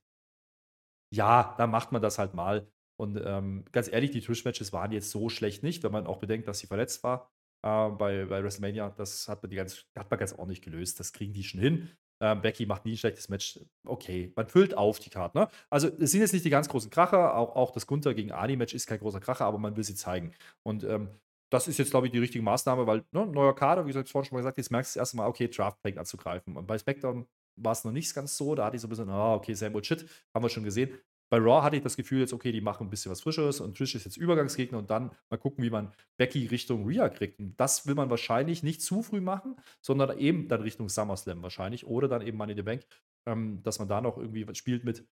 ja, 1.13 1.55
da 1.57 1.67
macht 1.67 1.91
man 1.91 2.01
das 2.01 2.17
halt 2.19 2.33
mal. 2.33 2.67
Und 2.97 3.21
ähm, 3.23 3.65
ganz 3.71 3.91
ehrlich, 3.91 4.11
die 4.11 4.21
Trish-Matches 4.21 4.71
waren 4.73 4.91
jetzt 4.91 5.11
so 5.11 5.29
schlecht 5.29 5.63
nicht, 5.63 5.83
wenn 5.83 5.91
man 5.91 6.07
auch 6.07 6.17
bedenkt, 6.17 6.47
dass 6.47 6.59
sie 6.59 6.67
verletzt 6.67 7.03
war 7.03 7.31
äh, 7.63 7.89
bei, 7.89 8.25
bei 8.25 8.43
WrestleMania. 8.43 8.91
Das 8.91 9.27
hat 9.27 9.43
man, 9.43 9.49
die 9.49 9.57
ganz, 9.57 9.85
hat 9.95 10.09
man 10.09 10.19
ganz 10.19 10.33
ordentlich 10.33 10.61
gelöst. 10.61 10.99
Das 10.99 11.13
kriegen 11.13 11.33
die 11.33 11.43
schon 11.43 11.59
hin. 11.59 11.89
Ähm, 12.21 12.41
Becky 12.41 12.65
macht 12.65 12.85
nie 12.85 12.93
ein 12.93 12.97
schlechtes 12.97 13.27
Match. 13.27 13.59
Okay, 13.85 14.31
man 14.35 14.47
füllt 14.47 14.77
auf 14.77 14.99
die 14.99 15.09
Karte. 15.09 15.37
Ne? 15.37 15.49
Also, 15.69 15.89
es 15.99 16.11
sind 16.11 16.21
jetzt 16.21 16.31
nicht 16.31 16.45
die 16.45 16.49
ganz 16.49 16.69
großen 16.69 16.89
Kracher. 16.89 17.35
Auch, 17.35 17.55
auch 17.55 17.71
das 17.71 17.87
Gunther 17.87 18.13
gegen 18.13 18.31
Ani-Match 18.31 18.73
ist 18.73 18.87
kein 18.87 18.99
großer 18.99 19.19
Kracher, 19.19 19.45
aber 19.45 19.57
man 19.57 19.75
will 19.75 19.83
sie 19.83 19.95
zeigen. 19.95 20.33
Und 20.63 20.83
ähm, 20.85 21.09
das 21.51 21.67
ist 21.67 21.77
jetzt, 21.77 21.91
glaube 21.91 22.07
ich, 22.07 22.13
die 22.13 22.19
richtige 22.19 22.43
Maßnahme, 22.43 22.87
weil 22.87 23.03
ne, 23.11 23.25
neuer 23.25 23.55
Kader, 23.55 23.85
wie 23.85 23.89
gesagt, 23.89 24.09
vorhin 24.09 24.29
schon 24.29 24.35
mal 24.35 24.41
gesagt, 24.41 24.57
jetzt 24.57 24.71
merkst 24.71 24.95
du 24.95 24.99
das 24.99 25.01
erste 25.01 25.17
Mal, 25.17 25.27
okay, 25.27 25.47
Draft 25.47 25.81
fängt 25.81 25.97
an 25.97 26.05
zu 26.05 26.17
greifen. 26.17 26.55
Und 26.55 26.67
bei 26.67 26.77
SmackDown 26.77 27.27
war 27.57 27.71
es 27.73 27.83
noch 27.83 27.91
nicht 27.91 28.13
ganz 28.13 28.37
so. 28.37 28.55
Da 28.55 28.65
hatte 28.65 28.77
ich 28.77 28.81
so 28.81 28.87
ein 28.87 28.89
bisschen, 28.89 29.09
ah, 29.09 29.35
okay, 29.35 29.53
Samuel 29.53 29.83
Shit, 29.83 30.05
haben 30.33 30.43
wir 30.43 30.49
schon 30.49 30.63
gesehen. 30.63 30.97
Bei 31.35 31.41
Raw 31.41 31.63
hatte 31.63 31.75
ich 31.75 31.83
das 31.83 31.97
Gefühl 31.97 32.21
jetzt, 32.21 32.31
okay, 32.31 32.53
die 32.53 32.61
machen 32.61 32.87
ein 32.87 32.89
bisschen 32.89 33.11
was 33.11 33.19
Frisches 33.19 33.59
und 33.59 33.75
Trish 33.75 33.93
ist 33.93 34.05
jetzt 34.05 34.15
Übergangsgegner 34.15 34.77
und 34.77 34.89
dann 34.89 35.11
mal 35.29 35.35
gucken, 35.35 35.65
wie 35.65 35.69
man 35.69 35.91
Becky 36.15 36.45
Richtung 36.45 36.87
Rhea 36.87 37.09
kriegt. 37.09 37.39
Und 37.39 37.59
das 37.59 37.85
will 37.85 37.93
man 37.93 38.09
wahrscheinlich 38.09 38.63
nicht 38.63 38.81
zu 38.81 39.03
früh 39.03 39.19
machen, 39.19 39.57
sondern 39.81 40.17
eben 40.17 40.47
dann 40.47 40.61
Richtung 40.61 40.87
SummerSlam 40.87 41.43
wahrscheinlich 41.43 41.85
oder 41.85 42.07
dann 42.07 42.21
eben 42.21 42.37
Money 42.37 42.53
in 42.53 42.57
the 42.59 42.63
Bank, 42.63 42.85
ähm, 43.25 43.61
dass 43.63 43.79
man 43.79 43.89
da 43.89 43.99
noch 43.99 44.17
irgendwie 44.17 44.47
spielt 44.55 44.85
mit 44.85 45.05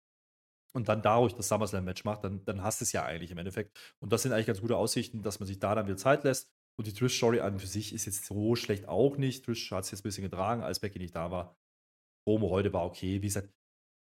und 0.74 0.88
dann 0.88 1.02
dadurch 1.02 1.34
das 1.34 1.48
SummerSlam-Match 1.48 2.04
macht, 2.04 2.22
dann, 2.22 2.44
dann 2.44 2.62
hast 2.62 2.80
du 2.80 2.84
es 2.84 2.92
ja 2.92 3.04
eigentlich 3.04 3.32
im 3.32 3.38
Endeffekt. 3.38 3.76
Und 3.98 4.12
das 4.12 4.22
sind 4.22 4.32
eigentlich 4.32 4.46
ganz 4.46 4.60
gute 4.60 4.76
Aussichten, 4.76 5.22
dass 5.22 5.40
man 5.40 5.48
sich 5.48 5.58
da 5.58 5.74
dann 5.74 5.86
wieder 5.86 5.96
Zeit 5.96 6.22
lässt. 6.22 6.52
Und 6.78 6.86
die 6.86 6.94
Trish-Story 6.94 7.40
an 7.40 7.58
für 7.58 7.66
sich 7.66 7.92
ist 7.92 8.06
jetzt 8.06 8.26
so 8.26 8.54
schlecht 8.54 8.86
auch 8.86 9.16
nicht. 9.16 9.44
Trish 9.44 9.72
hat 9.72 9.86
es 9.86 9.90
jetzt 9.90 10.02
ein 10.02 10.04
bisschen 10.04 10.22
getragen, 10.22 10.62
als 10.62 10.78
Becky 10.78 11.00
nicht 11.00 11.16
da 11.16 11.32
war. 11.32 11.56
Promo 12.24 12.50
heute 12.50 12.72
war 12.72 12.86
okay. 12.86 13.22
Wie 13.22 13.26
gesagt, 13.26 13.52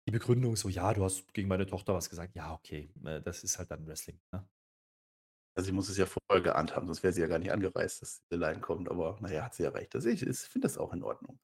die 0.07 0.11
Begründung 0.11 0.55
so, 0.55 0.69
ja, 0.69 0.93
du 0.93 1.03
hast 1.03 1.33
gegen 1.33 1.49
meine 1.49 1.65
Tochter 1.67 1.93
was 1.93 2.09
gesagt. 2.09 2.35
Ja, 2.35 2.53
okay, 2.53 2.89
äh, 3.05 3.21
das 3.21 3.43
ist 3.43 3.59
halt 3.59 3.71
dann 3.71 3.85
Wrestling. 3.87 4.19
Ne? 4.31 4.47
Also, 5.55 5.67
sie 5.67 5.73
muss 5.73 5.89
es 5.89 5.97
ja 5.97 6.05
vorher 6.05 6.41
geahnt 6.43 6.75
haben, 6.75 6.85
sonst 6.87 7.03
wäre 7.03 7.13
sie 7.13 7.21
ja 7.21 7.27
gar 7.27 7.39
nicht 7.39 7.51
angereist, 7.51 8.01
dass 8.01 8.21
diese 8.31 8.39
Line 8.39 8.61
kommt. 8.61 8.89
Aber 8.89 9.17
naja, 9.21 9.43
hat 9.43 9.55
sie 9.55 9.63
ja 9.63 9.69
recht. 9.69 9.93
Also, 9.95 10.09
ich, 10.09 10.21
ich 10.21 10.37
finde 10.39 10.67
das 10.67 10.77
auch 10.77 10.93
in 10.93 11.03
Ordnung. 11.03 11.39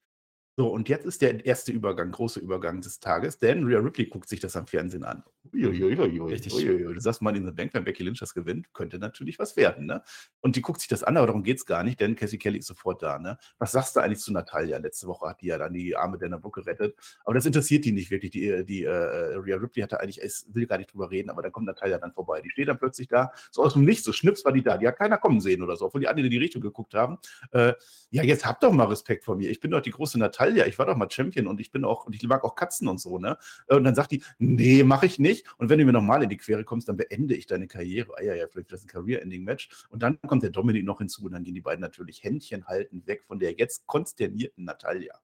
So, 0.55 0.67
und 0.67 0.87
jetzt 0.87 1.05
ist 1.05 1.21
der 1.23 1.43
erste 1.45 1.71
Übergang, 1.71 2.11
große 2.11 2.39
Übergang 2.39 2.79
des 2.79 2.99
Tages, 2.99 3.39
denn 3.39 3.63
Rhea 3.63 3.79
Ripley 3.79 4.05
guckt 4.05 4.29
sich 4.29 4.39
das 4.39 4.55
am 4.55 4.67
Fernsehen 4.67 5.03
an. 5.03 5.23
Uiuiui, 5.51 6.93
Du 6.93 6.99
sagst 6.99 7.23
mal 7.23 7.35
in 7.35 7.45
the 7.45 7.51
Bank, 7.51 7.73
wenn 7.73 7.83
Becky 7.83 8.03
Lynch 8.03 8.19
das 8.19 8.35
gewinnt, 8.35 8.71
könnte 8.71 8.99
natürlich 8.99 9.39
was 9.39 9.57
werden, 9.57 9.87
ne? 9.87 10.03
Und 10.41 10.55
die 10.55 10.61
guckt 10.61 10.79
sich 10.79 10.87
das 10.87 11.03
an, 11.03 11.17
aber 11.17 11.25
darum 11.25 11.43
geht 11.43 11.57
es 11.57 11.65
gar 11.65 11.83
nicht, 11.83 11.99
denn 11.99 12.15
Cassie 12.15 12.37
Kelly 12.37 12.59
ist 12.59 12.67
sofort 12.67 13.01
da, 13.01 13.17
ne? 13.17 13.39
Was 13.57 13.71
sagst 13.71 13.95
du 13.95 13.99
eigentlich 13.99 14.19
zu 14.19 14.31
Natalia? 14.31 14.77
Letzte 14.77 15.07
Woche 15.07 15.27
hat 15.27 15.41
die 15.41 15.47
ja 15.47 15.57
dann 15.57 15.73
die 15.73 15.95
Arme 15.95 16.19
Dana 16.19 16.37
Brooke 16.37 16.61
gerettet, 16.61 16.95
aber 17.25 17.33
das 17.33 17.47
interessiert 17.47 17.83
die 17.85 17.91
nicht 17.91 18.11
wirklich. 18.11 18.31
Die, 18.31 18.63
die 18.63 18.83
äh, 18.83 18.89
Rhea 18.91 19.57
Ripley 19.57 19.81
hatte 19.81 19.99
eigentlich, 19.99 20.21
es 20.21 20.45
will 20.53 20.67
gar 20.67 20.77
nicht 20.77 20.93
drüber 20.93 21.09
reden, 21.09 21.31
aber 21.31 21.41
dann 21.41 21.51
kommt 21.51 21.65
Natalia 21.65 21.97
dann 21.97 22.13
vorbei. 22.13 22.41
Die 22.41 22.51
steht 22.51 22.67
dann 22.67 22.77
plötzlich 22.77 23.07
da, 23.07 23.31
so 23.51 23.63
aus 23.63 23.73
dem 23.73 23.85
Nichts, 23.85 24.05
so 24.05 24.13
schnips 24.13 24.45
war 24.45 24.51
die 24.51 24.61
da. 24.61 24.77
Die 24.77 24.87
hat 24.87 24.97
keiner 24.97 25.17
kommen 25.17 25.41
sehen 25.41 25.63
oder 25.63 25.75
so, 25.75 25.85
obwohl 25.85 26.01
die 26.01 26.07
anderen 26.07 26.25
in 26.25 26.31
die 26.31 26.37
Richtung 26.37 26.61
geguckt 26.61 26.93
haben. 26.93 27.17
Äh, 27.51 27.73
ja, 28.11 28.21
jetzt 28.21 28.45
habt 28.45 28.61
doch 28.63 28.71
mal 28.71 28.85
Respekt 28.85 29.25
vor 29.25 29.35
mir. 29.35 29.49
Ich 29.49 29.59
bin 29.59 29.71
doch 29.71 29.81
die 29.81 29.91
große 29.91 30.19
Natalia. 30.19 30.42
Ich 30.49 30.79
war 30.79 30.85
doch 30.85 30.95
mal 30.95 31.09
Champion 31.09 31.47
und 31.47 31.59
ich 31.59 31.71
bin 31.71 31.85
auch, 31.85 32.05
und 32.05 32.15
ich 32.15 32.23
mag 32.23 32.43
auch 32.43 32.55
Katzen 32.55 32.87
und 32.87 32.99
so, 32.99 33.19
ne? 33.19 33.37
Und 33.67 33.83
dann 33.83 33.95
sagt 33.95 34.11
die, 34.11 34.23
nee, 34.39 34.83
mache 34.83 35.05
ich 35.05 35.19
nicht. 35.19 35.45
Und 35.57 35.69
wenn 35.69 35.79
du 35.79 35.85
mir 35.85 35.93
nochmal 35.93 36.23
in 36.23 36.29
die 36.29 36.37
Quere 36.37 36.63
kommst, 36.63 36.89
dann 36.89 36.97
beende 36.97 37.35
ich 37.35 37.47
deine 37.47 37.67
Karriere. 37.67 38.13
Ah 38.17 38.23
ja, 38.23 38.35
ja, 38.35 38.47
vielleicht 38.47 38.71
das 38.71 38.83
ein 38.83 38.87
Career-Ending-Match. 38.87 39.87
Und 39.89 40.03
dann 40.03 40.19
kommt 40.21 40.43
der 40.43 40.49
Dominik 40.49 40.85
noch 40.85 40.99
hinzu 40.99 41.25
und 41.25 41.31
dann 41.33 41.43
gehen 41.43 41.55
die 41.55 41.61
beiden 41.61 41.81
natürlich 41.81 42.23
Händchen 42.23 42.65
halten 42.65 43.05
weg 43.07 43.23
von 43.23 43.39
der 43.39 43.53
jetzt 43.53 43.85
konsternierten 43.87 44.65
Natalia. 44.65 45.19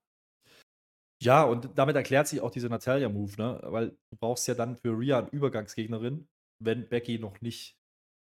Ja, 1.21 1.43
und 1.43 1.77
damit 1.77 1.95
erklärt 1.95 2.27
sich 2.27 2.39
auch 2.39 2.51
dieser 2.51 2.69
Natalia-Move, 2.69 3.34
ne? 3.38 3.60
Weil 3.63 3.89
du 3.89 4.17
brauchst 4.17 4.47
ja 4.47 4.53
dann 4.53 4.77
für 4.77 4.97
Rhea 4.97 5.19
eine 5.19 5.29
Übergangsgegnerin, 5.29 6.27
wenn 6.63 6.88
Becky 6.88 7.19
noch 7.19 7.41
nicht 7.41 7.78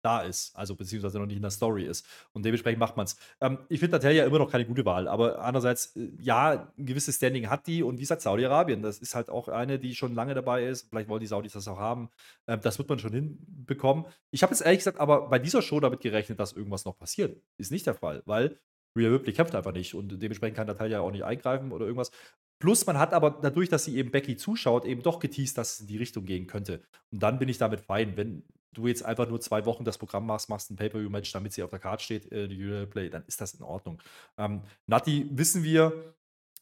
da 0.08 0.22
ist, 0.22 0.56
also 0.56 0.76
beziehungsweise 0.76 1.20
noch 1.20 1.26
nicht 1.26 1.36
in 1.36 1.42
der 1.42 1.52
Story 1.52 1.84
ist. 1.84 2.06
Und 2.32 2.46
dementsprechend 2.46 2.80
macht 2.80 2.96
man 2.96 3.06
es. 3.06 3.18
Ähm, 3.42 3.60
ich 3.68 3.82
finde 3.82 3.98
Natalia 3.98 4.26
immer 4.26 4.40
noch 4.40 4.50
keine 4.50 4.66
gute 4.66 4.86
Wahl, 4.86 5.08
aber 5.08 5.42
andererseits, 5.42 5.96
äh, 5.98 6.10
ja, 6.20 6.72
ein 6.78 6.86
gewisses 6.86 7.16
Standing 7.18 7.50
hat 7.50 7.68
die 7.68 7.84
und 7.84 7.98
wie 7.98 8.02
gesagt, 8.02 8.22
Saudi-Arabien, 8.22 8.82
das 8.82 9.00
ist 9.00 9.16
halt 9.16 9.30
auch 9.30 9.50
eine, 9.50 9.80
die 9.80 9.96
schon 9.96 10.16
lange 10.16 10.34
dabei 10.34 10.66
ist. 10.66 10.88
Vielleicht 10.90 11.10
wollen 11.10 11.20
die 11.20 11.28
Saudis 11.28 11.54
das 11.54 11.68
auch 11.68 11.78
haben. 11.78 12.10
Ähm, 12.48 12.62
das 12.62 12.78
wird 12.78 12.88
man 12.88 13.00
schon 13.00 13.12
hinbekommen. 13.12 14.06
Ich 14.32 14.44
habe 14.44 14.54
jetzt 14.54 14.62
ehrlich 14.62 14.80
gesagt 14.80 15.00
aber 15.00 15.28
bei 15.30 15.40
dieser 15.40 15.62
Show 15.62 15.80
damit 15.82 16.00
gerechnet, 16.00 16.40
dass 16.40 16.54
irgendwas 16.54 16.86
noch 16.86 16.98
passiert. 16.98 17.38
Ist 17.58 17.72
nicht 17.72 17.86
der 17.86 17.96
Fall, 17.96 18.24
weil 18.26 18.58
Rhea 18.96 19.10
Ripley 19.10 19.34
kämpft 19.34 19.56
einfach 19.56 19.74
nicht 19.74 19.94
und 19.94 20.22
dementsprechend 20.22 20.56
kann 20.56 20.68
Natalia 20.68 21.02
auch 21.02 21.12
nicht 21.12 21.26
eingreifen 21.26 21.72
oder 21.72 21.86
irgendwas. 21.86 22.12
Plus, 22.60 22.88
man 22.88 22.98
hat 22.98 23.14
aber 23.14 23.30
dadurch, 23.42 23.70
dass 23.70 23.86
sie 23.86 23.98
eben 23.98 24.10
Becky 24.10 24.36
zuschaut, 24.36 24.86
eben 24.86 25.04
doch 25.04 25.20
geteased, 25.20 25.58
dass 25.58 25.74
es 25.74 25.82
in 25.82 25.88
die 25.88 25.98
Richtung 25.98 26.26
gehen 26.26 26.48
könnte. 26.48 26.82
Und 27.12 27.22
dann 27.22 27.38
bin 27.38 27.50
ich 27.50 27.60
damit 27.60 27.82
fein. 27.82 28.18
Wenn 28.18 28.44
du 28.78 28.88
jetzt 28.88 29.04
einfach 29.04 29.28
nur 29.28 29.42
zwei 29.42 29.66
Wochen 29.66 29.84
das 29.84 29.98
Programm 29.98 30.26
machst, 30.26 30.50
machst 30.50 30.72
ein 30.72 30.76
Pay-Per-View-Match, 30.76 31.32
damit 31.32 31.54
sie 31.54 31.64
auf 31.64 31.70
der 31.70 31.80
Karte 31.80 32.04
steht, 32.04 32.32
äh, 32.32 32.48
die 32.48 32.86
Play, 32.86 33.10
dann 33.10 33.24
ist 33.28 33.42
das 33.42 33.54
in 33.54 33.64
Ordnung. 33.64 34.02
Ähm, 34.38 34.62
Nati, 34.86 35.28
wissen 35.32 35.64
wir, 35.64 36.16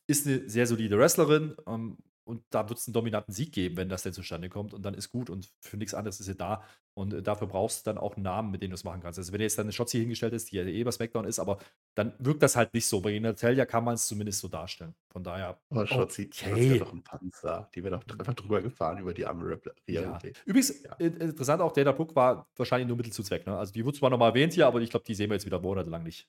ist 0.07 0.25
eine 0.25 0.49
sehr 0.49 0.67
solide 0.67 0.97
Wrestlerin. 0.97 1.55
Ähm, 1.67 1.97
und 2.25 2.43
da 2.49 2.67
wird 2.67 2.79
es 2.79 2.87
einen 2.87 2.93
dominanten 2.93 3.33
Sieg 3.33 3.51
geben, 3.51 3.77
wenn 3.77 3.87
das 3.87 4.01
denn 4.01 4.11
zustande 4.11 4.49
kommt. 4.49 4.73
Und 4.73 4.83
dann 4.83 4.95
ist 4.95 5.09
gut. 5.09 5.29
Und 5.29 5.51
für 5.61 5.77
nichts 5.77 5.93
anderes 5.93 6.19
ist 6.19 6.25
sie 6.25 6.35
da. 6.35 6.63
Und 6.95 7.13
äh, 7.13 7.21
dafür 7.21 7.47
brauchst 7.47 7.85
du 7.85 7.91
dann 7.91 7.99
auch 7.99 8.15
einen 8.15 8.23
Namen, 8.23 8.49
mit 8.49 8.63
dem 8.63 8.71
du 8.71 8.73
es 8.73 8.83
machen 8.83 9.01
kannst. 9.01 9.19
Also, 9.19 9.31
wenn 9.31 9.41
jetzt 9.41 9.59
dann 9.59 9.65
eine 9.65 9.71
Shotzi 9.71 9.99
hingestellt 9.99 10.33
ist, 10.33 10.51
die 10.51 10.55
ja 10.55 10.63
eh 10.63 10.83
bei 10.83 10.91
SmackDown 10.91 11.25
ist, 11.25 11.37
aber 11.37 11.59
dann 11.93 12.13
wirkt 12.17 12.41
das 12.41 12.55
halt 12.55 12.73
nicht 12.73 12.87
so. 12.87 12.99
Bei 12.99 13.17
Natalia 13.19 13.65
kann 13.65 13.83
man 13.83 13.93
es 13.93 14.07
zumindest 14.07 14.39
so 14.39 14.47
darstellen. 14.47 14.95
Von 15.11 15.23
daher. 15.23 15.59
Aber 15.69 15.85
Shotzi, 15.85 16.23
okay. 16.33 16.49
das 16.49 16.59
wäre 16.59 16.79
doch 16.79 16.93
ein 16.93 17.03
Panzer. 17.03 17.69
Die 17.75 17.83
wäre 17.83 17.99
doch 17.99 18.17
einfach 18.17 18.33
drüber 18.33 18.61
gefahren 18.61 18.97
über 18.97 19.13
die 19.13 19.25
arme. 19.25 19.61
Ja. 19.87 20.17
Übrigens, 20.45 20.81
ja. 20.81 20.95
interessant 20.95 21.61
auch, 21.61 21.73
Dana 21.73 21.91
Brooke 21.91 22.15
war 22.15 22.47
wahrscheinlich 22.55 22.87
nur 22.87 22.97
Mittel 22.97 23.13
zu 23.13 23.21
Zweck. 23.21 23.45
Ne? 23.45 23.55
Also, 23.55 23.71
die 23.71 23.85
wurde 23.85 23.99
zwar 23.99 24.09
nochmal 24.09 24.29
erwähnt 24.29 24.53
hier, 24.53 24.65
aber 24.65 24.81
ich 24.81 24.89
glaube, 24.89 25.05
die 25.05 25.13
sehen 25.13 25.29
wir 25.29 25.35
jetzt 25.35 25.45
wieder 25.45 25.59
monatelang 25.59 26.01
nicht. 26.01 26.27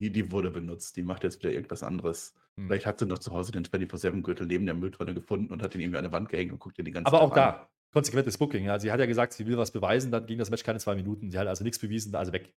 Die, 0.00 0.10
die 0.10 0.32
wurde 0.32 0.50
benutzt. 0.50 0.96
Die 0.96 1.02
macht 1.02 1.24
jetzt 1.24 1.40
wieder 1.40 1.52
irgendwas 1.52 1.82
anderes. 1.82 2.34
Hm. 2.56 2.66
Vielleicht 2.66 2.86
hat 2.86 2.98
sie 2.98 3.06
noch 3.06 3.18
zu 3.18 3.32
Hause 3.32 3.52
den 3.52 3.64
24-7-Gürtel 3.64 4.46
neben 4.46 4.66
der 4.66 4.74
Mülltonne 4.74 5.14
gefunden 5.14 5.52
und 5.52 5.62
hat 5.62 5.74
ihn 5.74 5.80
irgendwie 5.82 5.98
an 5.98 6.04
der 6.04 6.12
Wand 6.12 6.28
gehängt 6.28 6.52
und 6.52 6.58
guckt 6.58 6.78
ihr 6.78 6.84
die 6.84 6.90
ganze 6.90 7.10
Zeit 7.10 7.14
Aber 7.14 7.22
auch 7.22 7.30
an. 7.32 7.36
da, 7.36 7.70
konsequentes 7.92 8.38
Booking. 8.38 8.64
Ja. 8.64 8.78
Sie 8.78 8.90
hat 8.90 9.00
ja 9.00 9.06
gesagt, 9.06 9.34
sie 9.34 9.46
will 9.46 9.58
was 9.58 9.70
beweisen, 9.70 10.10
dann 10.10 10.26
ging 10.26 10.38
das 10.38 10.50
Match 10.50 10.64
keine 10.64 10.78
zwei 10.78 10.94
Minuten. 10.94 11.30
Sie 11.30 11.38
hat 11.38 11.46
also 11.46 11.64
nichts 11.64 11.78
bewiesen, 11.78 12.14
also 12.14 12.32
weg. 12.32 12.54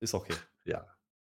Ist 0.00 0.14
okay. 0.14 0.34
Ja, 0.64 0.86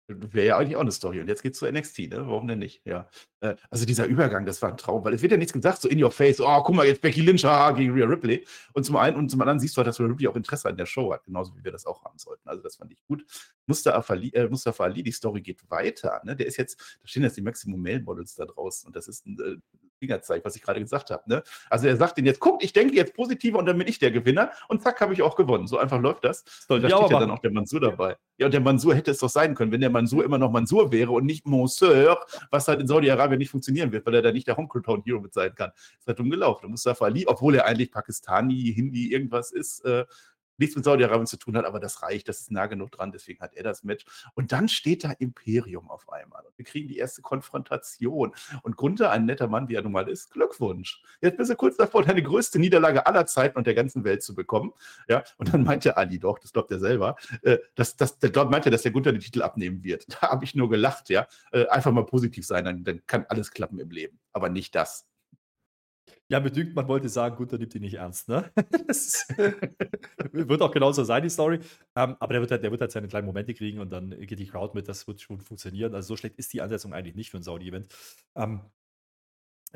Wäre 0.07 0.47
ja 0.47 0.57
eigentlich 0.57 0.77
auch 0.77 0.81
eine 0.81 0.91
Story. 0.91 1.19
Und 1.19 1.27
jetzt 1.27 1.43
geht's 1.43 1.59
zu 1.59 1.69
NXT, 1.69 1.99
ne? 2.09 2.27
Warum 2.27 2.47
denn 2.47 2.59
nicht? 2.59 2.81
Ja. 2.85 3.09
Äh, 3.41 3.55
also 3.69 3.85
dieser 3.85 4.05
Übergang, 4.05 4.45
das 4.45 4.61
war 4.61 4.69
ein 4.69 4.77
Traum, 4.77 5.03
weil 5.03 5.13
es 5.13 5.21
wird 5.21 5.33
ja 5.33 5.37
nichts 5.37 5.51
gesagt, 5.51 5.81
so 5.81 5.89
in 5.89 6.01
your 6.01 6.11
face, 6.11 6.39
oh, 6.39 6.63
guck 6.63 6.75
mal, 6.75 6.87
jetzt 6.87 7.01
Becky 7.01 7.19
Lynch 7.21 7.43
haha, 7.43 7.71
gegen 7.71 7.93
Rhea 7.93 8.05
Ripley. 8.05 8.47
Und 8.71 8.85
zum 8.85 8.95
einen 8.95 9.17
und 9.17 9.29
zum 9.29 9.41
anderen 9.41 9.59
siehst 9.59 9.75
du 9.75 9.79
halt, 9.79 9.87
dass 9.87 9.99
Rhea 9.99 10.07
Ripley 10.07 10.27
auch 10.27 10.37
Interesse 10.37 10.69
an 10.69 10.77
der 10.77 10.85
Show 10.85 11.11
hat, 11.11 11.25
genauso 11.25 11.57
wie 11.57 11.63
wir 11.63 11.73
das 11.73 11.85
auch 11.85 12.05
haben 12.05 12.17
sollten. 12.17 12.47
Also 12.47 12.63
das 12.63 12.77
fand 12.77 12.93
ich 12.93 13.03
gut. 13.05 13.25
Mustafa 13.65 14.13
Ali, 14.13 14.29
äh, 14.29 14.47
Mustafa 14.47 14.85
Ali 14.85 15.03
die 15.03 15.11
Story 15.11 15.41
geht 15.41 15.69
weiter. 15.69 16.21
Ne? 16.23 16.37
Der 16.37 16.47
ist 16.47 16.55
jetzt, 16.55 16.79
da 17.01 17.07
stehen 17.07 17.23
jetzt 17.23 17.35
die 17.35 17.41
Maximum 17.41 17.81
Male 17.81 18.01
Models 18.01 18.35
da 18.35 18.45
draußen 18.45 18.87
und 18.87 18.95
das 18.95 19.09
ist 19.09 19.25
ein 19.25 19.37
äh, 19.39 19.57
Fingerzeig, 19.99 20.43
was 20.45 20.55
ich 20.55 20.61
gerade 20.61 20.79
gesagt 20.79 21.09
habe. 21.09 21.23
Ne? 21.27 21.43
Also 21.69 21.87
er 21.87 21.97
sagt 21.97 22.17
ihnen 22.17 22.27
jetzt, 22.27 22.39
guck, 22.39 22.63
ich 22.63 22.73
denke 22.73 22.95
jetzt 22.95 23.13
positiver 23.13 23.59
und 23.59 23.65
dann 23.65 23.77
bin 23.77 23.87
ich 23.87 23.99
der 23.99 24.11
Gewinner 24.11 24.51
und 24.67 24.81
zack, 24.81 25.01
habe 25.01 25.13
ich 25.13 25.21
auch 25.21 25.35
gewonnen. 25.35 25.67
So 25.67 25.77
einfach 25.77 25.99
läuft 25.99 26.25
das. 26.25 26.43
Soll 26.67 26.81
da 26.81 26.89
steht 26.89 27.11
ja 27.11 27.19
dann 27.19 27.31
auch 27.31 27.39
der 27.39 27.51
Mansur 27.51 27.79
dabei. 27.79 28.17
Ja, 28.37 28.45
und 28.45 28.53
der 28.53 28.61
Mansur 28.61 28.93
hätte 28.93 29.11
es 29.11 29.17
doch 29.17 29.29
sein 29.29 29.55
können, 29.55 29.71
wenn 29.71 29.81
der 29.81 29.89
Mansur 29.89 30.23
immer 30.23 30.37
noch 30.37 30.51
Mansur 30.51 30.91
wäre 30.91 31.11
und 31.11 31.25
nicht 31.25 31.45
Monsieur, 31.47 32.19
was 32.51 32.67
halt 32.67 32.79
in 32.79 32.87
Saudi-Arabien 32.87 33.39
nicht 33.39 33.49
funktionieren 33.49 33.91
wird, 33.91 34.05
weil 34.05 34.15
er 34.15 34.21
da 34.21 34.31
nicht 34.31 34.47
der 34.47 34.57
Homecrew 34.57 34.81
Hero 35.03 35.19
mit 35.19 35.33
sein 35.33 35.53
kann. 35.55 35.71
Ist 35.99 36.07
halt 36.07 36.19
dumm 36.19 36.29
gelaufen. 36.29 36.69
Mustafa 36.69 37.05
Ali, 37.05 37.25
obwohl 37.27 37.55
er 37.55 37.65
eigentlich 37.65 37.91
Pakistani, 37.91 38.73
Hindi, 38.75 39.11
irgendwas 39.11 39.51
ist, 39.51 39.83
äh, 39.85 40.05
nichts 40.57 40.75
mit 40.75 40.85
Saudi-Arabien 40.85 41.27
zu 41.27 41.37
tun 41.37 41.57
hat, 41.57 41.65
aber 41.65 41.79
das 41.79 42.01
reicht, 42.01 42.27
das 42.27 42.41
ist 42.41 42.51
nah 42.51 42.67
genug 42.67 42.91
dran, 42.91 43.11
deswegen 43.11 43.39
hat 43.39 43.53
er 43.55 43.63
das 43.63 43.83
Match. 43.83 44.05
Und 44.33 44.51
dann 44.51 44.67
steht 44.67 45.03
da 45.03 45.11
Imperium 45.11 45.89
auf 45.89 46.09
einmal. 46.09 46.45
Und 46.45 46.57
wir 46.57 46.65
kriegen 46.65 46.87
die 46.87 46.97
erste 46.97 47.21
Konfrontation. 47.21 48.33
Und 48.63 48.77
Gunther, 48.77 49.11
ein 49.11 49.25
netter 49.25 49.47
Mann, 49.47 49.69
wie 49.69 49.75
er 49.75 49.81
nun 49.81 49.91
mal 49.91 50.07
ist, 50.09 50.31
Glückwunsch. 50.31 51.01
Jetzt 51.21 51.37
bist 51.37 51.51
du 51.51 51.55
kurz 51.55 51.77
davor, 51.77 52.03
deine 52.03 52.23
größte 52.23 52.59
Niederlage 52.59 53.05
aller 53.05 53.25
Zeiten 53.25 53.57
und 53.57 53.67
der 53.67 53.73
ganzen 53.73 54.03
Welt 54.03 54.23
zu 54.23 54.35
bekommen. 54.35 54.73
Ja, 55.07 55.23
und 55.37 55.53
dann 55.53 55.63
meinte 55.63 55.97
Ali 55.97 56.19
doch, 56.19 56.39
das 56.39 56.53
glaubt 56.53 56.71
er 56.71 56.79
selber, 56.79 57.15
äh, 57.43 57.57
dass, 57.75 57.95
dass, 57.95 58.19
der 58.19 58.29
glaubt, 58.29 58.51
meinte, 58.51 58.69
dass 58.69 58.81
der 58.81 58.91
Gunther 58.91 59.11
den 59.11 59.21
Titel 59.21 59.41
abnehmen 59.41 59.83
wird. 59.83 60.05
Da 60.19 60.31
habe 60.31 60.45
ich 60.45 60.55
nur 60.55 60.69
gelacht, 60.69 61.09
ja. 61.09 61.27
Äh, 61.51 61.67
einfach 61.67 61.91
mal 61.91 62.05
positiv 62.05 62.45
sein, 62.45 62.65
dann, 62.65 62.83
dann 62.83 63.05
kann 63.05 63.25
alles 63.29 63.51
klappen 63.51 63.79
im 63.79 63.91
Leben. 63.91 64.19
Aber 64.33 64.49
nicht 64.49 64.73
das. 64.73 65.07
Ja, 66.29 66.41
mir 66.41 66.51
dünkt, 66.51 66.75
man 66.75 66.87
wollte 66.89 67.07
sagen, 67.07 67.37
Gunther 67.37 67.57
nimmt 67.57 67.73
ihn 67.75 67.81
nicht 67.81 67.93
ernst, 67.95 68.27
ne? 68.27 68.51
Wird 70.33 70.61
auch 70.61 70.71
genauso 70.71 71.03
sein, 71.03 71.23
die 71.23 71.29
Story. 71.29 71.59
Ähm, 71.95 72.15
aber 72.19 72.33
der 72.33 72.41
wird, 72.41 72.51
halt, 72.51 72.63
der 72.63 72.71
wird 72.71 72.81
halt 72.81 72.91
seine 72.91 73.07
kleinen 73.07 73.25
Momente 73.27 73.53
kriegen 73.53 73.79
und 73.79 73.89
dann 73.91 74.09
geht 74.11 74.39
die 74.39 74.47
Crowd 74.47 74.73
mit, 74.75 74.87
das 74.89 75.07
wird 75.07 75.21
schon 75.21 75.39
funktionieren. 75.39 75.95
Also 75.95 76.09
so 76.09 76.17
schlecht 76.17 76.35
ist 76.37 76.51
die 76.53 76.61
Ansetzung 76.61 76.93
eigentlich 76.93 77.15
nicht 77.15 77.31
für 77.31 77.37
ein 77.37 77.43
Saudi-Event. 77.43 77.87
Ähm, 78.35 78.61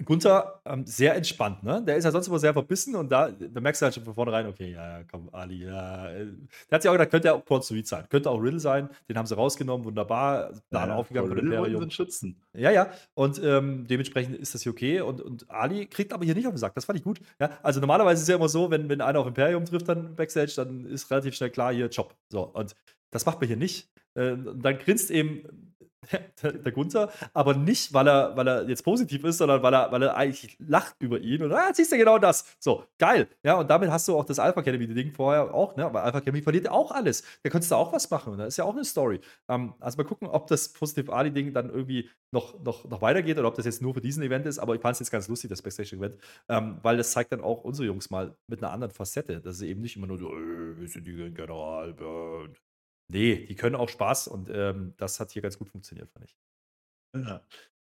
Gunther, 0.05 0.61
ähm, 0.65 0.85
sehr 0.85 1.15
entspannt, 1.15 1.63
ne? 1.63 1.83
Der 1.85 1.97
ist 1.97 2.05
ja 2.05 2.11
sonst 2.11 2.27
immer 2.27 2.39
sehr 2.39 2.53
verbissen 2.53 2.95
und 2.95 3.11
da, 3.11 3.29
da 3.29 3.59
merkst 3.59 3.81
du 3.81 3.85
halt 3.85 3.95
schon 3.95 4.05
von 4.05 4.15
vornherein, 4.15 4.47
okay, 4.47 4.71
ja, 4.71 5.03
komm, 5.03 5.29
Ali, 5.33 5.65
ja. 5.65 6.09
Äh, 6.09 6.27
der 6.69 6.75
hat 6.75 6.81
sich 6.81 6.89
auch 6.89 6.93
gedacht, 6.93 7.11
könnte 7.11 7.27
ja 7.27 7.33
auch 7.33 7.43
Port 7.43 7.65
Sweet 7.65 7.87
sein, 7.87 8.05
könnte 8.09 8.29
auch 8.29 8.37
Riddle 8.37 8.59
sein, 8.59 8.89
den 9.09 9.17
haben 9.17 9.25
sie 9.25 9.35
rausgenommen, 9.35 9.85
wunderbar, 9.85 10.53
Plan 10.69 10.89
ja, 10.89 10.95
aufgegangen 10.95 11.29
von 11.29 11.37
Imperium. 11.37 11.81
Sind 11.81 11.93
schützen. 11.93 12.41
Ja, 12.53 12.71
ja, 12.71 12.89
und 13.13 13.41
ähm, 13.43 13.85
dementsprechend 13.87 14.35
ist 14.37 14.55
das 14.55 14.61
hier 14.63 14.71
okay 14.71 15.01
und, 15.01 15.21
und 15.21 15.49
Ali 15.51 15.85
kriegt 15.87 16.13
aber 16.13 16.23
hier 16.23 16.35
nicht 16.35 16.47
auf 16.47 16.53
den 16.53 16.59
Sack, 16.59 16.73
das 16.73 16.85
fand 16.85 16.97
ich 16.97 17.03
gut. 17.03 17.19
Ja, 17.39 17.51
also 17.61 17.79
normalerweise 17.79 18.15
ist 18.15 18.23
es 18.23 18.27
ja 18.29 18.35
immer 18.37 18.49
so, 18.49 18.71
wenn, 18.71 18.87
wenn 18.89 19.01
einer 19.01 19.19
auf 19.19 19.27
Imperium 19.27 19.65
trifft 19.65 19.89
dann 19.89 20.15
Backstage, 20.15 20.53
dann 20.55 20.85
ist 20.85 21.11
relativ 21.11 21.35
schnell 21.35 21.49
klar, 21.49 21.73
hier, 21.73 21.87
Job. 21.87 22.15
So, 22.29 22.43
und 22.43 22.75
das 23.11 23.25
macht 23.25 23.41
man 23.41 23.47
hier 23.47 23.57
nicht. 23.57 23.89
Äh, 24.13 24.35
dann 24.55 24.77
grinst 24.77 25.11
eben 25.11 25.75
der, 26.41 26.53
der 26.53 26.71
Gunther, 26.71 27.11
aber 27.33 27.53
nicht, 27.53 27.93
weil 27.93 28.07
er, 28.07 28.35
weil 28.35 28.47
er 28.47 28.67
jetzt 28.67 28.83
positiv 28.83 29.23
ist, 29.23 29.37
sondern 29.37 29.61
weil 29.61 29.73
er, 29.73 29.91
weil 29.91 30.01
er 30.01 30.15
eigentlich 30.15 30.57
lacht 30.59 30.95
über 30.99 31.19
ihn 31.19 31.43
und 31.43 31.51
ah, 31.51 31.71
siehst 31.73 31.91
du 31.91 31.97
genau 31.97 32.17
das. 32.17 32.55
So, 32.59 32.85
geil. 32.97 33.27
Ja, 33.43 33.59
und 33.59 33.69
damit 33.69 33.91
hast 33.91 34.07
du 34.07 34.17
auch 34.17 34.25
das 34.25 34.39
Alpha 34.39 34.61
Academy-Ding 34.61 35.11
vorher 35.11 35.53
auch, 35.53 35.75
ne? 35.75 35.85
Aber 35.85 36.03
Alpha 36.03 36.17
Academy 36.17 36.41
verliert 36.41 36.69
auch 36.69 36.91
alles. 36.91 37.23
Da 37.43 37.49
könntest 37.49 37.71
du 37.71 37.75
auch 37.75 37.93
was 37.93 38.09
machen. 38.09 38.37
Da 38.37 38.45
ist 38.45 38.57
ja 38.57 38.63
auch 38.63 38.73
eine 38.73 38.83
Story. 38.83 39.19
Ähm, 39.47 39.73
also 39.79 39.97
mal 39.97 40.03
gucken, 40.03 40.27
ob 40.27 40.47
das 40.47 40.69
Positive 40.73 41.13
Ali-Ding 41.13 41.53
dann 41.53 41.69
irgendwie 41.69 42.09
noch, 42.31 42.59
noch, 42.63 42.89
noch 42.89 43.01
weitergeht 43.01 43.37
oder 43.37 43.47
ob 43.47 43.55
das 43.55 43.65
jetzt 43.65 43.81
nur 43.81 43.93
für 43.93 44.01
diesen 44.01 44.23
Event 44.23 44.47
ist. 44.47 44.57
Aber 44.57 44.73
ich 44.73 44.81
fand 44.81 44.93
es 44.93 44.99
jetzt 44.99 45.11
ganz 45.11 45.27
lustig, 45.27 45.49
das 45.49 45.61
Backstage-Event, 45.61 46.17
ähm, 46.49 46.79
weil 46.81 46.97
das 46.97 47.11
zeigt 47.11 47.31
dann 47.31 47.41
auch 47.41 47.63
unsere 47.63 47.85
Jungs 47.85 48.09
mal 48.09 48.35
mit 48.47 48.63
einer 48.63 48.71
anderen 48.71 48.91
Facette. 48.91 49.39
Das 49.39 49.57
ist 49.57 49.61
eben 49.61 49.81
nicht 49.81 49.97
immer 49.97 50.07
nur 50.07 50.17
so, 50.17 50.29
äh, 50.29 50.79
wir 50.79 50.87
sind 50.87 51.05
die 51.05 51.31
General, 51.31 51.93
Nee, 53.11 53.45
die 53.45 53.55
können 53.55 53.75
auch 53.75 53.89
Spaß 53.89 54.29
und 54.29 54.49
ähm, 54.53 54.93
das 54.97 55.19
hat 55.19 55.31
hier 55.31 55.41
ganz 55.41 55.57
gut 55.57 55.69
funktioniert, 55.69 56.09
fand 56.11 56.25
ich. 56.25 56.37
Ja. 57.13 57.41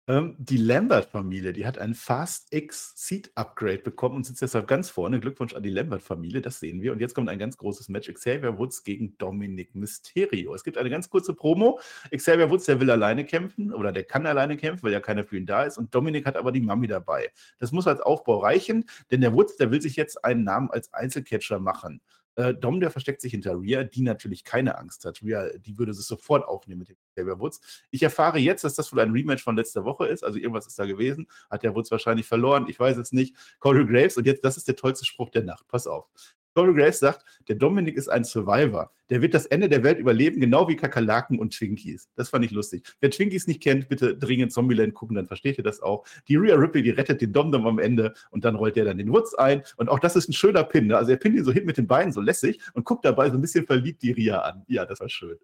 Ähm, 0.08 0.36
die 0.38 0.56
Lambert-Familie, 0.56 1.52
die 1.52 1.66
hat 1.66 1.76
ein 1.76 1.94
Fast 1.94 2.54
X 2.54 2.94
Seat 2.96 3.30
Upgrade 3.34 3.80
bekommen 3.80 4.16
und 4.16 4.24
sitzt 4.24 4.40
deshalb 4.40 4.66
ganz 4.66 4.88
vorne. 4.88 5.20
Glückwunsch 5.20 5.54
an 5.54 5.62
die 5.62 5.68
Lambert-Familie, 5.68 6.40
das 6.40 6.60
sehen 6.60 6.80
wir. 6.80 6.92
Und 6.92 7.00
jetzt 7.00 7.14
kommt 7.14 7.28
ein 7.28 7.38
ganz 7.38 7.58
großes 7.58 7.90
Match: 7.90 8.10
Xavier 8.10 8.56
Woods 8.56 8.84
gegen 8.84 9.18
Dominic 9.18 9.74
Mysterio. 9.74 10.54
Es 10.54 10.64
gibt 10.64 10.78
eine 10.78 10.88
ganz 10.88 11.10
kurze 11.10 11.34
Promo. 11.34 11.78
Xavier 12.10 12.48
Woods, 12.48 12.64
der 12.64 12.80
will 12.80 12.90
alleine 12.90 13.26
kämpfen 13.26 13.74
oder 13.74 13.92
der 13.92 14.04
kann 14.04 14.26
alleine 14.26 14.56
kämpfen, 14.56 14.82
weil 14.82 14.92
ja 14.94 15.00
keiner 15.00 15.24
für 15.24 15.36
ihn 15.36 15.44
da 15.44 15.64
ist. 15.64 15.76
Und 15.76 15.94
Dominic 15.94 16.24
hat 16.24 16.38
aber 16.38 16.52
die 16.52 16.62
Mami 16.62 16.86
dabei. 16.86 17.30
Das 17.58 17.70
muss 17.70 17.86
als 17.86 18.00
Aufbau 18.00 18.38
reichen, 18.38 18.86
denn 19.10 19.20
der 19.20 19.34
Woods, 19.34 19.58
der 19.58 19.70
will 19.70 19.82
sich 19.82 19.96
jetzt 19.96 20.24
einen 20.24 20.42
Namen 20.42 20.70
als 20.70 20.94
Einzelcatcher 20.94 21.58
machen. 21.58 22.00
Äh, 22.38 22.54
Dom, 22.54 22.78
der 22.78 22.92
versteckt 22.92 23.20
sich 23.20 23.32
hinter 23.32 23.60
Rhea, 23.60 23.82
die 23.82 24.02
natürlich 24.02 24.44
keine 24.44 24.78
Angst 24.78 25.04
hat. 25.04 25.20
Rhea, 25.24 25.50
die 25.58 25.76
würde 25.76 25.92
sich 25.92 26.06
sofort 26.06 26.46
aufnehmen 26.46 26.78
mit 26.78 26.90
dem 26.90 26.96
Xavier 27.16 27.40
Woods. 27.40 27.60
Ich 27.90 28.00
erfahre 28.04 28.38
jetzt, 28.38 28.62
dass 28.62 28.76
das 28.76 28.92
wohl 28.92 29.00
ein 29.00 29.10
Rematch 29.10 29.42
von 29.42 29.56
letzter 29.56 29.84
Woche 29.84 30.06
ist. 30.06 30.22
Also 30.22 30.38
irgendwas 30.38 30.68
ist 30.68 30.78
da 30.78 30.86
gewesen. 30.86 31.26
Hat 31.50 31.64
der 31.64 31.74
Woods 31.74 31.90
wahrscheinlich 31.90 32.26
verloren. 32.26 32.66
Ich 32.68 32.78
weiß 32.78 32.96
es 32.98 33.10
nicht. 33.10 33.34
Corey 33.58 33.84
Graves. 33.84 34.16
Und 34.16 34.24
jetzt, 34.24 34.44
das 34.44 34.56
ist 34.56 34.68
der 34.68 34.76
tollste 34.76 35.04
Spruch 35.04 35.30
der 35.30 35.42
Nacht. 35.42 35.66
Pass 35.66 35.88
auf. 35.88 36.06
Corey 36.54 36.74
Graves 36.74 36.98
sagt, 36.98 37.24
der 37.48 37.56
Dominik 37.56 37.96
ist 37.96 38.08
ein 38.08 38.24
Survivor. 38.24 38.90
Der 39.10 39.22
wird 39.22 39.34
das 39.34 39.46
Ende 39.46 39.68
der 39.68 39.82
Welt 39.84 39.98
überleben, 39.98 40.40
genau 40.40 40.68
wie 40.68 40.76
Kakerlaken 40.76 41.38
und 41.38 41.54
Twinkies. 41.54 42.08
Das 42.14 42.28
fand 42.28 42.44
ich 42.44 42.50
lustig. 42.50 42.84
Wer 43.00 43.10
Twinkies 43.10 43.46
nicht 43.46 43.62
kennt, 43.62 43.88
bitte 43.88 44.16
dringend 44.16 44.52
Zombieland 44.52 44.94
gucken, 44.94 45.16
dann 45.16 45.26
versteht 45.26 45.58
ihr 45.58 45.64
das 45.64 45.80
auch. 45.80 46.04
Die 46.28 46.36
Rhea 46.36 46.56
Ripley, 46.56 46.82
die 46.82 46.90
rettet 46.90 47.20
den 47.20 47.32
Dom-Dom 47.32 47.66
am 47.66 47.78
Ende 47.78 48.12
und 48.30 48.44
dann 48.44 48.56
rollt 48.56 48.76
er 48.76 48.84
dann 48.84 48.98
den 48.98 49.12
Woods 49.12 49.34
ein. 49.34 49.62
Und 49.76 49.88
auch 49.88 49.98
das 49.98 50.16
ist 50.16 50.28
ein 50.28 50.34
schöner 50.34 50.64
Pin. 50.64 50.88
Ne? 50.88 50.96
Also 50.96 51.12
er 51.12 51.16
pinnt 51.16 51.36
ihn 51.36 51.44
so 51.44 51.52
hin 51.52 51.64
mit 51.64 51.78
den 51.78 51.86
Beinen, 51.86 52.12
so 52.12 52.20
lässig 52.20 52.60
und 52.74 52.84
guckt 52.84 53.04
dabei 53.04 53.30
so 53.30 53.36
ein 53.36 53.40
bisschen 53.40 53.66
verliebt 53.66 54.02
die 54.02 54.12
Rhea 54.12 54.40
an. 54.40 54.64
Ja, 54.68 54.84
das 54.84 55.00
war 55.00 55.08
schön. 55.08 55.38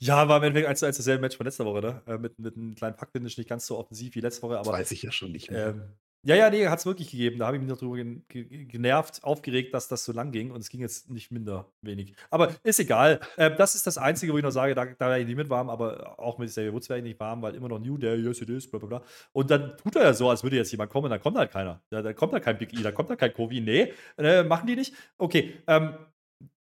Ja, 0.00 0.28
war 0.28 0.38
im 0.38 0.44
Endeffekt 0.44 0.68
1 0.68 0.78
zu 0.78 0.86
1 0.86 0.96
dasselbe 0.96 1.20
Match 1.20 1.36
von 1.36 1.44
letzter 1.44 1.66
Woche, 1.66 1.80
ne? 1.80 2.02
Äh, 2.06 2.18
mit, 2.18 2.38
mit 2.38 2.56
einem 2.56 2.74
kleinen 2.74 2.96
Packfinish, 2.96 3.36
nicht 3.36 3.48
ganz 3.48 3.66
so 3.66 3.78
offensiv 3.78 4.14
wie 4.14 4.20
letzte 4.20 4.42
Woche, 4.42 4.58
aber. 4.58 4.70
Das 4.70 4.80
weiß 4.80 4.92
ich 4.92 5.02
ja 5.02 5.12
schon 5.12 5.32
nicht 5.32 5.50
mehr. 5.50 5.68
Ähm, 5.68 5.82
ja, 6.22 6.34
ja, 6.34 6.50
nee, 6.50 6.68
hat 6.68 6.78
es 6.78 6.86
wirklich 6.86 7.10
gegeben. 7.10 7.38
Da 7.38 7.46
habe 7.46 7.56
ich 7.56 7.62
mich 7.62 7.70
noch 7.70 7.78
drüber 7.78 7.96
genervt, 8.28 9.24
aufgeregt, 9.24 9.72
dass 9.72 9.88
das 9.88 10.04
so 10.04 10.12
lang 10.12 10.32
ging 10.32 10.50
und 10.50 10.60
es 10.60 10.68
ging 10.68 10.80
jetzt 10.80 11.08
nicht 11.08 11.30
minder 11.30 11.72
wenig. 11.80 12.14
Aber 12.30 12.54
ist 12.62 12.78
egal. 12.78 13.20
Äh, 13.36 13.54
das 13.56 13.74
ist 13.74 13.86
das 13.86 13.96
Einzige, 13.96 14.32
wo 14.32 14.36
ich 14.36 14.44
noch 14.44 14.50
sage, 14.50 14.74
da, 14.74 14.84
da 14.84 15.08
werde 15.08 15.20
ich 15.20 15.26
nicht 15.26 15.36
mit 15.36 15.48
warm, 15.48 15.70
aber 15.70 16.18
auch 16.18 16.36
mit 16.36 16.50
Xavier 16.50 16.74
Woods 16.74 16.90
werde 16.90 16.98
ich 16.98 17.04
nicht 17.04 17.20
warm, 17.20 17.40
weil 17.40 17.54
immer 17.54 17.68
noch 17.68 17.78
New 17.78 17.96
Day, 17.96 18.16
yes 18.16 18.42
it 18.42 18.50
is, 18.50 18.70
bla 18.70 18.78
bla 18.78 18.88
bla. 18.88 19.02
Und 19.32 19.50
dann 19.50 19.76
tut 19.78 19.96
er 19.96 20.02
ja 20.02 20.12
so, 20.12 20.28
als 20.28 20.42
würde 20.42 20.56
jetzt 20.56 20.70
jemand 20.72 20.90
kommen, 20.90 21.10
dann 21.10 21.22
kommt 21.22 21.38
halt 21.38 21.50
keiner. 21.50 21.80
Da, 21.88 22.02
dann 22.02 22.14
kommt 22.14 22.34
da 22.34 22.40
kein 22.40 22.58
Big 22.58 22.72
E, 22.74 22.82
da 22.82 22.92
kommt 22.92 23.08
da 23.08 23.16
kein 23.16 23.32
Kovi. 23.32 23.60
Nee, 23.60 23.92
äh, 24.18 24.42
machen 24.42 24.66
die 24.66 24.76
nicht. 24.76 24.94
Okay, 25.16 25.54
ähm, 25.66 25.94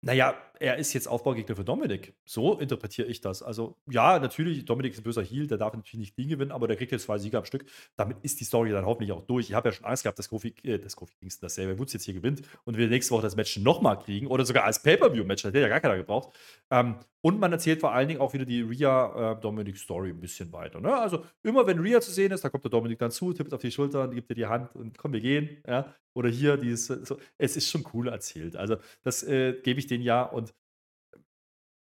naja, 0.02 0.34
er 0.60 0.76
ist 0.76 0.92
jetzt 0.92 1.08
Aufbaugegner 1.08 1.56
für 1.56 1.64
Dominik. 1.64 2.12
So 2.26 2.58
interpretiere 2.58 3.08
ich 3.08 3.22
das. 3.22 3.42
Also, 3.42 3.78
ja, 3.90 4.18
natürlich, 4.18 4.66
Dominik 4.66 4.92
ist 4.92 4.98
ein 5.00 5.04
böser 5.04 5.22
Heal, 5.22 5.46
der 5.46 5.56
darf 5.56 5.72
natürlich 5.72 5.98
nicht 5.98 6.18
Ding 6.18 6.28
gewinnen, 6.28 6.52
aber 6.52 6.68
der 6.68 6.76
kriegt 6.76 6.92
jetzt 6.92 7.04
zwei 7.04 7.16
Sieger 7.16 7.38
am 7.38 7.46
Stück. 7.46 7.64
Damit 7.96 8.18
ist 8.22 8.38
die 8.40 8.44
Story 8.44 8.70
dann 8.70 8.84
hoffentlich 8.84 9.10
auch 9.12 9.22
durch. 9.22 9.48
Ich 9.48 9.54
habe 9.54 9.70
ja 9.70 9.72
schon 9.72 9.86
Angst 9.86 10.02
gehabt, 10.02 10.18
dass 10.18 10.28
Kofi, 10.28 10.54
äh, 10.62 10.78
das 10.78 10.94
Kofi 10.96 11.14
Kingston, 11.18 11.46
dass 11.46 11.54
Xavier 11.54 11.78
Woods 11.78 11.94
jetzt 11.94 12.04
hier 12.04 12.14
gewinnt 12.14 12.42
und 12.64 12.76
wir 12.76 12.88
nächste 12.88 13.14
Woche 13.14 13.22
das 13.22 13.36
Match 13.36 13.56
nochmal 13.58 13.98
kriegen 13.98 14.26
oder 14.26 14.44
sogar 14.44 14.64
als 14.64 14.82
Pay-Per-View-Match, 14.82 15.42
das 15.42 15.48
hätte 15.48 15.60
ja 15.60 15.68
gar 15.68 15.80
keiner 15.80 15.96
gebraucht. 15.96 16.36
Ähm, 16.70 16.96
und 17.22 17.38
man 17.38 17.52
erzählt 17.52 17.80
vor 17.80 17.92
allen 17.92 18.08
Dingen 18.08 18.20
auch 18.20 18.32
wieder 18.32 18.46
die 18.46 18.62
Rhea-Dominik-Story 18.62 20.08
äh, 20.08 20.12
ein 20.12 20.20
bisschen 20.20 20.52
weiter. 20.52 20.80
Ne? 20.80 20.94
Also, 20.96 21.24
immer 21.42 21.66
wenn 21.66 21.78
Rhea 21.78 22.00
zu 22.00 22.10
sehen 22.10 22.32
ist, 22.32 22.44
da 22.44 22.48
kommt 22.48 22.64
der 22.64 22.70
Dominik 22.70 22.98
dann 22.98 23.10
zu, 23.10 23.32
tippt 23.32 23.52
auf 23.52 23.60
die 23.60 23.70
Schulter, 23.70 24.08
gibt 24.08 24.30
dir 24.30 24.34
die 24.34 24.46
Hand 24.46 24.74
und 24.74 24.96
komm, 24.96 25.12
wir 25.12 25.20
gehen. 25.20 25.62
Ja? 25.66 25.94
Oder 26.14 26.30
hier, 26.30 26.56
dieses, 26.56 26.86
so, 26.86 27.18
es 27.36 27.56
ist 27.56 27.68
schon 27.68 27.84
cool 27.92 28.08
erzählt. 28.08 28.56
Also, 28.56 28.76
das 29.02 29.22
äh, 29.22 29.54
gebe 29.62 29.78
ich 29.78 29.86
denen 29.86 30.02
ja 30.02 30.22
und 30.22 30.49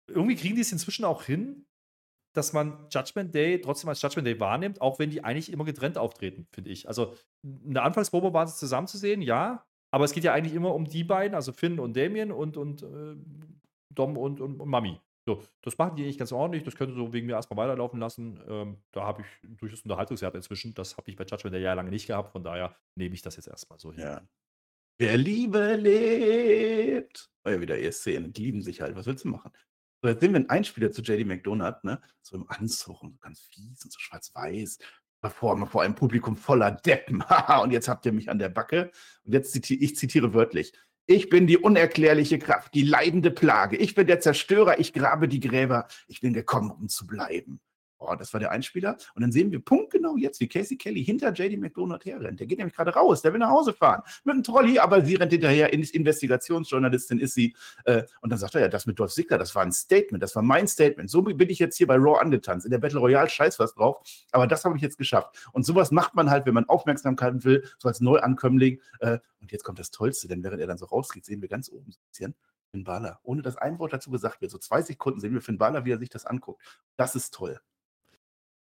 irgendwie 0.09 0.37
kriegen 0.37 0.55
die 0.55 0.63
es 0.63 0.73
inzwischen 0.73 1.05
auch 1.05 1.23
hin, 1.23 1.67
dass 2.37 2.53
man 2.53 2.87
Judgment 2.91 3.35
Day 3.35 3.61
trotzdem 3.61 3.89
als 3.89 4.03
Judgment 4.03 4.27
Day 4.27 4.39
wahrnimmt, 4.39 4.81
auch 4.81 4.99
wenn 4.99 5.11
die 5.11 5.25
eigentlich 5.25 5.51
immer 5.51 5.65
getrennt 5.65 5.97
auftreten, 5.97 6.47
finde 6.53 6.71
ich. 6.71 6.87
Also 6.87 7.15
in 7.43 7.75
der 7.75 7.85
Anfangsprobe 7.85 8.33
waren 8.33 8.47
sie 8.47 8.57
zusammen 8.57 8.87
zu 8.87 8.99
sehen, 8.99 9.23
ja, 9.23 9.65
aber 9.91 10.05
es 10.05 10.13
geht 10.13 10.25
ja 10.25 10.35
eigentlich 10.35 10.55
immer 10.55 10.75
um 10.75 10.85
die 10.85 11.05
beiden, 11.05 11.35
also 11.35 11.53
Finn 11.53 11.81
und 11.81 11.97
Damien 11.97 12.33
und, 12.33 12.57
und 12.57 12.83
äh, 12.83 13.17
Dom 13.95 14.17
und, 14.19 14.41
und, 14.41 14.61
und 14.61 14.69
Mami. 14.69 15.01
So, 15.29 15.43
das 15.63 15.77
machen 15.79 15.97
die 15.97 16.05
eigentlich 16.05 16.19
ganz 16.19 16.31
ordentlich, 16.31 16.63
das 16.63 16.77
könnte 16.77 16.95
so 16.95 17.13
wegen 17.13 17.27
mir 17.27 17.33
erstmal 17.33 17.57
weiterlaufen 17.57 17.99
lassen. 17.99 18.39
Ähm, 18.47 18.83
da 18.93 19.03
habe 19.05 19.23
ich 19.23 19.59
durchaus 19.59 19.83
Unterhaltungswert 19.83 20.35
inzwischen. 20.35 20.75
Das 20.75 20.97
habe 20.97 21.11
ich 21.11 21.17
bei 21.17 21.25
Judgment 21.25 21.55
Day 21.55 21.63
ja 21.63 21.73
lange 21.73 21.91
nicht 21.91 22.07
gehabt, 22.07 22.31
von 22.31 22.45
daher 22.45 22.77
nehme 22.97 23.15
ich 23.15 23.23
das 23.23 23.37
jetzt 23.37 23.49
erstmal 23.49 23.79
so 23.79 23.93
hin. 23.93 24.03
Ja. 24.03 24.23
Wer 24.99 25.17
Liebe 25.17 25.75
lebt. 25.75 27.31
Oh 27.45 27.51
ja, 27.51 27.61
wieder 27.61 27.79
ESC, 27.79 28.33
die 28.33 28.43
lieben 28.43 28.63
sich 28.63 28.81
halt. 28.81 28.95
Was 28.97 29.07
willst 29.07 29.25
du 29.25 29.29
machen? 29.29 29.53
So, 30.07 30.11
jetzt 30.11 30.21
sehen 30.21 30.35
wir 30.35 30.37
einen 30.37 30.51
Einspieler 30.51 30.93
zu 30.93 31.03
JD 31.03 31.27
McDonald, 31.27 31.83
ne? 31.83 32.01
So 32.23 32.37
im 32.37 32.49
Anzug 32.49 33.03
und 33.03 33.15
so 33.15 33.19
ganz 33.19 33.41
fies 33.41 33.85
und 33.85 33.93
so 33.93 33.99
schwarz-weiß. 33.99 34.79
Vor, 35.29 35.67
vor 35.67 35.83
einem 35.83 35.97
Publikum 35.97 36.37
voller 36.37 36.71
Deppen. 36.71 37.25
und 37.63 37.73
jetzt 37.73 37.89
habt 37.89 38.07
ihr 38.07 38.13
mich 38.13 38.31
an 38.31 38.39
der 38.39 38.49
Backe. 38.49 38.93
Und 39.25 39.33
jetzt 39.33 39.51
zitiere 39.51 39.83
ich 39.83 39.97
zitiere 39.97 40.33
wörtlich. 40.33 40.73
Ich 41.07 41.29
bin 41.29 41.49
die 41.49 41.59
unerklärliche 41.59 42.39
Kraft, 42.39 42.73
die 42.75 42.85
leidende 42.85 43.33
Plage. 43.33 43.77
Ich 43.79 43.97
bin 43.97 44.07
der 44.07 44.21
Zerstörer, 44.21 44.79
ich 44.79 44.93
grabe 44.93 45.27
die 45.27 45.41
Gräber. 45.41 45.89
Ich 46.07 46.21
bin 46.21 46.33
gekommen, 46.33 46.71
um 46.71 46.89
zu 46.89 47.05
bleiben. 47.09 47.59
Oh, 47.99 48.15
das 48.15 48.33
war 48.33 48.41
der 48.41 48.51
Einspieler. 48.51 48.97
Und 49.15 49.23
dann 49.23 49.33
sehen 49.33 49.51
wir 49.51 49.61
punktgenau 49.61 50.17
jetzt, 50.17 50.39
wie 50.41 50.49
Casey 50.49 50.77
Kelly 50.77 51.05
hinter 51.05 51.33
JD 51.33 51.59
McDonald 51.59 52.05
herrennt. 52.05 52.41
Der 52.41 52.47
geht 52.47 52.59
nämlich 52.59 52.75
gerade 52.75 52.93
raus, 52.93 53.23
der 53.23 53.33
will 53.33 53.41
nach 53.41 53.51
Hause 53.51 53.73
fahren 53.73 54.03
mit 54.25 54.35
einem 54.35 54.43
Trolley, 54.43 54.79
aber 54.79 55.03
sie 55.03 55.15
rennt 55.15 55.33
hinterher. 55.33 55.73
Investigationsjournalistin 55.73 57.19
ist 57.19 57.35
sie. 57.35 57.55
Äh, 57.85 58.05
und 58.21 58.31
dann 58.31 58.39
sagt 58.39 58.55
er 58.55 58.63
ja, 58.63 58.69
das 58.69 58.87
mit 58.87 58.99
Dolph 58.99 59.13
Ziggler, 59.13 59.39
das 59.39 59.55
war 59.55 59.63
ein 59.63 59.73
Statement, 59.73 60.23
das 60.23 60.37
war 60.37 60.43
mein 60.43 60.69
Statement. 60.69 61.11
So 61.11 61.23
bin 61.23 61.49
ich 61.49 61.59
jetzt 61.59 61.77
hier 61.77 61.87
bei 61.87 61.97
Raw 61.97 62.21
angetanzt. 62.21 62.67
In 62.67 62.71
der 62.71 62.79
Battle 62.79 63.01
Royale 63.01 63.31
scheiß 63.31 63.59
was 63.59 63.75
drauf, 63.75 63.99
aber 64.33 64.47
das 64.47 64.65
habe 64.65 64.77
ich 64.77 64.83
jetzt 64.83 64.99
geschafft. 64.99 65.49
Und 65.53 65.65
sowas 65.65 65.91
macht 65.91 66.15
man 66.15 66.31
halt, 66.31 66.47
wenn 66.47 66.55
man 66.55 66.69
Aufmerksamkeit 66.69 67.45
will, 67.45 67.65
so 67.79 67.89
als 67.89 68.01
Neuankömmling. 68.01 68.81
Äh, 69.01 69.19
und 69.41 69.53
jetzt 69.53 69.65
kommt 69.65 69.79
das 69.79 69.91
Tollste, 69.91 70.29
denn 70.29 70.43
während 70.43 70.61
er 70.61 70.67
dann 70.67 70.79
so 70.79 70.87
rausgeht, 70.87 71.25
sehen 71.25 71.41
wir 71.41 71.49
ganz 71.49 71.71
oben 71.71 71.91
so 71.91 71.99
ein 71.99 72.09
bisschen 72.11 72.35
Finn 72.71 72.85
Balor, 72.85 73.21
ohne 73.23 73.43
dass 73.43 73.57
ein 73.57 73.79
Wort 73.79 73.93
dazu 73.93 74.11
gesagt 74.11 74.41
wird. 74.41 74.51
So 74.51 74.59
zwei 74.59 74.83
Sekunden 74.83 75.21
sehen 75.21 75.33
wir 75.33 75.41
Finn 75.41 75.59
Balor, 75.59 75.85
wie 75.85 75.93
er 75.93 75.99
sich 75.99 76.11
das 76.11 76.27
anguckt. 76.27 76.63
Das 76.97 77.15
ist 77.15 77.33
toll. 77.33 77.59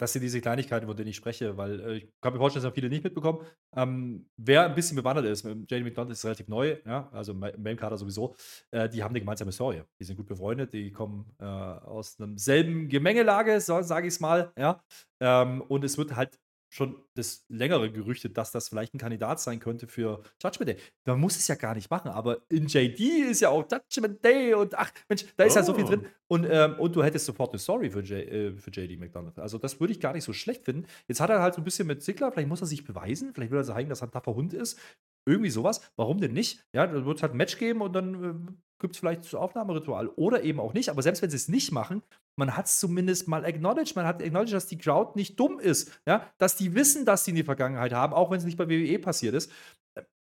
Das 0.04 0.12
sind 0.12 0.22
diese 0.22 0.42
Kleinigkeiten, 0.42 0.86
von 0.86 0.98
denen 0.98 1.08
ich 1.08 1.16
spreche, 1.16 1.56
weil 1.56 1.80
äh, 1.80 1.94
ich 1.96 2.10
kann 2.20 2.34
mir 2.34 2.40
vorstellen, 2.40 2.66
dass 2.66 2.74
viele 2.74 2.90
nicht 2.90 3.06
mitbekommen. 3.06 3.40
Ähm, 3.74 4.26
wer 4.36 4.66
ein 4.66 4.76
bisschen 4.76 4.98
bewandert 4.98 5.26
ist, 5.26 5.46
JD 5.46 5.82
McDonald 5.82 6.12
ist 6.12 6.26
relativ 6.26 6.50
neu, 6.50 6.76
ja, 6.86 7.08
also 7.14 7.32
im 7.32 7.40
Main-Kader 7.40 7.98
sowieso, 7.98 8.36
äh, 8.72 8.90
die 8.90 9.02
haben 9.02 9.12
eine 9.12 9.22
gemeinsame 9.22 9.54
Story. 9.54 9.82
Die 10.02 10.04
sind 10.04 10.18
gut 10.18 10.28
befreundet, 10.28 10.74
die 10.74 10.92
kommen 10.92 11.34
äh, 11.40 11.46
aus 11.46 12.20
einem 12.20 12.38
selben 12.38 12.90
Gemengelage, 12.90 13.62
sage 13.62 14.08
ich 14.08 14.16
es 14.16 14.20
mal, 14.20 14.52
ja. 14.58 14.84
Ähm, 15.22 15.62
und 15.62 15.86
es 15.86 15.98
wird 15.98 16.18
halt 16.18 16.38
schon 16.74 16.96
das 17.14 17.46
längere 17.50 17.92
Gerüchte, 17.92 18.32
dass 18.32 18.52
das 18.52 18.70
vielleicht 18.70 18.96
ein 18.96 18.98
Kandidat 18.98 19.40
sein 19.40 19.60
könnte 19.60 19.86
für 19.86 20.24
Judgment 20.42 20.70
Day. 20.70 20.78
Man 21.06 21.20
muss 21.20 21.38
es 21.38 21.48
ja 21.48 21.54
gar 21.54 21.76
nicht 21.76 21.92
machen, 21.92 22.10
aber 22.10 22.42
in 22.50 22.66
JD 22.66 23.00
ist 23.30 23.42
ja 23.42 23.50
auch 23.50 23.64
Judgment 23.72 24.26
Day 24.26 24.56
und 24.56 24.74
ach, 24.76 24.92
Mensch, 25.08 25.24
da 25.38 25.44
ist 25.44 25.54
oh. 25.54 25.60
ja 25.60 25.64
so 25.64 25.76
viel 25.76 25.86
drin. 25.86 26.02
Oh. 26.04 26.34
Und, 26.34 26.48
ähm, 26.50 26.80
und 26.80 26.96
du 26.96 27.04
hättest 27.04 27.28
sofort 27.28 27.52
eine 27.52 27.60
Story 27.60 27.92
für, 27.92 28.00
J, 28.00 28.28
äh, 28.28 28.58
für 28.58 28.72
JD 28.72 29.00
McDonald. 29.00 29.38
Also, 29.38 29.60
das 29.60 29.80
würde 29.80 29.94
ich 29.94 30.00
gar 30.00 30.14
nicht 30.14 30.24
so 30.24 30.34
schlecht 30.34 30.66
finden. 30.66 30.88
Jetzt 31.08 31.22
hat 31.22 31.30
er 31.30 31.44
halt 31.44 31.54
so 31.54 31.62
ein 31.62 31.64
bisschen 31.64 31.86
mit 31.86 32.02
Ziggler, 32.02 32.32
vielleicht 32.32 32.50
muss 32.50 32.62
er 32.62 32.68
sich 32.68 32.84
beweisen, 32.84 33.36
vielleicht 33.36 33.52
will 33.52 33.60
er 33.60 33.66
zeigen, 33.66 33.90
dass 33.90 34.02
er 34.02 34.08
ein 34.08 34.12
taffer 34.12 34.34
Hund 34.34 34.54
ist. 34.54 34.80
Irgendwie 35.28 35.52
sowas. 35.52 35.92
Warum 35.96 36.20
denn 36.20 36.34
nicht? 36.34 36.66
Ja, 36.74 36.88
dann 36.88 37.06
wird 37.06 37.18
es 37.18 37.22
halt 37.22 37.34
ein 37.34 37.38
Match 37.38 37.60
geben 37.60 37.82
und 37.82 37.94
dann 37.94 38.24
äh, 38.24 38.52
gibt 38.80 38.96
es 38.96 39.00
vielleicht 39.00 39.26
das 39.26 39.36
Aufnahmeritual. 39.36 40.08
Oder 40.08 40.44
eben 40.44 40.60
auch 40.60 40.74
nicht. 40.74 40.90
Aber 40.90 41.04
selbst 41.04 41.22
wenn 41.22 41.30
sie 41.30 41.38
es 41.38 41.48
nicht 41.48 41.72
machen, 41.72 42.02
man 42.36 42.56
hat 42.56 42.66
es 42.66 42.80
zumindest 42.80 43.28
mal 43.28 43.46
acknowledged. 43.46 43.96
Man 43.96 44.06
hat 44.06 44.22
acknowledged, 44.22 44.54
dass 44.54 44.68
die 44.68 44.78
Crowd 44.78 45.12
nicht 45.16 45.40
dumm 45.40 45.60
ist. 45.60 46.00
Ja? 46.08 46.32
Dass 46.38 46.56
die 46.56 46.74
wissen, 46.74 47.06
dass 47.06 47.24
die 47.24 47.32
in 47.32 47.36
die 47.36 47.44
Vergangenheit 47.44 47.94
haben, 47.94 48.14
auch 48.14 48.32
wenn 48.32 48.38
es 48.38 48.46
nicht 48.46 48.58
bei 48.58 48.70
WWE 48.70 49.00
passiert 49.00 49.36
ist. 49.36 49.52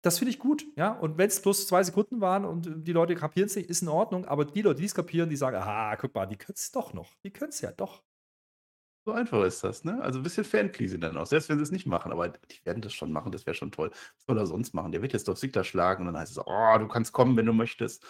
Das 0.02 0.18
finde 0.18 0.30
ich 0.30 0.38
gut, 0.38 0.64
ja. 0.76 0.92
Und 0.92 1.18
wenn 1.18 1.26
es 1.26 1.42
bloß 1.42 1.66
zwei 1.66 1.82
Sekunden 1.82 2.20
waren 2.20 2.44
und 2.44 2.86
die 2.86 2.92
Leute 2.92 3.16
kapieren 3.16 3.48
es 3.48 3.56
nicht, 3.56 3.68
ist 3.68 3.82
in 3.82 3.88
Ordnung. 3.88 4.26
Aber 4.26 4.44
die 4.44 4.62
Leute, 4.62 4.80
die 4.80 4.86
es 4.86 4.94
kapieren, 4.94 5.28
die 5.28 5.36
sagen, 5.36 5.56
aha, 5.56 5.96
guck 5.96 6.14
mal, 6.14 6.26
die 6.26 6.36
können 6.36 6.54
es 6.56 6.70
doch 6.70 6.92
noch. 6.92 7.16
Die 7.24 7.32
können 7.32 7.50
es 7.50 7.60
ja 7.60 7.72
doch. 7.72 8.04
So 9.08 9.14
einfach 9.14 9.42
ist 9.44 9.64
das, 9.64 9.84
ne? 9.84 10.02
Also 10.02 10.20
ein 10.20 10.22
bisschen 10.22 10.44
Fankleasing 10.44 11.00
dann 11.00 11.16
auch, 11.16 11.26
selbst 11.26 11.48
wenn 11.48 11.56
sie 11.56 11.62
es 11.62 11.70
nicht 11.70 11.86
machen, 11.86 12.12
aber 12.12 12.28
die 12.28 12.64
werden 12.64 12.82
das 12.82 12.92
schon 12.92 13.10
machen, 13.10 13.32
das 13.32 13.46
wäre 13.46 13.54
schon 13.54 13.72
toll. 13.72 13.90
Was 13.90 14.26
soll 14.26 14.36
er 14.36 14.46
sonst 14.46 14.74
machen? 14.74 14.92
Der 14.92 15.00
wird 15.00 15.14
jetzt 15.14 15.28
doch 15.28 15.36
Sigler 15.36 15.64
schlagen 15.64 16.06
und 16.06 16.12
dann 16.12 16.20
heißt 16.20 16.32
es, 16.32 16.38
oh, 16.38 16.78
du 16.78 16.86
kannst 16.88 17.14
kommen, 17.14 17.34
wenn 17.36 17.46
du 17.46 17.54
möchtest. 17.54 18.04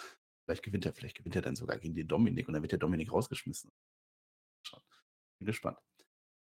Vielleicht 0.49 0.63
gewinnt 0.63 0.83
er, 0.87 0.93
vielleicht 0.93 1.15
gewinnt 1.15 1.35
er 1.35 1.43
dann 1.43 1.55
sogar 1.55 1.77
gegen 1.77 1.93
den 1.93 2.07
Dominik 2.07 2.47
und 2.47 2.55
dann 2.55 2.63
wird 2.63 2.71
der 2.71 2.79
Dominik 2.79 3.11
rausgeschmissen. 3.11 3.71
Bin 5.37 5.45
gespannt. 5.45 5.77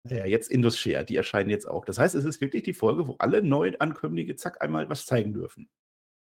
Ja, 0.04 0.26
jetzt 0.26 0.50
Indus 0.50 0.78
Share, 0.78 1.06
die 1.06 1.16
erscheinen 1.16 1.48
jetzt 1.48 1.64
auch. 1.64 1.86
Das 1.86 1.98
heißt, 1.98 2.14
es 2.14 2.26
ist 2.26 2.42
wirklich 2.42 2.62
die 2.62 2.74
Folge, 2.74 3.08
wo 3.08 3.16
alle 3.18 3.42
neuen 3.42 3.80
Ankömmlinge 3.80 4.36
zack 4.36 4.60
einmal 4.60 4.90
was 4.90 5.06
zeigen 5.06 5.32
dürfen. 5.32 5.70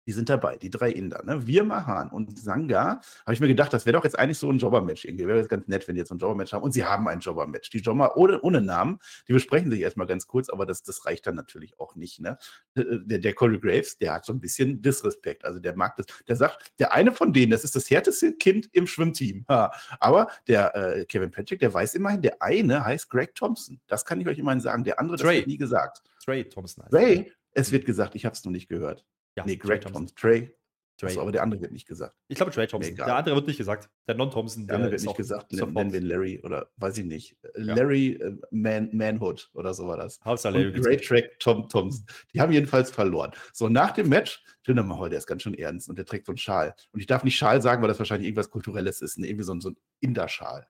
Die 0.05 0.11
sind 0.11 0.29
dabei, 0.29 0.57
die 0.57 0.69
drei 0.69 0.91
Inder. 0.91 1.23
Ne? 1.23 1.47
Wir, 1.47 1.63
Mahan 1.63 2.09
und 2.09 2.37
Sanga, 2.37 3.01
habe 3.25 3.33
ich 3.33 3.39
mir 3.39 3.47
gedacht, 3.47 3.73
das 3.73 3.85
wäre 3.85 3.97
doch 3.97 4.03
jetzt 4.03 4.17
eigentlich 4.17 4.37
so 4.37 4.49
ein 4.49 4.59
Jobber-Match 4.59 5.05
irgendwie. 5.05 5.27
Wäre 5.27 5.39
jetzt 5.39 5.49
ganz 5.49 5.67
nett, 5.67 5.87
wenn 5.87 5.95
die 5.95 5.99
jetzt 5.99 6.09
so 6.09 6.15
ein 6.15 6.19
Jobber-Match 6.19 6.53
haben. 6.53 6.63
Und 6.63 6.73
sie 6.73 6.85
haben 6.85 7.07
ein 7.07 7.19
Jobber-Match. 7.19 7.69
Die 7.71 7.79
Jobber 7.79 8.15
ohne, 8.17 8.41
ohne 8.41 8.61
Namen, 8.61 8.99
die 9.27 9.33
besprechen 9.33 9.71
sich 9.71 9.81
erstmal 9.81 10.07
ganz 10.07 10.27
kurz, 10.27 10.49
aber 10.49 10.65
das, 10.65 10.83
das 10.83 11.05
reicht 11.05 11.25
dann 11.27 11.35
natürlich 11.35 11.79
auch 11.79 11.95
nicht. 11.95 12.19
Ne? 12.19 12.37
Der, 12.75 13.19
der 13.19 13.33
Corey 13.33 13.59
Graves, 13.59 13.97
der 13.97 14.13
hat 14.13 14.25
so 14.25 14.33
ein 14.33 14.39
bisschen 14.39 14.81
Disrespekt. 14.81 15.45
Also 15.45 15.59
der 15.59 15.75
mag 15.75 15.95
das. 15.95 16.05
Der 16.27 16.35
sagt, 16.35 16.71
der 16.79 16.93
eine 16.93 17.11
von 17.11 17.33
denen, 17.33 17.51
das 17.51 17.63
ist 17.63 17.75
das 17.75 17.89
härteste 17.89 18.33
Kind 18.33 18.69
im 18.73 18.87
Schwimmteam. 18.87 19.45
Ha. 19.49 19.71
Aber 19.99 20.29
der 20.47 20.75
äh, 20.75 21.05
Kevin 21.05 21.31
Patrick, 21.31 21.59
der 21.59 21.73
weiß 21.73 21.95
immerhin, 21.95 22.21
der 22.21 22.41
eine 22.41 22.85
heißt 22.85 23.09
Greg 23.09 23.33
Thompson. 23.35 23.79
Das 23.87 24.05
kann 24.05 24.21
ich 24.21 24.27
euch 24.27 24.37
immerhin 24.37 24.61
sagen. 24.61 24.83
Der 24.83 24.99
andere, 24.99 25.17
das 25.17 25.27
wird 25.27 25.47
nie 25.47 25.57
gesagt. 25.57 26.03
Trey 26.23 26.47
Thompson 26.47 26.83
heißt 26.83 26.93
Trey, 26.93 27.31
es 27.51 27.71
wird 27.71 27.85
gesagt, 27.85 28.15
ich 28.15 28.25
habe 28.25 28.33
es 28.33 28.43
noch 28.43 28.51
nicht 28.51 28.67
gehört. 28.67 29.05
Ja, 29.35 29.45
nee, 29.45 29.57
Greg 29.57 29.81
Thompson. 29.81 30.07
Trey. 30.15 30.55
Trey. 30.97 31.09
Achso, 31.09 31.21
aber 31.21 31.33
der 31.33 31.43
andere 31.43 31.59
wird 31.61 31.73
nicht 31.73 31.87
gesagt. 31.87 32.15
Ich 32.29 32.37
glaube 32.37 32.51
Trey 32.51 32.67
Thompson. 32.67 32.93
Nee, 32.93 32.97
der 32.97 33.15
andere 33.15 33.35
wird 33.35 33.47
nicht 33.47 33.57
gesagt. 33.57 33.89
Der 34.07 34.15
Non-Thompson. 34.15 34.65
Der 34.65 34.77
andere 34.77 34.91
wird 34.91 35.03
nicht 35.03 35.17
gesagt. 35.17 35.51
Nennen 35.51 35.91
wir 35.91 35.99
ihn 35.99 36.05
Larry 36.05 36.39
oder 36.41 36.71
weiß 36.77 36.97
ich 36.99 37.05
nicht. 37.05 37.37
Ja. 37.57 37.75
Larry 37.75 38.13
äh, 38.13 38.37
Man, 38.51 38.89
Manhood 38.93 39.49
oder 39.53 39.73
so 39.73 39.87
war 39.87 39.97
das. 39.97 40.21
Hauptsache 40.23 40.57
Larry. 40.57 40.79
Great 40.79 41.03
Track 41.03 41.37
Tom 41.39 41.67
Thompson. 41.67 42.05
Die 42.33 42.39
haben 42.39 42.53
jedenfalls 42.53 42.91
verloren. 42.91 43.31
So, 43.51 43.67
nach 43.67 43.91
dem 43.91 44.07
Match, 44.07 44.41
Jinder 44.65 44.83
Mahal, 44.83 45.09
der 45.09 45.19
ist 45.19 45.27
ganz 45.27 45.43
schön 45.43 45.53
ernst 45.53 45.89
und 45.89 45.97
der 45.97 46.05
trägt 46.05 46.27
so 46.27 46.31
einen 46.31 46.37
Schal. 46.37 46.73
Und 46.93 47.01
ich 47.01 47.07
darf 47.07 47.25
nicht 47.25 47.35
Schal 47.35 47.61
sagen, 47.61 47.81
weil 47.81 47.89
das 47.89 47.99
wahrscheinlich 47.99 48.27
irgendwas 48.27 48.49
Kulturelles 48.49 49.01
ist. 49.01 49.17
Ne? 49.17 49.27
Irgendwie 49.27 49.43
so 49.43 49.59
so 49.59 49.71
ein 49.71 49.77
Inder-Schal 49.99 50.65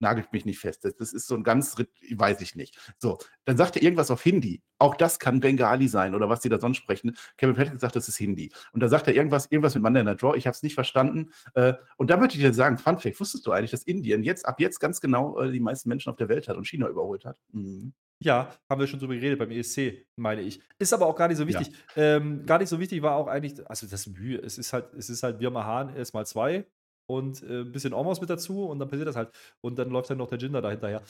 nagelt 0.00 0.32
mich 0.32 0.44
nicht 0.44 0.58
fest. 0.58 0.84
Das, 0.84 0.94
das 0.96 1.12
ist 1.12 1.26
so 1.26 1.34
ein 1.34 1.42
ganz, 1.42 1.76
weiß 2.10 2.40
ich 2.40 2.54
nicht. 2.54 2.78
So, 2.98 3.18
dann 3.44 3.56
sagt 3.56 3.76
er 3.76 3.82
irgendwas 3.82 4.10
auf 4.10 4.22
Hindi. 4.22 4.62
Auch 4.78 4.94
das 4.94 5.18
kann 5.18 5.40
Bengali 5.40 5.88
sein 5.88 6.14
oder 6.14 6.28
was 6.28 6.40
die 6.40 6.48
da 6.48 6.60
sonst 6.60 6.76
sprechen. 6.76 7.16
Kevin 7.36 7.56
Patrick 7.56 7.80
sagt, 7.80 7.96
das 7.96 8.08
ist 8.08 8.16
Hindi. 8.16 8.52
Und 8.72 8.80
da 8.82 8.88
sagt 8.88 9.08
er 9.08 9.14
irgendwas, 9.14 9.46
irgendwas 9.46 9.74
mit 9.74 9.82
Night 9.82 10.22
Draw. 10.22 10.36
Ich 10.36 10.46
habe 10.46 10.54
es 10.54 10.62
nicht 10.62 10.74
verstanden. 10.74 11.32
Äh, 11.54 11.74
und 11.96 12.10
da 12.10 12.16
möchte 12.16 12.36
ich 12.36 12.44
dir 12.44 12.54
sagen, 12.54 12.78
Fun 12.78 12.98
Fact, 12.98 13.18
wusstest 13.20 13.46
du 13.46 13.52
eigentlich, 13.52 13.72
dass 13.72 13.82
Indien 13.82 14.22
jetzt, 14.22 14.46
ab 14.46 14.60
jetzt 14.60 14.78
ganz 14.78 15.00
genau 15.00 15.38
äh, 15.40 15.50
die 15.50 15.60
meisten 15.60 15.88
Menschen 15.88 16.10
auf 16.10 16.16
der 16.16 16.28
Welt 16.28 16.48
hat 16.48 16.56
und 16.56 16.66
China 16.66 16.88
überholt 16.88 17.24
hat? 17.24 17.36
Mhm. 17.52 17.92
Ja, 18.20 18.52
haben 18.68 18.80
wir 18.80 18.88
schon 18.88 18.98
drüber 18.98 19.14
geredet 19.14 19.38
beim 19.38 19.52
ESC, 19.52 20.06
meine 20.16 20.42
ich. 20.42 20.60
Ist 20.78 20.92
aber 20.92 21.06
auch 21.06 21.14
gar 21.14 21.28
nicht 21.28 21.36
so 21.36 21.46
wichtig. 21.46 21.70
Ja. 21.94 22.16
Ähm, 22.16 22.46
gar 22.46 22.58
nicht 22.58 22.68
so 22.68 22.80
wichtig 22.80 23.00
war 23.02 23.14
auch 23.14 23.28
eigentlich, 23.28 23.64
also 23.70 23.86
das 23.86 24.08
Mühe, 24.08 24.38
es 24.38 24.58
ist 24.58 24.72
halt, 24.72 24.92
es 24.94 25.08
ist 25.08 25.22
halt 25.22 25.38
Birma 25.38 25.64
Hahn 25.64 25.94
erstmal 25.94 26.26
zwei 26.26 26.66
und 27.08 27.42
äh, 27.42 27.62
ein 27.62 27.72
bisschen 27.72 27.92
Ormos 27.92 28.20
mit 28.20 28.30
dazu 28.30 28.66
und 28.66 28.78
dann 28.78 28.88
passiert 28.88 29.08
das 29.08 29.16
halt. 29.16 29.30
Und 29.60 29.78
dann 29.78 29.90
läuft 29.90 30.10
dann 30.10 30.18
noch 30.18 30.28
der 30.28 30.38
Jinder 30.38 30.62
dahinterher. 30.62 31.02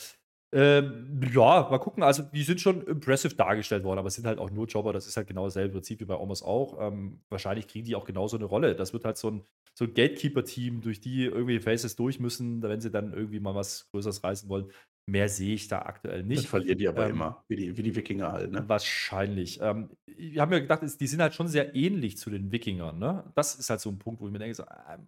Ähm, 0.51 1.21
ja, 1.35 1.69
mal 1.71 1.79
gucken. 1.79 2.03
Also, 2.03 2.23
die 2.23 2.43
sind 2.43 2.61
schon 2.61 2.83
impressive 2.87 3.35
dargestellt 3.35 3.85
worden, 3.85 3.99
aber 3.99 4.09
es 4.09 4.15
sind 4.15 4.27
halt 4.27 4.39
auch 4.39 4.51
nur 4.51 4.67
Jobber. 4.67 4.93
Das 4.93 5.07
ist 5.07 5.17
halt 5.17 5.27
genau 5.27 5.45
dasselbe 5.45 5.75
Prinzip 5.75 6.01
wie 6.01 6.07
bei 6.07 6.15
Ormos 6.15 6.43
auch. 6.43 6.79
Ähm, 6.81 7.21
wahrscheinlich 7.29 7.69
kriegen 7.69 7.85
die 7.85 7.95
auch 7.95 8.07
genauso 8.07 8.37
eine 8.37 8.47
Rolle. 8.47 8.75
Das 8.75 8.93
wird 8.93 9.05
halt 9.05 9.19
so 9.19 9.31
ein, 9.31 9.45
so 9.75 9.85
ein 9.85 9.93
Gatekeeper-Team, 9.93 10.81
durch 10.81 11.01
die 11.01 11.25
irgendwie 11.25 11.61
Faces 11.61 11.97
durch 11.97 12.19
müssen, 12.19 12.63
wenn 12.63 12.81
sie 12.81 12.91
dann 12.91 13.13
irgendwie 13.13 13.41
mal 13.41 13.55
was 13.55 13.91
Größeres 13.91 14.25
reißen 14.25 14.49
wollen. 14.49 14.73
Mehr 15.07 15.29
sehe 15.29 15.55
ich 15.55 15.69
da 15.69 15.83
aktuell 15.83 16.23
nicht. 16.23 16.45
Das 16.45 16.47
verlieren 16.47 16.79
die 16.79 16.89
aber 16.89 17.07
ähm, 17.07 17.17
immer, 17.17 17.45
wie 17.49 17.57
die, 17.57 17.77
wie 17.77 17.83
die 17.83 17.97
Wikinger 17.97 18.33
halt. 18.33 18.51
Ne? 18.51 18.65
Wahrscheinlich. 18.69 19.59
Ähm, 19.61 19.91
wir 20.07 20.41
haben 20.41 20.53
ja 20.53 20.61
gedacht, 20.61 20.83
die 20.83 21.07
sind 21.07 21.21
halt 21.21 21.35
schon 21.35 21.49
sehr 21.49 21.75
ähnlich 21.75 22.17
zu 22.17 22.31
den 22.31 22.53
Wikingern. 22.53 22.99
Ne? 22.99 23.31
Das 23.35 23.55
ist 23.55 23.69
halt 23.69 23.81
so 23.81 23.91
ein 23.91 23.99
Punkt, 23.99 24.21
wo 24.21 24.27
ich 24.27 24.33
mir 24.33 24.39
denke, 24.39 24.55
so, 24.55 24.63
ähm, 24.63 25.07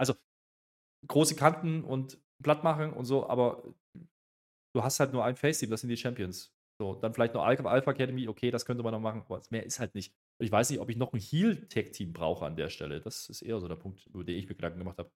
also 0.00 0.14
große 1.06 1.36
Kanten 1.36 1.84
und 1.84 2.18
platt 2.42 2.64
machen 2.64 2.92
und 2.92 3.04
so, 3.04 3.28
aber 3.28 3.62
du 4.74 4.82
hast 4.82 4.98
halt 4.98 5.12
nur 5.12 5.24
ein 5.24 5.36
Face-Team, 5.36 5.70
das 5.70 5.82
sind 5.82 5.90
die 5.90 5.96
Champions. 5.96 6.52
So, 6.80 6.94
dann 6.94 7.12
vielleicht 7.12 7.34
noch 7.34 7.44
Alpha, 7.44 7.68
Alpha 7.68 7.90
Academy, 7.90 8.26
okay, 8.26 8.50
das 8.50 8.64
könnte 8.64 8.82
man 8.82 8.92
noch 8.92 9.00
machen, 9.00 9.22
aber 9.28 9.42
mehr 9.50 9.64
ist 9.66 9.78
halt 9.78 9.94
nicht. 9.94 10.14
Ich 10.38 10.50
weiß 10.50 10.70
nicht, 10.70 10.80
ob 10.80 10.88
ich 10.88 10.96
noch 10.96 11.12
ein 11.12 11.20
Heal-Tag-Team 11.20 12.14
brauche 12.14 12.46
an 12.46 12.56
der 12.56 12.70
Stelle. 12.70 13.02
Das 13.02 13.28
ist 13.28 13.42
eher 13.42 13.60
so 13.60 13.68
der 13.68 13.76
Punkt, 13.76 14.06
über 14.06 14.24
den 14.24 14.38
ich 14.38 14.48
mir 14.48 14.54
Gedanken 14.54 14.78
gemacht 14.78 14.96
habe. 14.96 15.10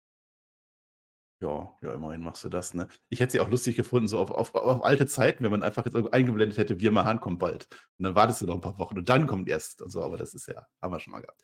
Ja, 1.41 1.76
ja, 1.82 1.95
immerhin 1.95 2.22
machst 2.22 2.45
du 2.45 2.49
das, 2.49 2.74
ne? 2.74 2.89
Ich 3.09 3.20
hätte 3.20 3.32
sie 3.32 3.41
auch 3.41 3.49
lustig 3.49 3.76
gefunden, 3.76 4.09
so 4.09 4.18
auf, 4.18 4.30
auf, 4.30 4.55
auf 4.55 4.85
alte 4.85 5.07
Zeiten, 5.07 5.43
wenn 5.43 5.51
man 5.51 5.62
einfach 5.62 5.85
jetzt 5.85 6.12
eingeblendet 6.12 6.59
hätte, 6.59 6.80
wir 6.80 6.93
mal 6.93 7.18
kommt 7.18 7.39
bald. 7.39 7.66
Und 7.99 8.05
dann 8.05 8.14
wartest 8.14 8.43
du 8.43 8.47
noch 8.47 8.55
ein 8.55 8.61
paar 8.61 8.78
Wochen 8.78 8.99
und 8.99 9.09
dann 9.09 9.26
kommt 9.26 9.49
erst 9.49 9.82
und 9.82 9.91
so, 9.91 10.03
aber 10.03 10.16
das 10.16 10.35
ist 10.35 10.47
ja, 10.47 10.66
haben 10.80 10.93
wir 10.93 11.01
schon 11.01 11.12
mal 11.12 11.20
gehabt. 11.20 11.41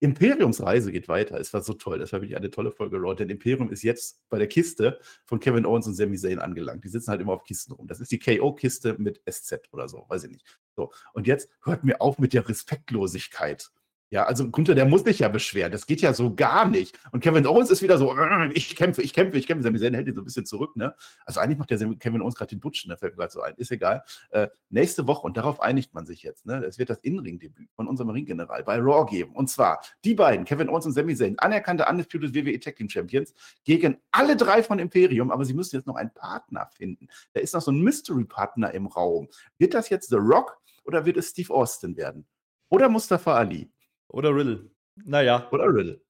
Imperiumsreise 0.00 0.92
geht 0.92 1.08
weiter. 1.08 1.38
Es 1.40 1.52
war 1.52 1.62
so 1.62 1.72
toll. 1.74 1.98
Das 1.98 2.12
war 2.12 2.20
wirklich 2.20 2.36
eine 2.36 2.50
tolle 2.50 2.72
Folge, 2.72 2.96
Raw. 2.98 3.14
Denn 3.14 3.30
Imperium 3.30 3.70
ist 3.70 3.82
jetzt 3.82 4.20
bei 4.28 4.38
der 4.38 4.48
Kiste 4.48 4.98
von 5.24 5.40
Kevin 5.40 5.64
Owens 5.64 5.86
und 5.86 5.94
Sami 5.94 6.18
Zayn 6.18 6.38
angelangt. 6.38 6.84
Die 6.84 6.88
sitzen 6.88 7.10
halt 7.10 7.20
immer 7.20 7.32
auf 7.32 7.44
Kisten 7.44 7.72
rum. 7.72 7.86
Das 7.86 8.00
ist 8.00 8.12
die 8.12 8.18
KO-Kiste 8.18 8.96
mit 8.98 9.22
SZ 9.30 9.68
oder 9.72 9.88
so, 9.88 10.04
weiß 10.08 10.24
ich 10.24 10.30
nicht. 10.30 10.44
So. 10.76 10.92
Und 11.12 11.26
jetzt 11.26 11.48
hört 11.62 11.84
mir 11.84 12.00
auf 12.00 12.18
mit 12.18 12.32
der 12.32 12.48
Respektlosigkeit. 12.48 13.70
Ja, 14.14 14.26
also 14.26 14.48
Gunther, 14.48 14.76
der 14.76 14.84
muss 14.84 15.02
sich 15.02 15.18
ja 15.18 15.26
beschweren. 15.26 15.72
Das 15.72 15.86
geht 15.86 16.00
ja 16.00 16.14
so 16.14 16.32
gar 16.32 16.68
nicht. 16.68 16.96
Und 17.10 17.18
Kevin 17.18 17.48
Owens 17.48 17.72
ist 17.72 17.82
wieder 17.82 17.98
so, 17.98 18.16
äh, 18.16 18.52
ich 18.52 18.76
kämpfe, 18.76 19.02
ich 19.02 19.12
kämpfe, 19.12 19.36
ich 19.36 19.48
kämpfe. 19.48 19.64
Sami 19.64 19.80
Zayn 19.80 19.92
hält 19.92 20.06
ihn 20.06 20.14
so 20.14 20.20
ein 20.20 20.24
bisschen 20.24 20.46
zurück, 20.46 20.76
ne? 20.76 20.94
Also 21.26 21.40
eigentlich 21.40 21.58
macht 21.58 21.70
der 21.70 21.78
Kevin 21.96 22.22
Owens 22.22 22.36
gerade 22.36 22.50
den 22.50 22.60
Butschen, 22.60 22.90
da 22.90 22.96
fällt 22.96 23.14
mir 23.14 23.22
gerade 23.22 23.32
so 23.32 23.40
ein. 23.40 23.54
Ist 23.56 23.72
egal. 23.72 24.04
Äh, 24.30 24.46
nächste 24.70 25.08
Woche, 25.08 25.26
und 25.26 25.36
darauf 25.36 25.60
einigt 25.60 25.94
man 25.94 26.06
sich 26.06 26.22
jetzt, 26.22 26.46
ne? 26.46 26.64
Es 26.64 26.78
wird 26.78 26.90
das 26.90 26.98
Innenring-Debüt 26.98 27.70
von 27.74 27.88
unserem 27.88 28.10
Ringgeneral 28.10 28.62
bei 28.62 28.78
Raw 28.78 29.04
geben. 29.04 29.32
Und 29.34 29.50
zwar 29.50 29.80
die 30.04 30.14
beiden, 30.14 30.44
Kevin 30.44 30.68
Owens 30.68 30.86
und 30.86 30.92
Sami 30.92 31.16
Zayn, 31.16 31.36
anerkannte 31.40 31.84
Undisputed 31.84 32.32
WWE 32.36 32.60
Tag 32.60 32.76
Team 32.76 32.88
Champions, 32.88 33.34
gegen 33.64 33.96
alle 34.12 34.36
drei 34.36 34.62
von 34.62 34.78
Imperium, 34.78 35.32
aber 35.32 35.44
sie 35.44 35.54
müssen 35.54 35.74
jetzt 35.74 35.88
noch 35.88 35.96
einen 35.96 36.14
Partner 36.14 36.68
finden. 36.76 37.08
Da 37.32 37.40
ist 37.40 37.52
noch 37.52 37.62
so 37.62 37.72
ein 37.72 37.80
Mystery-Partner 37.82 38.74
im 38.74 38.86
Raum. 38.86 39.26
Wird 39.58 39.74
das 39.74 39.88
jetzt 39.88 40.10
The 40.10 40.18
Rock 40.20 40.56
oder 40.84 41.04
wird 41.04 41.16
es 41.16 41.30
Steve 41.30 41.52
Austin 41.52 41.96
werden? 41.96 42.24
Oder 42.68 42.88
Mustafa 42.88 43.34
Ali? 43.34 43.73
Oder 44.08 44.34
Riddle. 44.34 44.70
Naja. 45.04 45.48
Oder 45.50 45.66
Riddle. 45.66 46.00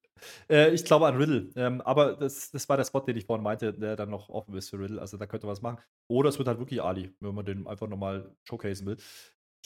Äh, 0.48 0.72
ich 0.72 0.84
glaube 0.84 1.06
an 1.06 1.16
Riddle. 1.16 1.50
Ähm, 1.56 1.80
aber 1.80 2.14
das, 2.14 2.50
das 2.50 2.68
war 2.68 2.76
der 2.76 2.84
Spot, 2.84 3.00
den 3.00 3.16
ich 3.16 3.26
vorhin 3.26 3.42
meinte, 3.42 3.72
der 3.72 3.96
dann 3.96 4.10
noch 4.10 4.28
offen 4.28 4.54
ist 4.54 4.70
für 4.70 4.78
Riddle. 4.78 5.00
Also 5.00 5.16
da 5.16 5.26
könnte 5.26 5.46
man 5.46 5.52
was 5.52 5.62
machen. 5.62 5.78
Oder 6.08 6.28
es 6.28 6.38
wird 6.38 6.48
halt 6.48 6.58
wirklich 6.58 6.82
Ali, 6.82 7.14
wenn 7.20 7.34
man 7.34 7.44
den 7.44 7.66
einfach 7.66 7.88
nochmal 7.88 8.34
showcasen 8.44 8.86
will. 8.86 8.96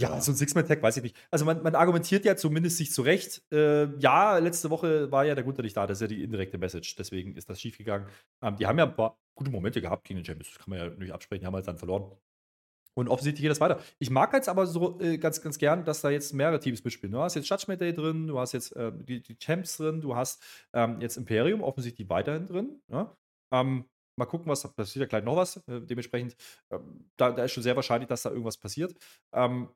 Ja, 0.00 0.20
so 0.20 0.30
ein 0.30 0.36
Six-Man-Tag, 0.36 0.80
weiß 0.80 0.98
ich 0.98 1.02
nicht. 1.02 1.16
Also 1.28 1.44
man, 1.44 1.60
man, 1.60 1.74
argumentiert 1.74 2.24
ja 2.24 2.36
zumindest 2.36 2.76
sich 2.76 2.92
zurecht. 2.92 3.42
Äh, 3.52 3.98
ja, 3.98 4.38
letzte 4.38 4.70
Woche 4.70 5.10
war 5.10 5.24
ja 5.24 5.34
der 5.34 5.42
Gunther 5.42 5.62
nicht 5.62 5.76
da, 5.76 5.88
das 5.88 5.98
ist 5.98 6.02
ja 6.02 6.06
die 6.06 6.22
indirekte 6.22 6.56
Message. 6.56 6.94
Deswegen 6.94 7.34
ist 7.34 7.50
das 7.50 7.60
schiefgegangen. 7.60 8.06
Ähm, 8.40 8.56
die 8.56 8.66
haben 8.66 8.78
ja 8.78 8.86
ein 8.86 8.94
paar 8.94 9.18
gute 9.34 9.50
Momente 9.50 9.80
gehabt 9.80 10.04
gegen 10.04 10.20
den 10.20 10.24
Champions. 10.24 10.54
Das 10.54 10.64
kann 10.64 10.70
man 10.70 10.78
ja 10.78 10.94
nicht 10.94 11.12
absprechen. 11.12 11.40
Die 11.40 11.46
haben 11.46 11.54
halt 11.54 11.66
dann 11.66 11.78
verloren. 11.78 12.12
Und 12.98 13.06
offensichtlich 13.06 13.42
geht 13.42 13.50
das 13.52 13.60
weiter. 13.60 13.78
Ich 14.00 14.10
mag 14.10 14.32
jetzt 14.32 14.48
aber 14.48 14.66
so 14.66 14.98
äh, 15.00 15.18
ganz, 15.18 15.40
ganz 15.40 15.56
gern, 15.56 15.84
dass 15.84 16.00
da 16.00 16.10
jetzt 16.10 16.34
mehrere 16.34 16.58
Teams 16.58 16.82
mitspielen. 16.82 17.12
Du 17.12 17.20
hast 17.20 17.36
jetzt 17.36 17.48
Judgment 17.48 17.80
Day 17.80 17.94
drin, 17.94 18.26
du 18.26 18.40
hast 18.40 18.50
jetzt 18.50 18.74
äh, 18.74 18.90
die, 18.92 19.22
die, 19.22 19.38
Champs 19.38 19.76
drin, 19.76 20.00
du 20.00 20.16
hast 20.16 20.42
ähm, 20.72 21.00
jetzt 21.00 21.16
Imperium 21.16 21.62
offensichtlich 21.62 22.08
weiterhin 22.08 22.48
drin. 22.48 22.82
Ja? 22.88 23.16
Ähm, 23.54 23.84
mal 24.16 24.26
gucken, 24.26 24.50
was 24.50 24.64
passiert 24.74 25.02
ja 25.02 25.06
gleich 25.06 25.22
noch 25.22 25.36
was. 25.36 25.58
Äh, 25.68 25.82
dementsprechend, 25.82 26.34
ähm, 26.72 27.08
da, 27.16 27.30
da, 27.30 27.44
ist 27.44 27.52
schon 27.52 27.62
sehr 27.62 27.76
wahrscheinlich, 27.76 28.08
dass 28.08 28.22
da 28.22 28.30
irgendwas 28.30 28.56
passiert. 28.56 28.92
Ähm, 29.32 29.68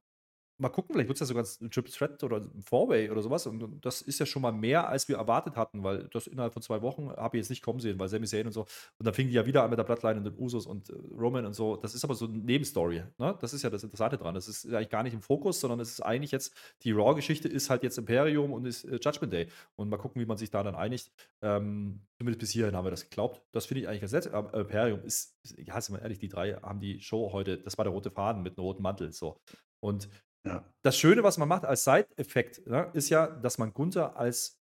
mal 0.62 0.70
gucken, 0.70 0.94
vielleicht 0.94 1.08
wird 1.08 1.16
es 1.16 1.20
ja 1.20 1.26
sogar 1.26 1.44
ein 1.44 1.70
Triple 1.70 1.92
Threat 1.92 2.22
oder 2.22 2.38
ein 2.38 2.62
Four-Way 2.62 3.10
oder 3.10 3.20
sowas. 3.20 3.46
Und 3.46 3.84
das 3.84 4.00
ist 4.00 4.18
ja 4.18 4.24
schon 4.24 4.42
mal 4.42 4.52
mehr, 4.52 4.88
als 4.88 5.08
wir 5.08 5.16
erwartet 5.16 5.56
hatten, 5.56 5.82
weil 5.82 6.08
das 6.12 6.26
innerhalb 6.26 6.52
von 6.52 6.62
zwei 6.62 6.80
Wochen 6.80 7.10
habe 7.10 7.36
ich 7.36 7.42
jetzt 7.42 7.50
nicht 7.50 7.62
kommen 7.62 7.80
sehen, 7.80 7.98
weil 7.98 8.08
Sami 8.08 8.26
Zayn 8.26 8.46
und 8.46 8.52
so. 8.52 8.62
Und 8.62 9.06
dann 9.06 9.12
fing 9.12 9.26
die 9.26 9.34
ja 9.34 9.44
wieder 9.44 9.64
an 9.64 9.70
mit 9.70 9.78
der 9.78 9.84
Bloodline 9.84 10.18
und 10.18 10.24
den 10.24 10.38
Usos 10.38 10.66
und 10.66 10.88
äh, 10.88 10.94
Roman 11.18 11.44
und 11.44 11.54
so. 11.54 11.76
Das 11.76 11.94
ist 11.94 12.04
aber 12.04 12.14
so 12.14 12.26
eine 12.26 12.38
Nebenstory. 12.38 13.02
Ne? 13.18 13.36
Das 13.40 13.52
ist 13.52 13.62
ja 13.62 13.70
das 13.70 13.82
Interessante 13.82 14.16
dran. 14.16 14.34
Das 14.34 14.48
ist 14.48 14.66
eigentlich 14.66 14.90
gar 14.90 15.02
nicht 15.02 15.14
im 15.14 15.20
Fokus, 15.22 15.60
sondern 15.60 15.80
es 15.80 15.90
ist 15.90 16.00
eigentlich 16.00 16.30
jetzt, 16.30 16.54
die 16.82 16.92
Raw-Geschichte 16.92 17.48
ist 17.48 17.68
halt 17.68 17.82
jetzt 17.82 17.98
Imperium 17.98 18.52
und 18.52 18.64
ist 18.64 18.84
äh, 18.84 18.98
Judgment 19.02 19.32
Day. 19.32 19.48
Und 19.76 19.88
mal 19.88 19.98
gucken, 19.98 20.22
wie 20.22 20.26
man 20.26 20.36
sich 20.36 20.50
da 20.50 20.62
dann 20.62 20.76
einigt. 20.76 21.10
Ähm, 21.42 22.00
zumindest 22.18 22.40
bis 22.40 22.50
hierhin 22.50 22.76
haben 22.76 22.86
wir 22.86 22.90
das 22.90 23.02
geglaubt. 23.10 23.42
Das 23.50 23.66
finde 23.66 23.80
ich 23.80 23.88
eigentlich 23.88 24.00
ganz 24.00 24.12
nett. 24.12 24.32
Aber 24.32 24.54
Imperium 24.58 25.02
ist, 25.02 25.36
ja, 25.56 25.80
sind 25.80 25.96
wir 25.96 26.02
ehrlich, 26.02 26.20
die 26.20 26.28
drei 26.28 26.54
haben 26.54 26.78
die 26.78 27.00
Show 27.00 27.32
heute, 27.32 27.58
das 27.58 27.76
war 27.78 27.84
der 27.84 27.92
rote 27.92 28.12
Faden 28.12 28.42
mit 28.42 28.56
einem 28.56 28.64
roten 28.64 28.82
Mantel. 28.82 29.12
So. 29.12 29.40
Und 29.80 30.08
ja. 30.45 30.64
Das 30.82 30.97
Schöne, 30.97 31.22
was 31.22 31.38
man 31.38 31.49
macht 31.49 31.64
als 31.64 31.84
Side-Effekt, 31.84 32.66
ne, 32.66 32.90
ist 32.93 33.09
ja, 33.09 33.26
dass 33.26 33.59
man 33.59 33.72
Gunther 33.72 34.16
als 34.16 34.59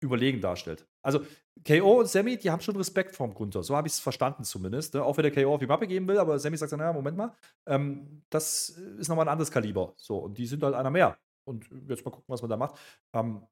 überlegen 0.00 0.40
darstellt. 0.40 0.86
Also 1.02 1.20
KO 1.66 2.00
und 2.00 2.08
Sammy, 2.08 2.36
die 2.36 2.50
haben 2.50 2.60
schon 2.60 2.76
Respekt 2.76 3.16
vorm 3.16 3.34
Gunther. 3.34 3.62
So 3.62 3.76
habe 3.76 3.88
ich 3.88 3.94
es 3.94 4.00
verstanden 4.00 4.44
zumindest. 4.44 4.94
Ne? 4.94 5.02
Auch 5.02 5.16
wenn 5.16 5.24
der 5.24 5.32
KO 5.32 5.54
auf 5.54 5.60
die 5.60 5.66
Mappe 5.66 5.86
geben 5.86 6.06
will, 6.06 6.18
aber 6.18 6.38
Sammy 6.38 6.56
sagt 6.56 6.72
dann, 6.72 6.78
naja, 6.78 6.92
Moment 6.92 7.16
mal, 7.16 7.34
ähm, 7.66 8.22
das 8.30 8.68
ist 8.68 9.08
nochmal 9.08 9.26
ein 9.26 9.32
anderes 9.32 9.50
Kaliber. 9.50 9.94
So, 9.96 10.18
und 10.18 10.38
die 10.38 10.46
sind 10.46 10.62
halt 10.62 10.74
einer 10.74 10.90
mehr. 10.90 11.18
Und 11.44 11.68
jetzt 11.88 12.04
mal 12.04 12.10
gucken, 12.10 12.26
was 12.28 12.42
man 12.42 12.50
da 12.50 12.56
macht. 12.56 12.78
Ähm, 13.12 13.46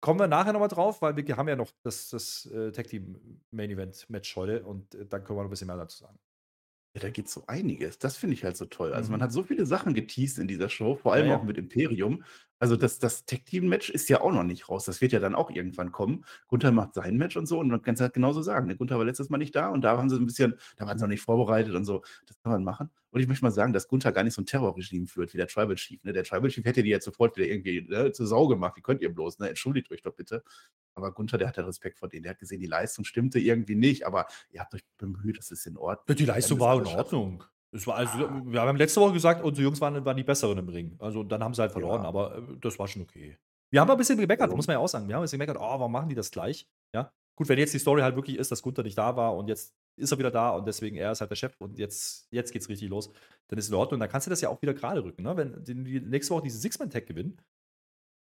kommen 0.00 0.20
wir 0.20 0.26
nachher 0.26 0.52
nochmal 0.52 0.68
drauf, 0.68 1.02
weil 1.02 1.16
wir 1.16 1.36
haben 1.36 1.48
ja 1.48 1.56
noch 1.56 1.70
das, 1.82 2.08
das 2.08 2.46
äh, 2.46 2.72
Tag 2.72 2.88
Team 2.88 3.42
Main 3.50 3.70
Event 3.70 4.08
Match 4.08 4.34
heute 4.36 4.64
und 4.64 4.94
äh, 4.94 5.06
dann 5.06 5.24
können 5.24 5.38
wir 5.38 5.42
noch 5.42 5.48
ein 5.48 5.50
bisschen 5.50 5.66
mehr 5.66 5.76
dazu 5.76 5.98
sagen. 5.98 6.18
Ja, 6.94 7.02
da 7.02 7.10
geht 7.10 7.28
so 7.28 7.44
einiges. 7.46 7.98
Das 7.98 8.16
finde 8.16 8.34
ich 8.34 8.44
halt 8.44 8.56
so 8.56 8.64
toll. 8.64 8.92
Also, 8.92 9.10
man 9.10 9.20
mhm. 9.20 9.24
hat 9.24 9.32
so 9.32 9.42
viele 9.42 9.66
Sachen 9.66 9.94
geteased 9.94 10.38
in 10.38 10.48
dieser 10.48 10.68
Show, 10.68 10.96
vor 10.96 11.12
allem 11.12 11.28
Ja, 11.28 11.36
auch 11.36 11.42
mit 11.42 11.58
Imperium. 11.58 12.24
Also, 12.58 12.76
das 12.76 12.98
das 12.98 13.24
Tag-Team-Match 13.24 13.90
ist 13.90 14.08
ja 14.08 14.20
auch 14.20 14.32
noch 14.32 14.42
nicht 14.42 14.68
raus. 14.68 14.84
Das 14.84 15.00
wird 15.00 15.12
ja 15.12 15.20
dann 15.20 15.34
auch 15.34 15.50
irgendwann 15.50 15.92
kommen. 15.92 16.24
Gunther 16.48 16.72
macht 16.72 16.94
sein 16.94 17.16
Match 17.16 17.36
und 17.36 17.46
so 17.46 17.58
und 17.58 17.68
man 17.68 17.82
kann's 17.82 18.00
halt 18.00 18.14
genauso 18.14 18.42
sagen, 18.42 18.66
ne? 18.66 18.76
Gunther 18.76 18.98
war 18.98 19.04
letztes 19.04 19.30
Mal 19.30 19.38
nicht 19.38 19.54
da 19.54 19.68
und 19.68 19.82
da 19.82 19.96
waren 19.96 20.10
sie 20.10 20.16
ein 20.16 20.26
bisschen 20.26 20.54
da 20.76 20.86
waren 20.86 20.98
sie 20.98 21.04
noch 21.04 21.08
nicht 21.08 21.22
vorbereitet 21.22 21.74
und 21.74 21.84
so. 21.84 22.02
Das 22.26 22.40
kann 22.42 22.52
man 22.52 22.64
machen. 22.64 22.90
Und 23.10 23.20
ich 23.20 23.28
möchte 23.28 23.44
mal 23.44 23.50
sagen, 23.50 23.72
dass 23.72 23.88
Gunther 23.88 24.12
gar 24.12 24.22
nicht 24.22 24.34
so 24.34 24.42
ein 24.42 24.46
Terrorregime 24.46 25.06
führt 25.06 25.32
wie 25.32 25.38
der 25.38 25.46
Tribal 25.46 25.76
Chief, 25.76 26.02
ne? 26.04 26.12
Der 26.12 26.24
Tribal 26.24 26.50
Chief 26.50 26.64
hätte 26.64 26.82
die 26.82 26.90
jetzt 26.90 27.04
sofort 27.04 27.36
wieder 27.36 27.46
irgendwie, 27.46 27.82
ne, 27.82 28.12
zur 28.12 28.26
Sau 28.26 28.48
gemacht. 28.48 28.76
Wie 28.76 28.82
könnt 28.82 29.00
ihr 29.02 29.12
bloß, 29.12 29.38
ne? 29.38 29.48
Entschuldigt 29.48 29.90
euch 29.90 30.02
doch 30.02 30.14
bitte. 30.14 30.42
Aber 30.94 31.12
Gunther, 31.12 31.38
der 31.38 31.48
hat 31.48 31.56
ja 31.56 31.64
Respekt 31.64 31.98
vor 31.98 32.08
denen. 32.08 32.24
Der 32.24 32.30
hat 32.30 32.38
gesehen, 32.38 32.60
die 32.60 32.66
Leistung 32.66 33.04
stimmte 33.04 33.38
irgendwie 33.38 33.76
nicht, 33.76 34.06
aber 34.06 34.26
ihr 34.50 34.60
habt 34.60 34.74
euch 34.74 34.84
bemüht, 34.98 35.38
das 35.38 35.50
ist 35.50 35.66
in 35.66 35.76
Ordnung. 35.76 36.16
die 36.16 36.24
Leistung 36.24 36.60
war 36.60 36.78
in 36.78 36.86
Ordnung. 36.86 37.44
Es 37.70 37.86
war 37.86 37.96
also, 37.96 38.26
ah. 38.26 38.42
wir 38.44 38.60
haben 38.60 38.76
letzte 38.76 39.00
Woche 39.00 39.12
gesagt, 39.12 39.44
unsere 39.44 39.64
Jungs 39.64 39.80
waren, 39.80 40.04
waren 40.04 40.16
die 40.16 40.24
Besseren 40.24 40.58
im 40.58 40.68
Ring. 40.68 40.96
Also 40.98 41.22
dann 41.22 41.42
haben 41.42 41.54
sie 41.54 41.60
halt 41.60 41.72
verloren, 41.72 42.02
ja. 42.02 42.08
aber 42.08 42.38
äh, 42.38 42.42
das 42.60 42.78
war 42.78 42.88
schon 42.88 43.02
okay. 43.02 43.36
Wir 43.70 43.80
haben 43.80 43.90
ein 43.90 43.98
bisschen 43.98 44.18
gemeckert, 44.18 44.54
muss 44.54 44.66
man 44.66 44.74
ja 44.74 44.80
auch 44.80 44.88
sagen. 44.88 45.08
Wir 45.08 45.14
haben 45.14 45.20
ein 45.20 45.24
bisschen 45.24 45.38
gemeckert, 45.38 45.58
oh, 45.58 45.78
warum 45.78 45.92
machen 45.92 46.08
die 46.08 46.14
das 46.14 46.30
gleich? 46.30 46.66
Ja. 46.94 47.12
Gut, 47.36 47.48
wenn 47.48 47.58
jetzt 47.58 47.74
die 47.74 47.78
Story 47.78 48.00
halt 48.00 48.16
wirklich 48.16 48.38
ist, 48.38 48.50
dass 48.50 48.62
Gunther 48.62 48.82
nicht 48.82 48.96
da 48.96 49.14
war 49.16 49.36
und 49.36 49.48
jetzt 49.48 49.74
ist 49.96 50.10
er 50.10 50.18
wieder 50.18 50.30
da 50.30 50.50
und 50.50 50.66
deswegen 50.66 50.96
er 50.96 51.12
ist 51.12 51.20
halt 51.20 51.30
der 51.30 51.36
Chef 51.36 51.54
und 51.60 51.78
jetzt, 51.78 52.26
jetzt 52.30 52.54
es 52.54 52.68
richtig 52.68 52.88
los, 52.88 53.10
dann 53.48 53.58
ist 53.58 53.66
es 53.66 53.70
in 53.70 53.76
Ordnung. 53.76 54.00
Dann 54.00 54.08
kannst 54.08 54.26
du 54.26 54.30
das 54.30 54.40
ja 54.40 54.48
auch 54.48 54.62
wieder 54.62 54.74
gerade 54.74 55.04
rücken. 55.04 55.22
Ne? 55.22 55.36
Wenn 55.36 55.64
die 55.64 56.00
nächste 56.00 56.34
Woche 56.34 56.44
diesen 56.44 56.60
Six-Man-Tag 56.60 57.06
gewinnen, 57.06 57.40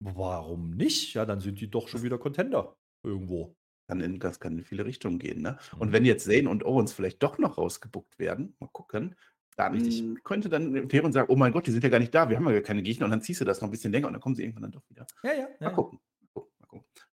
warum 0.03 0.71
nicht? 0.71 1.13
Ja, 1.13 1.25
dann 1.25 1.39
sind 1.39 1.61
die 1.61 1.69
doch 1.69 1.87
schon 1.87 2.03
wieder 2.03 2.17
Contender 2.17 2.75
irgendwo. 3.03 3.55
Kann 3.89 4.01
in, 4.01 4.19
das 4.19 4.39
kann 4.39 4.55
in 4.55 4.63
viele 4.63 4.85
Richtungen 4.85 5.17
gehen. 5.17 5.41
Ne? 5.41 5.57
Und 5.79 5.87
mhm. 5.89 5.93
wenn 5.93 6.05
jetzt 6.05 6.25
Zane 6.25 6.47
und 6.47 6.63
Owens 6.63 6.93
vielleicht 6.93 7.23
doch 7.23 7.39
noch 7.39 7.57
rausgebuckt 7.57 8.19
werden, 8.19 8.53
mal 8.59 8.69
gucken, 8.71 9.15
dann 9.57 9.73
Richtig. 9.73 10.23
könnte 10.23 10.47
dann 10.47 10.87
Theron 10.89 11.11
sagen, 11.11 11.27
oh 11.31 11.35
mein 11.35 11.51
Gott, 11.51 11.65
die 11.65 11.71
sind 11.71 11.83
ja 11.83 11.89
gar 11.89 11.97
nicht 11.97 12.13
da, 12.13 12.29
wir 12.29 12.37
haben 12.37 12.45
ja 12.45 12.51
gar 12.51 12.61
keine 12.61 12.83
Gegner 12.83 13.05
und 13.05 13.11
dann 13.11 13.23
ziehst 13.23 13.41
du 13.41 13.45
das 13.45 13.61
noch 13.61 13.67
ein 13.67 13.71
bisschen 13.71 13.91
länger 13.91 14.05
und 14.05 14.13
dann 14.13 14.21
kommen 14.21 14.35
sie 14.35 14.43
irgendwann 14.43 14.61
dann 14.61 14.73
doch 14.73 14.87
wieder. 14.89 15.07
Ja, 15.23 15.33
ja. 15.33 15.47
Mal 15.59 15.69
ja, 15.69 15.69
gucken. 15.71 15.99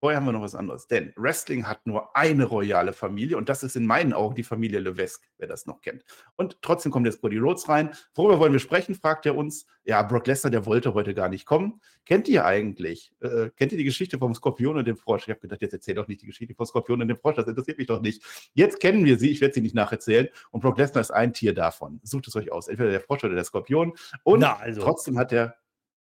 Vorher 0.01 0.19
haben 0.19 0.27
wir 0.27 0.33
noch 0.33 0.41
was 0.41 0.55
anderes. 0.55 0.87
Denn 0.87 1.13
Wrestling 1.17 1.67
hat 1.67 1.87
nur 1.87 2.17
eine 2.17 2.45
royale 2.45 2.95
Familie 2.95 3.37
und 3.37 3.51
das 3.51 3.63
ist 3.63 3.77
in 3.77 3.85
meinen 3.85 4.15
Augen 4.15 4.35
die 4.35 4.43
Familie 4.43 4.81
Levesque, 4.81 5.27
wer 5.37 5.47
das 5.47 5.67
noch 5.67 5.83
kennt. 5.83 6.05
Und 6.37 6.57
trotzdem 6.63 6.91
kommt 6.91 7.05
jetzt 7.05 7.21
Cody 7.21 7.37
Rhodes 7.37 7.69
rein. 7.69 7.91
Worüber 8.15 8.39
wollen 8.39 8.53
wir 8.55 8.61
sprechen, 8.61 8.95
fragt 8.95 9.27
er 9.27 9.37
uns. 9.37 9.67
Ja, 9.85 10.03
Brock 10.03 10.27
Lesnar, 10.27 10.51
der 10.51 10.65
wollte 10.65 10.95
heute 10.95 11.13
gar 11.13 11.29
nicht 11.29 11.45
kommen. 11.45 11.83
Kennt 12.07 12.29
ihr 12.29 12.47
eigentlich, 12.47 13.13
äh, 13.21 13.51
kennt 13.51 13.73
ihr 13.73 13.79
die 13.79 13.85
Geschichte 13.85 14.19
vom 14.19 14.35
Skorpion 14.35 14.79
und 14.79 14.87
dem 14.87 14.97
Frosch? 14.97 15.25
Ich 15.25 15.31
habe 15.31 15.41
gedacht, 15.41 15.61
jetzt 15.61 15.75
erzähl 15.75 15.97
doch 15.97 16.09
nicht 16.09 16.23
die 16.23 16.27
Geschichte 16.27 16.55
vom 16.55 16.65
Skorpion 16.65 17.03
und 17.03 17.09
dem 17.09 17.19
Frosch, 17.19 17.37
das 17.37 17.47
interessiert 17.47 17.77
mich 17.77 17.87
doch 17.87 18.01
nicht. 18.01 18.23
Jetzt 18.55 18.81
kennen 18.81 19.05
wir 19.05 19.19
sie, 19.19 19.31
ich 19.31 19.43
werde 19.43 19.53
sie 19.53 19.61
nicht 19.61 19.75
nacherzählen. 19.75 20.29
Und 20.51 20.61
Brock 20.61 20.79
Lesnar 20.79 21.03
ist 21.03 21.11
ein 21.11 21.35
Tier 21.35 21.53
davon. 21.53 22.01
Sucht 22.05 22.27
es 22.29 22.37
euch 22.37 22.51
aus, 22.51 22.69
entweder 22.69 22.91
der 22.91 23.03
Frosch 23.03 23.23
oder 23.25 23.35
der 23.35 23.45
Skorpion. 23.45 23.93
Und 24.25 24.41
Na, 24.41 24.57
also. 24.57 24.81
trotzdem 24.81 25.19
hat 25.19 25.33
er 25.33 25.57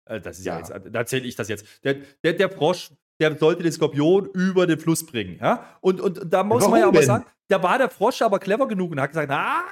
äh, 0.04 0.20
das 0.20 0.38
ist 0.38 0.44
ja, 0.44 0.54
ja 0.54 0.58
jetzt, 0.60 0.94
da 0.94 0.98
erzähle 0.98 1.26
ich 1.26 1.34
das 1.34 1.48
jetzt. 1.48 1.66
Der, 1.84 1.94
der, 2.22 2.34
der 2.34 2.50
Frosch 2.50 2.92
der 3.20 3.38
sollte 3.38 3.62
den 3.62 3.70
Skorpion 3.70 4.26
über 4.32 4.66
den 4.66 4.78
Fluss 4.78 5.04
bringen. 5.04 5.38
Ja? 5.40 5.76
Und, 5.80 6.00
und 6.00 6.20
da 6.32 6.42
muss 6.42 6.62
Warum 6.62 6.72
man 6.72 6.80
ja 6.80 6.88
aber 6.88 6.98
denn? 6.98 7.06
sagen, 7.06 7.26
da 7.48 7.62
war 7.62 7.78
der 7.78 7.90
Frosch 7.90 8.22
aber 8.22 8.38
clever 8.38 8.66
genug 8.66 8.90
und 8.92 9.00
hat 9.00 9.10
gesagt, 9.10 9.30
ah, 9.30 9.62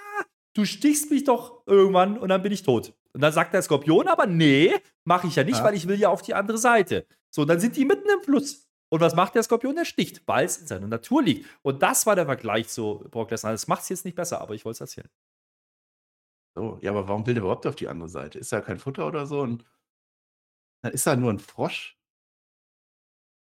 du 0.55 0.65
stichst 0.65 1.11
mich 1.11 1.25
doch 1.25 1.63
irgendwann 1.67 2.19
und 2.19 2.29
dann 2.29 2.43
bin 2.43 2.53
ich 2.53 2.63
tot. 2.63 2.93
Und 3.13 3.23
dann 3.23 3.33
sagt 3.33 3.55
der 3.55 3.63
Skorpion 3.63 4.07
aber, 4.07 4.27
nee, 4.27 4.75
mache 5.05 5.27
ich 5.27 5.37
ja 5.37 5.45
nicht, 5.45 5.59
ja. 5.59 5.65
weil 5.65 5.75
ich 5.75 5.89
will 5.89 5.99
ja 5.99 6.11
auf 6.11 6.23
die 6.23 6.35
andere 6.35 6.59
Seite. 6.59 7.07
So, 7.31 7.45
dann 7.45 7.59
sind 7.59 7.77
die 7.77 7.85
mitten 7.85 8.09
im 8.09 8.23
Fluss. 8.23 8.69
Und 8.91 9.01
was 9.01 9.15
macht 9.15 9.35
der 9.35 9.43
Skorpion? 9.43 9.77
Der 9.77 9.85
sticht, 9.85 10.23
weil 10.27 10.47
es 10.47 10.59
in 10.59 10.67
seiner 10.67 10.87
Natur 10.87 11.23
liegt. 11.23 11.47
Und 11.63 11.83
das 11.83 12.07
war 12.07 12.17
der 12.17 12.27
Vergleich 12.27 12.69
zu 12.69 13.05
Brock 13.11 13.31
Lesnar. 13.31 13.53
Das 13.53 13.67
macht 13.69 13.83
es 13.83 13.89
jetzt 13.89 14.05
nicht 14.05 14.15
besser, 14.15 14.41
aber 14.41 14.55
ich 14.55 14.65
wollte 14.65 14.77
es 14.77 14.81
erzählen. 14.81 15.11
So, 16.55 16.79
ja, 16.81 16.91
aber 16.91 17.07
warum 17.07 17.27
will 17.27 17.35
der 17.35 17.43
überhaupt 17.43 17.67
auf 17.67 17.77
die 17.77 17.89
andere 17.89 18.09
Seite? 18.09 18.39
Ist 18.39 18.53
da 18.53 18.61
kein 18.61 18.79
Futter 18.79 19.07
oder 19.07 19.27
so? 19.27 19.41
Und 19.41 19.65
dann 20.83 20.93
ist 20.93 21.07
da 21.07 21.17
nur 21.17 21.31
ein 21.31 21.39
Frosch? 21.39 21.98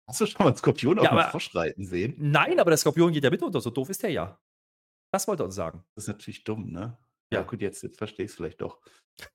Hast 0.07 0.21
du 0.21 0.25
schon 0.25 0.39
mal 0.43 0.47
einen 0.47 0.57
Skorpion 0.57 0.99
auf 0.99 1.05
Ja, 1.05 1.11
einem 1.11 1.29
Frosch 1.31 1.55
reiten 1.55 1.85
sehen? 1.85 2.15
nein, 2.17 2.59
aber 2.59 2.71
der 2.71 2.77
Skorpion 2.77 3.11
geht 3.13 3.23
ja 3.23 3.29
mit 3.29 3.41
unter, 3.41 3.61
so 3.61 3.69
doof 3.69 3.89
ist 3.89 4.03
der 4.03 4.09
ja. 4.11 4.39
Das 5.13 5.27
wollte 5.27 5.43
er 5.43 5.45
uns 5.45 5.55
sagen. 5.55 5.83
Das 5.95 6.05
ist 6.05 6.07
natürlich 6.09 6.43
dumm, 6.43 6.71
ne? 6.71 6.97
Ja, 7.31 7.39
Ja. 7.39 7.41
gut, 7.45 7.61
jetzt, 7.61 7.81
jetzt 7.83 7.97
verstehe 7.97 8.25
ich 8.25 8.31
es 8.31 8.35
vielleicht 8.35 8.61
doch. 8.61 8.79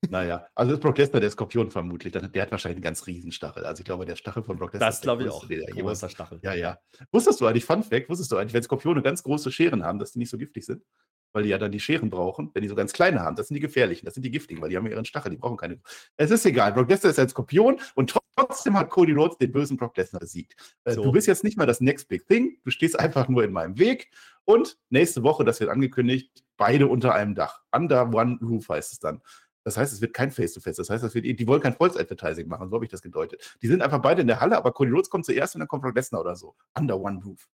Naja, 0.09 0.45
also 0.55 0.73
ist 0.73 0.81
Brock 0.81 0.97
Lesnar 0.97 1.21
der 1.21 1.31
Skorpion 1.31 1.71
vermutlich. 1.71 2.11
Der 2.11 2.21
hat 2.41 2.51
wahrscheinlich 2.51 2.75
einen 2.77 2.83
ganz 2.83 3.07
riesen 3.07 3.31
Stachel. 3.31 3.63
Also 3.65 3.79
ich 3.79 3.85
glaube, 3.85 4.05
der 4.05 4.17
Stachel 4.17 4.43
von 4.43 4.57
Brock 4.57 4.73
Lesnar 4.73 4.89
Das 4.89 4.95
ist 4.95 5.05
der 5.05 5.15
glaube 5.15 5.23
ich 5.23 5.29
auch. 5.29 5.49
er 5.49 5.73
jemals. 5.73 5.99
Großer 6.01 6.09
Stachel. 6.09 6.39
Ja, 6.43 6.53
ja. 6.53 6.79
Wusstest 7.11 7.39
du 7.39 7.47
eigentlich, 7.47 7.63
Fun 7.63 7.81
Fact, 7.83 8.09
wusstest 8.09 8.31
du 8.31 8.37
eigentlich, 8.37 8.53
wenn 8.53 8.63
Skorpione 8.63 9.01
ganz 9.01 9.23
große 9.23 9.51
Scheren 9.53 9.83
haben, 9.85 9.97
dass 9.99 10.11
die 10.11 10.19
nicht 10.19 10.29
so 10.29 10.37
giftig 10.37 10.65
sind? 10.65 10.83
weil 11.31 11.43
die 11.43 11.49
ja 11.49 11.59
dann 11.59 11.71
die 11.71 11.79
Scheren 11.79 12.09
brauchen. 12.09 12.49
Wenn 12.55 12.63
die 12.63 12.67
so 12.69 12.73
ganz 12.73 12.91
kleine 12.91 13.19
haben, 13.19 13.35
das 13.35 13.49
sind 13.49 13.53
die 13.53 13.59
gefährlichen, 13.61 14.03
das 14.03 14.15
sind 14.15 14.23
die 14.23 14.31
giftigen, 14.31 14.63
weil 14.63 14.69
die 14.71 14.77
haben 14.77 14.87
ja 14.87 14.93
ihren 14.93 15.05
Stachel, 15.05 15.29
die 15.29 15.37
brauchen 15.37 15.57
keine. 15.57 15.79
Es 16.17 16.31
ist 16.31 16.43
egal, 16.43 16.73
Brock 16.73 16.89
Lesnar 16.89 17.11
ist 17.11 17.19
ein 17.19 17.29
Skorpion 17.29 17.79
und 17.93 18.09
trotzdem 18.09 18.18
hat 18.47 18.89
Cody 18.89 19.13
Rhodes 19.13 19.37
den 19.37 19.51
bösen 19.51 19.77
Brock 19.77 19.97
Lesnar 19.97 20.19
besiegt. 20.19 20.55
Äh, 20.83 20.93
so. 20.93 21.03
Du 21.03 21.11
bist 21.11 21.27
jetzt 21.27 21.43
nicht 21.43 21.57
mal 21.57 21.65
das 21.65 21.81
Next 21.81 22.07
Big 22.07 22.27
Thing, 22.27 22.57
du 22.63 22.71
stehst 22.71 22.99
einfach 22.99 23.27
nur 23.27 23.43
in 23.43 23.51
meinem 23.51 23.77
Weg 23.77 24.11
und 24.45 24.77
nächste 24.89 25.23
Woche, 25.23 25.43
das 25.43 25.59
wird 25.59 25.69
angekündigt, 25.69 26.43
beide 26.57 26.87
unter 26.87 27.13
einem 27.13 27.35
Dach. 27.35 27.61
Under 27.71 28.13
one 28.13 28.39
roof 28.41 28.69
heißt 28.69 28.93
es 28.93 28.99
dann. 28.99 29.21
Das 29.63 29.77
heißt, 29.77 29.93
es 29.93 30.01
wird 30.01 30.13
kein 30.13 30.31
Face-to-Face. 30.31 30.75
-face. 30.75 30.77
Das 30.77 30.89
heißt, 30.89 31.03
das 31.03 31.13
wird, 31.13 31.25
die 31.25 31.47
wollen 31.47 31.61
kein 31.61 31.75
Volks-Advertising 31.75 32.47
machen, 32.47 32.69
so 32.69 32.75
habe 32.75 32.85
ich 32.85 32.91
das 32.91 33.01
gedeutet. 33.01 33.57
Die 33.61 33.67
sind 33.67 33.81
einfach 33.81 34.01
beide 34.01 34.21
in 34.21 34.27
der 34.27 34.39
Halle, 34.39 34.57
aber 34.57 34.71
Cody 34.71 34.91
Rhodes 34.91 35.09
kommt 35.09 35.25
zuerst 35.25 35.55
und 35.55 35.59
dann 35.59 35.67
kommt 35.67 35.83
Brock 35.83 35.95
Lesnar 35.95 36.21
oder 36.21 36.35
so. 36.35 36.55
Under 36.77 36.99
one 36.99 37.21
roof. 37.23 37.47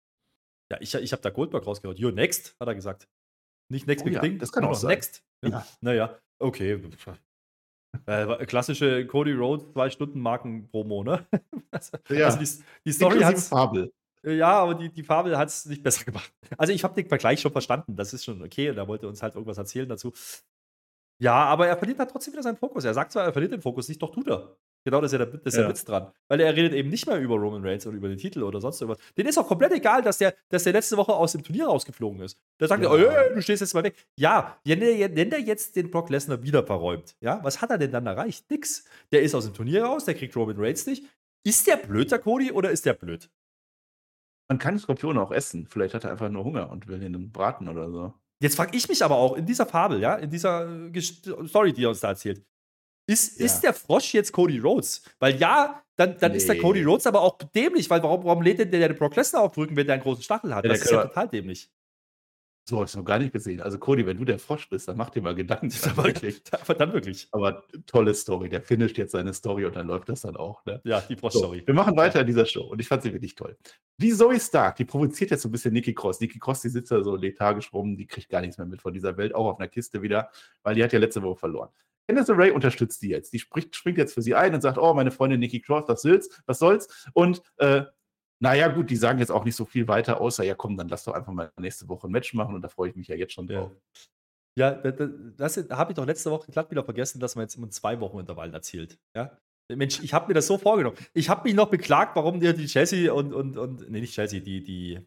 Ja, 0.71 0.77
ich, 0.79 0.93
ich 0.95 1.11
habe 1.11 1.21
da 1.21 1.29
Goldberg 1.29 1.65
rausgehört. 1.65 1.99
You're 1.99 2.13
next, 2.13 2.55
hat 2.59 2.67
er 2.67 2.75
gesagt. 2.75 3.07
Nicht 3.69 3.87
Next 3.87 4.03
oh, 4.03 4.05
Big 4.05 4.13
ja, 4.15 4.21
Thing? 4.21 4.39
Das 4.39 4.51
kann 4.51 4.63
auch 4.65 4.75
sein. 4.75 4.89
Next. 4.89 5.23
Ja. 5.43 5.65
Naja, 5.81 6.17
okay. 6.39 6.81
Äh, 8.05 8.45
klassische 8.45 9.05
Cody 9.07 9.33
Rhodes 9.33 9.71
zwei 9.73 9.89
Stunden 9.89 10.19
Marken 10.19 10.67
Promo, 10.69 11.03
ne? 11.03 11.25
also, 11.71 11.97
ja. 12.09 12.25
Also 12.25 12.39
die, 12.39 12.63
die 12.85 12.91
Story 12.91 13.19
hat 13.21 13.37
Fabel. 13.39 13.91
Ja, 14.23 14.59
aber 14.59 14.73
die, 14.73 14.89
die 14.89 15.03
Fabel 15.03 15.37
hat 15.37 15.49
es 15.49 15.65
nicht 15.65 15.83
besser 15.83 16.03
gemacht. 16.03 16.31
Also 16.57 16.73
ich 16.73 16.83
habe 16.83 16.95
den 16.95 17.07
Vergleich 17.07 17.39
schon 17.41 17.51
verstanden. 17.51 17.95
Das 17.95 18.11
ist 18.13 18.25
schon 18.25 18.41
okay. 18.41 18.69
Und 18.71 18.77
er 18.77 18.87
wollte 18.87 19.07
uns 19.07 19.21
halt 19.21 19.35
irgendwas 19.35 19.57
erzählen 19.57 19.87
dazu. 19.87 20.13
Ja, 21.19 21.45
aber 21.45 21.67
er 21.67 21.77
verliert 21.77 21.99
halt 21.99 22.09
trotzdem 22.09 22.33
wieder 22.33 22.43
seinen 22.43 22.57
Fokus. 22.57 22.83
Er 22.83 22.93
sagt 22.93 23.11
zwar, 23.11 23.23
er 23.23 23.33
verliert 23.33 23.53
den 23.53 23.61
Fokus 23.61 23.87
nicht, 23.87 24.01
doch 24.01 24.11
tut 24.11 24.27
er. 24.27 24.57
Genau, 24.85 25.01
das 25.01 25.11
ist 25.11 25.19
ja 25.19 25.25
der, 25.25 25.37
das 25.37 25.53
ist 25.53 25.55
ja. 25.55 25.61
der 25.63 25.69
Witz 25.71 25.83
dran. 25.83 26.11
Weil 26.27 26.39
er 26.41 26.55
redet 26.55 26.73
eben 26.73 26.89
nicht 26.89 27.07
mehr 27.07 27.19
über 27.19 27.35
Roman 27.35 27.65
Reigns 27.65 27.87
oder 27.87 27.97
über 27.97 28.07
den 28.07 28.19
Titel 28.19 28.43
oder 28.43 28.61
sonst 28.61 28.79
irgendwas. 28.79 29.03
Den 29.17 29.25
ist 29.25 29.35
auch 29.39 29.47
komplett 29.47 29.73
egal, 29.73 30.03
dass 30.03 30.19
der, 30.19 30.35
dass 30.49 30.63
der 30.63 30.73
letzte 30.73 30.95
Woche 30.95 31.11
aus 31.11 31.31
dem 31.31 31.41
Turnier 31.43 31.65
rausgeflogen 31.65 32.21
ist. 32.21 32.37
Da 32.59 32.67
sagt 32.67 32.83
ja. 32.83 32.95
er, 32.95 33.31
oh, 33.31 33.33
du 33.33 33.41
stehst 33.41 33.61
jetzt 33.61 33.73
mal 33.73 33.83
weg. 33.83 33.95
Ja, 34.15 34.59
wenn 34.63 34.79
der, 34.79 35.15
wenn 35.15 35.31
der 35.31 35.41
jetzt 35.41 35.75
den 35.75 35.89
Brock 35.89 36.11
Lesnar 36.11 36.43
wieder 36.43 36.63
verräumt, 36.63 37.15
ja, 37.19 37.43
was 37.43 37.63
hat 37.63 37.71
er 37.71 37.79
denn 37.79 37.91
dann 37.91 38.05
erreicht? 38.05 38.49
Nix. 38.51 38.85
Der 39.11 39.23
ist 39.23 39.33
aus 39.33 39.45
dem 39.45 39.55
Turnier 39.55 39.85
raus, 39.85 40.05
der 40.05 40.13
kriegt 40.13 40.35
Roman 40.35 40.57
Reigns 40.57 40.85
nicht. 40.85 41.03
Ist 41.43 41.65
der 41.65 41.77
blöd, 41.77 42.11
der 42.11 42.19
Cody, 42.19 42.51
oder 42.51 42.69
ist 42.69 42.85
der 42.85 42.93
blöd? 42.93 43.29
Man 44.47 44.59
kann 44.59 44.77
Skorpione 44.77 45.19
auch 45.19 45.31
essen. 45.31 45.65
Vielleicht 45.67 45.95
hat 45.95 46.03
er 46.03 46.11
einfach 46.11 46.29
nur 46.29 46.43
Hunger 46.43 46.69
und 46.69 46.87
will 46.87 47.01
ihn 47.01 47.31
braten 47.31 47.67
oder 47.67 47.89
so. 47.89 48.13
Jetzt 48.39 48.55
frage 48.55 48.77
ich 48.77 48.87
mich 48.87 49.03
aber 49.03 49.15
auch 49.15 49.35
in 49.35 49.45
dieser 49.45 49.65
Fabel, 49.65 49.99
ja, 49.99 50.15
in 50.15 50.29
dieser 50.29 50.69
äh, 50.93 51.01
Story, 51.47 51.73
die 51.73 51.85
er 51.85 51.89
uns 51.89 52.01
da 52.01 52.09
erzählt, 52.09 52.45
ist, 53.07 53.39
ja. 53.39 53.45
ist 53.45 53.61
der 53.61 53.73
Frosch 53.73 54.13
jetzt 54.13 54.31
Cody 54.31 54.59
Rhodes? 54.59 55.03
Weil 55.19 55.37
ja, 55.37 55.83
dann, 55.95 56.17
dann 56.19 56.31
nee. 56.31 56.37
ist 56.37 56.49
der 56.49 56.57
Cody 56.57 56.83
Rhodes 56.83 57.07
aber 57.07 57.21
auch 57.21 57.37
dämlich, 57.55 57.89
weil 57.89 58.01
warum, 58.03 58.23
warum 58.23 58.41
lädt 58.41 58.59
denn 58.59 58.71
der, 58.71 58.87
der 58.87 58.95
Brock 58.95 59.15
Lesnar 59.15 59.43
aufdrücken, 59.43 59.75
wenn 59.75 59.85
der 59.85 59.95
einen 59.95 60.03
großen 60.03 60.23
Stachel 60.23 60.53
hat? 60.53 60.65
Ja, 60.65 60.71
das 60.71 60.81
ist 60.81 60.91
ja 60.91 61.05
total 61.05 61.27
dämlich. 61.29 61.69
So 62.67 62.77
habe 62.77 62.85
ich 62.85 62.91
es 62.91 62.97
noch 62.97 63.05
gar 63.05 63.19
nicht 63.19 63.31
gesehen. 63.31 63.61
Also 63.61 63.77
Cody, 63.77 64.07
wenn 64.07 64.17
du 64.17 64.25
der 64.25 64.39
Frosch 64.39 64.67
bist, 64.67 64.87
dann 64.87 64.97
mach 64.97 65.11
dir 65.11 65.21
mal 65.21 65.35
Gedanken. 65.35 65.71
Aber 65.91 66.05
wirklich. 66.05 66.41
Aber 66.51 66.73
dann 66.73 66.93
wirklich. 66.93 67.27
Aber 67.31 67.63
tolle 67.85 68.15
Story. 68.15 68.49
Der 68.49 68.63
finisht 68.63 68.97
jetzt 68.97 69.11
seine 69.11 69.35
Story 69.35 69.65
und 69.65 69.75
dann 69.75 69.85
läuft 69.85 70.09
das 70.09 70.21
dann 70.21 70.35
auch. 70.35 70.65
Ne? 70.65 70.81
Ja, 70.83 70.99
die 71.01 71.15
Frosch-Story. 71.15 71.59
So, 71.59 71.67
wir 71.67 71.73
machen 71.75 71.95
weiter 71.95 72.21
in 72.21 72.27
dieser 72.27 72.47
Show 72.47 72.63
und 72.63 72.81
ich 72.81 72.87
fand 72.87 73.03
sie 73.03 73.13
wirklich 73.13 73.35
toll. 73.35 73.55
Die 73.97 74.11
Zoe 74.11 74.39
Stark, 74.39 74.77
die 74.77 74.85
provoziert 74.85 75.29
jetzt 75.29 75.43
so 75.43 75.49
ein 75.49 75.51
bisschen 75.51 75.73
Nikki 75.73 75.93
Cross. 75.93 76.19
Nikki 76.19 76.39
Cross, 76.39 76.61
die 76.61 76.69
sitzt 76.69 76.91
da 76.91 77.03
so 77.03 77.15
lethargisch 77.15 77.71
rum, 77.71 77.95
die 77.97 78.07
kriegt 78.07 78.29
gar 78.29 78.41
nichts 78.41 78.57
mehr 78.57 78.65
mit 78.65 78.81
von 78.81 78.93
dieser 78.93 79.15
Welt, 79.15 79.35
auch 79.35 79.45
auf 79.45 79.59
einer 79.59 79.67
Kiste 79.67 80.01
wieder, 80.01 80.31
weil 80.63 80.73
die 80.73 80.83
hat 80.83 80.91
ja 80.91 80.97
letzte 80.97 81.21
Woche 81.21 81.37
verloren. 81.37 81.69
Candice 82.07 82.37
Ray 82.37 82.51
unterstützt 82.51 83.01
die 83.01 83.09
jetzt. 83.09 83.33
Die 83.33 83.39
spricht, 83.39 83.75
springt 83.75 83.97
jetzt 83.97 84.13
für 84.13 84.21
sie 84.21 84.35
ein 84.35 84.53
und 84.53 84.61
sagt, 84.61 84.77
oh, 84.77 84.93
meine 84.93 85.11
Freundin 85.11 85.39
Nikki 85.39 85.61
Cross, 85.61 85.85
was 85.87 86.01
soll's? 86.01 86.29
Was 86.45 86.59
soll's? 86.59 87.07
Und 87.13 87.41
äh, 87.57 87.83
naja, 88.39 88.67
gut, 88.67 88.89
die 88.89 88.95
sagen 88.95 89.19
jetzt 89.19 89.31
auch 89.31 89.45
nicht 89.45 89.55
so 89.55 89.65
viel 89.65 89.87
weiter, 89.87 90.19
außer, 90.19 90.43
ja 90.43 90.55
komm, 90.55 90.77
dann 90.77 90.89
lass 90.89 91.05
doch 91.05 91.13
einfach 91.13 91.31
mal 91.31 91.51
nächste 91.59 91.87
Woche 91.87 92.07
ein 92.07 92.11
Match 92.11 92.33
machen 92.33 92.53
und 92.53 92.61
da 92.61 92.67
freue 92.67 92.89
ich 92.89 92.95
mich 92.95 93.07
ja 93.07 93.15
jetzt 93.15 93.33
schon 93.33 93.47
drauf. 93.47 93.71
Ja, 94.57 94.81
ja 94.83 94.91
das, 94.91 95.55
das 95.55 95.69
habe 95.69 95.91
ich 95.91 95.95
doch 95.95 96.05
letzte 96.05 96.31
Woche 96.31 96.51
glatt 96.51 96.69
wieder 96.69 96.83
vergessen, 96.83 97.19
dass 97.19 97.35
man 97.35 97.43
jetzt 97.43 97.55
immer 97.55 97.69
zwei 97.69 97.99
Wochen 97.99 98.19
Intervallen 98.19 98.53
erzählt. 98.53 98.99
Ja? 99.15 99.37
Mensch, 99.73 100.01
ich 100.03 100.13
habe 100.13 100.27
mir 100.27 100.33
das 100.33 100.47
so 100.47 100.57
vorgenommen. 100.57 100.97
Ich 101.13 101.29
habe 101.29 101.43
mich 101.43 101.55
noch 101.55 101.69
beklagt, 101.69 102.15
warum 102.15 102.39
dir 102.39 102.53
die 102.53 102.67
Chelsea 102.67 103.11
und, 103.11 103.33
und, 103.33 103.57
und, 103.57 103.89
nee, 103.89 104.01
nicht 104.01 104.13
Chelsea, 104.13 104.39
die, 104.39 104.63
die 104.63 104.99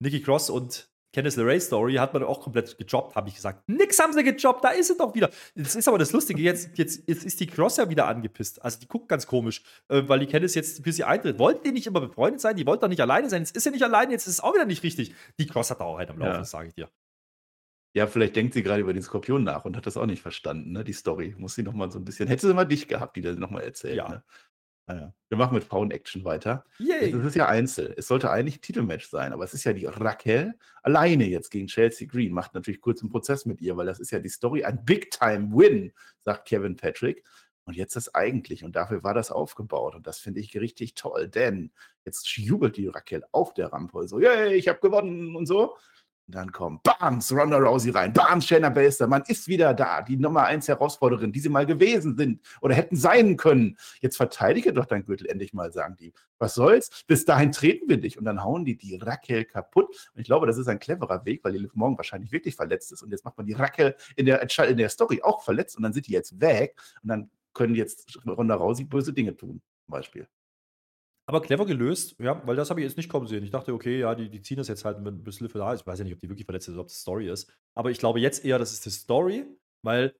Nikki 0.00 0.20
Cross 0.20 0.50
und 0.50 0.91
Candice 1.12 1.36
LeRae 1.36 1.60
Story 1.60 1.94
hat 1.94 2.14
man 2.14 2.22
auch 2.22 2.40
komplett 2.40 2.76
gejobbt, 2.78 3.14
habe 3.14 3.28
ich 3.28 3.34
gesagt. 3.34 3.68
Nix 3.68 3.98
haben 3.98 4.12
sie 4.12 4.24
gejobbt, 4.24 4.64
da 4.64 4.70
ist 4.70 4.88
sie 4.88 4.96
doch 4.96 5.14
wieder. 5.14 5.30
Das 5.54 5.76
ist 5.76 5.86
aber 5.86 5.98
das 5.98 6.12
Lustige, 6.12 6.40
jetzt, 6.40 6.78
jetzt, 6.78 7.06
jetzt 7.06 7.24
ist 7.24 7.38
die 7.40 7.46
Cross 7.46 7.76
ja 7.76 7.88
wieder 7.90 8.06
angepisst. 8.06 8.62
Also 8.62 8.80
die 8.80 8.88
guckt 8.88 9.08
ganz 9.08 9.26
komisch, 9.26 9.62
äh, 9.88 10.02
weil 10.06 10.20
die 10.20 10.26
Candice 10.26 10.54
jetzt 10.54 10.84
für 10.84 10.92
sie 10.92 11.04
eintritt. 11.04 11.38
Wollten 11.38 11.64
die 11.64 11.72
nicht 11.72 11.86
immer 11.86 12.00
befreundet 12.00 12.40
sein? 12.40 12.56
Die 12.56 12.66
wollten 12.66 12.80
doch 12.80 12.88
nicht 12.88 13.02
alleine 13.02 13.28
sein. 13.28 13.42
Jetzt 13.42 13.54
ist 13.56 13.64
sie 13.64 13.70
nicht 13.70 13.84
alleine, 13.84 14.12
jetzt 14.12 14.26
ist 14.26 14.34
es 14.34 14.40
auch 14.40 14.54
wieder 14.54 14.64
nicht 14.64 14.82
richtig. 14.82 15.14
Die 15.38 15.46
Cross 15.46 15.70
hat 15.70 15.80
da 15.80 15.84
auch 15.84 15.98
halt 15.98 16.10
am 16.10 16.18
Laufen, 16.18 16.32
ja. 16.32 16.44
sage 16.44 16.68
ich 16.68 16.74
dir. 16.74 16.88
Ja, 17.94 18.06
vielleicht 18.06 18.36
denkt 18.36 18.54
sie 18.54 18.62
gerade 18.62 18.80
über 18.80 18.94
den 18.94 19.02
Skorpion 19.02 19.44
nach 19.44 19.66
und 19.66 19.76
hat 19.76 19.86
das 19.86 19.98
auch 19.98 20.06
nicht 20.06 20.22
verstanden, 20.22 20.72
ne? 20.72 20.82
Die 20.82 20.94
Story. 20.94 21.34
Muss 21.36 21.54
sie 21.54 21.62
nochmal 21.62 21.90
so 21.90 21.98
ein 21.98 22.06
bisschen. 22.06 22.26
Hätte 22.26 22.46
sie 22.46 22.54
mal 22.54 22.64
dich 22.64 22.88
gehabt, 22.88 23.16
die 23.16 23.20
das 23.20 23.36
nochmal 23.36 23.64
erzählt. 23.64 23.96
Ja. 23.96 24.08
Ne? 24.08 24.22
Naja. 24.86 25.14
Wir 25.28 25.38
machen 25.38 25.54
mit 25.54 25.64
Frauen-Action 25.64 26.24
weiter. 26.24 26.64
Yay. 26.78 27.10
Es 27.12 27.24
ist 27.24 27.36
ja 27.36 27.48
Einzel. 27.48 27.94
Es 27.96 28.08
sollte 28.08 28.30
eigentlich 28.30 28.58
ein 28.58 28.62
Titelmatch 28.62 29.08
sein, 29.08 29.32
aber 29.32 29.44
es 29.44 29.54
ist 29.54 29.64
ja 29.64 29.72
die 29.72 29.86
Raquel 29.86 30.54
alleine 30.82 31.24
jetzt 31.24 31.50
gegen 31.50 31.68
Chelsea 31.68 32.06
Green. 32.06 32.32
Macht 32.32 32.54
natürlich 32.54 32.80
kurz 32.80 33.00
einen 33.00 33.10
Prozess 33.10 33.46
mit 33.46 33.60
ihr, 33.60 33.76
weil 33.76 33.86
das 33.86 34.00
ist 34.00 34.10
ja 34.10 34.18
die 34.18 34.28
Story. 34.28 34.64
Ein 34.64 34.84
Big-Time-Win, 34.84 35.92
sagt 36.20 36.48
Kevin 36.48 36.76
Patrick. 36.76 37.24
Und 37.64 37.76
jetzt 37.76 37.94
ist 37.94 38.14
eigentlich, 38.16 38.64
und 38.64 38.74
dafür 38.74 39.04
war 39.04 39.14
das 39.14 39.30
aufgebaut. 39.30 39.94
Und 39.94 40.06
das 40.06 40.18
finde 40.18 40.40
ich 40.40 40.56
richtig 40.56 40.94
toll, 40.94 41.28
denn 41.28 41.70
jetzt 42.04 42.36
jubelt 42.36 42.76
die 42.76 42.88
Raquel 42.88 43.22
auf 43.30 43.54
der 43.54 43.72
Rampe 43.72 44.08
so, 44.08 44.18
yay, 44.18 44.54
ich 44.54 44.66
habe 44.66 44.80
gewonnen 44.80 45.36
und 45.36 45.46
so. 45.46 45.76
Und 46.26 46.36
dann 46.36 46.52
kommt 46.52 46.82
Bams, 46.84 47.32
Ronda 47.32 47.58
Rousey 47.58 47.90
rein, 47.90 48.12
Bams, 48.12 48.46
Shayna 48.46 48.70
Baszler, 48.70 49.08
man 49.08 49.22
ist 49.26 49.48
wieder 49.48 49.74
da, 49.74 50.02
die 50.02 50.16
Nummer 50.16 50.44
1 50.44 50.68
Herausforderin, 50.68 51.32
die 51.32 51.40
sie 51.40 51.48
mal 51.48 51.66
gewesen 51.66 52.16
sind 52.16 52.40
oder 52.60 52.74
hätten 52.74 52.96
sein 52.96 53.36
können. 53.36 53.76
Jetzt 54.00 54.16
verteidige 54.16 54.72
doch 54.72 54.86
dein 54.86 55.04
Gürtel 55.04 55.26
endlich 55.28 55.52
mal, 55.52 55.72
sagen 55.72 55.96
die. 55.98 56.12
Was 56.38 56.54
soll's? 56.54 57.04
Bis 57.06 57.24
dahin 57.24 57.52
treten 57.52 57.88
wir 57.88 57.98
dich. 57.98 58.18
Und 58.18 58.24
dann 58.24 58.42
hauen 58.42 58.64
die 58.64 58.76
die 58.76 58.96
Raquel 58.96 59.44
kaputt. 59.44 60.10
Und 60.14 60.20
ich 60.20 60.26
glaube, 60.26 60.46
das 60.46 60.58
ist 60.58 60.68
ein 60.68 60.78
cleverer 60.78 61.24
Weg, 61.24 61.44
weil 61.44 61.52
die 61.52 61.58
Liv 61.58 61.74
Morgan 61.74 61.96
wahrscheinlich 61.96 62.32
wirklich 62.32 62.56
verletzt 62.56 62.92
ist. 62.92 63.02
Und 63.02 63.10
jetzt 63.10 63.24
macht 63.24 63.36
man 63.36 63.46
die 63.46 63.52
Raquel 63.52 63.96
in 64.16 64.26
der, 64.26 64.42
in 64.68 64.76
der 64.76 64.88
Story 64.88 65.20
auch 65.22 65.42
verletzt 65.42 65.76
und 65.76 65.82
dann 65.82 65.92
sind 65.92 66.06
die 66.06 66.12
jetzt 66.12 66.40
weg. 66.40 66.80
Und 67.02 67.08
dann 67.08 67.30
können 67.52 67.74
jetzt 67.74 68.18
Ronda 68.26 68.54
Rousey 68.54 68.84
böse 68.84 69.12
Dinge 69.12 69.36
tun, 69.36 69.60
zum 69.84 69.92
Beispiel. 69.92 70.26
Aber 71.26 71.40
clever 71.40 71.66
gelöst, 71.66 72.16
ja, 72.18 72.44
weil 72.46 72.56
das 72.56 72.70
habe 72.70 72.80
ich 72.80 72.84
jetzt 72.84 72.96
nicht 72.96 73.08
kommen 73.08 73.26
sehen. 73.26 73.44
Ich 73.44 73.50
dachte, 73.50 73.72
okay, 73.72 74.00
ja, 74.00 74.14
die, 74.14 74.28
die 74.28 74.42
ziehen 74.42 74.56
das 74.56 74.68
jetzt 74.68 74.84
halt 74.84 74.98
ein 74.98 75.22
bisschen 75.22 75.48
für 75.48 75.58
da. 75.58 75.72
Ich 75.72 75.86
weiß 75.86 75.98
ja 75.98 76.04
nicht, 76.04 76.14
ob 76.14 76.20
die 76.20 76.28
wirklich 76.28 76.46
verletzt 76.46 76.68
ist, 76.68 76.76
ob 76.76 76.88
das 76.88 77.00
Story 77.00 77.30
ist. 77.30 77.52
Aber 77.74 77.90
ich 77.90 77.98
glaube 77.98 78.20
jetzt 78.20 78.44
eher, 78.44 78.58
das 78.58 78.72
ist 78.72 78.84
die 78.84 78.90
Story, 78.90 79.44
weil 79.82 80.16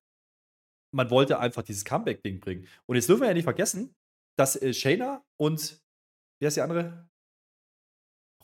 man 0.95 1.11
wollte 1.11 1.39
einfach 1.41 1.63
dieses 1.63 1.85
Comeback-Ding 1.85 2.41
bringen. 2.41 2.69
Und 2.87 2.97
jetzt 2.97 3.09
dürfen 3.09 3.23
wir 3.23 3.29
ja 3.29 3.35
nicht 3.35 3.45
vergessen, 3.45 3.95
dass 4.39 4.61
äh, 4.61 4.73
Shayna 4.73 5.25
und 5.39 5.83
wer 6.41 6.49
ist 6.49 6.57
die 6.57 6.61
andere? 6.61 7.09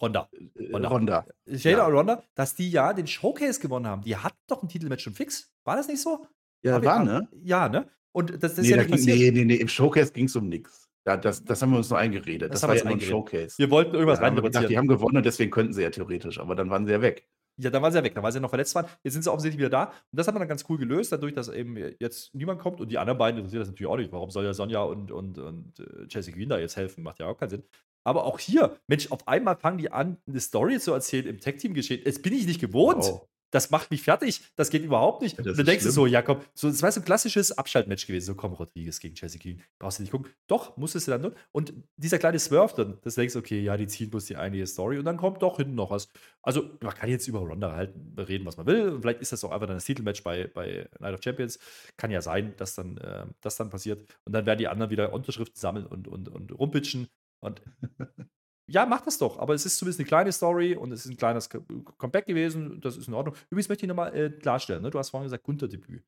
Ronda. 0.01 0.29
Äh, 0.33 0.73
Ronda. 0.73 0.89
Ronda. 0.89 1.27
Shayna 1.47 1.79
ja. 1.79 1.87
und 1.87 1.95
Ronda, 1.95 2.25
dass 2.35 2.55
die 2.55 2.71
ja 2.71 2.93
den 2.93 3.07
Showcase 3.07 3.61
gewonnen 3.61 3.87
haben. 3.87 4.03
Die 4.03 4.17
hatten 4.17 4.39
doch 4.49 4.63
ein 4.63 4.69
Titelmatch 4.69 5.05
schon 5.05 5.15
fix. 5.15 5.53
War 5.65 5.77
das 5.77 5.89
nicht 5.89 6.03
so? 6.03 6.27
Ja, 6.63 6.83
war, 6.83 7.05
ne? 7.05 7.29
Ja, 7.43 7.69
ne? 7.69 7.89
Und 8.13 8.31
das, 8.31 8.55
das 8.55 8.57
nee, 8.57 8.63
ist 8.63 8.71
ja 8.71 8.77
nicht 8.79 9.05
ging, 9.05 9.05
nee, 9.05 9.31
nee, 9.31 9.45
nee, 9.45 9.55
im 9.57 9.69
Showcase 9.69 10.13
ging 10.13 10.27
es 10.27 10.35
um 10.35 10.49
nichts. 10.49 10.88
Ja, 11.09 11.17
das, 11.17 11.43
das 11.43 11.63
haben 11.63 11.71
wir 11.71 11.79
uns 11.79 11.89
nur 11.89 11.99
eingeredet. 11.99 12.53
Das, 12.53 12.61
das 12.61 12.69
war 12.69 12.77
ja 12.77 12.85
nur 12.85 12.93
ein 12.93 13.01
Showcase. 13.01 13.57
Wir 13.57 13.71
wollten 13.71 13.95
irgendwas 13.95 14.21
ja, 14.21 14.27
rein 14.27 14.69
Die 14.69 14.77
haben 14.77 14.89
gewonnen 14.89 15.17
und 15.17 15.25
deswegen 15.25 15.51
könnten 15.51 15.73
sie 15.73 15.81
ja 15.81 15.89
theoretisch, 15.89 16.39
aber 16.39 16.55
dann 16.55 16.69
waren 16.69 16.85
sie 16.85 16.93
ja 16.93 17.01
weg. 17.01 17.27
Ja, 17.57 17.71
dann 17.71 17.81
waren 17.81 17.93
sie 17.93 17.99
ja 17.99 18.05
weg, 18.05 18.15
dann 18.15 18.23
waren 18.23 18.31
sie 18.31 18.37
ja 18.37 18.43
noch 18.43 18.51
verletzt 18.51 18.75
waren. 18.75 18.85
Jetzt 19.03 19.15
sind 19.15 19.23
sie 19.23 19.33
offensichtlich 19.33 19.59
wieder 19.59 19.71
da. 19.71 19.85
Und 19.85 19.95
das 20.13 20.27
hat 20.27 20.35
man 20.35 20.43
dann 20.43 20.51
ganz 20.51 20.67
cool 20.69 20.77
gelöst, 20.77 21.11
dadurch, 21.11 21.33
dass 21.33 21.49
eben 21.49 21.79
jetzt 21.99 22.35
niemand 22.35 22.61
kommt 22.61 22.83
und 22.83 22.93
die 22.93 22.99
anderen 22.99 23.17
beiden 23.17 23.39
interessiert 23.39 23.63
das 23.63 23.69
natürlich 23.69 23.91
auch 23.91 23.97
nicht. 23.97 24.13
Warum 24.13 24.29
soll 24.29 24.45
ja 24.45 24.53
Sonja 24.53 24.83
und, 24.83 25.11
und, 25.11 25.39
und 25.39 25.81
äh, 25.81 26.07
Chelsea 26.09 26.35
Green 26.35 26.51
da 26.51 26.59
jetzt 26.59 26.77
helfen? 26.77 27.03
Macht 27.03 27.21
ja 27.21 27.27
auch 27.27 27.39
keinen 27.39 27.49
Sinn. 27.49 27.63
Aber 28.05 28.25
auch 28.25 28.39
hier, 28.39 28.77
Mensch, 28.87 29.11
auf 29.11 29.27
einmal 29.27 29.57
fangen 29.57 29.79
die 29.79 29.91
an, 29.91 30.19
eine 30.27 30.41
Story 30.41 30.79
zu 30.79 30.93
erzählen 30.93 31.27
im 31.27 31.41
Tech-Team 31.41 31.73
geschehen. 31.73 32.03
Jetzt 32.05 32.23
bin 32.23 32.35
ich 32.35 32.47
nicht 32.47 32.61
gewohnt. 32.61 33.05
Oh 33.11 33.27
das 33.51 33.71
macht 33.71 33.91
mich 33.91 34.03
fertig, 34.03 34.43
das 34.57 34.71
geht 34.71 34.85
überhaupt 34.85 35.23
nicht. 35.23 35.39
Ja, 35.39 35.45
und 35.45 35.59
dann 35.59 35.67
denkst 35.67 35.83
schlimm. 35.83 35.95
du 35.95 35.95
so, 35.95 36.07
ja 36.07 36.23
komm, 36.23 36.41
so, 36.55 36.69
das 36.69 36.83
war 36.83 36.93
so 36.93 37.01
ein 37.01 37.05
klassisches 37.05 37.57
Abschaltmatch 37.57 38.07
gewesen, 38.07 38.27
so 38.27 38.35
komm, 38.35 38.53
Rodriguez 38.53 39.01
gegen 39.01 39.15
Chelsea 39.15 39.41
Green, 39.41 39.63
brauchst 39.79 39.99
du 39.99 40.03
nicht 40.03 40.11
gucken. 40.11 40.31
Doch, 40.47 40.77
musstest 40.77 41.09
du 41.09 41.13
dann. 41.13 41.35
Und 41.53 41.73
dieser 41.97 42.19
kleine 42.19 42.39
Swerve 42.39 42.75
dann, 42.77 42.99
das 43.03 43.15
denkst 43.15 43.35
du, 43.35 43.39
okay, 43.39 43.61
ja, 43.61 43.77
die 43.77 43.87
ziehen 43.87 44.11
bloß 44.11 44.27
die 44.27 44.37
einige 44.37 44.67
Story 44.67 44.99
und 44.99 45.05
dann 45.05 45.17
kommt 45.17 45.43
doch 45.43 45.57
hinten 45.57 45.75
noch 45.75 45.91
was. 45.91 46.09
Also, 46.43 46.71
man 46.81 46.95
kann 46.95 47.11
jetzt 47.11 47.27
über 47.29 47.41
Ronda 47.41 47.73
halt 47.73 47.95
reden, 48.17 48.47
was 48.47 48.57
man 48.57 48.67
will. 48.67 48.99
Vielleicht 49.01 49.21
ist 49.21 49.33
das 49.33 49.45
auch 49.45 49.51
einfach 49.51 49.67
dann 49.67 49.77
das 49.77 49.85
Titelmatch 49.85 50.23
bei, 50.23 50.47
bei 50.47 50.89
Night 50.99 51.15
of 51.15 51.21
Champions. 51.23 51.59
Kann 51.97 52.11
ja 52.11 52.23
sein, 52.23 52.55
dass 52.57 52.75
dann 52.75 52.97
äh, 52.99 53.27
das 53.41 53.57
dann 53.57 53.71
passiert. 53.71 54.05
Und 54.25 54.33
dann 54.33 54.47
werden 54.47 54.59
die 54.59 54.69
anderen 54.69 54.91
wieder 54.91 55.13
Unterschriften 55.13 55.59
sammeln 55.59 55.87
und, 55.87 56.09
und, 56.09 56.29
und 56.29 56.53
rumpitchen. 56.59 57.09
Und 57.41 57.63
ja, 58.69 58.87
mach 58.87 59.01
das 59.01 59.19
doch. 59.19 59.39
Aber 59.39 59.55
es 59.55 59.64
ist 59.66 59.79
zumindest 59.79 60.01
eine 60.01 60.07
kleine 60.07 60.33
Story 60.33 60.77
und 60.77 60.93
es 60.93 61.05
ist 61.05 61.11
ein 61.11 61.16
kleines 61.16 61.49
Comeback 61.49 62.27
gewesen. 62.27 62.81
Das 62.81 62.97
ist 62.97 63.09
in 63.09 63.14
Ordnung. 63.14 63.35
Übrigens 63.51 63.69
möchte 63.69 63.87
ich 63.87 63.89
nochmal 63.89 64.14
äh, 64.14 64.31
klarstellen: 64.31 64.83
ne? 64.83 64.91
Du 64.91 64.99
hast 64.99 65.11
vorhin 65.11 65.27
gesagt, 65.27 65.45
Gunther-Debüt. 65.45 66.05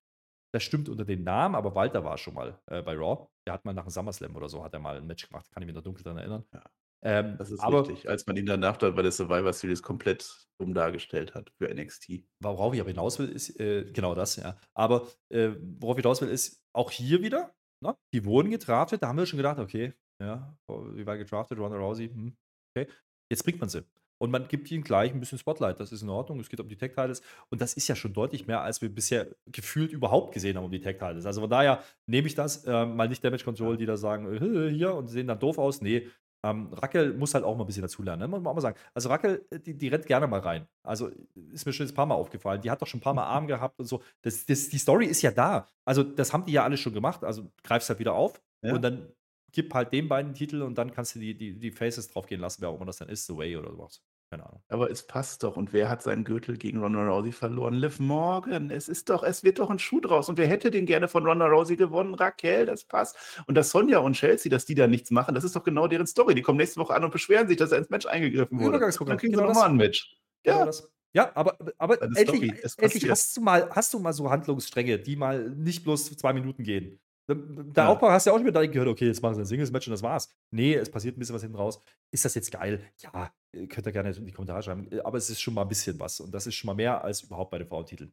Das 0.52 0.62
stimmt 0.62 0.88
unter 0.88 1.04
den 1.04 1.22
Namen, 1.22 1.54
aber 1.54 1.74
Walter 1.74 2.04
war 2.04 2.18
schon 2.18 2.34
mal 2.34 2.60
äh, 2.66 2.82
bei 2.82 2.94
Raw. 2.96 3.28
Der 3.46 3.54
hat 3.54 3.64
mal 3.64 3.72
nach 3.72 3.84
einem 3.84 3.90
SummerSlam 3.90 4.34
oder 4.34 4.48
so 4.48 4.64
hat 4.64 4.74
er 4.74 4.80
mal 4.80 4.96
ein 4.96 5.06
Match 5.06 5.28
gemacht. 5.28 5.46
Kann 5.52 5.62
ich 5.62 5.66
mich 5.66 5.76
noch 5.76 5.82
dunkel 5.82 6.02
daran 6.02 6.18
erinnern. 6.18 6.44
Ja. 6.52 6.62
Ähm, 7.02 7.36
das 7.38 7.50
ist 7.50 7.60
aber, 7.60 7.88
richtig, 7.88 8.08
als 8.08 8.26
man 8.26 8.36
ihn 8.36 8.46
danach 8.46 8.76
dann 8.76 8.94
bei 8.94 9.02
der 9.02 9.12
Survivor 9.12 9.52
Series 9.52 9.82
komplett 9.82 10.46
dumm 10.58 10.74
dargestellt 10.74 11.34
hat 11.34 11.50
für 11.56 11.72
NXT. 11.72 12.24
Worauf 12.42 12.74
ich 12.74 12.80
aber 12.80 12.90
hinaus 12.90 13.18
will, 13.18 13.28
ist 13.30 13.58
äh, 13.58 13.90
genau 13.90 14.14
das, 14.14 14.36
ja. 14.36 14.58
Aber 14.74 15.06
äh, 15.30 15.52
worauf 15.78 15.96
ich 15.96 16.02
hinaus 16.02 16.20
will, 16.20 16.28
ist 16.28 16.62
auch 16.74 16.90
hier 16.90 17.22
wieder, 17.22 17.54
ne? 17.82 17.96
die 18.12 18.24
wurden 18.26 18.50
getraftet, 18.50 19.02
da 19.02 19.08
haben 19.08 19.16
wir 19.16 19.24
schon 19.24 19.38
gedacht, 19.38 19.58
okay, 19.58 19.94
ja, 20.22 20.54
wie 20.68 21.06
war 21.06 21.16
getraftet, 21.16 21.58
Ronda 21.58 21.78
Rousey, 21.78 22.08
hm, 22.08 22.36
Okay, 22.74 22.88
jetzt 23.30 23.44
bringt 23.44 23.60
man 23.60 23.68
sie. 23.68 23.84
Und 24.22 24.30
man 24.30 24.48
gibt 24.48 24.70
ihnen 24.70 24.84
gleich 24.84 25.12
ein 25.14 25.20
bisschen 25.20 25.38
Spotlight. 25.38 25.80
Das 25.80 25.92
ist 25.92 26.02
in 26.02 26.10
Ordnung. 26.10 26.40
Es 26.40 26.50
geht 26.50 26.60
um 26.60 26.68
die 26.68 26.76
Tech-Titles. 26.76 27.22
Und 27.48 27.62
das 27.62 27.72
ist 27.72 27.88
ja 27.88 27.96
schon 27.96 28.12
deutlich 28.12 28.46
mehr, 28.46 28.60
als 28.60 28.82
wir 28.82 28.90
bisher 28.90 29.28
gefühlt 29.46 29.92
überhaupt 29.92 30.34
gesehen 30.34 30.58
haben 30.58 30.64
um 30.64 30.70
die 30.70 30.80
Tech-Titles. 30.80 31.24
Also 31.24 31.40
von 31.40 31.48
daher 31.48 31.82
nehme 32.06 32.26
ich 32.26 32.34
das 32.34 32.64
äh, 32.66 32.84
mal 32.84 33.08
nicht 33.08 33.24
Damage 33.24 33.44
Control, 33.44 33.78
die 33.78 33.86
da 33.86 33.96
sagen, 33.96 34.30
äh, 34.30 34.68
hier 34.70 34.94
und 34.94 35.08
sehen 35.08 35.26
dann 35.26 35.38
doof 35.38 35.56
aus. 35.56 35.80
Nee, 35.80 36.06
ähm, 36.42 36.72
Rackel 36.72 37.14
muss 37.14 37.34
halt 37.34 37.44
auch 37.44 37.54
mal 37.54 37.64
ein 37.64 37.66
bisschen 37.66 37.82
dazulernen, 37.82 38.20
ne? 38.20 38.28
muss 38.28 38.40
man 38.40 38.50
auch 38.50 38.54
mal 38.54 38.60
sagen. 38.60 38.78
Also 38.94 39.10
Rackel, 39.10 39.46
äh, 39.50 39.58
die, 39.58 39.76
die, 39.76 39.88
rennt 39.88 40.06
gerne 40.06 40.26
mal 40.26 40.40
rein. 40.40 40.66
Also 40.82 41.10
ist 41.52 41.66
mir 41.66 41.72
schon 41.72 41.86
ein 41.86 41.94
paar 41.94 42.06
Mal 42.06 42.14
aufgefallen. 42.14 42.62
Die 42.62 42.70
hat 42.70 42.80
doch 42.80 42.86
schon 42.86 42.98
ein 42.98 43.02
paar 43.02 43.14
Mal 43.14 43.24
Arm 43.24 43.46
gehabt 43.46 43.78
und 43.78 43.86
so. 43.86 44.02
Das, 44.22 44.46
das, 44.46 44.68
die 44.68 44.78
Story 44.78 45.06
ist 45.06 45.22
ja 45.22 45.30
da. 45.30 45.66
Also 45.84 46.02
das 46.02 46.32
haben 46.32 46.46
die 46.46 46.52
ja 46.52 46.64
alle 46.64 46.78
schon 46.78 46.94
gemacht. 46.94 47.24
Also 47.24 47.50
greifst 47.62 47.90
halt 47.90 47.98
wieder 47.98 48.14
auf 48.14 48.40
ja. 48.62 48.74
und 48.74 48.82
dann 48.82 49.12
gib 49.52 49.72
halt 49.74 49.92
den 49.92 50.08
beiden 50.08 50.34
Titel 50.34 50.62
und 50.62 50.76
dann 50.76 50.92
kannst 50.92 51.14
du 51.14 51.18
die, 51.18 51.36
die, 51.36 51.58
die 51.58 51.70
Faces 51.70 52.08
draufgehen 52.08 52.40
lassen, 52.40 52.62
wer 52.62 52.68
auch 52.68 52.76
immer 52.76 52.86
das 52.86 52.98
dann 52.98 53.08
ist, 53.08 53.26
The 53.26 53.36
Way 53.36 53.56
oder 53.56 53.70
sowas. 53.70 54.02
Keine 54.30 54.46
Ahnung. 54.46 54.62
Aber 54.68 54.88
es 54.90 55.04
passt 55.04 55.42
doch. 55.42 55.56
Und 55.56 55.72
wer 55.72 55.88
hat 55.88 56.02
seinen 56.02 56.22
Gürtel 56.22 56.56
gegen 56.56 56.78
Ronda 56.78 57.04
Rousey 57.04 57.32
verloren? 57.32 57.74
Liv 57.74 57.98
Morgan. 57.98 58.70
Es 58.70 58.88
ist 58.88 59.10
doch, 59.10 59.24
es 59.24 59.42
wird 59.42 59.58
doch 59.58 59.70
ein 59.70 59.80
Schuh 59.80 60.00
draus. 60.00 60.28
Und 60.28 60.38
wer 60.38 60.46
hätte 60.46 60.70
den 60.70 60.86
gerne 60.86 61.08
von 61.08 61.26
Ronda 61.26 61.46
Rousey 61.46 61.74
gewonnen? 61.74 62.14
Raquel, 62.14 62.64
das 62.64 62.84
passt. 62.84 63.16
Und 63.48 63.56
dass 63.56 63.70
Sonja 63.70 63.98
und 63.98 64.12
Chelsea, 64.12 64.48
dass 64.48 64.66
die 64.66 64.76
da 64.76 64.86
nichts 64.86 65.10
machen, 65.10 65.34
das 65.34 65.42
ist 65.42 65.56
doch 65.56 65.64
genau 65.64 65.88
deren 65.88 66.06
Story. 66.06 66.36
Die 66.36 66.42
kommen 66.42 66.58
nächste 66.58 66.78
Woche 66.78 66.94
an 66.94 67.02
und 67.02 67.10
beschweren 67.10 67.48
sich, 67.48 67.56
dass 67.56 67.72
er 67.72 67.78
ins 67.78 67.90
Match 67.90 68.06
eingegriffen 68.06 68.60
wurde. 68.60 68.78
Dann 68.78 69.16
kriegen 69.18 69.32
genau 69.32 69.48
sie 69.48 69.48
nochmal 69.48 69.70
ein 69.70 69.76
Match. 69.76 70.16
Ja. 70.46 70.64
Genau 70.64 70.72
ja, 71.12 71.32
aber, 71.34 71.58
aber 71.78 72.00
endlich, 72.02 72.52
endlich 72.78 73.10
hast, 73.10 73.36
du 73.36 73.40
mal, 73.40 73.68
hast 73.70 73.92
du 73.92 73.98
mal 73.98 74.12
so 74.12 74.30
Handlungsstränge, 74.30 74.98
die 75.00 75.16
mal 75.16 75.50
nicht 75.50 75.82
bloß 75.82 76.16
zwei 76.16 76.32
Minuten 76.32 76.62
gehen. 76.62 77.00
Der 77.34 77.84
ja. 77.84 77.90
Aufbau 77.90 78.10
hast 78.10 78.26
du 78.26 78.30
ja 78.30 78.34
auch 78.34 78.38
schon 78.38 78.46
wieder 78.46 78.66
gehört, 78.66 78.88
okay, 78.88 79.06
jetzt 79.06 79.22
machen 79.22 79.34
sie 79.34 79.42
ein 79.42 79.46
Singles-Match 79.46 79.88
und 79.88 79.92
das 79.92 80.02
war's. 80.02 80.28
Nee, 80.50 80.74
es 80.74 80.90
passiert 80.90 81.16
ein 81.16 81.18
bisschen 81.18 81.34
was 81.34 81.42
hinten 81.42 81.56
raus. 81.56 81.82
Ist 82.10 82.24
das 82.24 82.34
jetzt 82.34 82.50
geil? 82.50 82.80
Ja, 82.98 83.32
könnt 83.68 83.86
ihr 83.86 83.92
gerne 83.92 84.10
in 84.10 84.26
die 84.26 84.32
Kommentare 84.32 84.62
schreiben. 84.62 84.88
Aber 85.04 85.18
es 85.18 85.30
ist 85.30 85.40
schon 85.40 85.54
mal 85.54 85.62
ein 85.62 85.68
bisschen 85.68 85.98
was. 85.98 86.20
Und 86.20 86.32
das 86.32 86.46
ist 86.46 86.54
schon 86.54 86.66
mal 86.66 86.74
mehr 86.74 87.02
als 87.02 87.22
überhaupt 87.22 87.50
bei 87.50 87.58
den 87.58 87.66
Frauentiteln. 87.66 88.12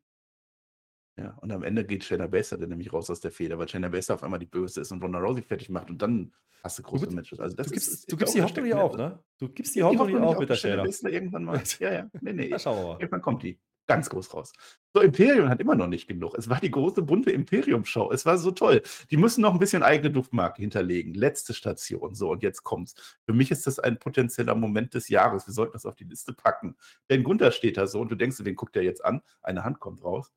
Ja, 1.20 1.36
und 1.42 1.52
am 1.52 1.64
Ende 1.64 1.84
geht 1.84 2.04
Shayna 2.04 2.28
Baszler 2.28 2.60
dann 2.60 2.70
nämlich 2.70 2.94
raus 2.94 3.10
aus 3.10 3.20
der 3.20 3.32
Feder, 3.32 3.58
weil 3.58 3.68
Shayna 3.68 3.90
Baszler 3.90 4.16
auf 4.16 4.24
einmal 4.24 4.40
die 4.40 4.46
Böse 4.46 4.82
ist 4.82 4.92
und 4.92 5.02
Ronda 5.02 5.18
Rousey 5.18 5.42
fertig 5.42 5.70
macht 5.70 5.90
und 5.90 6.00
dann 6.00 6.32
hast 6.64 6.78
du 6.78 6.84
große 6.84 7.08
du, 7.08 7.16
Matches. 7.16 7.40
Also 7.40 7.56
das 7.56 7.68
du 7.68 7.74
gibst, 7.74 7.90
ist, 7.90 8.12
du 8.12 8.18
gibst 8.18 8.36
die 8.36 8.42
Hoffnung 8.44 8.66
nicht 8.66 8.76
auf, 8.76 8.96
ne? 8.96 9.18
Du 9.40 9.50
gibst 9.50 9.74
die 9.74 9.82
Hoffnung 9.82 10.08
nicht 10.08 10.20
auf 10.20 10.38
mit 10.38 10.50
der 10.50 10.56
Shayna. 10.56 10.84
Baszler 10.84 11.10
irgendwann 11.10 11.44
mal. 11.44 11.62
Ja, 11.80 11.92
ja. 11.92 12.10
Nee, 12.22 12.34
nee. 12.34 12.50
Ja, 12.50 12.60
schau 12.60 12.76
mal. 12.76 13.00
Irgendwann 13.00 13.22
kommt 13.22 13.42
die. 13.42 13.60
Ganz 13.88 14.10
groß 14.10 14.34
raus. 14.34 14.54
So, 14.94 15.02
Imperium 15.02 15.50
hat 15.50 15.60
immer 15.60 15.76
noch 15.76 15.88
nicht 15.88 16.08
genug. 16.08 16.36
Es 16.38 16.50
war 16.50 16.60
die 16.60 16.72
große 16.72 17.02
bunte 17.02 17.32
Imperium-Show. 17.32 18.12
Es 18.12 18.26
war 18.26 18.38
so 18.38 18.52
toll. 18.52 18.82
Die 19.10 19.18
müssen 19.18 19.42
noch 19.42 19.54
ein 19.54 19.60
bisschen 19.60 19.84
eigene 19.84 20.12
Duftmarke 20.12 20.62
hinterlegen. 20.62 21.14
Letzte 21.14 21.54
Station. 21.54 22.14
So, 22.14 22.32
und 22.32 22.44
jetzt 22.44 22.64
kommt's. 22.64 23.18
Für 23.26 23.34
mich 23.34 23.52
ist 23.52 23.66
das 23.66 23.80
ein 23.80 23.98
potenzieller 23.98 24.56
Moment 24.56 24.94
des 24.94 25.10
Jahres. 25.10 25.48
Wir 25.48 25.54
sollten 25.54 25.74
das 25.74 25.86
auf 25.86 25.96
die 25.96 26.04
Liste 26.04 26.34
packen. 26.34 26.76
Denn 27.10 27.24
Gunther 27.24 27.52
steht 27.52 27.78
da 27.78 27.88
so 27.88 28.02
und 28.02 28.12
du 28.12 28.16
denkst, 28.16 28.38
wen 28.42 28.56
guckt 28.56 28.76
der 28.76 28.84
jetzt 28.84 29.04
an? 29.04 29.22
Eine 29.42 29.64
Hand 29.64 29.80
kommt 29.80 30.04
raus. 30.04 30.32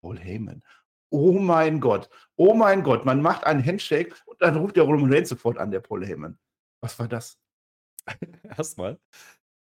Paul 0.00 0.18
Heyman. 0.18 0.62
Oh 1.10 1.38
mein 1.38 1.80
Gott. 1.80 2.10
Oh 2.36 2.54
mein 2.54 2.82
Gott. 2.82 3.04
Man 3.04 3.22
macht 3.22 3.44
einen 3.44 3.64
Handshake 3.64 4.14
und 4.26 4.42
dann 4.42 4.56
ruft 4.56 4.76
der 4.76 4.84
Roman 4.84 5.12
Reigns 5.12 5.28
sofort 5.28 5.58
an, 5.58 5.70
der 5.70 5.80
Paul 5.80 6.04
Heyman. 6.04 6.38
Was 6.80 6.98
war 6.98 7.08
das? 7.08 7.38
Erstmal 8.42 8.98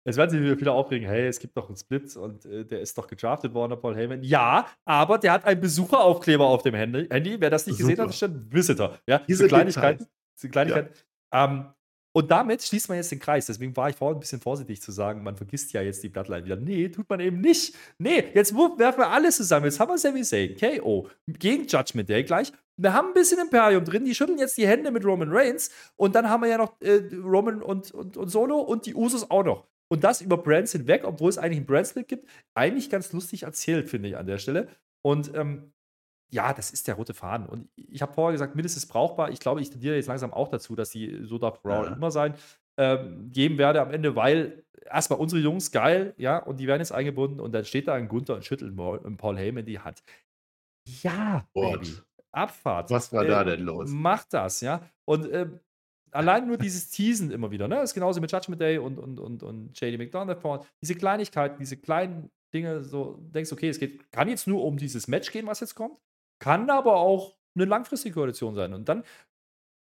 Jetzt 0.06 0.18
werden 0.18 0.30
sich 0.30 0.60
wieder 0.60 0.74
aufregen, 0.74 1.08
hey, 1.08 1.26
es 1.26 1.40
gibt 1.40 1.58
doch 1.58 1.68
einen 1.68 1.78
Split 1.78 2.16
und 2.16 2.46
äh, 2.46 2.64
der 2.64 2.80
ist 2.80 2.96
doch 2.96 3.08
gedraftet 3.08 3.54
worden, 3.56 3.72
der 3.72 3.78
Paul 3.78 3.96
Heyman. 3.96 4.22
Ja, 4.22 4.68
aber 4.86 5.18
der 5.18 5.32
hat 5.32 5.46
einen 5.46 5.60
Besucheraufkleber 5.60 6.46
auf 6.46 6.62
dem 6.62 6.76
Handy. 6.76 7.08
Handy. 7.10 7.38
Wer 7.40 7.50
das 7.50 7.66
nicht 7.66 7.78
Super. 7.80 7.90
gesehen 7.90 8.06
hat, 8.06 8.14
steht 8.14 8.54
Visitor. 8.54 9.00
Ja, 9.08 9.20
diese 9.28 9.48
Kleinigkeiten. 9.48 10.06
Diese 10.38 10.50
Kleinigkeiten. 10.50 10.90
Ja. 11.34 11.46
Ähm, 11.46 11.66
und 12.16 12.32
damit 12.32 12.62
schließt 12.62 12.88
man 12.88 12.98
jetzt 12.98 13.12
den 13.12 13.20
Kreis. 13.20 13.48
Deswegen 13.48 13.76
war 13.76 13.90
ich 13.90 13.96
vorhin 13.96 14.18
ein 14.18 14.20
bisschen 14.22 14.40
vorsichtig 14.40 14.82
zu 14.82 14.92
sagen, 14.92 15.24
man 15.24 15.36
vergisst 15.36 15.74
ja 15.74 15.82
jetzt 15.82 16.02
die 16.02 16.08
Bloodline 16.08 16.46
wieder. 16.46 16.56
Nee, 16.56 16.88
tut 16.88 17.10
man 17.10 17.20
eben 17.20 17.42
nicht. 17.42 17.76
Nee, 17.98 18.26
jetzt 18.34 18.56
werfen 18.56 19.00
wir 19.00 19.10
alles 19.10 19.36
zusammen. 19.36 19.66
Jetzt 19.66 19.80
haben 19.80 19.90
wir 19.90 19.98
Sami 19.98 20.22
Zayn, 20.22 20.56
KO, 20.56 21.10
gegen 21.28 21.68
Judgment 21.68 22.08
Day 22.08 22.24
gleich. 22.24 22.54
Wir 22.78 22.94
haben 22.94 23.10
ein 23.10 23.14
bisschen 23.14 23.40
Imperium 23.40 23.84
drin, 23.84 24.06
die 24.06 24.16
schütteln 24.16 24.38
jetzt 24.38 24.58
die 24.58 24.68
Hände 24.68 24.92
mit 24.92 25.04
Roman 25.04 25.30
Reigns. 25.30 25.72
Und 25.98 26.16
dann 26.16 26.30
haben 26.30 26.44
wir 26.44 26.50
ja 26.50 26.58
noch 26.58 26.80
äh, 26.80 27.02
Roman 27.22 27.62
und, 27.62 27.92
und, 27.92 28.16
und 28.16 28.30
Solo 28.30 28.60
und 28.62 28.86
die 28.86 28.96
Usos 28.96 29.30
auch 29.30 29.44
noch. 29.44 29.68
Und 29.92 30.04
das 30.04 30.22
über 30.22 30.38
Brands 30.38 30.72
hinweg, 30.72 31.04
obwohl 31.06 31.30
es 31.30 31.38
eigentlich 31.38 31.58
einen 31.58 31.68
Brandsplit 31.68 32.08
gibt, 32.08 32.30
eigentlich 32.56 32.90
ganz 32.90 33.14
lustig 33.14 33.44
erzählt, 33.44 33.90
finde 33.90 34.10
ich 34.10 34.18
an 34.18 34.26
der 34.26 34.40
Stelle. 34.40 34.68
Und 35.04 35.34
ähm, 35.36 35.74
ja, 36.32 36.54
das 36.54 36.72
ist 36.72 36.88
der 36.88 36.96
rote 36.96 37.14
Faden. 37.14 37.48
Und 37.48 37.70
ich 37.76 38.02
habe 38.02 38.14
vorher 38.14 38.32
gesagt, 38.32 38.56
mindestens 38.56 38.88
brauchbar. 38.88 39.30
Ich 39.30 39.40
glaube, 39.40 39.62
ich 39.62 39.70
tendiere 39.70 39.96
jetzt 39.96 40.08
langsam 40.08 40.34
auch 40.34 40.48
dazu, 40.48 40.76
dass 40.76 40.90
die 40.90 41.20
so 41.24 41.38
darf 41.38 41.64
Raw 41.64 41.86
ja. 41.86 41.94
immer 41.94 42.12
sein. 42.12 42.36
Ähm, 42.78 43.32
geben 43.32 43.58
werde 43.58 43.82
am 43.82 43.92
Ende, 43.92 44.16
weil 44.16 44.66
erstmal 44.86 45.20
unsere 45.20 45.42
Jungs 45.42 45.72
geil, 45.72 46.14
ja, 46.18 46.38
und 46.38 46.60
die 46.60 46.68
werden 46.68 46.82
jetzt 46.82 46.92
eingebunden 46.92 47.40
und 47.40 47.54
dann 47.54 47.64
steht 47.64 47.88
da 47.88 47.94
ein 47.94 48.10
Gunther 48.10 48.36
und 48.36 48.44
schüttelt 48.44 48.76
Paul 48.76 49.38
Heyman 49.38 49.66
die 49.66 49.80
Hand. 49.80 50.04
Ja. 51.02 51.48
Abfahrt. 52.34 52.90
Was 52.90 53.14
war 53.14 53.24
äh, 53.24 53.28
da 53.28 53.44
denn 53.46 53.62
los? 53.62 53.90
Macht 53.90 54.34
das, 54.34 54.60
ja. 54.60 54.82
Und 55.06 55.26
äh, 55.30 55.48
allein 56.16 56.48
nur 56.48 56.58
dieses 56.58 56.90
Teasen 56.90 57.32
immer 57.32 57.52
wieder, 57.52 57.68
ne? 57.68 57.76
Das 57.76 57.92
ist 57.92 57.94
genauso 57.94 58.22
mit 58.22 58.32
Judgment 58.32 58.62
Day 58.62 58.78
und, 58.78 58.98
und, 58.98 59.20
und, 59.20 59.44
und 59.44 59.80
JD 59.80 59.98
McDonald 59.98 60.40
vorne. 60.40 60.66
Diese 60.82 60.96
Kleinigkeiten, 60.96 61.58
diese 61.60 61.78
kleinen 61.78 62.32
Dinge, 62.54 62.84
so 62.84 63.20
denkst, 63.34 63.52
okay, 63.52 63.70
es 63.70 63.80
geht, 63.80 64.12
kann 64.12 64.30
jetzt 64.30 64.48
nur 64.48 64.64
um 64.64 64.78
dieses 64.78 65.08
Match 65.08 65.32
gehen, 65.32 65.46
was 65.46 65.60
jetzt 65.60 65.76
kommt, 65.76 66.00
kann 66.40 66.70
aber 66.70 66.96
auch 66.96 67.36
eine 67.56 67.66
langfristige 67.66 68.16
Koalition 68.16 68.56
sein. 68.56 68.74
Und 68.74 68.90
dann 68.90 69.04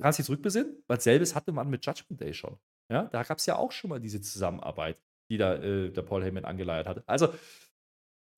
kannst 0.00 0.18
du 0.18 0.22
dich 0.22 0.26
zurückbesinnen, 0.26 0.82
weil 0.86 1.00
selbes 1.00 1.34
hatte 1.34 1.52
man 1.52 1.68
mit 1.68 1.84
Judgment 1.84 2.20
Day 2.20 2.32
schon. 2.32 2.58
Ja, 2.90 3.04
da 3.04 3.22
gab 3.22 3.38
es 3.38 3.46
ja 3.46 3.56
auch 3.56 3.72
schon 3.72 3.90
mal 3.90 4.00
diese 4.00 4.20
Zusammenarbeit, 4.20 4.98
die 5.30 5.36
da 5.36 5.54
äh, 5.54 5.90
der 5.90 6.02
Paul 6.02 6.24
Heyman 6.24 6.44
angeleiert 6.44 6.86
hat. 6.88 7.08
Also, 7.08 7.34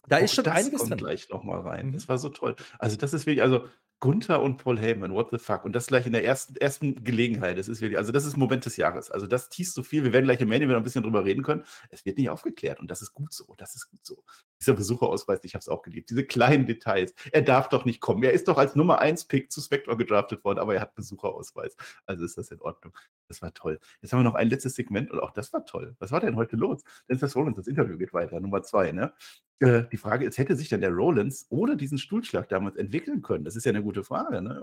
da 0.09 0.16
auch 0.16 0.22
ist 0.22 0.34
schon 0.34 0.45
das 0.45 0.55
einiges 0.55 0.80
kommt 0.80 0.90
drin. 0.93 0.99
gleich 0.99 1.28
nochmal 1.28 1.61
rein. 1.61 1.88
Mhm. 1.88 1.93
Das 1.93 2.09
war 2.09 2.18
so 2.18 2.28
toll. 2.28 2.57
Also, 2.78 2.97
das 2.97 3.14
ist 3.14 3.26
wirklich, 3.26 3.43
also 3.43 3.68
Gunther 4.03 4.42
und 4.42 4.57
Paul 4.57 4.80
Heyman, 4.80 5.14
what 5.14 5.28
the 5.30 5.38
fuck? 5.38 5.64
Und 5.64 5.76
das 5.76 5.86
gleich 5.86 6.07
in 6.07 6.12
der 6.12 6.24
ersten, 6.24 6.57
ersten 6.57 7.05
Gelegenheit. 7.05 7.57
Das 7.57 7.68
ist 7.68 7.80
wirklich, 7.80 7.98
also 7.98 8.11
das 8.11 8.24
ist 8.24 8.36
Moment 8.36 8.66
des 8.66 8.76
Jahres. 8.76 9.12
Also 9.12 9.28
das 9.28 9.48
teast 9.48 9.74
so 9.74 9.84
viel. 9.84 10.03
Wir 10.03 10.12
werden 10.12 10.24
gleich 10.24 10.40
im 10.40 10.48
Main 10.48 10.68
ein 10.68 10.82
bisschen 10.82 11.05
drüber 11.05 11.24
reden 11.24 11.44
können. 11.44 11.62
Es 11.88 12.05
wird 12.05 12.18
nicht 12.18 12.28
aufgeklärt 12.28 12.80
und 12.80 12.90
das 12.90 13.00
ist 13.00 13.14
gut 13.14 13.32
so. 13.32 13.55
Das 13.59 13.76
ist 13.76 13.88
gut 13.90 14.05
so. 14.05 14.24
Dieser 14.62 14.74
Besucherausweis, 14.74 15.40
ich 15.42 15.54
habe 15.54 15.60
es 15.60 15.68
auch 15.68 15.82
geliebt. 15.82 16.08
Diese 16.08 16.24
kleinen 16.24 16.66
Details. 16.66 17.14
Er 17.32 17.42
darf 17.42 17.68
doch 17.68 17.84
nicht 17.84 18.00
kommen. 18.00 18.22
Er 18.22 18.32
ist 18.32 18.46
doch 18.46 18.58
als 18.58 18.76
Nummer 18.76 19.00
1 19.00 19.24
Pick 19.24 19.50
zu 19.50 19.60
Spectre 19.60 19.96
gedraftet 19.96 20.44
worden, 20.44 20.60
aber 20.60 20.76
er 20.76 20.80
hat 20.80 20.94
Besucherausweis. 20.94 21.76
Also 22.06 22.24
ist 22.24 22.38
das 22.38 22.52
in 22.52 22.60
Ordnung. 22.60 22.96
Das 23.26 23.42
war 23.42 23.52
toll. 23.52 23.80
Jetzt 24.00 24.12
haben 24.12 24.20
wir 24.20 24.24
noch 24.24 24.36
ein 24.36 24.48
letztes 24.48 24.76
Segment 24.76 25.10
und 25.10 25.18
auch 25.18 25.32
das 25.32 25.52
war 25.52 25.64
toll. 25.64 25.96
Was 25.98 26.12
war 26.12 26.20
denn 26.20 26.36
heute 26.36 26.54
los? 26.54 26.84
Dennis 27.08 27.34
Rollins, 27.34 27.56
das 27.56 27.66
Interview 27.66 27.98
geht 27.98 28.12
weiter. 28.14 28.38
Nummer 28.38 28.62
2, 28.62 28.92
ne? 28.92 29.12
Äh, 29.58 29.84
die 29.90 29.96
Frage 29.96 30.26
ist, 30.26 30.38
hätte 30.38 30.54
sich 30.54 30.68
denn 30.68 30.80
der 30.80 30.90
Rollins 30.90 31.46
ohne 31.50 31.76
diesen 31.76 31.98
Stuhlschlag 31.98 32.48
damals 32.48 32.76
entwickeln 32.76 33.20
können? 33.20 33.44
Das 33.44 33.56
ist 33.56 33.64
ja 33.64 33.70
eine 33.70 33.82
gute 33.82 34.04
Frage. 34.04 34.42
Ne? 34.42 34.62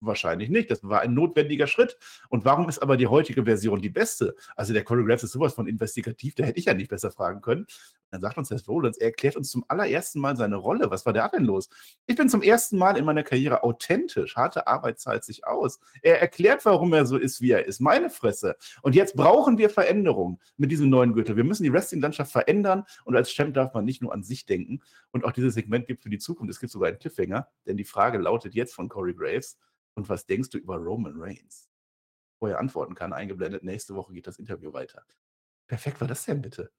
Wahrscheinlich 0.00 0.50
nicht. 0.50 0.70
Das 0.70 0.82
war 0.82 1.00
ein 1.00 1.14
notwendiger 1.14 1.66
Schritt. 1.66 1.96
Und 2.28 2.44
warum 2.44 2.68
ist 2.68 2.80
aber 2.80 2.96
die 2.96 3.06
heutige 3.06 3.44
Version 3.44 3.80
die 3.80 3.90
beste? 3.90 4.34
Also 4.56 4.72
der 4.72 4.84
Choreograph 4.84 5.22
ist 5.22 5.32
sowas 5.32 5.54
von 5.54 5.66
investigativ, 5.66 6.34
da 6.34 6.44
hätte 6.44 6.58
ich 6.58 6.66
ja 6.66 6.74
nicht 6.74 6.90
besser 6.90 7.10
fragen 7.10 7.40
können. 7.40 7.66
Dann 8.14 8.20
sagt 8.20 8.38
uns 8.38 8.46
Seth 8.46 8.68
Rollins, 8.68 8.96
er 8.96 9.06
erklärt 9.06 9.34
uns 9.34 9.50
zum 9.50 9.64
allerersten 9.66 10.20
Mal 10.20 10.36
seine 10.36 10.54
Rolle. 10.54 10.88
Was 10.88 11.04
war 11.04 11.12
da 11.12 11.26
denn 11.28 11.44
los? 11.44 11.68
Ich 12.06 12.14
bin 12.14 12.28
zum 12.28 12.42
ersten 12.42 12.78
Mal 12.78 12.96
in 12.96 13.04
meiner 13.04 13.24
Karriere 13.24 13.64
authentisch. 13.64 14.36
Harte 14.36 14.68
Arbeit 14.68 15.00
zahlt 15.00 15.24
sich 15.24 15.44
aus. 15.48 15.80
Er 16.00 16.20
erklärt, 16.20 16.64
warum 16.64 16.92
er 16.92 17.06
so 17.06 17.16
ist, 17.16 17.40
wie 17.40 17.50
er 17.50 17.66
ist. 17.66 17.80
Meine 17.80 18.10
Fresse. 18.10 18.54
Und 18.82 18.94
jetzt 18.94 19.16
brauchen 19.16 19.58
wir 19.58 19.68
Veränderungen 19.68 20.38
mit 20.56 20.70
diesem 20.70 20.90
neuen 20.90 21.12
Gürtel. 21.12 21.36
Wir 21.36 21.42
müssen 21.42 21.64
die 21.64 21.72
Wrestling-Landschaft 21.72 22.30
verändern. 22.30 22.84
Und 23.04 23.16
als 23.16 23.30
Champ 23.32 23.52
darf 23.52 23.74
man 23.74 23.84
nicht 23.84 24.00
nur 24.00 24.12
an 24.12 24.22
sich 24.22 24.46
denken. 24.46 24.80
Und 25.10 25.24
auch 25.24 25.32
dieses 25.32 25.54
Segment 25.54 25.88
gibt 25.88 26.04
für 26.04 26.10
die 26.10 26.18
Zukunft. 26.18 26.52
Es 26.52 26.60
gibt 26.60 26.70
sogar 26.70 26.90
einen 26.90 27.00
Cliffhanger. 27.00 27.48
Denn 27.66 27.76
die 27.76 27.84
Frage 27.84 28.18
lautet 28.18 28.54
jetzt 28.54 28.74
von 28.74 28.88
Corey 28.88 29.14
Graves. 29.14 29.58
Und 29.96 30.08
was 30.08 30.26
denkst 30.26 30.50
du 30.50 30.58
über 30.58 30.76
Roman 30.76 31.20
Reigns? 31.20 31.70
Vorher 32.38 32.58
antworten 32.58 32.94
kann, 32.94 33.12
eingeblendet. 33.12 33.62
Nächste 33.62 33.94
Woche 33.94 34.12
geht 34.12 34.26
das 34.26 34.38
Interview 34.38 34.72
weiter. 34.72 35.04
Perfekt 35.68 36.00
war 36.00 36.08
das 36.08 36.24
denn 36.24 36.42
bitte? 36.42 36.70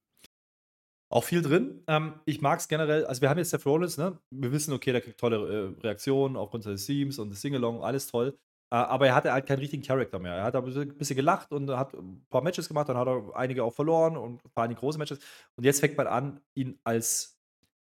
Auch 1.09 1.23
viel 1.23 1.41
drin. 1.41 1.83
Ähm, 1.87 2.19
ich 2.25 2.41
mag 2.41 2.59
es 2.59 2.67
generell, 2.67 3.05
also 3.05 3.21
wir 3.21 3.29
haben 3.29 3.37
jetzt 3.37 3.51
Seth 3.51 3.65
Rollins, 3.65 3.97
ne? 3.97 4.19
Wir 4.31 4.51
wissen, 4.51 4.73
okay, 4.73 4.91
der 4.91 5.01
kriegt 5.01 5.19
tolle 5.19 5.37
äh, 5.37 5.81
Reaktionen 5.81 6.35
aufgrund 6.35 6.65
des 6.65 6.85
Themes 6.85 7.19
und 7.19 7.29
des 7.29 7.41
Singalong, 7.41 7.83
alles 7.83 8.07
toll. 8.07 8.37
Äh, 8.71 8.75
aber 8.77 9.07
er 9.07 9.15
hatte 9.15 9.31
halt 9.31 9.45
keinen 9.45 9.59
richtigen 9.59 9.83
Charakter 9.83 10.19
mehr. 10.19 10.33
Er 10.33 10.43
hat 10.43 10.55
ein 10.55 10.97
bisschen 10.97 11.15
gelacht 11.15 11.51
und 11.51 11.69
hat 11.69 11.93
ein 11.93 12.25
paar 12.29 12.41
Matches 12.41 12.67
gemacht, 12.67 12.89
dann 12.89 12.97
hat 12.97 13.07
er 13.07 13.35
einige 13.35 13.63
auch 13.63 13.73
verloren 13.73 14.17
und 14.17 14.41
vor 14.51 14.63
allem 14.63 14.75
große 14.75 14.97
Matches. 14.97 15.19
Und 15.55 15.63
jetzt 15.63 15.79
fängt 15.79 15.97
man 15.97 16.07
an, 16.07 16.41
ihn 16.55 16.79
als 16.83 17.34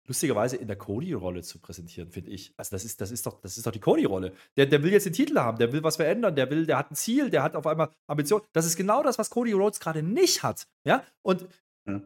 lustigerweise 0.07 0.57
in 0.57 0.67
der 0.67 0.77
Cody-Rolle 0.77 1.41
zu 1.41 1.59
präsentieren, 1.59 2.11
finde 2.11 2.31
ich. 2.31 2.53
Also 2.57 2.75
das 2.75 2.85
ist, 2.85 3.01
das 3.01 3.11
ist 3.11 3.25
doch, 3.25 3.41
das 3.41 3.57
ist 3.57 3.65
doch 3.65 3.71
die 3.71 3.79
Cody-Rolle. 3.79 4.33
Der, 4.57 4.65
der 4.65 4.83
will 4.83 4.91
jetzt 4.91 5.05
den 5.05 5.13
Titel 5.13 5.37
haben, 5.37 5.57
der 5.57 5.71
will 5.71 5.83
was 5.83 5.95
verändern, 5.95 6.35
der 6.35 6.49
will, 6.49 6.65
der 6.65 6.77
hat 6.77 6.91
ein 6.91 6.95
Ziel, 6.95 7.29
der 7.29 7.43
hat 7.43 7.55
auf 7.55 7.67
einmal 7.67 7.89
Ambition. 8.07 8.41
Das 8.53 8.65
ist 8.65 8.75
genau 8.75 9.03
das, 9.03 9.17
was 9.17 9.29
Cody 9.29 9.53
Rhodes 9.53 9.79
gerade 9.79 10.03
nicht 10.03 10.43
hat. 10.43 10.67
Ja, 10.83 11.03
und 11.21 11.45
ja. 11.87 12.01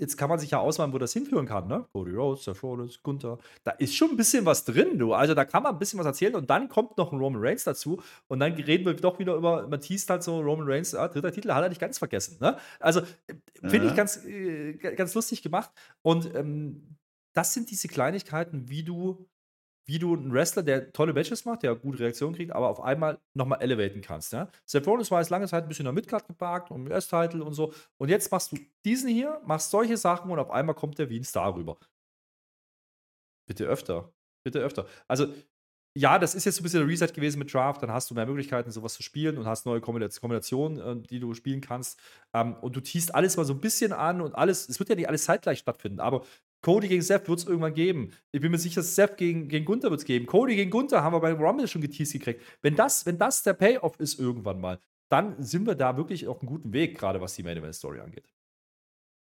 Jetzt 0.00 0.16
kann 0.16 0.28
man 0.28 0.38
sich 0.38 0.52
ja 0.52 0.60
ausmalen, 0.60 0.92
wo 0.92 0.98
das 0.98 1.12
hinführen 1.12 1.46
kann, 1.46 1.66
ne? 1.66 1.84
Cody 1.92 2.12
Rhodes, 2.12 2.44
Seth 2.44 2.62
Rollins, 2.62 3.02
Gunther. 3.02 3.38
Da 3.64 3.72
ist 3.72 3.96
schon 3.96 4.10
ein 4.10 4.16
bisschen 4.16 4.46
was 4.46 4.64
drin, 4.64 4.96
du. 4.96 5.12
Also 5.12 5.34
da 5.34 5.44
kann 5.44 5.64
man 5.64 5.74
ein 5.74 5.78
bisschen 5.80 5.98
was 5.98 6.06
erzählen 6.06 6.36
und 6.36 6.48
dann 6.48 6.68
kommt 6.68 6.96
noch 6.96 7.10
ein 7.10 7.18
Roman 7.18 7.42
Reigns 7.44 7.64
dazu 7.64 8.00
und 8.28 8.38
dann 8.38 8.52
reden 8.52 8.86
wir 8.86 8.94
doch 8.94 9.18
wieder 9.18 9.34
über, 9.34 9.66
man 9.66 9.80
teast 9.80 10.08
halt 10.08 10.22
so, 10.22 10.40
Roman 10.40 10.68
Reigns, 10.68 10.94
ah, 10.94 11.08
dritter 11.08 11.32
Titel, 11.32 11.52
hat 11.52 11.64
er 11.64 11.68
nicht 11.68 11.80
ganz 11.80 11.98
vergessen, 11.98 12.38
ne? 12.40 12.56
Also 12.78 13.00
äh, 13.00 13.34
finde 13.62 13.86
ja. 13.86 13.90
ich 13.90 13.96
ganz, 13.96 14.24
äh, 14.24 14.74
ganz 14.74 15.14
lustig 15.14 15.42
gemacht 15.42 15.72
und 16.02 16.32
ähm, 16.32 16.96
das 17.38 17.54
sind 17.54 17.70
diese 17.70 17.86
Kleinigkeiten, 17.86 18.68
wie 18.68 18.82
du 18.82 19.28
wie 19.86 19.98
du 19.98 20.14
einen 20.14 20.34
Wrestler, 20.34 20.62
der 20.62 20.92
tolle 20.92 21.14
Matches 21.14 21.46
macht, 21.46 21.62
der 21.62 21.74
gute 21.74 22.00
Reaktionen 22.00 22.34
kriegt, 22.34 22.52
aber 22.52 22.68
auf 22.68 22.82
einmal 22.82 23.18
nochmal 23.32 23.62
elevaten 23.62 24.02
kannst. 24.02 24.34
Ja? 24.34 24.50
Seth 24.66 24.86
Rollins 24.86 25.10
war 25.10 25.20
jetzt 25.20 25.30
lange 25.30 25.48
Zeit 25.48 25.62
ein 25.62 25.68
bisschen 25.68 25.84
in 25.84 25.86
der 25.86 25.94
Midcard 25.94 26.26
geparkt, 26.26 26.70
um 26.70 26.86
US-Title 26.86 27.42
und 27.42 27.54
so. 27.54 27.72
Und 27.96 28.10
jetzt 28.10 28.30
machst 28.30 28.52
du 28.52 28.58
diesen 28.84 29.08
hier, 29.08 29.40
machst 29.46 29.70
solche 29.70 29.96
Sachen 29.96 30.30
und 30.30 30.38
auf 30.38 30.50
einmal 30.50 30.74
kommt 30.74 30.98
der 30.98 31.08
wie 31.08 31.18
ein 31.18 31.24
Star 31.24 31.54
rüber. 31.54 31.78
Bitte 33.46 33.64
öfter. 33.64 34.12
Bitte 34.44 34.58
öfter. 34.58 34.86
Also, 35.06 35.32
ja, 35.96 36.18
das 36.18 36.34
ist 36.34 36.44
jetzt 36.44 36.56
so 36.56 36.60
ein 36.60 36.64
bisschen 36.64 36.80
der 36.80 36.88
Reset 36.88 37.12
gewesen 37.14 37.38
mit 37.38 37.52
Draft. 37.52 37.82
Dann 37.82 37.90
hast 37.90 38.10
du 38.10 38.14
mehr 38.14 38.26
Möglichkeiten, 38.26 38.70
sowas 38.70 38.92
zu 38.92 39.02
spielen 39.02 39.38
und 39.38 39.46
hast 39.46 39.64
neue 39.64 39.80
Kombinationen, 39.80 40.78
äh, 40.78 41.06
die 41.08 41.18
du 41.18 41.32
spielen 41.32 41.62
kannst. 41.62 41.98
Ähm, 42.34 42.54
und 42.60 42.76
du 42.76 42.80
tiest 42.80 43.14
alles 43.14 43.38
mal 43.38 43.44
so 43.44 43.54
ein 43.54 43.60
bisschen 43.60 43.94
an 43.94 44.20
und 44.20 44.34
alles. 44.34 44.68
Es 44.68 44.78
wird 44.78 44.90
ja 44.90 44.96
nicht 44.96 45.08
alles 45.08 45.24
zeitgleich 45.24 45.60
stattfinden, 45.60 45.98
aber 45.98 46.24
Cody 46.60 46.88
gegen 46.88 47.02
Seth 47.02 47.28
wird 47.28 47.38
es 47.38 47.46
irgendwann 47.46 47.74
geben. 47.74 48.10
Ich 48.32 48.40
bin 48.40 48.50
mir 48.50 48.58
sicher, 48.58 48.82
Seth 48.82 49.16
gegen, 49.16 49.48
gegen 49.48 49.64
Gunther 49.64 49.90
wird 49.90 50.00
es 50.00 50.06
geben. 50.06 50.26
Cody 50.26 50.56
gegen 50.56 50.70
Gunther 50.70 51.02
haben 51.02 51.14
wir 51.14 51.20
bei 51.20 51.32
Rumble 51.32 51.68
schon 51.68 51.82
geteased 51.82 52.12
gekriegt. 52.12 52.42
Wenn 52.62 52.74
das, 52.74 53.06
wenn 53.06 53.18
das 53.18 53.42
der 53.42 53.54
Payoff 53.54 53.98
ist 54.00 54.18
irgendwann 54.18 54.60
mal, 54.60 54.78
dann 55.08 55.42
sind 55.42 55.66
wir 55.66 55.74
da 55.74 55.96
wirklich 55.96 56.26
auf 56.26 56.40
einem 56.40 56.48
guten 56.48 56.72
Weg, 56.72 56.98
gerade 56.98 57.20
was 57.20 57.34
die 57.34 57.42
Main 57.42 57.56
Event 57.56 57.74
Story 57.74 58.00
angeht. 58.00 58.26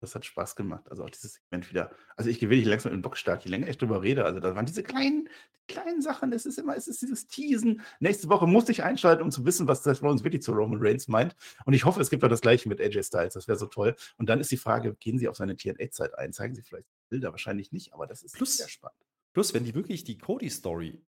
Das 0.03 0.15
hat 0.15 0.25
Spaß 0.25 0.57
gemacht. 0.57 0.91
Also 0.91 1.05
auch 1.05 1.09
dieses 1.09 1.35
Segment 1.35 1.69
wieder. 1.69 1.89
Also 2.17 2.29
ich 2.29 2.37
gewinne 2.37 2.69
langsam 2.69 2.91
in 2.91 2.97
den 2.97 3.01
Bock 3.01 3.15
stark, 3.15 3.45
je 3.45 3.49
länger 3.49 3.69
ich 3.69 3.77
drüber 3.77 4.01
rede. 4.01 4.25
Also 4.25 4.41
da 4.41 4.53
waren 4.53 4.65
diese 4.65 4.83
kleinen, 4.83 5.29
kleinen 5.69 6.01
Sachen. 6.01 6.33
Es 6.33 6.45
ist 6.45 6.59
immer, 6.59 6.75
es 6.75 6.89
ist 6.89 7.01
dieses 7.01 7.27
Teasen. 7.27 7.81
Nächste 8.01 8.27
Woche 8.27 8.45
muss 8.45 8.67
ich 8.67 8.83
einschalten, 8.83 9.23
um 9.23 9.31
zu 9.31 9.45
wissen, 9.45 9.65
was 9.65 9.81
Seth 9.81 10.03
Rollins 10.03 10.25
wirklich 10.25 10.41
zu 10.41 10.51
Roman 10.51 10.77
Reigns 10.81 11.07
meint. 11.07 11.37
Und 11.63 11.71
ich 11.71 11.85
hoffe, 11.85 12.01
es 12.01 12.09
gibt 12.09 12.21
auch 12.25 12.27
das 12.27 12.41
Gleiche 12.41 12.67
mit 12.67 12.81
AJ 12.81 13.03
Styles. 13.03 13.33
Das 13.35 13.47
wäre 13.47 13.57
so 13.57 13.67
toll. 13.67 13.95
Und 14.17 14.27
dann 14.27 14.41
ist 14.41 14.51
die 14.51 14.57
Frage, 14.57 14.93
gehen 14.95 15.17
Sie 15.17 15.29
auf 15.29 15.37
seine 15.37 15.55
TNA-Zeit 15.55 16.17
ein? 16.17 16.33
Zeigen 16.33 16.53
Sie 16.53 16.63
vielleicht 16.63 16.89
Bilder? 17.07 17.31
Wahrscheinlich 17.31 17.71
nicht, 17.71 17.93
aber 17.93 18.05
das 18.05 18.23
ist 18.23 18.35
plus, 18.35 18.57
sehr 18.57 18.67
spannend. 18.67 18.99
Plus, 19.31 19.53
wenn 19.53 19.63
die 19.63 19.73
wirklich 19.73 20.03
die 20.03 20.17
Cody-Story 20.17 21.01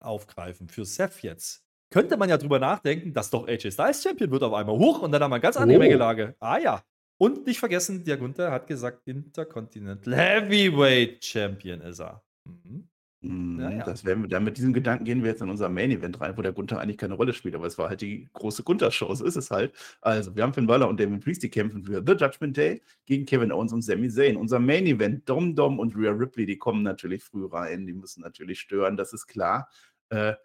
aufgreifen 0.00 0.68
für 0.68 0.84
Seth 0.84 1.22
jetzt, 1.22 1.62
könnte 1.90 2.16
man 2.16 2.28
ja 2.28 2.36
drüber 2.36 2.58
nachdenken, 2.58 3.12
dass 3.12 3.30
doch 3.30 3.46
AJ 3.46 3.70
Styles 3.70 4.02
Champion 4.02 4.32
wird 4.32 4.42
auf 4.42 4.54
einmal 4.54 4.76
hoch 4.76 5.02
und 5.02 5.12
dann 5.12 5.22
haben 5.22 5.30
wir 5.30 5.36
eine 5.36 5.42
ganz 5.42 5.56
andere 5.56 5.78
oh. 5.78 5.82
Mengelage. 5.82 6.34
Ah 6.40 6.58
ja, 6.58 6.82
Und 7.20 7.44
nicht 7.44 7.58
vergessen, 7.58 8.02
der 8.02 8.16
Gunther 8.16 8.50
hat 8.50 8.66
gesagt, 8.66 9.06
Intercontinental 9.06 10.16
Heavyweight 10.16 11.22
Champion 11.22 11.82
ist 11.82 12.00
er. 12.00 12.22
Mhm. 12.46 12.88
Mhm, 13.22 13.60
ja, 13.60 13.70
ja. 13.70 13.84
Das 13.84 14.06
werden 14.06 14.22
wir, 14.22 14.28
dann 14.30 14.42
mit 14.44 14.56
diesem 14.56 14.72
Gedanken 14.72 15.04
gehen 15.04 15.22
wir 15.22 15.28
jetzt 15.28 15.42
in 15.42 15.50
unser 15.50 15.68
Main 15.68 15.90
Event 15.90 16.18
rein, 16.18 16.34
wo 16.38 16.40
der 16.40 16.54
Gunther 16.54 16.80
eigentlich 16.80 16.96
keine 16.96 17.12
Rolle 17.12 17.34
spielt, 17.34 17.54
aber 17.54 17.66
es 17.66 17.76
war 17.76 17.90
halt 17.90 18.00
die 18.00 18.30
große 18.32 18.62
Gunther-Show, 18.62 19.14
so 19.14 19.26
ist 19.26 19.36
es 19.36 19.50
halt. 19.50 19.74
Also, 20.00 20.34
wir 20.34 20.42
haben 20.42 20.54
Finn 20.54 20.66
Balor 20.66 20.88
und 20.88 20.98
Damien 20.98 21.20
Priest, 21.20 21.42
die 21.42 21.50
kämpfen 21.50 21.84
für 21.84 22.02
The 22.06 22.14
Judgment 22.14 22.56
Day 22.56 22.80
gegen 23.04 23.26
Kevin 23.26 23.52
Owens 23.52 23.74
und 23.74 23.82
Sami 23.82 24.08
Zayn. 24.08 24.38
Unser 24.38 24.58
Main 24.58 24.86
Event, 24.86 25.28
Dom 25.28 25.54
Dom 25.54 25.78
und 25.78 25.94
Rhea 25.94 26.12
Ripley, 26.12 26.46
die 26.46 26.56
kommen 26.56 26.82
natürlich 26.82 27.22
früh 27.22 27.44
rein, 27.44 27.86
die 27.86 27.92
müssen 27.92 28.22
natürlich 28.22 28.60
stören, 28.60 28.96
das 28.96 29.12
ist 29.12 29.26
klar. 29.26 29.68
Äh, 30.08 30.36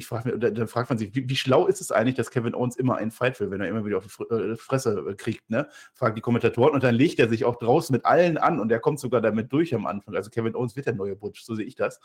ich 0.00 0.06
frage 0.06 0.32
mich, 0.32 0.54
dann 0.54 0.66
fragt 0.66 0.88
man 0.88 0.98
sich, 0.98 1.14
wie, 1.14 1.28
wie, 1.28 1.36
schlau 1.36 1.66
ist 1.66 1.80
es 1.80 1.92
eigentlich, 1.92 2.14
dass 2.14 2.30
Kevin 2.30 2.54
Owens 2.54 2.76
immer 2.76 2.96
einen 2.96 3.10
Fight 3.10 3.38
will, 3.38 3.50
wenn 3.50 3.60
er 3.60 3.68
immer 3.68 3.84
wieder 3.84 3.98
auf 3.98 4.06
die 4.06 4.34
äh, 4.34 4.56
Fresse 4.56 5.04
äh, 5.10 5.14
kriegt, 5.14 5.50
ne? 5.50 5.68
Fragt 5.92 6.16
die 6.16 6.22
Kommentatoren 6.22 6.72
und 6.72 6.82
dann 6.82 6.94
legt 6.94 7.18
er 7.18 7.28
sich 7.28 7.44
auch 7.44 7.56
draußen 7.56 7.92
mit 7.92 8.06
allen 8.06 8.38
an 8.38 8.60
und 8.60 8.72
er 8.72 8.80
kommt 8.80 8.98
sogar 8.98 9.20
damit 9.20 9.52
durch 9.52 9.74
am 9.74 9.86
Anfang. 9.86 10.16
Also 10.16 10.30
Kevin 10.30 10.54
Owens 10.54 10.74
wird 10.74 10.86
der 10.86 10.94
neue 10.94 11.16
Butch, 11.16 11.42
so 11.42 11.54
sehe 11.54 11.66
ich 11.66 11.74
das. 11.74 12.00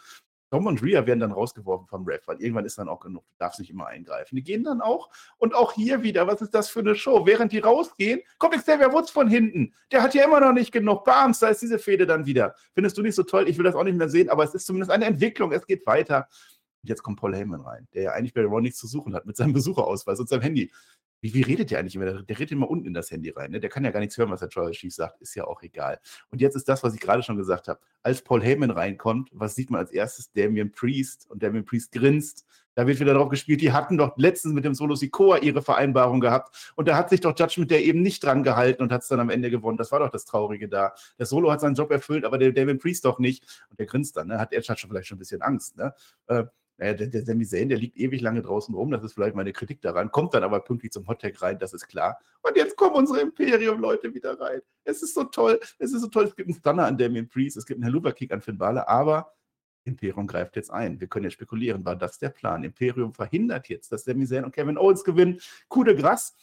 Tom 0.52 0.68
und 0.68 0.84
Rhea 0.84 1.06
werden 1.08 1.20
dann 1.20 1.32
rausgeworfen 1.32 1.88
vom 1.88 2.06
Ref, 2.06 2.28
weil 2.28 2.42
irgendwann 2.42 2.66
ist 2.66 2.78
dann 2.78 2.88
auch 2.88 3.00
genug, 3.00 3.24
du 3.28 3.36
darfst 3.40 3.60
nicht 3.60 3.72
immer 3.72 3.88
eingreifen. 3.88 4.36
Die 4.36 4.44
gehen 4.44 4.64
dann 4.64 4.82
auch 4.82 5.10
und 5.38 5.56
auch 5.56 5.74
hier 5.74 6.04
wieder, 6.04 6.28
was 6.28 6.42
ist 6.42 6.54
das 6.54 6.70
für 6.70 6.82
eine 6.82 6.96
Show? 6.96 7.26
Während 7.26 7.52
die 7.52 7.60
rausgehen, 7.60 8.22
kommt 8.38 8.56
Xavier 8.56 8.94
Woods 8.94 9.10
von 9.10 9.28
hinten. 9.28 9.74
Der 9.92 10.04
hat 10.04 10.14
ja 10.14 10.26
immer 10.26 10.40
noch 10.40 10.54
nicht 10.54 10.72
genug. 10.72 11.04
Bams, 11.06 11.40
da 11.40 11.48
ist 11.48 11.62
diese 11.62 11.80
Fehde 11.80 12.06
dann 12.06 12.26
wieder. 12.26 12.56
Findest 12.74 12.98
du 12.98 13.02
nicht 13.02 13.16
so 13.16 13.24
toll? 13.24 13.48
Ich 13.50 13.58
will 13.58 13.64
das 13.64 13.76
auch 13.76 13.84
nicht 13.84 13.98
mehr 13.98 14.10
sehen, 14.10 14.30
aber 14.30 14.44
es 14.44 14.54
ist 14.54 14.68
zumindest 14.68 14.92
eine 14.92 15.06
Entwicklung. 15.06 15.52
Es 15.52 15.66
geht 15.66 15.88
weiter. 15.88 16.28
Und 16.86 16.90
jetzt 16.90 17.02
kommt 17.02 17.20
Paul 17.20 17.36
Heyman 17.36 17.62
rein, 17.62 17.88
der 17.96 18.04
ja 18.04 18.12
eigentlich 18.12 18.36
bei 18.36 18.46
Ron 18.46 18.62
nichts 18.62 18.78
zu 18.78 18.86
suchen 18.86 19.16
hat 19.16 19.26
mit 19.26 19.36
seinem 19.36 19.54
Besucherausweis 19.54 20.20
und 20.20 20.30
seinem 20.30 20.44
Handy. 20.44 20.72
Wie, 21.20 21.34
wie 21.34 21.42
redet 21.42 21.72
der 21.72 21.80
eigentlich 21.80 21.96
immer? 21.96 22.06
Der, 22.06 22.22
der 22.22 22.38
redet 22.38 22.52
immer 22.52 22.70
unten 22.70 22.86
in 22.86 22.94
das 22.94 23.10
Handy 23.10 23.32
rein. 23.32 23.50
Ne? 23.50 23.60
Der 23.60 23.72
kann 23.72 23.84
ja 23.84 23.90
gar 23.90 24.02
nichts 24.02 24.16
hören, 24.20 24.30
was 24.30 24.42
der 24.42 24.50
Tribal 24.50 24.70
Chief 24.70 24.94
sagt. 24.94 25.20
Ist 25.20 25.34
ja 25.34 25.46
auch 25.46 25.64
egal. 25.64 26.00
Und 26.30 26.42
jetzt 26.42 26.54
ist 26.54 26.70
das, 26.70 26.84
was 26.84 26.94
ich 26.94 27.00
gerade 27.00 27.24
schon 27.24 27.38
gesagt 27.38 27.68
habe. 27.68 27.80
Als 28.04 28.22
Paul 28.22 28.44
Heyman 28.44 28.70
reinkommt, 28.70 29.32
was 29.34 29.56
sieht 29.56 29.72
man 29.72 29.80
als 29.80 29.90
erstes? 29.90 30.32
Damien 30.32 30.72
Priest. 30.72 31.26
Und 31.28 31.42
Damien 31.42 31.66
Priest 31.66 31.92
grinst. 31.92 32.46
Da 32.76 32.86
wird 32.86 33.00
wieder 33.00 33.14
drauf 33.14 33.30
gespielt, 33.30 33.62
die 33.62 33.72
hatten 33.72 33.98
doch 33.98 34.18
letztens 34.18 34.54
mit 34.54 34.66
dem 34.66 34.76
Solo 34.76 34.96
Sikoa 34.96 35.38
ihre 35.38 35.62
Vereinbarung 35.62 36.20
gehabt. 36.20 36.74
Und 36.76 36.90
da 36.90 36.98
hat 36.98 37.10
sich 37.10 37.22
doch 37.22 37.34
Judgment 37.36 37.72
der 37.72 37.84
eben 37.84 38.02
nicht 38.02 38.24
dran 38.24 38.44
gehalten 38.44 38.84
und 38.84 38.92
hat 38.92 39.02
es 39.02 39.08
dann 39.08 39.22
am 39.22 39.30
Ende 39.30 39.50
gewonnen. 39.50 39.78
Das 39.78 39.92
war 39.92 40.00
doch 40.00 40.10
das 40.10 40.26
Traurige 40.26 40.68
da. 40.68 40.94
Der 41.18 41.26
Solo 41.26 41.52
hat 41.52 41.62
seinen 41.62 41.76
Job 41.76 41.90
erfüllt, 41.90 42.26
aber 42.26 42.38
der 42.38 42.52
Damien 42.52 42.78
Priest 42.78 43.06
doch 43.06 43.18
nicht. 43.18 43.46
Und 43.70 43.80
der 43.80 43.86
grinst 43.86 44.18
dann. 44.18 44.28
Ne? 44.28 44.40
Hat 44.40 44.52
er 44.52 44.62
schon 44.62 44.90
vielleicht 44.90 45.08
schon 45.08 45.16
ein 45.16 45.20
bisschen 45.20 45.42
Angst. 45.42 45.78
Ne? 45.78 45.94
Äh, 46.28 46.44
naja, 46.78 46.94
der, 46.94 47.08
der 47.08 47.26
Sami 47.26 47.46
Zayn, 47.46 47.70
der 47.70 47.78
liegt 47.78 47.98
ewig 47.98 48.22
lange 48.22 48.42
draußen 48.42 48.76
rum, 48.76 48.92
das 48.92 49.04
ist 49.04 49.14
vielleicht 49.14 49.36
meine 49.36 49.54
Kritik 49.54 49.82
daran, 49.82 50.12
kommt 50.12 50.34
dann 50.34 50.44
aber 50.44 50.60
pünktlich 50.60 50.92
zum 50.92 51.08
Hottag 51.08 51.42
rein, 51.42 51.58
das 51.58 51.74
ist 51.74 51.88
klar. 51.88 52.20
Und 52.42 52.58
jetzt 52.58 52.76
kommen 52.76 52.96
unsere 52.96 53.22
Imperium-Leute 53.22 54.14
wieder 54.14 54.40
rein. 54.40 54.62
Es 54.84 55.02
ist 55.02 55.14
so 55.14 55.24
toll, 55.24 55.60
es 55.80 55.94
ist 55.94 56.02
so 56.02 56.08
toll, 56.08 56.26
es 56.26 56.36
gibt 56.36 56.50
einen 56.50 56.58
Stunner 56.58 56.86
an 56.86 56.98
Damien 56.98 57.30
Priest, 57.30 57.58
es 57.58 57.66
gibt 57.66 57.78
einen 57.78 57.86
Helluva-Kick 57.86 58.32
an 58.32 58.42
Finn 58.42 58.58
Balor, 58.58 58.88
aber 58.90 59.34
Imperium 59.86 60.28
greift 60.28 60.56
jetzt 60.56 60.72
ein. 60.72 61.00
Wir 61.00 61.08
können 61.08 61.26
ja 61.26 61.30
spekulieren, 61.30 61.86
war 61.86 61.96
das 61.96 62.18
der 62.18 62.30
Plan? 62.30 62.64
Imperium 62.64 63.14
verhindert 63.14 63.70
jetzt, 63.70 63.92
dass 63.92 64.04
Sami 64.04 64.26
Zayn 64.26 64.44
und 64.44 64.54
Kevin 64.54 64.78
Owens 64.78 65.04
gewinnen. 65.04 65.40
Coup 65.70 65.86
de 65.86 65.96
Grace 65.96 66.36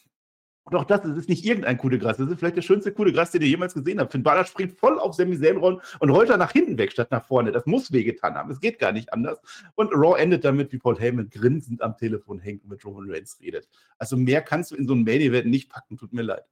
und 0.65 0.77
auch 0.77 0.85
das, 0.85 1.03
das 1.03 1.17
ist 1.17 1.29
nicht 1.29 1.45
irgendein 1.45 1.77
Coup 1.77 1.91
de 1.91 1.99
Grace. 1.99 2.19
Das 2.19 2.31
ist 2.31 2.39
vielleicht 2.39 2.57
der 2.57 2.63
schönste 2.63 2.93
Coup 2.93 3.05
de 3.05 3.13
Grace, 3.13 3.33
den 3.33 3.43
ihr 3.43 3.49
jemals 3.49 3.75
gesehen 3.75 3.99
habt. 3.99 4.13
Finn 4.13 4.23
Balor 4.23 4.45
springt 4.45 4.79
voll 4.79 4.99
auf 4.99 5.15
Sami 5.15 5.39
Zayn 5.39 5.57
und 5.57 6.11
rollt 6.11 6.31
er 6.31 6.37
nach 6.37 6.53
hinten 6.53 6.79
weg 6.79 6.93
statt 6.93 7.11
nach 7.11 7.27
vorne. 7.27 7.51
Das 7.51 7.67
muss 7.67 7.93
wehgetan 7.93 8.35
haben. 8.35 8.51
Es 8.51 8.61
geht 8.61 8.79
gar 8.79 8.93
nicht 8.93 9.13
anders. 9.13 9.41
Und 9.75 9.93
Raw 9.93 10.17
endet 10.21 10.45
damit, 10.45 10.73
wie 10.73 10.79
Paul 10.79 10.99
Heyman 10.99 11.31
grinsend 11.31 11.83
am 11.83 11.97
Telefon 11.97 12.39
hängt 12.39 12.63
und 12.63 12.71
mit 12.71 12.85
Roman 12.85 13.11
Reigns 13.11 13.39
redet. 13.41 13.69
Also 13.99 14.17
mehr 14.17 14.41
kannst 14.41 14.71
du 14.71 14.77
in 14.77 14.87
so 14.87 14.95
einem 14.95 15.03
Main 15.03 15.21
Event 15.21 15.49
nicht 15.49 15.69
packen. 15.69 15.99
Tut 15.99 16.13
mir 16.13 16.23
leid 16.23 16.45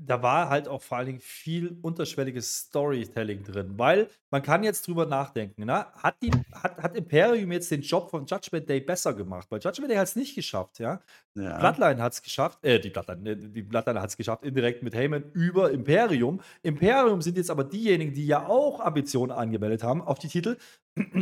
da 0.00 0.22
war 0.22 0.48
halt 0.48 0.68
auch 0.68 0.82
vor 0.82 0.98
allen 0.98 1.06
Dingen 1.06 1.20
viel 1.20 1.78
unterschwelliges 1.82 2.58
Storytelling 2.58 3.42
drin, 3.42 3.74
weil 3.76 4.08
man 4.30 4.42
kann 4.42 4.62
jetzt 4.62 4.86
drüber 4.86 5.06
nachdenken, 5.06 5.64
ne? 5.64 5.86
hat, 5.94 6.16
die, 6.22 6.30
hat, 6.52 6.76
hat 6.78 6.96
Imperium 6.96 7.52
jetzt 7.52 7.70
den 7.70 7.82
Job 7.82 8.10
von 8.10 8.26
Judgment 8.26 8.68
Day 8.68 8.80
besser 8.80 9.14
gemacht? 9.14 9.46
Weil 9.50 9.60
Judgment 9.60 9.90
Day 9.90 9.96
hat 9.96 10.08
es 10.08 10.16
nicht 10.16 10.34
geschafft, 10.34 10.78
ja. 10.78 11.00
ja. 11.34 11.58
Bloodline 11.58 12.02
hat 12.02 12.12
es 12.12 12.22
geschafft, 12.22 12.64
äh, 12.64 12.80
die 12.80 12.90
Bloodline, 12.90 13.30
äh, 13.30 13.36
die 13.36 13.62
Bloodline 13.62 14.00
hat 14.00 14.10
es 14.10 14.16
geschafft, 14.16 14.44
indirekt 14.44 14.82
mit 14.82 14.94
Heyman 14.94 15.30
über 15.32 15.70
Imperium. 15.70 16.40
Imperium 16.62 17.22
sind 17.22 17.36
jetzt 17.36 17.50
aber 17.50 17.64
diejenigen, 17.64 18.12
die 18.12 18.26
ja 18.26 18.46
auch 18.46 18.80
Ambitionen 18.80 19.32
angemeldet 19.32 19.82
haben 19.82 20.02
auf 20.02 20.18
die 20.18 20.28
Titel 20.28 20.56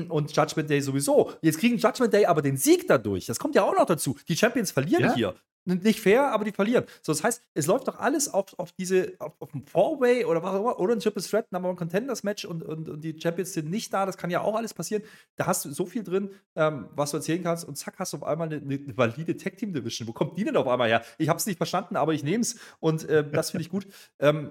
und 0.08 0.34
Judgment 0.34 0.70
Day 0.70 0.80
sowieso. 0.80 1.32
Jetzt 1.42 1.58
kriegen 1.58 1.78
Judgment 1.78 2.12
Day 2.12 2.26
aber 2.26 2.42
den 2.42 2.56
Sieg 2.56 2.86
dadurch. 2.86 3.26
Das 3.26 3.38
kommt 3.38 3.54
ja 3.54 3.62
auch 3.62 3.74
noch 3.74 3.86
dazu. 3.86 4.16
Die 4.28 4.36
Champions 4.36 4.70
verlieren 4.70 5.04
ja? 5.04 5.14
hier 5.14 5.34
nicht 5.64 6.00
fair, 6.00 6.32
aber 6.32 6.44
die 6.44 6.52
verlieren. 6.52 6.84
So, 7.02 7.12
das 7.12 7.22
heißt, 7.22 7.42
es 7.54 7.66
läuft 7.66 7.88
doch 7.88 7.98
alles 7.98 8.32
auf, 8.32 8.58
auf 8.58 8.72
diese, 8.72 9.14
auf, 9.18 9.32
auf 9.38 9.54
ein 9.54 9.64
Four-Way 9.64 10.24
oder 10.24 10.42
was 10.42 10.54
auch 10.54 10.60
immer, 10.60 10.80
oder 10.80 10.94
ein 10.94 11.00
Triple 11.00 11.22
Threat, 11.22 11.50
Number 11.52 11.68
One 11.68 11.76
Contenders 11.76 12.22
Match 12.22 12.44
und, 12.44 12.62
und, 12.62 12.88
und, 12.88 13.02
die 13.02 13.18
Champions 13.18 13.52
sind 13.52 13.70
nicht 13.70 13.92
da, 13.92 14.06
das 14.06 14.18
kann 14.18 14.30
ja 14.30 14.40
auch 14.40 14.54
alles 14.54 14.74
passieren. 14.74 15.02
Da 15.36 15.46
hast 15.46 15.64
du 15.64 15.72
so 15.72 15.86
viel 15.86 16.02
drin, 16.02 16.30
ähm, 16.54 16.88
was 16.94 17.12
du 17.12 17.18
erzählen 17.18 17.42
kannst 17.42 17.66
und 17.66 17.76
zack, 17.76 17.94
hast 17.98 18.12
du 18.12 18.18
auf 18.18 18.24
einmal 18.24 18.48
eine, 18.48 18.56
eine 18.56 18.96
valide 18.96 19.36
Tag 19.36 19.56
Team 19.56 19.72
Division. 19.72 20.06
Wo 20.06 20.12
kommt 20.12 20.36
die 20.36 20.44
denn 20.44 20.56
auf 20.56 20.68
einmal 20.68 20.88
her? 20.88 21.02
Ich 21.18 21.28
habe 21.28 21.38
es 21.38 21.46
nicht 21.46 21.56
verstanden, 21.56 21.96
aber 21.96 22.12
ich 22.12 22.22
nehme 22.22 22.42
es 22.42 22.56
und 22.80 23.08
äh, 23.08 23.28
das 23.28 23.50
finde 23.50 23.62
ich 23.62 23.70
gut. 23.70 23.86
Ähm, 24.18 24.50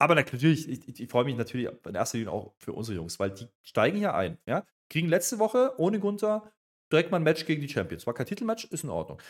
aber 0.00 0.14
natürlich, 0.14 0.68
ich, 0.68 0.88
ich, 0.88 1.00
ich 1.00 1.10
freue 1.10 1.24
mich 1.24 1.36
natürlich 1.36 1.68
in 1.86 1.94
erster 1.94 2.18
Linie 2.18 2.32
auch 2.32 2.54
für 2.56 2.72
unsere 2.72 2.96
Jungs, 2.96 3.20
weil 3.20 3.30
die 3.30 3.46
steigen 3.62 3.98
hier 3.98 4.14
ein, 4.14 4.38
ja, 4.46 4.66
kriegen 4.88 5.08
letzte 5.08 5.38
Woche 5.38 5.74
ohne 5.76 6.00
Gunther 6.00 6.50
direkt 6.90 7.10
mal 7.10 7.18
ein 7.18 7.22
Match 7.22 7.44
gegen 7.44 7.60
die 7.60 7.68
Champions. 7.68 8.06
War 8.06 8.14
kein 8.14 8.26
Titelmatch, 8.26 8.64
ist 8.64 8.82
in 8.82 8.90
Ordnung. 8.90 9.20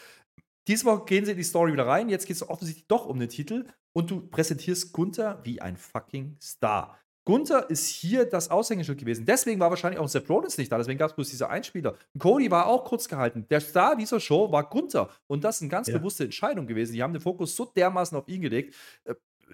Diese 0.68 0.84
Woche 0.84 1.04
gehen 1.06 1.24
sie 1.24 1.32
in 1.32 1.36
die 1.36 1.42
Story 1.42 1.72
wieder 1.72 1.86
rein. 1.86 2.08
Jetzt 2.08 2.26
geht 2.26 2.36
es 2.36 2.48
offensichtlich 2.48 2.86
doch 2.86 3.06
um 3.06 3.18
den 3.18 3.28
Titel. 3.28 3.66
Und 3.92 4.10
du 4.10 4.20
präsentierst 4.20 4.92
Gunther 4.92 5.40
wie 5.42 5.60
ein 5.60 5.76
fucking 5.76 6.36
Star. 6.40 6.96
Gunther 7.24 7.68
ist 7.68 7.86
hier 7.88 8.24
das 8.24 8.50
Aushängeschild 8.50 8.98
gewesen. 8.98 9.26
Deswegen 9.26 9.60
war 9.60 9.70
wahrscheinlich 9.70 10.00
auch 10.00 10.08
Seth 10.08 10.28
Rollins 10.30 10.56
nicht 10.56 10.70
da. 10.70 10.78
Deswegen 10.78 10.98
gab 10.98 11.10
es 11.10 11.16
bloß 11.16 11.28
diese 11.28 11.50
Einspieler. 11.50 11.96
Cody 12.18 12.50
war 12.50 12.66
auch 12.66 12.84
kurz 12.84 13.08
gehalten. 13.08 13.46
Der 13.50 13.60
Star 13.60 13.96
dieser 13.96 14.20
Show 14.20 14.50
war 14.52 14.68
Gunther. 14.70 15.10
Und 15.26 15.42
das 15.44 15.56
ist 15.56 15.62
eine 15.62 15.70
ganz 15.70 15.88
ja. 15.88 15.98
bewusste 15.98 16.24
Entscheidung 16.24 16.66
gewesen. 16.66 16.92
Die 16.92 17.02
haben 17.02 17.12
den 17.12 17.20
Fokus 17.20 17.54
so 17.56 17.64
dermaßen 17.64 18.16
auf 18.16 18.28
ihn 18.28 18.40
gelegt. 18.40 18.74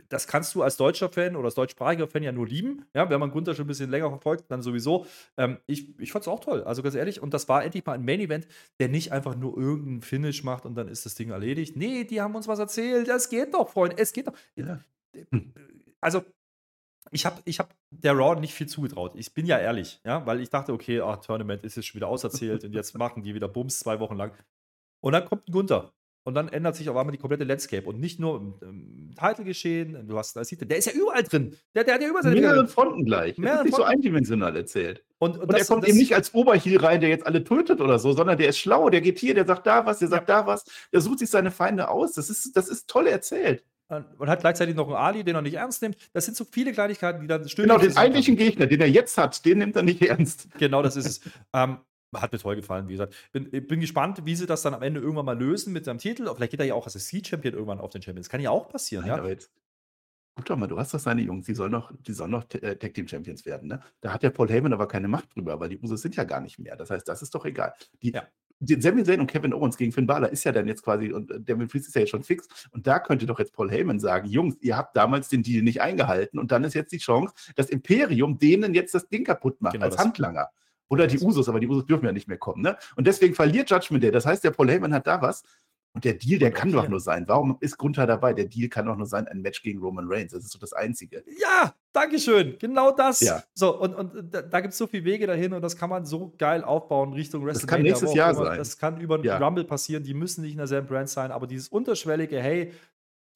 Das 0.09 0.27
kannst 0.27 0.55
du 0.55 0.63
als 0.63 0.77
deutscher 0.77 1.09
Fan 1.09 1.37
oder 1.37 1.47
als 1.47 1.55
deutschsprachiger 1.55 2.07
Fan 2.09 2.23
ja 2.23 2.33
nur 2.33 2.47
lieben. 2.47 2.85
Ja, 2.95 3.09
wenn 3.11 3.21
man 3.21 3.31
Gunther 3.31 3.55
schon 3.55 3.65
ein 3.65 3.69
bisschen 3.69 3.91
länger 3.91 4.09
verfolgt, 4.09 4.51
dann 4.51 4.63
sowieso. 4.63 5.07
Ähm, 5.37 5.59
ich 5.67 5.99
ich 5.99 6.13
fand 6.13 6.23
es 6.25 6.29
auch 6.29 6.41
toll, 6.41 6.63
also 6.65 6.83
ganz 6.83 6.95
ehrlich. 6.95 7.23
Und 7.23 7.35
das 7.35 7.49
war 7.49 7.65
endlich 7.65 7.85
mal 7.85 7.95
ein 7.95 8.05
Main-Event, 8.05 8.47
der 8.79 8.89
nicht 8.89 9.13
einfach 9.13 9.37
nur 9.37 9.57
irgendeinen 9.57 10.03
Finish 10.03 10.45
macht 10.45 10.67
und 10.67 10.75
dann 10.75 10.89
ist 10.89 11.07
das 11.07 11.15
Ding 11.15 11.31
erledigt. 11.31 11.77
Nee, 11.77 12.05
die 12.05 12.21
haben 12.21 12.35
uns 12.35 12.49
was 12.49 12.59
erzählt. 12.59 13.09
Das 13.09 13.29
geht 13.29 13.55
doch, 13.55 13.69
Freunde. 13.69 13.97
Es 13.99 14.13
geht 14.13 14.29
doch. 14.29 14.35
Ja. 14.55 14.81
Also, 16.01 16.23
ich 17.11 17.25
habe 17.25 17.41
ich 17.45 17.59
hab 17.59 17.75
der 17.91 18.13
Raw 18.13 18.39
nicht 18.39 18.55
viel 18.55 18.67
zugetraut. 18.67 19.13
Ich 19.17 19.33
bin 19.33 19.47
ja 19.47 19.59
ehrlich, 19.59 20.01
ja, 20.05 20.27
weil 20.27 20.41
ich 20.41 20.51
dachte, 20.51 20.73
okay, 20.73 21.01
ach, 21.01 21.17
Tournament 21.19 21.65
ist 21.65 21.77
jetzt 21.77 21.87
schon 21.87 21.97
wieder 21.97 22.09
auserzählt 22.09 22.65
und 22.65 22.73
jetzt 22.73 22.97
machen 22.97 23.23
die 23.23 23.35
wieder 23.35 23.49
Bums 23.49 23.79
zwei 23.79 24.01
Wochen 24.01 24.17
lang. 24.17 24.33
Und 25.01 25.13
dann 25.13 25.25
kommt 25.25 25.49
ein 25.49 25.53
Gunther 25.53 25.93
und 26.27 26.35
dann 26.35 26.49
ändert 26.49 26.75
sich 26.75 26.89
auf 26.89 26.97
einmal 26.97 27.13
die 27.13 27.19
komplette 27.19 27.45
Landscape. 27.45 27.87
Und 27.89 28.01
nicht 28.01 28.19
nur 28.19 28.41
im, 28.41 28.55
im 28.61 29.15
Title 29.15 29.45
geschehen, 29.45 30.09
du 30.09 30.19
hast 30.19 30.35
da 30.35 30.45
sieht, 30.45 30.69
der 30.69 30.77
ist 30.77 30.87
ja 30.87 30.93
überall 30.93 31.23
drin. 31.23 31.55
Der, 31.73 31.85
der 31.85 31.95
hat 31.95 32.03
ja 32.03 32.09
überall 32.09 32.25
seine 32.25 32.41
Mehreren 32.41 32.67
Fronten 32.67 33.05
gleich. 33.05 33.39
Ist 33.39 33.65
nicht 33.65 33.77
so 33.77 33.85
eindimensional 33.85 34.57
erzählt. 34.57 35.05
Und, 35.19 35.37
und, 35.37 35.43
und 35.43 35.53
das, 35.53 35.61
er 35.61 35.67
kommt 35.67 35.85
das, 35.85 35.91
eben 35.91 35.99
nicht 35.99 36.17
als 36.17 36.35
Oberheal 36.35 36.85
rein, 36.85 37.01
der 37.01 37.11
jetzt 37.11 37.25
alle 37.25 37.45
tötet 37.45 37.81
oder 37.81 38.01
so, 38.01 38.11
sondern 38.11 38.37
der 38.39 38.49
ist 38.49 38.59
schlau, 38.59 38.91
der 38.91 39.03
geht 39.03 39.21
hier, 39.21 39.35
der 39.35 39.47
sagt 39.47 39.69
da 39.69 39.87
was, 39.87 40.01
der 40.01 40.09
sagt 40.09 40.29
ja. 40.29 40.41
da 40.41 40.47
was, 40.49 40.65
der 40.93 41.01
sucht 41.01 41.21
sich 41.21 41.31
seine 41.31 41.53
Feinde 41.53 41.89
aus. 41.89 42.15
Das 42.15 42.29
ist, 42.29 42.57
das 42.57 42.69
ist 42.69 42.91
toll 42.91 43.07
erzählt. 43.07 43.63
Und 43.89 44.29
hat 44.29 44.41
gleichzeitig 44.41 44.75
noch 44.75 44.89
einen 44.89 44.97
Ali, 44.97 45.23
den 45.23 45.37
er 45.37 45.43
nicht 45.43 45.55
ernst 45.55 45.81
nimmt. 45.81 45.97
Das 46.13 46.25
sind 46.25 46.37
so 46.37 46.45
viele 46.45 46.73
Kleinigkeiten, 46.73 47.21
die 47.21 47.29
dann 47.29 47.49
stimmen. 47.49 47.69
Genau, 47.69 47.81
den 47.81 47.97
eigentlichen 47.97 48.35
Gegner, 48.35 48.67
den 48.67 48.81
er 48.81 48.91
jetzt 48.91 49.17
hat, 49.17 49.45
den 49.45 49.59
nimmt 49.59 49.77
er 49.77 49.85
nicht 49.85 50.03
ernst. 50.03 50.49
Genau, 50.59 50.83
das 50.83 50.97
ist 50.97 51.07
es. 51.07 51.21
ähm, 51.53 51.79
hat 52.15 52.33
mir 52.33 52.39
toll 52.39 52.57
gefallen, 52.57 52.89
wie 52.89 52.93
gesagt. 52.93 53.15
Bin, 53.33 53.51
bin 53.51 53.81
gespannt, 53.81 54.23
wie 54.25 54.35
sie 54.35 54.47
das 54.47 54.63
dann 54.63 54.75
am 54.75 54.83
Ende 54.83 55.01
irgendwann 55.01 55.27
mal 55.27 55.39
lösen 55.39 55.73
mit 55.73 55.85
seinem 55.85 55.99
Titel. 55.99 56.33
Vielleicht 56.35 56.51
geht 56.53 56.61
er 56.61 56.67
ja 56.67 56.75
auch 56.75 56.87
als 56.87 56.95
Seed-Champion 56.95 57.55
irgendwann 57.55 57.81
auf 57.81 57.91
den 57.91 58.03
Champion. 58.03 58.23
Das 58.23 58.29
kann 58.29 58.41
ja 58.41 58.51
auch 58.51 58.69
passieren, 58.69 59.07
Nein, 59.07 59.17
ja. 59.17 59.19
Aber 59.19 59.31
jetzt, 59.31 59.51
guck 60.37 60.45
doch 60.45 60.57
mal, 60.57 60.67
du 60.67 60.79
hast 60.79 60.95
doch 60.95 61.01
seine 61.01 61.23
Jungs, 61.23 61.47
die 61.47 61.55
sollen 61.55 61.73
noch, 61.73 61.93
die 61.99 62.13
sollen 62.13 62.31
noch 62.31 62.45
äh, 62.55 62.77
Tag 62.77 62.95
Team 62.95 63.09
Champions 63.09 63.45
werden, 63.47 63.69
ne? 63.69 63.83
Da 64.01 64.13
hat 64.13 64.23
der 64.23 64.31
Paul 64.31 64.49
Heyman 64.49 64.73
aber 64.73 64.87
keine 64.87 65.09
Macht 65.09 65.35
drüber, 65.35 65.59
weil 65.59 65.71
die 65.71 65.79
Usos 65.79 66.03
sind 66.03 66.15
ja 66.15 66.25
gar 66.25 66.41
nicht 66.41 66.59
mehr. 66.59 66.77
Das 66.77 66.91
heißt, 66.91 67.09
das 67.09 67.23
ist 67.23 67.35
doch 67.35 67.45
egal. 67.47 67.73
Die, 68.03 68.13
ja. 68.13 68.23
die 68.61 68.81
Sami 68.81 69.03
Zayn 69.03 69.21
und 69.21 69.29
Kevin 69.29 69.55
Owens 69.55 69.79
gegen 69.79 69.93
Finn 69.93 70.07
Balor 70.07 70.29
ist 70.29 70.45
ja 70.45 70.53
dann 70.53 70.69
jetzt 70.69 70.83
quasi, 70.83 71.13
und 71.13 71.31
äh, 71.31 71.41
Devin 71.41 71.69
Priest 71.69 71.89
ist 71.89 71.95
ja 71.95 72.03
jetzt 72.03 72.11
schon 72.11 72.23
fix. 72.23 72.47
Und 72.71 72.87
da 72.87 72.99
könnte 72.99 73.25
doch 73.25 73.39
jetzt 73.39 73.55
Paul 73.55 73.71
Heyman 73.71 73.99
sagen, 73.99 74.29
Jungs, 74.29 74.57
ihr 74.61 74.77
habt 74.77 74.95
damals 74.95 75.29
den 75.29 75.43
Deal 75.43 75.63
nicht 75.63 75.81
eingehalten 75.81 76.39
und 76.39 76.53
dann 76.53 76.65
ist 76.65 76.75
jetzt 76.75 76.93
die 76.93 76.99
Chance, 76.99 77.35
das 77.55 77.71
Imperium 77.71 78.39
denen 78.39 78.75
jetzt 78.75 78.95
das 78.95 79.09
Ding 79.09 79.25
kaputt 79.25 79.61
macht, 79.63 79.73
genau 79.73 79.87
als 79.87 79.97
Handlanger. 79.97 80.51
Oder 80.89 81.07
die 81.07 81.19
Usos, 81.19 81.49
aber 81.49 81.61
die 81.61 81.69
Usos 81.69 81.87
dürfen 81.87 82.07
ja 82.07 82.13
nicht 82.13 82.29
mehr 82.29 82.39
kommen. 82.39 82.63
Ne? 82.63 82.77
Und 82.95 83.07
deswegen 83.07 83.35
verliert 83.35 83.71
Judgment 83.71 84.05
Day. 84.05 84.11
Das 84.11 84.27
heißt, 84.27 84.45
der 84.45 84.53
Paul 84.53 84.71
Heyman 84.71 84.95
hat 84.95 85.07
da 85.07 85.21
was. 85.21 85.43
Und 85.97 86.05
der 86.05 86.13
Deal, 86.13 86.39
der 86.39 86.51
kann 86.51 86.71
doch 86.71 86.87
nur 86.89 87.01
sein. 87.01 87.27
Warum 87.27 87.57
ist 87.61 87.79
Gunther 87.79 88.07
dabei? 88.07 88.35
Der 88.35 88.45
Deal 88.45 88.69
kann 88.69 88.85
doch 88.85 88.97
nur 88.97 89.07
sein, 89.07 89.27
ein 89.29 89.41
Match 89.41 89.63
gegen 89.63 89.81
Roman 89.81 90.05
Reigns. 90.07 90.33
Das 90.33 90.45
ist 90.45 90.55
doch 90.55 90.61
das 90.61 90.75
Einzige. 90.75 91.25
Ja, 91.41 91.75
Dankeschön. 91.95 92.57
Genau 92.59 92.91
das. 92.91 93.21
Ja. 93.21 93.43
So, 93.55 93.81
und, 93.81 93.95
und 93.95 94.35
da, 94.35 94.43
da 94.43 94.61
gibt 94.61 94.73
es 94.73 94.79
so 94.79 94.87
viele 94.87 95.07
Wege 95.07 95.27
dahin 95.27 95.55
und 95.55 95.63
das 95.63 95.79
kann 95.79 95.89
man 95.89 96.05
so 96.05 96.35
geil 96.37 96.63
aufbauen 96.63 97.15
Richtung 97.15 97.47
WrestleMania. 97.47 97.63
Das 97.63 97.67
kann 97.67 97.83
nächstes 97.83 98.15
Jahr 98.15 98.35
sein. 98.35 98.59
Das 98.59 98.77
kann 98.77 99.01
über 99.01 99.15
einen 99.15 99.25
ja. 99.25 99.39
Rumble 99.39 99.65
passieren. 99.65 100.03
Die 100.03 100.13
müssen 100.13 100.43
nicht 100.43 100.53
in 100.53 100.59
derselben 100.59 100.87
Brand 100.87 101.09
sein, 101.09 101.31
aber 101.31 101.47
dieses 101.47 101.69
unterschwellige, 101.69 102.39
hey, 102.39 102.73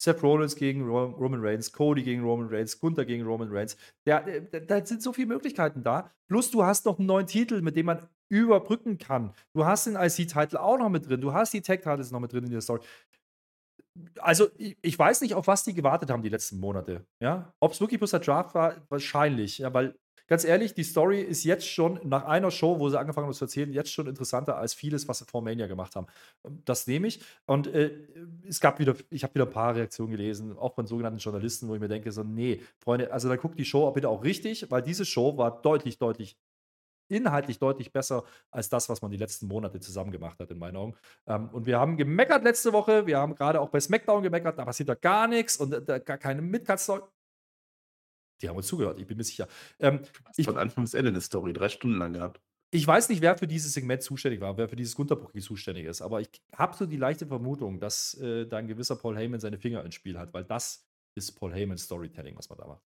Seth 0.01 0.23
Rollins 0.23 0.55
gegen 0.55 0.89
Roman 0.89 1.41
Reigns, 1.41 1.71
Cody 1.71 2.01
gegen 2.01 2.23
Roman 2.23 2.47
Reigns, 2.49 2.79
Gunther 2.79 3.05
gegen 3.05 3.23
Roman 3.23 3.49
Reigns. 3.51 3.77
Da, 4.03 4.21
da 4.21 4.83
sind 4.83 5.03
so 5.03 5.13
viele 5.13 5.27
Möglichkeiten 5.27 5.83
da. 5.83 6.09
Plus 6.27 6.49
du 6.49 6.63
hast 6.63 6.85
noch 6.85 6.97
einen 6.97 7.05
neuen 7.05 7.27
Titel, 7.27 7.61
mit 7.61 7.75
dem 7.75 7.85
man 7.85 8.07
überbrücken 8.27 8.97
kann. 8.97 9.31
Du 9.53 9.63
hast 9.63 9.85
den 9.85 9.95
IC-Titel 9.95 10.57
auch 10.57 10.79
noch 10.79 10.89
mit 10.89 11.07
drin. 11.07 11.21
Du 11.21 11.33
hast 11.33 11.53
die 11.53 11.61
Tag-Titles 11.61 12.09
noch 12.09 12.19
mit 12.19 12.33
drin 12.33 12.45
in 12.45 12.49
der 12.49 12.61
Story. 12.61 12.81
Also, 14.19 14.47
ich, 14.57 14.75
ich, 14.81 14.97
weiß 14.97 15.21
nicht, 15.21 15.35
auf 15.35 15.45
was 15.45 15.65
die 15.65 15.73
gewartet 15.75 16.09
haben 16.09 16.23
die 16.23 16.29
letzten 16.29 16.59
Monate. 16.59 17.05
Ja? 17.21 17.53
Ob 17.59 17.73
es 17.73 17.79
wirklich 17.79 17.99
bloß 17.99 18.11
der 18.11 18.21
Draft 18.21 18.55
war, 18.55 18.77
wahrscheinlich. 18.89 19.59
Ja, 19.59 19.71
weil 19.71 19.99
ganz 20.31 20.45
ehrlich, 20.45 20.73
die 20.73 20.85
Story 20.85 21.19
ist 21.19 21.43
jetzt 21.43 21.67
schon 21.67 21.99
nach 22.05 22.23
einer 22.23 22.51
Show, 22.51 22.79
wo 22.79 22.87
sie 22.87 22.97
angefangen 22.97 23.27
haben 23.27 23.33
zu 23.33 23.43
erzählen, 23.43 23.73
jetzt 23.73 23.91
schon 23.91 24.07
interessanter 24.07 24.55
als 24.55 24.73
vieles, 24.73 25.05
was 25.09 25.19
sie 25.19 25.25
vor 25.25 25.41
Mania 25.41 25.67
gemacht 25.67 25.93
haben. 25.97 26.07
Das 26.63 26.87
nehme 26.87 27.07
ich. 27.07 27.19
Und 27.47 27.67
äh, 27.67 27.91
es 28.47 28.61
gab 28.61 28.79
wieder, 28.79 28.95
ich 29.09 29.23
habe 29.23 29.35
wieder 29.35 29.45
ein 29.45 29.51
paar 29.51 29.75
Reaktionen 29.75 30.09
gelesen, 30.09 30.57
auch 30.57 30.73
von 30.73 30.87
sogenannten 30.87 31.19
Journalisten, 31.19 31.67
wo 31.67 31.75
ich 31.75 31.81
mir 31.81 31.89
denke, 31.89 32.13
so, 32.13 32.23
nee, 32.23 32.61
Freunde, 32.79 33.11
also 33.11 33.27
dann 33.27 33.39
guckt 33.39 33.59
die 33.59 33.65
Show 33.65 33.91
bitte 33.91 34.07
auch 34.07 34.23
richtig, 34.23 34.71
weil 34.71 34.81
diese 34.81 35.03
Show 35.03 35.37
war 35.37 35.61
deutlich, 35.61 35.97
deutlich 35.97 36.37
inhaltlich 37.09 37.59
deutlich 37.59 37.91
besser 37.91 38.23
als 38.51 38.69
das, 38.69 38.87
was 38.87 39.01
man 39.01 39.11
die 39.11 39.17
letzten 39.17 39.47
Monate 39.47 39.81
zusammen 39.81 40.11
gemacht 40.11 40.39
hat, 40.39 40.49
in 40.49 40.57
meinen 40.57 40.77
Augen. 40.77 40.95
Ähm, 41.27 41.49
und 41.49 41.65
wir 41.65 41.77
haben 41.77 41.97
gemeckert 41.97 42.45
letzte 42.45 42.71
Woche, 42.71 43.05
wir 43.05 43.17
haben 43.17 43.35
gerade 43.35 43.59
auch 43.59 43.67
bei 43.67 43.81
SmackDown 43.81 44.23
gemeckert, 44.23 44.57
da 44.57 44.63
passiert 44.63 44.87
da 44.87 44.95
gar 44.95 45.27
nichts 45.27 45.57
und 45.57 45.73
äh, 45.73 45.99
gar 45.99 46.17
keine 46.17 46.41
Midcard-Story. 46.41 47.01
Die 48.41 48.49
haben 48.49 48.57
uns 48.57 48.67
zugehört, 48.67 48.99
ich 48.99 49.07
bin 49.07 49.17
mir 49.17 49.23
sicher. 49.23 49.47
Ähm, 49.79 50.01
ich, 50.35 50.45
von 50.45 50.57
Anfang 50.57 50.83
bis 50.83 50.93
Ende 50.93 51.09
eine 51.09 51.21
Story, 51.21 51.53
drei 51.53 51.69
Stunden 51.69 51.97
lang 51.97 52.13
gehabt. 52.13 52.41
Ich 52.73 52.87
weiß 52.87 53.09
nicht, 53.09 53.21
wer 53.21 53.37
für 53.37 53.47
dieses 53.47 53.73
Segment 53.73 54.01
zuständig 54.01 54.39
war, 54.39 54.57
wer 54.57 54.69
für 54.69 54.77
dieses 54.77 54.95
Gunterbooking 54.95 55.41
zuständig 55.41 55.85
ist, 55.85 56.01
aber 56.01 56.21
ich 56.21 56.29
habe 56.55 56.75
so 56.75 56.85
die 56.85 56.95
leichte 56.95 57.27
Vermutung, 57.27 57.81
dass 57.81 58.13
äh, 58.15 58.45
da 58.47 58.57
ein 58.57 58.67
gewisser 58.67 58.95
Paul 58.95 59.17
Heyman 59.17 59.41
seine 59.41 59.57
Finger 59.57 59.83
ins 59.83 59.95
Spiel 59.95 60.17
hat, 60.17 60.33
weil 60.33 60.45
das 60.45 60.87
ist 61.15 61.33
Paul 61.33 61.53
Heyman 61.53 61.77
Storytelling, 61.77 62.37
was 62.37 62.49
man 62.49 62.57
da 62.57 62.67
macht. 62.67 62.83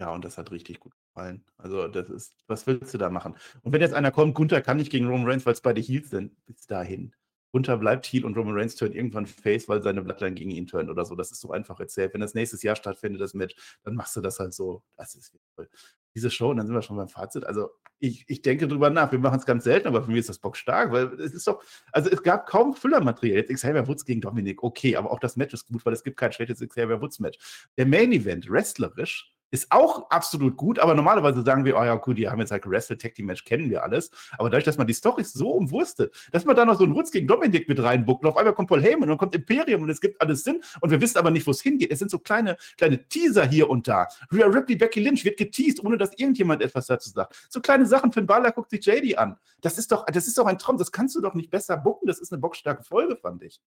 Ja, 0.00 0.12
und 0.12 0.24
das 0.24 0.38
hat 0.38 0.50
richtig 0.50 0.80
gut 0.80 0.94
gefallen. 0.96 1.44
Also, 1.58 1.86
das 1.86 2.08
ist, 2.08 2.34
was 2.46 2.66
willst 2.66 2.92
du 2.94 2.98
da 2.98 3.10
machen? 3.10 3.36
Und 3.62 3.72
wenn 3.72 3.82
jetzt 3.82 3.92
einer 3.94 4.10
kommt, 4.10 4.34
Gunther 4.34 4.62
kann 4.62 4.78
nicht 4.78 4.90
gegen 4.90 5.06
Roman 5.06 5.28
Reigns, 5.28 5.44
weil 5.44 5.52
es 5.52 5.60
beide 5.60 5.80
Heels 5.80 6.08
sind, 6.08 6.34
bis 6.46 6.66
dahin. 6.66 7.14
Gunther 7.52 7.76
bleibt 7.76 8.06
Heel 8.06 8.24
und 8.24 8.36
Roman 8.36 8.54
Reigns 8.54 8.76
turnt 8.76 8.94
irgendwann 8.94 9.26
Face, 9.26 9.68
weil 9.68 9.82
seine 9.82 10.02
Bloodline 10.02 10.34
gegen 10.34 10.50
ihn 10.50 10.66
turnt 10.66 10.88
oder 10.88 11.04
so. 11.04 11.14
Das 11.14 11.30
ist 11.30 11.40
so 11.40 11.50
einfach 11.50 11.80
erzählt. 11.80 12.14
Wenn 12.14 12.20
das 12.20 12.34
nächstes 12.34 12.62
Jahr 12.62 12.76
stattfindet, 12.76 13.20
das 13.20 13.34
Match, 13.34 13.54
dann 13.82 13.94
machst 13.94 14.16
du 14.16 14.20
das 14.20 14.38
halt 14.38 14.54
so. 14.54 14.82
Das 14.96 15.14
ist 15.14 15.34
toll. 15.56 15.68
Diese 16.14 16.30
Show, 16.30 16.50
und 16.50 16.56
dann 16.56 16.66
sind 16.66 16.74
wir 16.74 16.82
schon 16.82 16.96
beim 16.96 17.08
Fazit. 17.08 17.44
Also, 17.44 17.70
ich, 18.00 18.24
ich 18.28 18.42
denke 18.42 18.66
drüber 18.66 18.90
nach. 18.90 19.12
Wir 19.12 19.18
machen 19.18 19.38
es 19.38 19.46
ganz 19.46 19.64
selten, 19.64 19.88
aber 19.88 20.02
für 20.02 20.10
mich 20.10 20.20
ist 20.20 20.28
das 20.28 20.38
Bock 20.38 20.56
stark, 20.56 20.90
weil 20.90 21.12
es 21.20 21.32
ist 21.32 21.46
doch, 21.46 21.62
also 21.92 22.10
es 22.10 22.22
gab 22.22 22.46
kaum 22.46 22.74
Füllermaterial. 22.74 23.38
Jetzt 23.38 23.52
Xavier 23.52 23.86
Woods 23.86 24.04
gegen 24.04 24.20
Dominik, 24.20 24.62
okay, 24.62 24.96
aber 24.96 25.10
auch 25.10 25.20
das 25.20 25.36
Match 25.36 25.54
ist 25.54 25.66
gut, 25.66 25.84
weil 25.84 25.92
es 25.92 26.02
gibt 26.02 26.16
kein 26.16 26.32
schlechtes 26.32 26.60
Xavier 26.60 27.00
Woods 27.00 27.20
Match. 27.20 27.38
Der 27.76 27.86
Main 27.86 28.12
Event, 28.12 28.50
wrestlerisch, 28.50 29.34
ist 29.50 29.70
auch 29.70 30.10
absolut 30.10 30.56
gut, 30.56 30.78
aber 30.78 30.94
normalerweise 30.94 31.42
sagen 31.42 31.64
wir, 31.64 31.76
oh 31.76 31.84
ja, 31.84 31.94
gut, 31.96 32.18
die 32.18 32.28
haben 32.28 32.40
jetzt 32.40 32.50
halt 32.50 32.62
gewrestelt, 32.62 33.00
Tag 33.02 33.14
Team 33.14 33.26
Match 33.26 33.44
kennen 33.44 33.70
wir 33.70 33.82
alles. 33.82 34.10
Aber 34.38 34.50
dadurch, 34.50 34.64
dass 34.64 34.78
man 34.78 34.86
die 34.86 34.94
Storys 34.94 35.32
so 35.32 35.50
umwurstet, 35.50 36.14
dass 36.32 36.44
man 36.44 36.56
da 36.56 36.64
noch 36.64 36.78
so 36.78 36.84
einen 36.84 36.92
Rutz 36.92 37.10
gegen 37.10 37.26
Dominik 37.26 37.68
mit 37.68 37.82
reinbuckt 37.82 38.24
und 38.24 38.30
auf 38.30 38.36
einmal 38.36 38.54
kommt 38.54 38.68
Paul 38.68 38.82
Heyman 38.82 39.02
und 39.02 39.08
dann 39.08 39.18
kommt 39.18 39.34
Imperium 39.34 39.82
und 39.82 39.90
es 39.90 40.00
gibt 40.00 40.20
alles 40.20 40.44
Sinn 40.44 40.62
und 40.80 40.90
wir 40.90 41.00
wissen 41.00 41.18
aber 41.18 41.30
nicht, 41.30 41.46
wo 41.46 41.50
es 41.50 41.60
hingeht. 41.60 41.90
Es 41.90 41.98
sind 41.98 42.10
so 42.10 42.18
kleine, 42.18 42.56
kleine 42.76 43.06
Teaser 43.08 43.46
hier 43.46 43.68
und 43.68 43.88
da. 43.88 44.08
Rhea 44.32 44.46
Ripley, 44.46 44.76
Becky 44.76 45.00
Lynch 45.00 45.24
wird 45.24 45.36
geteased, 45.36 45.84
ohne 45.84 45.96
dass 45.96 46.12
irgendjemand 46.18 46.62
etwas 46.62 46.86
dazu 46.86 47.10
sagt. 47.10 47.34
So 47.48 47.60
kleine 47.60 47.86
Sachen, 47.86 48.12
Finn 48.12 48.26
Balor 48.26 48.52
guckt 48.52 48.70
sich 48.70 48.84
JD 48.84 49.18
an. 49.18 49.36
Das 49.60 49.78
ist 49.78 49.92
doch, 49.92 50.06
das 50.06 50.26
ist 50.26 50.38
doch 50.38 50.46
ein 50.46 50.58
Traum. 50.58 50.78
Das 50.78 50.92
kannst 50.92 51.14
du 51.16 51.20
doch 51.20 51.34
nicht 51.34 51.50
besser 51.50 51.76
bucken. 51.76 52.06
Das 52.06 52.18
ist 52.18 52.32
eine 52.32 52.40
bockstarke 52.40 52.82
Folge, 52.82 53.16
fand 53.16 53.42
ich. 53.42 53.60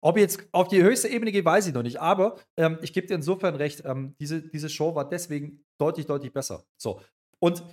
Ob 0.00 0.16
jetzt 0.16 0.48
auf 0.52 0.68
die 0.68 0.82
höchste 0.82 1.08
Ebene 1.08 1.32
geht, 1.32 1.44
weiß 1.44 1.66
ich 1.66 1.74
noch 1.74 1.82
nicht. 1.82 2.00
Aber 2.00 2.36
ähm, 2.56 2.78
ich 2.82 2.92
gebe 2.92 3.06
dir 3.06 3.14
insofern 3.14 3.56
recht, 3.56 3.82
ähm, 3.84 4.14
diese, 4.20 4.42
diese 4.42 4.68
Show 4.68 4.94
war 4.94 5.08
deswegen 5.08 5.64
deutlich, 5.78 6.06
deutlich 6.06 6.32
besser. 6.32 6.64
So. 6.76 7.00
Und 7.40 7.64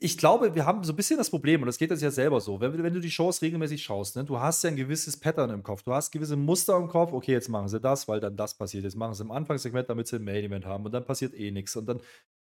ich 0.00 0.18
glaube, 0.18 0.54
wir 0.54 0.66
haben 0.66 0.84
so 0.84 0.92
ein 0.92 0.96
bisschen 0.96 1.16
das 1.16 1.30
Problem, 1.30 1.62
und 1.62 1.66
das 1.66 1.78
geht 1.78 1.90
uns 1.90 2.02
ja 2.02 2.10
selber 2.10 2.40
so, 2.40 2.60
wenn, 2.60 2.82
wenn 2.82 2.92
du 2.92 3.00
die 3.00 3.10
Shows 3.10 3.40
regelmäßig 3.40 3.82
schaust, 3.82 4.16
ne, 4.16 4.24
du 4.24 4.38
hast 4.38 4.62
ja 4.62 4.68
ein 4.68 4.76
gewisses 4.76 5.16
Pattern 5.16 5.48
im 5.50 5.62
Kopf, 5.62 5.82
du 5.82 5.94
hast 5.94 6.10
gewisse 6.10 6.36
Muster 6.36 6.76
im 6.76 6.88
Kopf, 6.88 7.12
okay, 7.12 7.32
jetzt 7.32 7.48
machen 7.48 7.68
sie 7.68 7.80
das, 7.80 8.06
weil 8.06 8.20
dann 8.20 8.36
das 8.36 8.54
passiert, 8.54 8.84
jetzt 8.84 8.96
machen 8.96 9.14
sie 9.14 9.22
im 9.22 9.30
Anfangssegment, 9.30 9.88
damit 9.88 10.06
sie 10.08 10.16
ein 10.16 10.24
Main-Event 10.24 10.66
haben 10.66 10.84
und 10.84 10.92
dann 10.92 11.06
passiert 11.06 11.32
eh 11.34 11.50
nichts 11.50 11.74
und 11.76 11.86
dann 11.86 12.00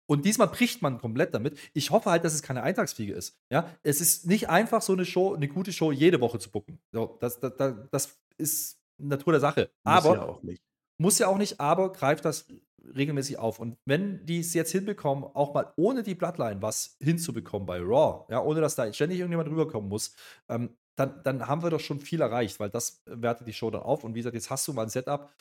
und 0.10 0.24
diesmal 0.24 0.48
bricht 0.48 0.82
man 0.82 1.00
komplett 1.00 1.34
damit. 1.34 1.60
Ich 1.74 1.92
hoffe 1.92 2.10
halt, 2.10 2.24
dass 2.24 2.34
es 2.34 2.42
keine 2.42 2.64
Eintagsfliege 2.64 3.14
ist. 3.14 3.38
Ja, 3.52 3.70
es 3.84 4.00
ist 4.00 4.26
nicht 4.26 4.48
einfach, 4.50 4.82
so 4.82 4.94
eine 4.94 5.04
Show, 5.04 5.34
eine 5.34 5.50
gute 5.50 5.74
Show 5.74 5.92
jede 5.92 6.22
Woche 6.22 6.40
zu 6.40 6.50
bucken. 6.50 6.80
So, 6.94 7.18
das, 7.20 7.42
das, 7.42 7.74
das 7.92 8.18
ist 8.38 8.80
Natur 8.98 9.34
der 9.34 9.40
Sache. 9.40 9.70
Muss 9.84 10.06
aber 10.06 10.16
ja 10.16 10.22
auch 10.24 10.44
nicht. 10.44 10.64
Muss 11.00 11.20
ja 11.20 11.28
auch 11.28 11.38
nicht, 11.38 11.60
aber 11.60 11.92
greift 11.92 12.26
das 12.26 12.48
regelmäßig 12.96 13.38
auf. 13.38 13.60
Und 13.60 13.78
wenn 13.86 14.26
die 14.26 14.40
es 14.40 14.54
jetzt 14.54 14.72
hinbekommen, 14.72 15.24
auch 15.24 15.54
mal 15.54 15.74
ohne 15.76 16.04
die 16.04 16.16
Bloodline 16.16 16.62
was 16.62 16.98
hinzubekommen 17.02 17.66
bei 17.66 17.80
Raw, 17.80 18.26
ja, 18.30 18.42
ohne 18.42 18.62
dass 18.62 18.76
da 18.76 18.92
ständig 18.94 19.20
irgendjemand 19.20 19.50
rüberkommen 19.50 19.90
muss, 19.90 20.16
ähm, 20.50 20.76
dann, 20.96 21.22
dann 21.24 21.48
haben 21.48 21.62
wir 21.62 21.70
doch 21.70 21.80
schon 21.80 22.00
viel 22.00 22.22
erreicht, 22.22 22.60
weil 22.60 22.70
das 22.70 23.04
wertet 23.06 23.48
die 23.48 23.54
Show 23.54 23.70
dann 23.70 23.84
auf. 23.84 24.04
Und 24.04 24.16
wie 24.16 24.20
gesagt, 24.20 24.36
jetzt 24.36 24.50
hast 24.50 24.68
du 24.68 24.74
mal 24.74 24.84
ein 24.84 24.90
Setup, 24.90 25.32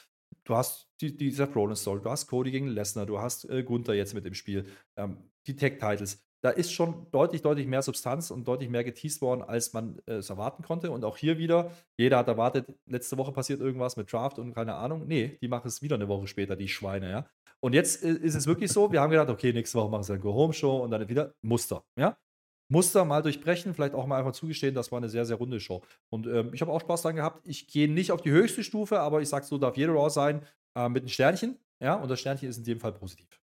du 0.45 0.57
hast 0.57 0.91
die, 1.01 1.17
die 1.17 1.31
Seth 1.31 1.55
Rollins 1.57 1.81
Story, 1.81 2.01
du 2.03 2.11
hast 2.11 2.27
Cody 2.27 2.51
gegen 2.51 2.69
Lesnar, 2.69 3.07
du 3.07 3.19
hast 3.19 3.49
äh, 3.49 3.63
Gunther 3.63 3.95
jetzt 3.95 4.15
mit 4.15 4.27
im 4.27 4.35
Spiel, 4.35 4.67
ähm, 4.97 5.31
die 5.47 5.57
Tech-Titles. 5.57 6.26
Da 6.43 6.51
ist 6.51 6.73
schon 6.73 7.07
deutlich, 7.11 7.43
deutlich 7.43 7.67
mehr 7.67 7.83
Substanz 7.83 8.31
und 8.31 8.47
deutlich 8.47 8.69
mehr 8.69 8.85
geteased 8.85 9.21
worden, 9.21 9.43
als 9.43 9.73
man 9.73 9.99
äh, 10.07 10.15
es 10.15 10.31
erwarten 10.31 10.63
konnte. 10.63 10.91
Und 10.91 11.05
auch 11.05 11.17
hier 11.17 11.39
wieder, 11.39 11.71
jeder 11.97 12.19
hat 12.19 12.29
erwartet, 12.29 12.67
letzte 12.87 13.17
Woche 13.19 13.33
passiert 13.33 13.61
irgendwas 13.61 13.97
mit 13.97 14.13
Draft 14.13 14.39
und 14.39 14.55
keine 14.55 14.75
Ahnung. 14.75 15.07
Nee, 15.07 15.39
die 15.41 15.49
machen 15.49 15.69
es 15.69 15.83
wieder 15.83 15.97
eine 15.97 16.09
Woche 16.09 16.27
später, 16.27 16.57
die 16.57 16.69
Schweine, 16.69 17.11
ja. 17.11 17.27
Und 17.61 17.73
jetzt 17.73 18.05
äh, 18.05 18.11
ist 18.11 18.35
es 18.35 18.47
wirklich 18.47 18.71
so, 18.71 18.93
wir 18.93 19.01
haben 19.01 19.11
gedacht, 19.11 19.31
okay, 19.31 19.53
nächste 19.53 19.79
Woche 19.79 19.91
machen 19.91 20.03
sie 20.03 20.13
eine 20.13 20.23
Go-Home-Show 20.23 20.79
und 20.79 20.91
dann 20.91 21.09
wieder 21.09 21.35
Muster, 21.43 21.85
ja. 21.99 22.17
Muster 22.69 23.05
mal 23.05 23.23
durchbrechen, 23.23 23.75
vielleicht 23.75 23.95
auch 23.95 24.07
mal 24.07 24.19
einfach 24.19 24.33
zugestehen, 24.33 24.75
das 24.75 24.91
war 24.91 24.99
eine 24.99 25.09
sehr, 25.09 25.25
sehr 25.25 25.37
runde 25.37 25.61
Show. 25.61 25.83
Und 26.11 26.27
ähm, 26.27 26.51
ich 26.53 26.61
habe 26.61 26.73
auch 26.73 26.81
Spaß 26.81 27.03
daran 27.03 27.17
gehabt. 27.17 27.47
Ich 27.47 27.69
gehe 27.69 27.91
nicht 27.91 28.11
auf 28.11 28.23
die 28.23 28.31
höchste 28.31 28.65
Stufe, 28.65 28.99
aber 29.01 29.23
ich 29.23 29.29
sage 29.29 29.47
so, 29.47 29.59
darf 29.59 29.77
jede 29.77 29.93
Raw 29.93 30.11
sein, 30.11 30.45
äh, 30.77 30.89
mit 30.89 31.03
einem 31.03 31.09
Sternchen. 31.09 31.59
Ja, 31.81 31.95
und 31.95 32.09
das 32.11 32.21
Sternchen 32.21 32.49
ist 32.49 32.59
in 32.59 32.65
dem 32.65 32.81
Fall 32.81 32.93
positiv. 32.93 33.41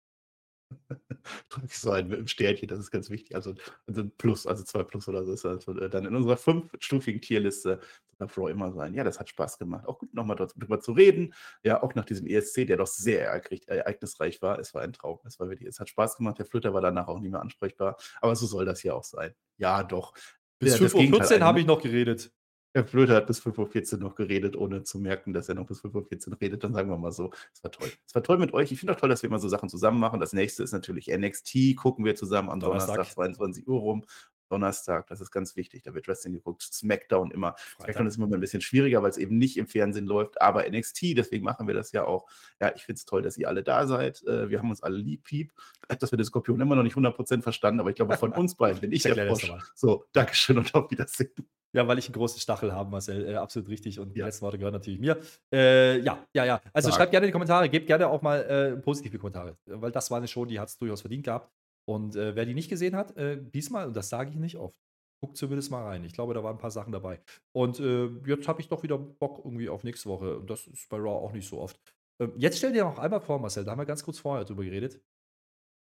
Drück 1.48 1.72
so 1.72 1.90
ein 1.90 2.28
Sternchen, 2.28 2.68
das 2.68 2.78
ist 2.78 2.90
ganz 2.90 3.10
wichtig. 3.10 3.34
Also, 3.34 3.54
also 3.86 4.02
ein 4.02 4.10
Plus, 4.16 4.46
also 4.46 4.64
zwei 4.64 4.82
Plus 4.82 5.08
oder 5.08 5.24
so 5.24 5.32
ist 5.32 5.44
das 5.44 5.68
also, 5.68 5.88
dann 5.88 6.06
in 6.06 6.14
unserer 6.14 6.36
fünfstufigen 6.36 7.20
Tierliste 7.20 7.80
darf 8.18 8.36
Raw 8.36 8.50
immer 8.50 8.72
sein. 8.72 8.94
Ja, 8.94 9.04
das 9.04 9.18
hat 9.18 9.28
Spaß 9.28 9.58
gemacht. 9.58 9.86
Auch 9.86 9.98
gut, 9.98 10.12
nochmal 10.12 10.36
darüber 10.36 10.80
zu 10.80 10.92
reden. 10.92 11.34
Ja, 11.62 11.82
auch 11.82 11.94
nach 11.94 12.04
diesem 12.04 12.26
ESC, 12.26 12.66
der 12.66 12.76
doch 12.76 12.86
sehr 12.86 13.28
ereignisreich 13.66 14.42
war. 14.42 14.58
Es 14.58 14.74
war 14.74 14.82
ein 14.82 14.92
Traum. 14.92 15.18
Es 15.24 15.38
war 15.38 15.48
wirklich, 15.48 15.68
es 15.68 15.80
hat 15.80 15.88
Spaß 15.88 16.16
gemacht. 16.16 16.38
Der 16.38 16.46
Flöter 16.46 16.74
war 16.74 16.80
danach 16.80 17.08
auch 17.08 17.20
nicht 17.20 17.30
mehr 17.30 17.40
ansprechbar. 17.40 17.96
Aber 18.20 18.34
so 18.36 18.46
soll 18.46 18.64
das 18.64 18.82
ja 18.82 18.94
auch 18.94 19.04
sein. 19.04 19.34
Ja, 19.56 19.82
doch. 19.82 20.14
Bis 20.58 20.78
ja, 20.78 20.86
5.14 20.86 21.38
Uhr 21.38 21.44
habe 21.44 21.60
ich 21.60 21.66
noch 21.66 21.80
geredet. 21.80 22.32
Herr 22.74 22.84
Flöter 22.84 23.14
hat 23.14 23.26
bis 23.26 23.40
5.14 23.40 23.94
Uhr 23.94 24.00
noch 24.00 24.14
geredet, 24.14 24.56
ohne 24.56 24.82
zu 24.82 24.98
merken, 24.98 25.32
dass 25.32 25.48
er 25.48 25.54
noch 25.54 25.66
bis 25.66 25.82
5.14 25.82 26.30
Uhr 26.30 26.40
redet. 26.40 26.64
Dann 26.64 26.74
sagen 26.74 26.90
wir 26.90 26.98
mal 26.98 27.12
so, 27.12 27.30
es 27.52 27.64
war 27.64 27.70
toll. 27.70 27.88
Es 28.06 28.14
war 28.14 28.22
toll 28.22 28.38
mit 28.38 28.52
euch. 28.52 28.70
Ich 28.70 28.78
finde 28.78 28.94
auch 28.94 29.00
toll, 29.00 29.08
dass 29.08 29.22
wir 29.22 29.28
immer 29.28 29.38
so 29.38 29.48
Sachen 29.48 29.68
zusammen 29.68 29.98
machen. 29.98 30.20
Das 30.20 30.32
nächste 30.32 30.62
ist 30.62 30.72
natürlich 30.72 31.08
NXT. 31.08 31.76
Gucken 31.76 32.04
wir 32.04 32.14
zusammen 32.14 32.50
am 32.50 32.60
Donnerstag, 32.60 32.96
Donnerstag 32.96 33.14
22 33.14 33.66
Uhr 33.66 33.80
rum. 33.80 34.04
Donnerstag, 34.48 35.06
das 35.08 35.20
ist 35.20 35.30
ganz 35.30 35.56
wichtig, 35.56 35.82
da 35.82 35.94
wird 35.94 36.08
Wrestling 36.08 36.34
geguckt. 36.34 36.62
Smackdown 36.62 37.30
immer. 37.30 37.54
Freitag. 37.56 37.84
Smackdown 37.84 38.06
ist 38.06 38.16
immer 38.16 38.26
ein 38.26 38.40
bisschen 38.40 38.60
schwieriger, 38.60 39.02
weil 39.02 39.10
es 39.10 39.18
eben 39.18 39.38
nicht 39.38 39.56
im 39.56 39.66
Fernsehen 39.66 40.06
läuft, 40.06 40.40
aber 40.40 40.68
NXT, 40.68 41.16
deswegen 41.16 41.44
machen 41.44 41.66
wir 41.66 41.74
das 41.74 41.92
ja 41.92 42.04
auch. 42.04 42.28
Ja, 42.60 42.72
ich 42.74 42.84
finde 42.84 42.98
es 42.98 43.04
toll, 43.04 43.22
dass 43.22 43.36
ihr 43.36 43.48
alle 43.48 43.62
da 43.62 43.86
seid. 43.86 44.22
Äh, 44.24 44.50
wir 44.50 44.58
haben 44.58 44.70
uns 44.70 44.82
alle 44.82 44.96
lieb, 44.96 45.24
piep. 45.24 45.52
Dass 45.98 46.12
wir 46.12 46.16
den 46.16 46.24
Skorpion 46.24 46.60
immer 46.60 46.76
noch 46.76 46.82
nicht 46.82 46.96
100% 46.96 47.42
verstanden, 47.42 47.80
aber 47.80 47.90
ich 47.90 47.96
glaube, 47.96 48.16
von 48.16 48.32
uns 48.32 48.54
beiden 48.54 48.80
bin 48.80 48.92
ich 48.92 49.02
der 49.02 49.26
Frosch. 49.26 49.52
So, 49.74 50.04
Dankeschön 50.12 50.58
und 50.58 50.74
auf 50.74 50.90
Wiedersehen. 50.90 51.30
Ja, 51.72 51.86
weil 51.86 51.98
ich 51.98 52.06
einen 52.06 52.14
großen 52.14 52.40
Stachel 52.40 52.72
habe, 52.72 52.90
Marcel. 52.90 53.28
Äh, 53.28 53.34
absolut 53.34 53.68
richtig. 53.68 54.00
Und 54.00 54.14
die 54.14 54.20
ja. 54.20 54.26
letzten 54.26 54.42
Worte 54.42 54.58
gehören 54.58 54.72
natürlich 54.72 54.98
mir. 54.98 55.18
Äh, 55.52 55.98
ja, 56.00 56.26
ja, 56.32 56.44
ja. 56.44 56.60
Also 56.72 56.88
Tag. 56.88 56.96
schreibt 56.96 57.10
gerne 57.10 57.26
in 57.26 57.28
die 57.28 57.32
Kommentare, 57.32 57.68
gebt 57.68 57.86
gerne 57.86 58.08
auch 58.08 58.22
mal 58.22 58.40
äh, 58.40 58.76
positive 58.80 59.18
Kommentare, 59.18 59.56
weil 59.66 59.92
das 59.92 60.10
war 60.10 60.18
eine 60.18 60.28
Show, 60.28 60.46
die 60.46 60.58
hat 60.58 60.68
es 60.68 60.78
durchaus 60.78 61.02
verdient 61.02 61.24
gehabt. 61.24 61.52
Und 61.88 62.16
äh, 62.16 62.36
wer 62.36 62.44
die 62.44 62.52
nicht 62.52 62.68
gesehen 62.68 62.94
hat, 62.94 63.16
äh, 63.16 63.42
diesmal, 63.42 63.86
und 63.86 63.96
das 63.96 64.10
sage 64.10 64.30
ich 64.30 64.36
nicht 64.36 64.56
oft, 64.56 64.76
guckt 65.22 65.38
zumindest 65.38 65.70
mal 65.70 65.84
rein. 65.84 66.04
Ich 66.04 66.12
glaube, 66.12 66.34
da 66.34 66.44
waren 66.44 66.56
ein 66.56 66.60
paar 66.60 66.70
Sachen 66.70 66.92
dabei. 66.92 67.18
Und 67.52 67.80
äh, 67.80 68.08
jetzt 68.26 68.46
habe 68.46 68.60
ich 68.60 68.68
doch 68.68 68.82
wieder 68.82 68.98
Bock 68.98 69.40
irgendwie 69.42 69.70
auf 69.70 69.84
nächste 69.84 70.10
Woche. 70.10 70.38
Und 70.38 70.50
das 70.50 70.66
ist 70.66 70.88
bei 70.90 70.98
Raw 70.98 71.24
auch 71.24 71.32
nicht 71.32 71.48
so 71.48 71.58
oft. 71.58 71.80
Ähm, 72.20 72.34
jetzt 72.36 72.58
stell 72.58 72.74
dir 72.74 72.84
noch 72.84 72.98
einmal 72.98 73.22
vor, 73.22 73.38
Marcel, 73.38 73.64
da 73.64 73.70
haben 73.70 73.78
wir 73.78 73.86
ganz 73.86 74.04
kurz 74.04 74.18
vorher 74.18 74.44
drüber 74.44 74.64
geredet. 74.64 75.02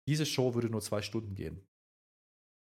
Diese 0.07 0.25
Show 0.25 0.55
würde 0.55 0.69
nur 0.69 0.79
zwei 0.81 1.01
Stunden 1.01 1.35
gehen. 1.35 1.67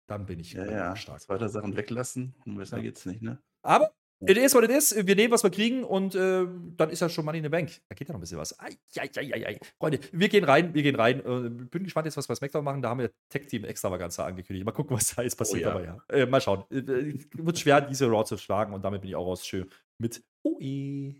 Dann 0.08 0.24
bin 0.24 0.40
ich 0.40 0.54
ja, 0.54 0.64
ja. 0.64 0.96
stark. 0.96 1.20
Zweite 1.20 1.50
Sachen 1.50 1.76
weglassen, 1.76 2.34
besser 2.46 2.78
ja. 2.78 2.84
geht's 2.84 3.04
nicht, 3.04 3.20
ne? 3.20 3.42
Aber 3.62 3.92
it 4.20 4.36
is 4.36 4.54
what 4.54 4.64
it 4.64 4.70
is. 4.70 4.94
Wir 4.94 5.16
nehmen, 5.16 5.32
was 5.32 5.42
wir 5.42 5.50
kriegen 5.50 5.84
und 5.84 6.14
äh, 6.14 6.46
dann 6.76 6.90
ist 6.90 7.00
ja 7.00 7.08
schon 7.08 7.24
Money 7.24 7.38
in 7.38 7.44
the 7.44 7.50
Bank. 7.50 7.80
Da 7.88 7.94
geht 7.94 8.08
ja 8.08 8.12
noch 8.12 8.18
ein 8.18 8.22
bisschen 8.22 8.38
was. 8.38 8.58
Ai, 8.58 8.76
ai, 8.98 9.46
ai. 9.46 9.58
Freunde, 9.78 10.00
wir 10.12 10.28
gehen 10.28 10.44
rein, 10.44 10.74
wir 10.74 10.82
gehen 10.82 10.96
rein. 10.96 11.20
Äh, 11.20 11.50
bin 11.50 11.84
gespannt 11.84 12.06
jetzt, 12.06 12.16
was 12.16 12.28
wir 12.28 12.34
bei 12.34 12.36
SmackDown 12.36 12.64
machen. 12.64 12.82
Da 12.82 12.90
haben 12.90 13.00
wir 13.00 13.10
Tech-Team 13.28 13.64
Extravaganza 13.64 14.24
angekündigt. 14.24 14.64
Mal 14.64 14.72
gucken, 14.72 14.96
was 14.96 15.14
da 15.14 15.22
jetzt 15.22 15.36
passiert. 15.36 15.66
Oh, 15.66 15.68
ja. 15.68 15.74
Aber 15.74 15.84
ja, 15.84 16.22
äh, 16.22 16.26
mal 16.26 16.40
schauen. 16.40 16.64
Äh, 16.70 17.14
wird 17.32 17.58
schwer, 17.58 17.80
diese 17.80 18.06
Raw 18.06 18.24
zu 18.24 18.38
schlagen 18.38 18.72
und 18.72 18.84
damit 18.84 19.02
bin 19.02 19.10
ich 19.10 19.16
auch 19.16 19.26
raus. 19.26 19.46
Schön 19.46 19.68
mit 19.98 20.22
OE. 20.42 21.14